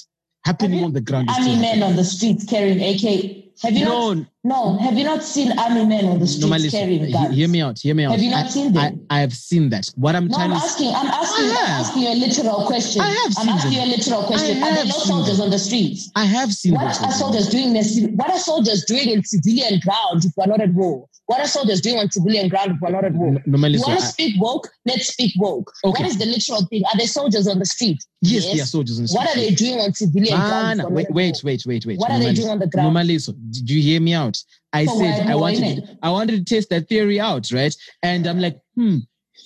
happening 0.45 0.83
on 0.83 0.93
the 0.93 1.01
ground. 1.01 1.29
Army 1.29 1.55
men 1.55 1.83
on 1.83 1.95
the 1.95 2.03
streets 2.03 2.45
carrying 2.45 2.79
AK. 2.79 3.61
Have 3.63 3.73
you 3.73 3.85
not? 3.85 4.17
No, 4.45 4.77
have 4.77 4.93
you 4.95 5.03
not 5.03 5.23
seen 5.23 5.57
army 5.57 5.85
men 5.85 6.05
on 6.05 6.19
the 6.19 6.27
streets 6.27 6.47
Mali, 6.49 6.69
carrying 6.69 7.11
guns? 7.11 7.35
hear 7.35 7.47
me 7.49 7.61
out. 7.61 7.79
Hear 7.79 7.95
me 7.95 8.05
out. 8.05 8.11
Have 8.11 8.21
you 8.21 8.29
not 8.29 8.45
I, 8.45 8.49
seen 8.49 8.77
I, 8.77 8.89
them? 8.91 9.05
I 9.09 9.19
have 9.21 9.33
seen 9.33 9.69
that. 9.69 9.87
What 9.95 10.15
I'm 10.15 10.27
No, 10.27 10.37
trying 10.37 10.51
I'm 10.51 10.59
to 10.59 10.63
asking. 10.65 10.89
I'm 10.93 11.07
asking. 11.07 11.45
I 11.45 11.57
I'm 11.65 11.81
asking 11.81 12.01
you 12.03 12.09
a 12.09 12.15
literal 12.25 12.65
question. 12.67 13.01
I 13.01 13.09
have 13.09 13.25
I'm 13.25 13.31
seen 13.31 13.49
asking 13.49 13.71
them. 13.71 13.79
you 13.79 13.85
a 13.85 13.89
literal 13.97 14.23
question. 14.23 14.63
Are 14.63 14.73
there 14.75 14.85
no 14.85 14.91
soldiers 14.91 15.37
them. 15.37 15.45
on 15.45 15.49
the 15.49 15.57
streets? 15.59 16.11
I 16.15 16.25
have 16.25 16.53
seen 16.53 16.75
What 16.75 16.85
are 17.01 17.11
soldiers 17.11 17.49
doing? 17.49 17.75
in 17.75 18.15
What 18.17 18.29
are 18.29 18.37
soldiers 18.37 18.85
doing 18.85 19.09
in 19.09 19.23
civilian 19.23 19.79
ground 19.83 20.25
if 20.25 20.31
we're 20.37 20.45
not 20.45 20.61
at 20.61 20.73
war? 20.73 21.07
What 21.25 21.39
are 21.39 21.47
soldiers 21.47 21.81
doing 21.81 21.97
on 21.97 22.11
civilian 22.11 22.47
ground 22.49 22.73
if 22.73 22.77
we're 22.81 22.91
not 22.91 23.03
at 23.03 23.13
war? 23.13 23.35
Normally, 23.47 23.79
You 23.79 23.83
want 23.87 23.99
to 23.99 24.05
I- 24.05 24.09
speak 24.09 24.35
woke? 24.39 24.69
Let's 24.85 25.07
speak 25.07 25.33
woke. 25.37 25.73
Okay. 25.83 26.03
What 26.03 26.11
is 26.11 26.19
the 26.19 26.25
literal 26.27 26.63
thing? 26.67 26.83
Are 26.85 26.97
there 26.99 27.07
soldiers 27.07 27.47
on 27.47 27.57
the 27.57 27.65
street? 27.65 27.97
yes, 28.21 28.45
there 28.45 28.61
are 28.61 28.65
soldiers 28.65 28.97
on 28.99 29.03
the 29.03 29.07
street. 29.07 29.17
What 29.17 29.29
are 29.35 29.39
they 29.39 29.49
doing 29.55 29.79
on 29.79 29.93
civilian 29.93 30.33
Ah, 30.39 30.47
ground? 30.49 30.77
no, 30.79 30.89
wait, 30.89 31.09
wait, 31.11 31.41
wait, 31.43 31.63
wait, 31.65 31.85
wait. 31.87 31.97
What 31.99 32.11
are 32.11 32.19
they 32.19 32.33
doing 32.33 32.49
on 32.49 32.59
the 32.59 32.67
ground? 32.67 32.93
Normally, 32.93 33.17
so 33.19 33.33
did 33.33 33.67
you 33.69 33.81
hear 33.81 33.99
me 33.99 34.13
out? 34.13 34.34
I 34.73 34.85
So 34.85 34.99
said 34.99 35.27
I 35.29 35.35
wanted, 35.35 35.85
to, 35.85 35.97
I 36.03 36.09
wanted 36.11 36.45
to 36.45 36.55
test 36.55 36.69
that 36.69 36.89
theory 36.89 37.19
out, 37.19 37.51
right? 37.51 37.75
And 38.03 38.27
I'm 38.27 38.39
like, 38.39 38.57
hmm. 38.75 38.97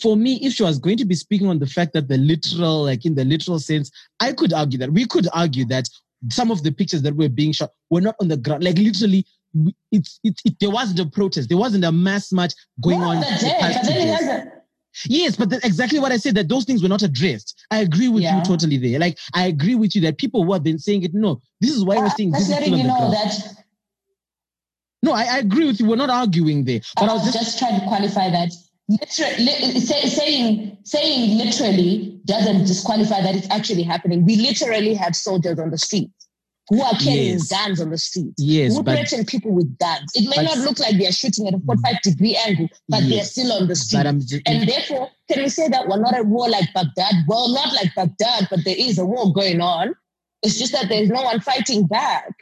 For 0.02 0.16
me, 0.16 0.36
if 0.44 0.54
she 0.54 0.64
was 0.64 0.78
going 0.78 0.98
to 0.98 1.06
be 1.06 1.16
speaking 1.16 1.48
on 1.48 1.58
the 1.60 1.66
fact 1.66 1.94
that 1.94 2.08
the 2.08 2.18
literal, 2.18 2.84
like 2.86 3.06
in 3.06 3.16
the 3.16 3.26
literal 3.26 3.60
sense, 3.60 3.90
I 4.20 4.34
could 4.34 4.54
argue 4.54 4.78
that 4.80 4.94
we 4.94 5.06
could 5.08 5.28
argue 5.34 5.66
that 5.66 5.90
some 6.30 6.52
of 6.52 6.62
the 6.64 6.72
pictures 6.72 7.02
that 7.02 7.16
were 7.16 7.28
being 7.28 7.52
shot 7.54 7.72
were 7.90 8.00
not 8.00 8.16
on 8.22 8.28
the 8.28 8.38
ground. 8.38 8.64
Like 8.64 8.78
literally, 8.78 9.26
it's 9.92 10.20
it, 10.24 10.40
it, 10.46 10.54
there 10.62 10.70
wasn't 10.70 11.00
a 11.00 11.06
protest, 11.08 11.50
there 11.50 11.58
wasn't 11.58 11.84
a 11.86 11.92
mass 11.92 12.32
march 12.32 12.54
going 12.82 13.02
on. 13.02 13.16
the 13.20 13.26
the 13.42 13.56
past 13.60 13.80
but 13.82 13.88
then 13.88 13.98
it 13.98 14.06
days. 14.12 14.20
hasn't. 14.20 14.50
Yes, 15.06 15.36
but 15.36 15.50
that's 15.50 15.66
exactly 15.66 16.00
what 16.00 16.12
I 16.12 16.18
said 16.18 16.36
that 16.36 16.50
those 16.50 16.66
things 16.66 16.82
were 16.84 16.90
not 16.90 17.02
addressed. 17.02 17.66
I 17.72 17.80
agree 17.80 18.10
with 18.10 18.22
Yeah. 18.24 18.38
you 18.38 18.44
totally 18.44 18.78
there. 18.78 19.00
Like 19.00 19.18
I 19.34 19.48
agree 19.48 19.76
with 19.76 19.96
you 19.96 20.02
that 20.02 20.18
people 20.20 20.50
have 20.54 20.64
been 20.64 20.80
saying 20.80 21.04
it, 21.04 21.14
no, 21.14 21.42
this 21.62 21.72
is 21.72 21.84
why 21.84 21.98
we're 21.98 22.10
saying 22.12 22.32
this 22.32 22.50
letting 22.50 22.76
you 22.78 22.84
know 22.84 22.96
ground. 22.98 23.14
that 23.14 23.59
No, 25.02 25.14
I, 25.14 25.24
I 25.24 25.38
agree 25.40 25.66
with 25.66 25.80
you. 25.80 25.88
We're 25.88 25.96
not 25.96 26.10
arguing 26.10 26.66
there. 26.66 26.82
But 26.96 27.10
I 27.10 27.14
was 27.14 27.24
just 27.24 27.38
just 27.38 27.60
trying 27.60 27.80
to 27.80 27.88
qualify 27.88 28.30
that. 28.30 28.52
Literally, 28.90 29.80
say, 29.80 30.08
saying 30.08 30.78
saying 30.84 31.38
literally 31.38 32.20
doesn't 32.26 32.66
disqualify 32.66 33.22
that 33.22 33.36
it's 33.36 33.50
actually 33.52 33.84
happening. 33.84 34.26
We 34.26 34.36
literally 34.38 34.94
have 34.96 35.16
soldiers 35.16 35.60
on 35.60 35.70
the 35.70 35.78
street 35.78 36.10
who 36.70 36.82
are 36.82 36.94
carrying 36.94 37.34
Yes. 37.34 37.50
guns 37.50 37.82
on 37.82 37.90
the 37.90 37.98
street. 37.98 38.34
Yes, 38.38 38.76
who 38.76 38.84
threaten 38.84 39.26
people 39.26 39.52
with 39.52 39.78
guns. 39.80 40.12
It 40.16 40.30
may 40.30 40.44
not 40.44 40.58
look 40.60 40.80
like 40.80 40.98
they're 40.98 41.12
shooting 41.12 41.48
at 41.48 41.56
a 41.56 41.60
45 41.60 41.94
mm. 41.96 42.02
degree 42.02 42.36
angle, 42.36 42.70
but 42.88 43.02
they're 43.10 43.24
still 43.24 43.52
on 43.54 43.68
the 43.68 43.76
street. 43.76 44.04
just, 44.04 44.42
and 44.46 44.70
therefore, 44.70 45.10
can 45.30 45.44
we 45.44 45.50
say 45.50 45.68
that 45.68 45.88
we're 45.88 46.00
not 46.00 46.14
at 46.14 46.28
war 46.28 46.48
like 46.48 46.72
Baghdad? 46.74 47.16
Well, 47.28 47.50
not 47.50 47.74
like 47.74 47.94
Baghdad, 47.96 48.48
but 48.50 48.64
there 48.66 48.76
is 48.78 49.00
a 49.00 49.06
war 49.06 49.34
going 49.34 49.62
on. 49.62 49.96
It's 50.44 50.58
just 50.58 50.72
that 50.74 50.90
there's 50.90 51.10
no 51.10 51.24
one 51.24 51.42
fighting 51.42 51.88
back. 51.88 52.34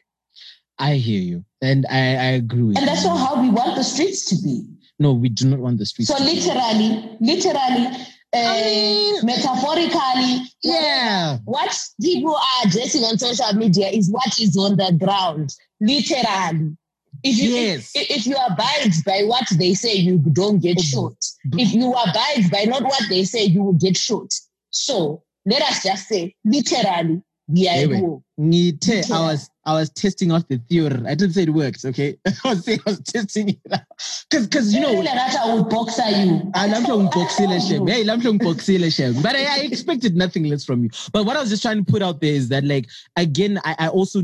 I 0.78 0.96
hear 0.96 1.22
you, 1.22 1.46
and 1.62 1.86
I, 1.90 1.98
I 1.98 2.30
agree 2.42 2.64
with 2.64 2.78
And 2.78 2.86
you. 2.86 2.92
that's 2.92 3.04
not 3.06 3.18
how 3.18 3.42
we 3.42 3.50
want 3.50 3.76
the 3.76 3.84
streets 3.84 4.26
to 4.26 4.36
be. 4.44 4.64
No, 5.00 5.14
we 5.14 5.30
do 5.30 5.48
not 5.48 5.60
want 5.60 5.78
the 5.78 5.86
streets. 5.86 6.10
So 6.10 6.24
literally, 6.24 7.18
literally, 7.20 7.88
uh, 8.34 8.40
I 8.40 8.62
mean- 8.64 9.26
metaphorically, 9.26 10.42
yeah, 10.64 11.38
what 11.46 11.78
people 12.02 12.36
are 12.36 12.68
addressing 12.68 13.04
on 13.04 13.18
social 13.18 13.54
media 13.54 13.88
is 13.90 14.10
what 14.12 14.40
is 14.40 14.58
on 14.58 14.78
the 14.78 14.92
ground. 15.04 15.54
Literally. 15.80 16.76
If 17.24 17.38
you 17.38 17.50
Yes. 17.50 17.92
if, 17.96 18.10
if 18.12 18.28
you 18.28 18.36
abide 18.48 18.92
by 19.06 19.24
what 19.26 19.48
they 19.58 19.74
say, 19.74 19.96
you 19.96 20.18
don't 20.20 20.60
get 20.60 20.78
Oh, 20.80 20.84
shot. 20.84 21.16
If 21.54 21.74
you 21.74 21.92
abide 21.92 22.52
by 22.52 22.66
not 22.66 22.84
what 22.84 23.02
they 23.10 23.24
say, 23.24 23.46
you 23.46 23.64
will 23.64 23.74
get 23.74 23.98
shot. 23.98 24.32
So 24.70 25.24
let 25.46 25.62
us 25.64 25.82
just 25.84 26.08
say, 26.08 26.36
literally, 26.46 27.22
we 27.48 27.68
are 27.68 27.72
Anyway. 27.72 28.20
I 28.40 29.20
was 29.32 29.50
I 29.68 29.74
was 29.74 29.90
testing 29.90 30.32
out 30.32 30.48
the 30.48 30.58
theory. 30.70 30.96
I 31.06 31.14
didn't 31.14 31.34
say 31.34 31.44
it 31.44 31.50
worked. 31.50 31.84
Okay, 31.84 32.18
I 32.46 32.50
was 32.50 32.64
saying 32.64 32.80
I 32.88 32.92
was 32.92 33.02
testing 33.02 33.50
it 33.50 33.60
out 33.72 33.82
because 34.30 34.48
because 34.48 34.74
you 34.74 34.80
know. 34.80 35.04
I 35.04 35.54
would 35.54 35.70
boxer 35.70 36.10
you. 36.10 36.50
Ah, 36.56 36.64
I 36.64 36.68
love 36.68 36.86
told- 36.86 37.12
to 37.12 37.20
I 37.20 37.24
boxile 37.24 37.48
told 37.50 37.62
shem. 37.64 37.88
you. 37.88 37.94
Hey, 37.94 38.10
I'm 38.10 38.22
to 38.22 38.32
boxile. 38.34 39.22
But 39.22 39.36
I, 39.36 39.44
I 39.44 39.60
expected 39.64 40.16
nothing 40.16 40.46
less 40.46 40.64
from 40.64 40.84
you. 40.84 40.90
But 41.12 41.26
what 41.26 41.36
I 41.36 41.42
was 41.42 41.50
just 41.50 41.62
trying 41.62 41.84
to 41.84 41.92
put 41.92 42.02
out 42.02 42.22
there 42.22 42.34
is 42.34 42.48
that, 42.50 42.64
like, 42.64 42.88
again, 43.18 43.60
I, 43.66 43.76
I 43.78 43.88
also, 43.90 44.22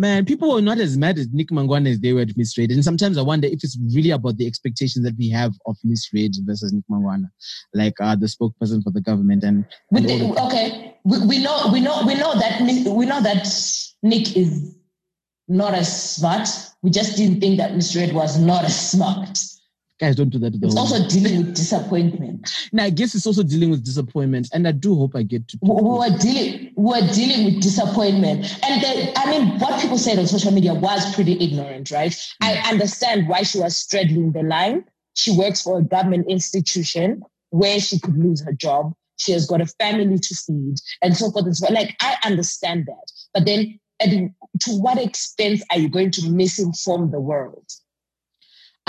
man, 0.00 0.24
people 0.24 0.52
were 0.52 0.62
not 0.62 0.78
as 0.78 0.96
mad 0.96 1.18
at 1.18 1.26
Nick 1.32 1.48
Mangwana 1.50 1.90
as 1.90 2.00
they 2.00 2.12
were 2.12 2.22
at 2.22 2.28
Misred. 2.28 2.72
And 2.72 2.82
sometimes 2.82 3.18
I 3.18 3.22
wonder 3.22 3.46
if 3.46 3.62
it's 3.62 3.78
really 3.94 4.10
about 4.10 4.38
the 4.38 4.46
expectations 4.46 5.04
that 5.04 5.14
we 5.18 5.28
have 5.30 5.52
of 5.66 5.76
Misred 5.86 6.34
versus 6.46 6.72
Nick 6.72 6.84
Mangwana, 6.90 7.26
like 7.74 7.94
uh, 8.00 8.16
the 8.16 8.26
spokesperson 8.26 8.82
for 8.82 8.90
the 8.90 9.02
government. 9.02 9.44
And, 9.44 9.66
and 9.92 10.08
the, 10.08 10.18
the- 10.18 10.42
okay, 10.46 10.96
we, 11.04 11.24
we 11.26 11.42
know 11.42 11.70
we 11.72 11.80
know 11.80 12.02
we 12.06 12.14
know 12.14 12.34
that 12.38 12.62
Nick, 12.62 12.86
we 12.86 13.06
know 13.06 13.20
that 13.20 13.46
Nick 14.02 14.36
is 14.36 14.74
not 15.48 15.74
as 15.74 16.14
smart. 16.16 16.48
We 16.82 16.90
just 16.90 17.16
didn't 17.16 17.40
think 17.40 17.58
that 17.58 17.72
Misred 17.72 18.12
was 18.12 18.38
not 18.38 18.64
as 18.64 18.90
smart. 18.90 19.38
Guys, 20.00 20.16
don't 20.16 20.30
do 20.30 20.38
that 20.38 20.54
It's 20.54 20.76
also 20.76 21.06
dealing 21.08 21.38
with 21.38 21.54
disappointment. 21.54 22.50
Now, 22.72 22.84
I 22.84 22.90
guess 22.90 23.14
it's 23.14 23.26
also 23.26 23.42
dealing 23.42 23.70
with 23.70 23.84
disappointment. 23.84 24.48
And 24.52 24.66
I 24.66 24.72
do 24.72 24.94
hope 24.94 25.14
I 25.14 25.22
get 25.22 25.46
to. 25.48 25.58
We 25.60 25.70
were 25.70 26.18
dealing 26.18 26.72
we 26.76 26.84
were 26.84 27.12
dealing 27.12 27.44
with 27.44 27.62
disappointment, 27.62 28.58
and 28.64 28.82
the, 28.82 29.12
I 29.18 29.30
mean, 29.30 29.58
what 29.58 29.80
people 29.80 29.98
said 29.98 30.18
on 30.18 30.26
social 30.26 30.52
media 30.52 30.72
was 30.72 31.14
pretty 31.14 31.32
ignorant, 31.44 31.90
right? 31.90 32.16
I 32.40 32.54
mm. 32.54 32.70
understand 32.70 33.28
why 33.28 33.42
she 33.42 33.58
was 33.58 33.76
straddling 33.76 34.32
the 34.32 34.42
line. 34.42 34.84
She 35.14 35.36
works 35.36 35.60
for 35.62 35.78
a 35.78 35.82
government 35.82 36.26
institution 36.28 37.22
where 37.50 37.78
she 37.80 38.00
could 38.00 38.16
lose 38.16 38.42
her 38.42 38.52
job. 38.52 38.94
She 39.18 39.32
has 39.32 39.46
got 39.46 39.60
a 39.60 39.66
family 39.66 40.18
to 40.18 40.34
feed, 40.34 40.76
and 41.02 41.14
so 41.14 41.30
forth 41.30 41.44
and 41.44 41.56
so 41.56 41.66
on. 41.66 41.74
Like 41.74 41.94
I 42.00 42.16
understand 42.24 42.86
that, 42.86 43.12
but 43.34 43.44
then 43.44 43.78
at, 44.00 44.08
to 44.08 44.70
what 44.70 44.98
expense 44.98 45.62
are 45.70 45.78
you 45.78 45.90
going 45.90 46.10
to 46.12 46.22
misinform 46.22 47.10
the 47.10 47.20
world? 47.20 47.66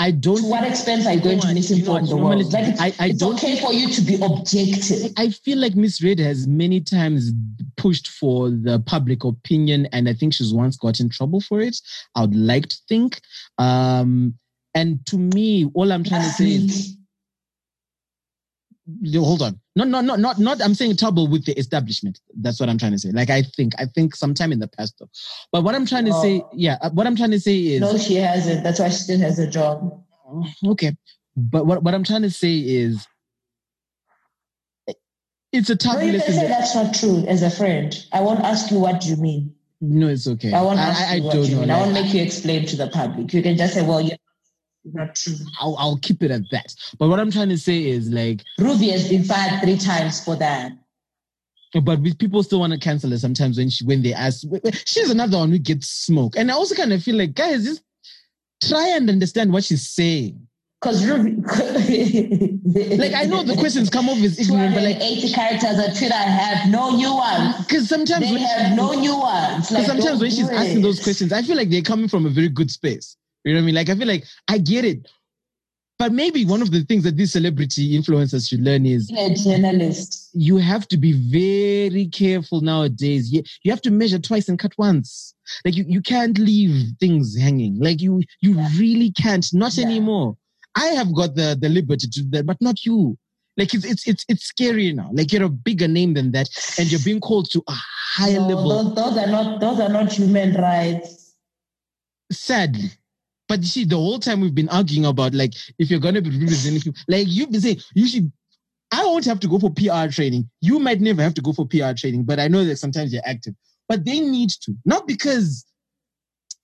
I 0.02 0.10
don't. 0.10 0.38
To 0.38 0.46
what 0.48 0.64
expense 0.64 1.06
are 1.06 1.12
you 1.14 1.20
going 1.20 1.38
to 1.38 1.46
misinform 1.46 2.08
the 2.08 2.16
world? 2.16 2.52
Like 2.52 2.66
it's, 2.70 2.80
I- 2.80 2.94
I 2.98 3.08
it's 3.10 3.20
don't 3.20 3.34
okay 3.34 3.60
for 3.60 3.72
you 3.72 3.86
to 3.88 4.00
be 4.00 4.14
objective. 4.20 5.12
I 5.16 5.28
feel 5.28 5.58
like 5.58 5.74
Misred 5.74 6.18
has 6.18 6.48
many 6.48 6.80
times 6.80 7.30
pushed 7.76 8.08
for 8.08 8.50
the 8.50 8.82
public 8.84 9.22
opinion, 9.22 9.86
and 9.92 10.08
I 10.08 10.14
think 10.14 10.34
she's 10.34 10.52
once 10.52 10.76
got 10.76 10.98
in 10.98 11.08
trouble 11.08 11.40
for 11.40 11.60
it. 11.60 11.76
I 12.16 12.22
would 12.22 12.34
like 12.34 12.66
to 12.68 12.76
think. 12.88 13.20
Um, 13.58 14.36
and 14.74 15.06
to 15.06 15.18
me, 15.18 15.70
all 15.74 15.92
I'm 15.92 16.02
trying 16.02 16.22
to 16.22 16.30
say 16.30 16.50
is, 16.50 16.96
hold 19.14 19.42
on, 19.42 19.60
no, 19.74 19.84
no, 19.84 20.00
no, 20.02 20.16
not, 20.16 20.38
not. 20.38 20.60
I'm 20.62 20.74
saying 20.74 20.96
trouble 20.96 21.28
with 21.28 21.44
the 21.46 21.58
establishment. 21.58 22.20
That's 22.34 22.60
what 22.60 22.68
I'm 22.68 22.78
trying 22.78 22.92
to 22.92 22.98
say. 22.98 23.10
Like 23.10 23.30
I 23.30 23.42
think, 23.42 23.72
I 23.78 23.86
think 23.86 24.14
sometime 24.14 24.52
in 24.52 24.58
the 24.58 24.68
past, 24.68 24.94
though. 24.98 25.08
But 25.50 25.64
what 25.64 25.74
I'm 25.74 25.86
trying 25.86 26.04
to 26.06 26.12
say, 26.14 26.42
Oh. 26.44 26.50
yeah, 26.54 26.76
uh, 26.82 26.90
what 26.90 27.06
I'm 27.06 27.16
trying 27.16 27.30
to 27.30 27.40
say 27.40 27.56
is, 27.58 27.80
No, 27.80 27.96
she 27.96 28.16
hasn't. 28.16 28.62
That's 28.64 28.78
why 28.80 28.88
she 28.90 28.96
still 28.96 29.18
has 29.20 29.38
a 29.38 29.46
job. 29.46 30.02
okay. 30.66 30.96
But 31.36 31.64
what, 31.66 31.82
what 31.82 31.94
I'm 31.94 32.04
trying 32.04 32.22
to 32.22 32.30
say 32.30 32.58
is, 32.58 33.06
it's 35.52 35.68
a 35.70 35.76
tough 35.76 35.94
No, 35.96 36.00
you 36.00 36.12
can 36.12 36.20
say 36.20 36.32
that- 36.36 36.48
that's 36.48 36.74
not 36.74 36.94
true 36.94 37.24
as 37.26 37.42
a 37.42 37.50
friend. 37.50 37.94
I 38.12 38.20
won't 38.20 38.40
ask 38.40 38.70
you 38.70 38.78
what 38.78 39.04
you 39.06 39.16
mean. 39.16 39.54
no, 39.80 40.08
it's 40.08 40.26
okay. 40.28 40.52
I 40.52 40.62
won't 40.62 40.78
ask 40.78 41.00
I, 41.00 41.12
I, 41.12 41.14
you 41.16 41.22
what 41.24 41.32
don't 41.34 41.44
you 41.46 41.54
know. 41.56 41.60
mean. 41.62 41.70
I 41.70 41.78
won't 41.78 41.92
make 41.92 42.12
you 42.14 42.22
explain 42.22 42.66
to 42.66 42.76
the 42.76 42.88
public. 42.88 43.32
You 43.34 43.42
can 43.42 43.56
just 43.56 43.74
say, 43.74 43.82
well, 43.82 43.98
it's 43.98 44.21
not 44.84 45.14
true. 45.14 45.34
Mm, 45.34 45.46
I'll, 45.60 45.76
I'll 45.78 45.96
keep 45.98 46.22
it 46.22 46.30
at 46.30 46.42
that. 46.50 46.74
But 46.98 47.08
what 47.08 47.20
I'm 47.20 47.30
trying 47.30 47.48
to 47.50 47.58
say 47.58 47.84
is 47.86 48.10
like, 48.10 48.42
Ruby 48.58 48.88
has 48.90 49.08
been 49.08 49.24
fired 49.24 49.60
three 49.62 49.78
times 49.78 50.24
for 50.24 50.36
that. 50.36 50.72
but 51.84 52.00
with 52.00 52.18
people 52.18 52.42
still 52.42 52.60
want 52.60 52.72
to 52.72 52.78
cancel 52.78 53.10
her 53.10 53.18
sometimes 53.18 53.58
when 53.58 53.70
she 53.70 53.84
when 53.84 54.02
they 54.02 54.12
ask. 54.12 54.44
She's 54.86 55.10
another 55.10 55.38
one 55.38 55.50
who 55.50 55.58
gets 55.58 55.88
smoke, 55.88 56.34
and 56.36 56.50
I 56.50 56.54
also 56.54 56.74
kind 56.74 56.92
of 56.92 57.02
feel 57.02 57.16
like 57.16 57.34
guys, 57.34 57.64
just 57.64 57.82
try 58.62 58.88
and 58.96 59.08
understand 59.08 59.52
what 59.52 59.64
she's 59.64 59.88
saying. 59.88 60.46
Because 60.80 61.06
Ruby. 61.06 61.36
Like 62.74 63.12
I 63.12 63.24
know 63.24 63.42
the 63.42 63.54
questions 63.56 63.90
come 63.90 64.08
off 64.08 64.18
as 64.18 64.38
ignorant, 64.38 64.74
but 64.74 64.82
like 64.82 64.96
eighty 65.00 65.30
characters 65.32 65.78
on 65.78 65.94
Twitter 65.94 66.14
have 66.14 66.70
no 66.70 66.96
nuance. 66.96 67.58
because 67.66 67.88
sometimes 67.88 68.24
They 68.26 68.32
when 68.32 68.42
have 68.42 68.76
no 68.76 68.92
nuance. 68.92 69.68
because 69.68 69.70
Like, 69.70 69.86
sometimes 69.86 70.20
when 70.20 70.30
she's 70.30 70.48
asking 70.48 70.80
those 70.82 71.02
questions, 71.02 71.32
I 71.32 71.42
feel 71.42 71.56
like 71.56 71.68
they're 71.70 71.82
coming 71.82 72.08
from 72.08 72.24
a 72.26 72.30
very 72.30 72.48
good 72.48 72.70
space. 72.70 73.16
You 73.44 73.52
know 73.54 73.58
what 73.58 73.62
I 73.62 73.66
mean? 73.66 73.74
Like 73.74 73.88
I 73.88 73.94
feel 73.94 74.06
like 74.08 74.24
I 74.48 74.58
get 74.58 74.84
it. 74.84 75.08
But 75.98 76.12
maybe 76.12 76.44
one 76.44 76.62
of 76.62 76.72
the 76.72 76.82
things 76.82 77.04
that 77.04 77.16
these 77.16 77.32
celebrity 77.32 77.96
influencers 77.96 78.48
should 78.48 78.60
learn 78.62 78.86
is 78.86 79.08
a 79.16 79.34
journalist. 79.34 80.30
you 80.32 80.56
have 80.56 80.88
to 80.88 80.96
be 80.96 81.12
very 81.12 82.06
careful 82.06 82.60
nowadays. 82.60 83.32
You, 83.32 83.42
you 83.62 83.70
have 83.70 83.82
to 83.82 83.90
measure 83.92 84.18
twice 84.18 84.48
and 84.48 84.58
cut 84.58 84.72
once. 84.78 85.34
Like 85.64 85.76
you, 85.76 85.84
you 85.86 86.02
can't 86.02 86.36
leave 86.38 86.88
things 86.98 87.36
hanging. 87.38 87.78
Like 87.78 88.00
you, 88.00 88.22
you 88.40 88.54
Yeah. 88.56 88.68
really 88.78 89.12
can't. 89.12 89.46
Not 89.52 89.76
Yeah. 89.76 89.84
anymore. 89.86 90.36
I 90.74 90.86
have 90.88 91.14
got 91.14 91.36
the, 91.36 91.56
the 91.60 91.68
liberty 91.68 92.08
to 92.08 92.22
do 92.22 92.30
that, 92.30 92.46
but 92.46 92.60
not 92.60 92.84
you. 92.84 93.16
Like 93.56 93.72
it's, 93.74 93.84
it's, 93.84 94.08
it's, 94.08 94.24
it's 94.28 94.44
scary 94.46 94.92
now. 94.92 95.10
Like 95.12 95.30
you're 95.32 95.44
a 95.44 95.48
bigger 95.50 95.86
name 95.86 96.14
than 96.14 96.32
that 96.32 96.48
and 96.78 96.90
you're 96.90 97.00
being 97.04 97.20
called 97.20 97.48
to 97.52 97.62
a 97.68 97.72
higher 97.74 98.40
No, 98.40 98.48
level. 98.48 98.68
those, 98.68 98.94
those 98.96 99.18
are 99.18 99.26
not 99.30 99.60
those 99.60 99.78
are 99.78 99.90
not 99.90 100.10
human 100.12 100.54
rights. 100.54 101.34
Sadly. 102.32 102.90
But 103.52 103.60
you 103.60 103.66
see, 103.66 103.84
the 103.84 103.96
whole 103.96 104.18
time 104.18 104.40
we've 104.40 104.54
been 104.54 104.70
arguing 104.70 105.04
about 105.04 105.34
like 105.34 105.52
if 105.78 105.90
you're 105.90 106.00
gonna 106.00 106.22
be 106.22 106.30
representing 106.30 106.94
like 107.06 107.26
you've 107.28 107.50
been 107.52 107.60
saying, 107.60 107.80
you 107.94 108.06
should 108.06 108.32
I 108.90 109.04
won't 109.04 109.26
have 109.26 109.40
to 109.40 109.46
go 109.46 109.58
for 109.58 109.70
PR 109.70 110.06
training. 110.10 110.48
You 110.62 110.78
might 110.78 111.02
never 111.02 111.20
have 111.22 111.34
to 111.34 111.42
go 111.42 111.52
for 111.52 111.66
PR 111.66 111.92
training, 111.94 112.24
but 112.24 112.40
I 112.40 112.48
know 112.48 112.64
that 112.64 112.76
sometimes 112.78 113.12
you're 113.12 113.20
active. 113.26 113.54
But 113.90 114.06
they 114.06 114.20
need 114.20 114.48
to, 114.62 114.72
not 114.86 115.06
because 115.06 115.66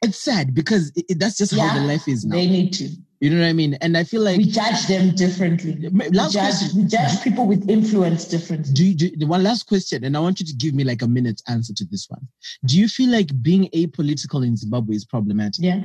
it's 0.00 0.16
sad, 0.16 0.54
because 0.54 0.90
it, 0.96 1.04
it- 1.10 1.18
that's 1.18 1.36
just 1.36 1.54
how 1.54 1.74
the 1.78 1.84
life 1.84 2.08
is 2.08 2.24
now. 2.24 2.36
They 2.36 2.46
need 2.46 2.72
to. 2.74 2.88
you 3.20 3.28
know 3.30 3.40
what 3.42 3.48
I 3.48 3.52
mean? 3.52 3.74
And 3.82 3.94
I 3.94 4.04
feel 4.04 4.22
like 4.22 4.38
we 4.38 4.44
judge 4.44 4.86
them 4.86 5.14
differently. 5.14 5.90
Ma- 5.92 6.04
We 6.06 6.10
judge, 6.10 6.32
question. 6.32 6.78
we 6.82 6.84
judge 6.88 7.22
people 7.22 7.46
with 7.46 7.68
influence 7.68 8.24
differently. 8.24 8.72
do 8.72 8.86
you, 8.86 8.94
do 8.94 9.14
the 9.14 9.26
one 9.26 9.42
last 9.42 9.64
question, 9.66 10.04
and 10.04 10.16
I 10.16 10.20
want 10.20 10.40
you 10.40 10.46
to 10.46 10.54
give 10.54 10.72
me 10.72 10.84
like 10.84 11.02
a 11.02 11.08
minute 11.08 11.42
answer 11.48 11.74
to 11.74 11.84
this 11.84 12.06
one. 12.08 12.26
Do 12.64 12.78
you 12.78 12.88
feel 12.88 13.10
like 13.10 13.28
being 13.42 13.68
apolitical 13.74 14.46
in 14.46 14.56
Zimbabwe 14.56 14.96
is 14.96 15.04
problematic? 15.04 15.62
Yeah. 15.62 15.80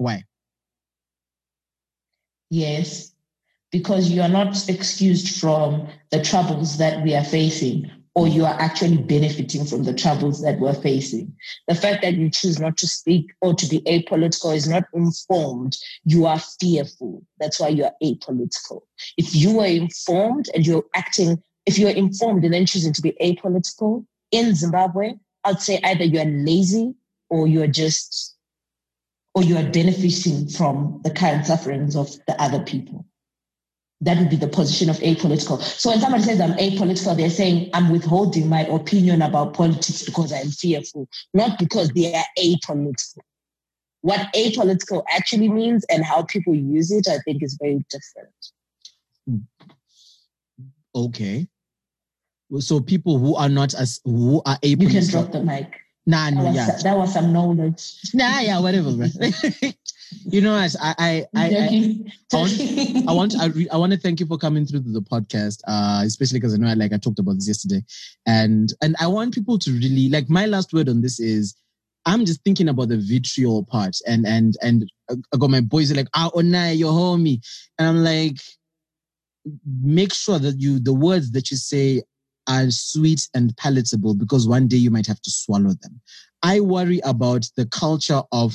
Why? 0.00 0.24
Yes. 2.48 3.12
Because 3.70 4.08
you 4.08 4.22
are 4.22 4.30
not 4.30 4.66
excused 4.66 5.38
from 5.38 5.88
the 6.10 6.22
troubles 6.22 6.78
that 6.78 7.04
we 7.04 7.14
are 7.14 7.22
facing, 7.22 7.90
or 8.14 8.26
you 8.26 8.46
are 8.46 8.58
actually 8.58 8.96
benefiting 8.96 9.66
from 9.66 9.84
the 9.84 9.92
troubles 9.92 10.40
that 10.40 10.58
we're 10.58 10.72
facing. 10.72 11.36
The 11.68 11.74
fact 11.74 12.00
that 12.00 12.14
you 12.14 12.30
choose 12.30 12.58
not 12.58 12.78
to 12.78 12.86
speak 12.86 13.30
or 13.42 13.52
to 13.52 13.66
be 13.66 13.82
apolitical 13.82 14.56
is 14.56 14.66
not 14.66 14.84
informed. 14.94 15.76
You 16.04 16.24
are 16.24 16.40
fearful. 16.58 17.22
That's 17.38 17.60
why 17.60 17.68
you 17.68 17.84
are 17.84 17.94
apolitical. 18.02 18.80
If 19.18 19.34
you 19.34 19.58
were 19.58 19.66
informed 19.66 20.48
and 20.54 20.66
you're 20.66 20.86
acting, 20.94 21.42
if 21.66 21.78
you're 21.78 21.90
informed 21.90 22.42
and 22.46 22.54
then 22.54 22.64
choosing 22.64 22.94
to 22.94 23.02
be 23.02 23.12
apolitical 23.20 24.06
in 24.30 24.54
Zimbabwe, 24.54 25.12
I'd 25.44 25.60
say 25.60 25.78
either 25.84 26.04
you're 26.04 26.24
lazy 26.24 26.94
or 27.28 27.46
you're 27.46 27.66
just 27.66 28.34
or 29.34 29.42
you 29.42 29.56
are 29.56 29.70
benefiting 29.70 30.48
from 30.48 31.00
the 31.04 31.10
current 31.10 31.46
sufferings 31.46 31.96
of 31.96 32.10
the 32.26 32.40
other 32.40 32.60
people. 32.60 33.06
That 34.02 34.18
would 34.18 34.30
be 34.30 34.36
the 34.36 34.48
position 34.48 34.88
of 34.88 34.96
apolitical. 34.98 35.60
So 35.60 35.90
when 35.90 36.00
somebody 36.00 36.24
says 36.24 36.40
I'm 36.40 36.54
apolitical, 36.54 37.16
they're 37.16 37.28
saying 37.28 37.70
I'm 37.74 37.90
withholding 37.90 38.48
my 38.48 38.62
opinion 38.62 39.20
about 39.20 39.52
politics 39.52 40.02
because 40.02 40.32
I'm 40.32 40.50
fearful, 40.50 41.06
not 41.34 41.58
because 41.58 41.90
they 41.90 42.14
are 42.14 42.24
apolitical. 42.38 43.18
What 44.00 44.32
apolitical 44.34 45.04
actually 45.10 45.50
means 45.50 45.84
and 45.90 46.02
how 46.02 46.22
people 46.22 46.54
use 46.54 46.90
it, 46.90 47.06
I 47.08 47.18
think, 47.18 47.42
is 47.42 47.58
very 47.60 47.84
different. 47.90 49.44
Okay. 50.94 51.46
so 52.58 52.80
people 52.80 53.18
who 53.18 53.36
are 53.36 53.48
not 53.50 53.74
as 53.74 54.00
who 54.04 54.42
are 54.46 54.58
able 54.62 54.84
You 54.84 54.88
can 54.88 55.06
drop 55.06 55.30
the 55.30 55.42
mic. 55.42 55.78
Nah 56.06 56.30
That 56.30 56.34
no 56.34 56.44
was, 56.44 56.54
yeah 56.56 56.78
that 56.82 56.96
was 56.96 57.12
some 57.12 57.32
knowledge. 57.32 57.94
nah 58.14 58.40
yeah 58.40 58.58
whatever 58.60 58.92
bro. 58.92 59.06
you 60.26 60.40
know 60.40 60.52
what 60.52 60.74
I 60.80 60.94
I 60.98 61.26
I, 61.34 61.44
I, 61.44 62.04
I 62.32 62.36
want- 62.36 63.08
I 63.08 63.12
want 63.12 63.36
I, 63.38 63.46
re- 63.46 63.68
I 63.70 63.76
want 63.76 63.92
to 63.92 63.98
thank 63.98 64.18
you 64.20 64.26
for 64.26 64.36
coming 64.38 64.66
through 64.66 64.82
to 64.82 64.90
the 64.92 65.02
podcast, 65.02 65.60
uh, 65.68 66.02
especially 66.04 66.38
because 66.40 66.54
I 66.54 66.56
know 66.56 66.68
I, 66.68 66.74
like 66.74 66.92
I 66.92 66.96
talked 66.98 67.18
about 67.20 67.34
this 67.36 67.46
yesterday, 67.48 67.82
and 68.26 68.72
and 68.82 68.96
I 69.00 69.06
want 69.06 69.34
people 69.34 69.58
to 69.60 69.70
really 69.72 70.08
like 70.08 70.28
my 70.28 70.46
last 70.46 70.72
word 70.72 70.88
on 70.88 71.00
this 71.00 71.20
is 71.20 71.54
I'm 72.06 72.24
just 72.24 72.42
thinking 72.42 72.68
about 72.68 72.88
the 72.88 72.96
vitriol 72.98 73.64
part, 73.64 73.96
and 74.06 74.26
and 74.26 74.56
and 74.62 74.90
I 75.10 75.36
got 75.38 75.50
my 75.50 75.60
boys 75.60 75.92
like 75.94 76.08
ah 76.14 76.30
Onai, 76.34 76.76
your 76.78 76.92
homie, 76.92 77.40
and 77.78 77.86
I'm 77.88 78.02
like, 78.02 78.38
make 79.80 80.12
sure 80.14 80.38
that 80.38 80.58
you 80.60 80.78
the 80.80 80.94
words 80.94 81.30
that 81.32 81.50
you 81.50 81.56
say 81.56 82.02
are 82.50 82.70
sweet 82.70 83.28
and 83.34 83.56
palatable 83.56 84.14
because 84.14 84.48
one 84.48 84.66
day 84.66 84.76
you 84.76 84.90
might 84.90 85.06
have 85.06 85.22
to 85.22 85.30
swallow 85.30 85.72
them. 85.82 86.00
I 86.42 86.60
worry 86.60 87.00
about 87.04 87.46
the 87.56 87.66
culture 87.66 88.22
of 88.32 88.54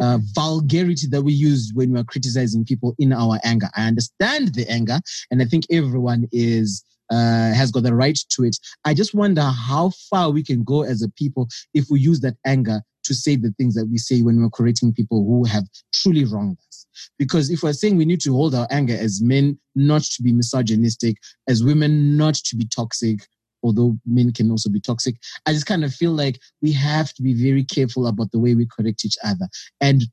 uh, 0.00 0.18
vulgarity 0.34 1.06
that 1.08 1.22
we 1.22 1.32
use 1.32 1.72
when 1.74 1.92
we're 1.92 2.04
criticizing 2.04 2.64
people 2.64 2.94
in 2.98 3.12
our 3.12 3.38
anger. 3.44 3.68
I 3.76 3.86
understand 3.86 4.54
the 4.54 4.68
anger, 4.68 5.00
and 5.30 5.40
I 5.40 5.44
think 5.46 5.64
everyone 5.70 6.28
is 6.32 6.84
uh, 7.10 7.54
has 7.54 7.70
got 7.70 7.84
the 7.84 7.94
right 7.94 8.18
to 8.30 8.44
it. 8.44 8.56
I 8.84 8.92
just 8.92 9.14
wonder 9.14 9.42
how 9.42 9.90
far 10.10 10.30
we 10.30 10.42
can 10.42 10.64
go 10.64 10.82
as 10.82 11.02
a 11.02 11.08
people 11.10 11.48
if 11.72 11.86
we 11.88 12.00
use 12.00 12.20
that 12.20 12.36
anger 12.44 12.82
to 13.04 13.14
say 13.14 13.36
the 13.36 13.52
things 13.52 13.74
that 13.74 13.86
we 13.86 13.98
say 13.98 14.22
when 14.22 14.42
we're 14.42 14.50
correcting 14.50 14.92
people 14.92 15.24
who 15.24 15.44
have 15.44 15.64
truly 15.94 16.24
wronged 16.24 16.58
us. 16.68 16.86
Because 17.18 17.50
if 17.50 17.62
we're 17.62 17.72
saying 17.72 17.96
we 17.96 18.04
need 18.04 18.20
to 18.22 18.32
hold 18.32 18.54
our 18.54 18.66
anger 18.70 18.96
as 18.98 19.22
men 19.22 19.58
not 19.76 20.02
to 20.02 20.22
be 20.22 20.32
misogynistic, 20.32 21.16
as 21.48 21.62
women 21.62 22.16
not 22.16 22.34
to 22.34 22.56
be 22.56 22.66
toxic, 22.66 23.20
although 23.62 23.98
men 24.06 24.32
can 24.32 24.50
also 24.50 24.70
be 24.70 24.80
toxic, 24.80 25.16
I 25.46 25.52
just 25.52 25.66
kind 25.66 25.84
of 25.84 25.94
feel 25.94 26.12
like 26.12 26.38
we 26.62 26.72
have 26.72 27.12
to 27.14 27.22
be 27.22 27.34
very 27.34 27.64
careful 27.64 28.06
about 28.06 28.32
the 28.32 28.38
way 28.38 28.54
we 28.54 28.66
correct 28.66 29.04
each 29.04 29.16
other. 29.24 29.48
And 29.80 30.04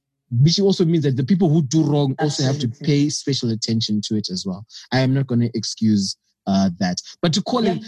which 0.42 0.60
also 0.60 0.86
means 0.86 1.04
that 1.04 1.18
the 1.18 1.24
people 1.24 1.50
who 1.50 1.62
do 1.62 1.84
wrong 1.84 2.16
also 2.20 2.44
have 2.44 2.58
to 2.60 2.68
pay 2.68 3.10
special 3.10 3.52
attention 3.52 4.02
to 4.06 4.16
it 4.16 4.30
as 4.32 4.46
well. 4.46 4.66
I 4.92 5.00
am 5.00 5.14
not 5.14 5.28
going 5.28 5.42
to 5.42 5.52
excuse 5.54 6.18
uh, 6.48 6.72
that. 6.80 6.98
But 7.22 7.34
to 7.34 7.42
call 7.42 7.64
Yeah. 7.64 7.74
it, 7.76 7.86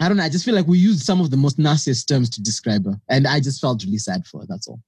I 0.00 0.08
don't 0.08 0.16
know, 0.18 0.24
I 0.24 0.28
just 0.28 0.44
feel 0.44 0.54
like 0.54 0.66
we 0.66 0.78
used 0.78 1.04
some 1.04 1.20
of 1.20 1.30
the 1.30 1.36
most 1.36 1.58
nastiest 1.58 2.06
terms 2.08 2.28
to 2.30 2.42
describe 2.42 2.84
her. 2.84 3.00
And 3.08 3.26
I 3.26 3.40
just 3.40 3.60
felt 3.60 3.82
really 3.82 3.98
sad 3.98 4.26
for 4.26 4.40
her. 4.40 4.46
That's 4.48 4.68
all. 4.68 4.80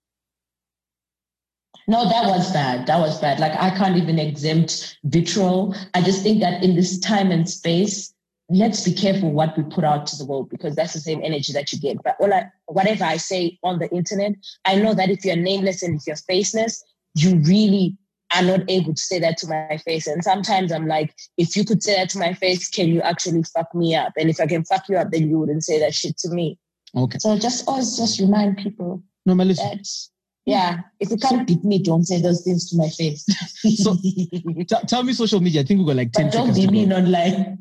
No, 1.89 2.09
that 2.09 2.27
was 2.27 2.53
bad. 2.53 2.87
That 2.87 3.01
was 3.01 3.21
bad. 3.21 3.41
Like 3.41 3.53
I 3.53 3.71
can't 3.71 3.97
even 3.97 4.19
exempt 4.19 4.99
vitriol. 5.05 5.75
I 5.95 6.03
just 6.03 6.23
think 6.23 6.41
that 6.41 6.63
in 6.63 6.77
this 6.77 6.99
time 6.99 7.33
and 7.33 7.49
space, 7.49 8.15
let's 8.51 8.85
be 8.85 8.93
careful 8.93 9.31
what 9.31 9.57
we 9.57 9.63
put 9.63 9.85
out 9.85 10.07
to 10.09 10.17
the 10.17 10.25
world 10.25 10.51
because 10.51 10.75
that's 10.75 10.93
the 10.93 11.01
same 11.01 11.21
energy 11.23 11.53
that 11.53 11.73
you 11.73 11.79
get. 11.79 12.03
But 12.03 12.17
all 12.21 12.33
I, 12.35 12.51
whatever 12.67 13.05
I 13.05 13.17
say 13.17 13.59
on 13.63 13.79
the 13.79 13.89
internet, 13.91 14.33
I 14.65 14.75
know 14.75 14.93
that 14.95 15.09
if 15.09 15.25
you're 15.25 15.37
nameless 15.37 15.83
and 15.83 15.95
if 15.97 16.03
you're 16.07 16.17
faceless, 16.17 16.83
you 17.15 17.37
really 17.47 17.97
are 18.35 18.43
not 18.43 18.61
able 18.69 18.95
to 18.95 19.01
say 19.01 19.19
that 19.21 19.39
to 19.39 19.47
my 19.47 19.77
face. 19.79 20.07
And 20.07 20.23
sometimes 20.23 20.73
I'm 20.73 20.87
like, 20.87 21.15
if 21.39 21.57
you 21.57 21.65
could 21.65 21.83
say 21.83 21.95
that 21.97 22.11
to 22.11 22.19
my 22.19 22.35
face, 22.35 22.69
can 22.69 22.89
you 22.89 23.01
actually 23.01 23.45
fuck 23.45 23.73
me 23.75 23.95
up? 23.95 24.13
And 24.17 24.29
if 24.29 24.41
I 24.41 24.47
can 24.47 24.65
fuck 24.65 24.89
you 24.89 24.97
up, 24.97 25.11
then 25.11 25.29
you 25.29 25.39
wouldn't 25.39 25.65
say 25.65 25.79
that 25.81 25.95
shit 25.95 26.19
to 26.19 26.31
me. 26.31 26.59
Okay. 26.97 27.19
So 27.19 27.39
just 27.39 27.67
always 27.69 27.97
just 27.97 28.19
remind 28.21 28.59
people 28.59 29.03
No, 29.27 29.35
Melissa, 29.37 29.63
that 29.63 29.87
yeah, 30.47 30.81
if 30.99 31.11
you 31.11 31.17
can't 31.19 31.47
beat 31.47 31.65
me, 31.65 31.81
don't 31.81 32.05
say 32.05 32.21
those 32.21 32.43
things 32.43 32.69
to 32.71 32.77
my 32.77 32.89
face. 32.89 33.25
So- 33.77 33.95
t- 34.03 34.65
tell 34.89 35.05
me 35.05 35.13
social 35.13 35.41
media. 35.41 35.61
I 35.61 35.65
think 35.65 35.81
we 35.81 35.87
got 35.87 35.97
like 35.97 36.13
10 36.13 36.27
but 36.27 36.33
don't 36.33 36.55
be 36.55 36.67
mean 36.67 36.93
online. 36.93 37.59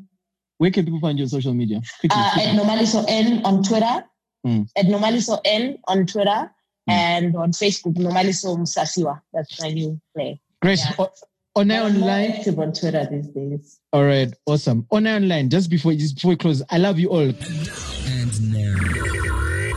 Where 0.60 0.70
can 0.70 0.84
people 0.84 1.00
find 1.00 1.18
you 1.18 1.24
on 1.24 1.28
social 1.30 1.54
media? 1.54 1.80
Quickly, 2.00 2.18
Uh, 2.20 2.32
quickly. 2.34 2.50
at 2.50 2.58
Nomaliso 2.60 3.04
N 3.08 3.40
on 3.46 3.62
Twitter, 3.62 4.04
Mm. 4.46 4.68
at 4.76 4.84
Nomaliso 4.86 5.40
N 5.46 5.78
on 5.88 6.04
Twitter, 6.04 6.50
Mm. 6.88 6.92
and 6.92 7.36
on 7.36 7.52
Facebook, 7.52 7.94
Nomaliso 7.94 8.58
Musasiwa. 8.58 9.20
That's 9.32 9.58
my 9.62 9.70
new 9.70 9.98
play. 10.14 10.38
Great. 10.60 10.78
yeah. 10.80 10.92
O- 10.98 11.10
Online 11.54 11.80
online. 11.96 12.30
active 12.32 12.58
on 12.58 12.72
Twitter 12.74 13.08
these 13.10 13.28
days. 13.28 13.80
All 13.94 14.04
right. 14.04 14.32
Awesome. 14.46 14.86
Online 14.90 15.22
online. 15.24 15.48
Just 15.48 15.70
before 15.70 15.94
just 15.94 16.16
before 16.16 16.28
we 16.30 16.36
close, 16.36 16.62
I 16.70 16.76
love 16.76 16.98
you 16.98 17.08
all. 17.08 17.20
And 17.20 18.52
now. 18.52 18.76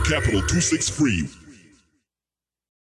Capital 0.04 0.42
263 0.42 1.28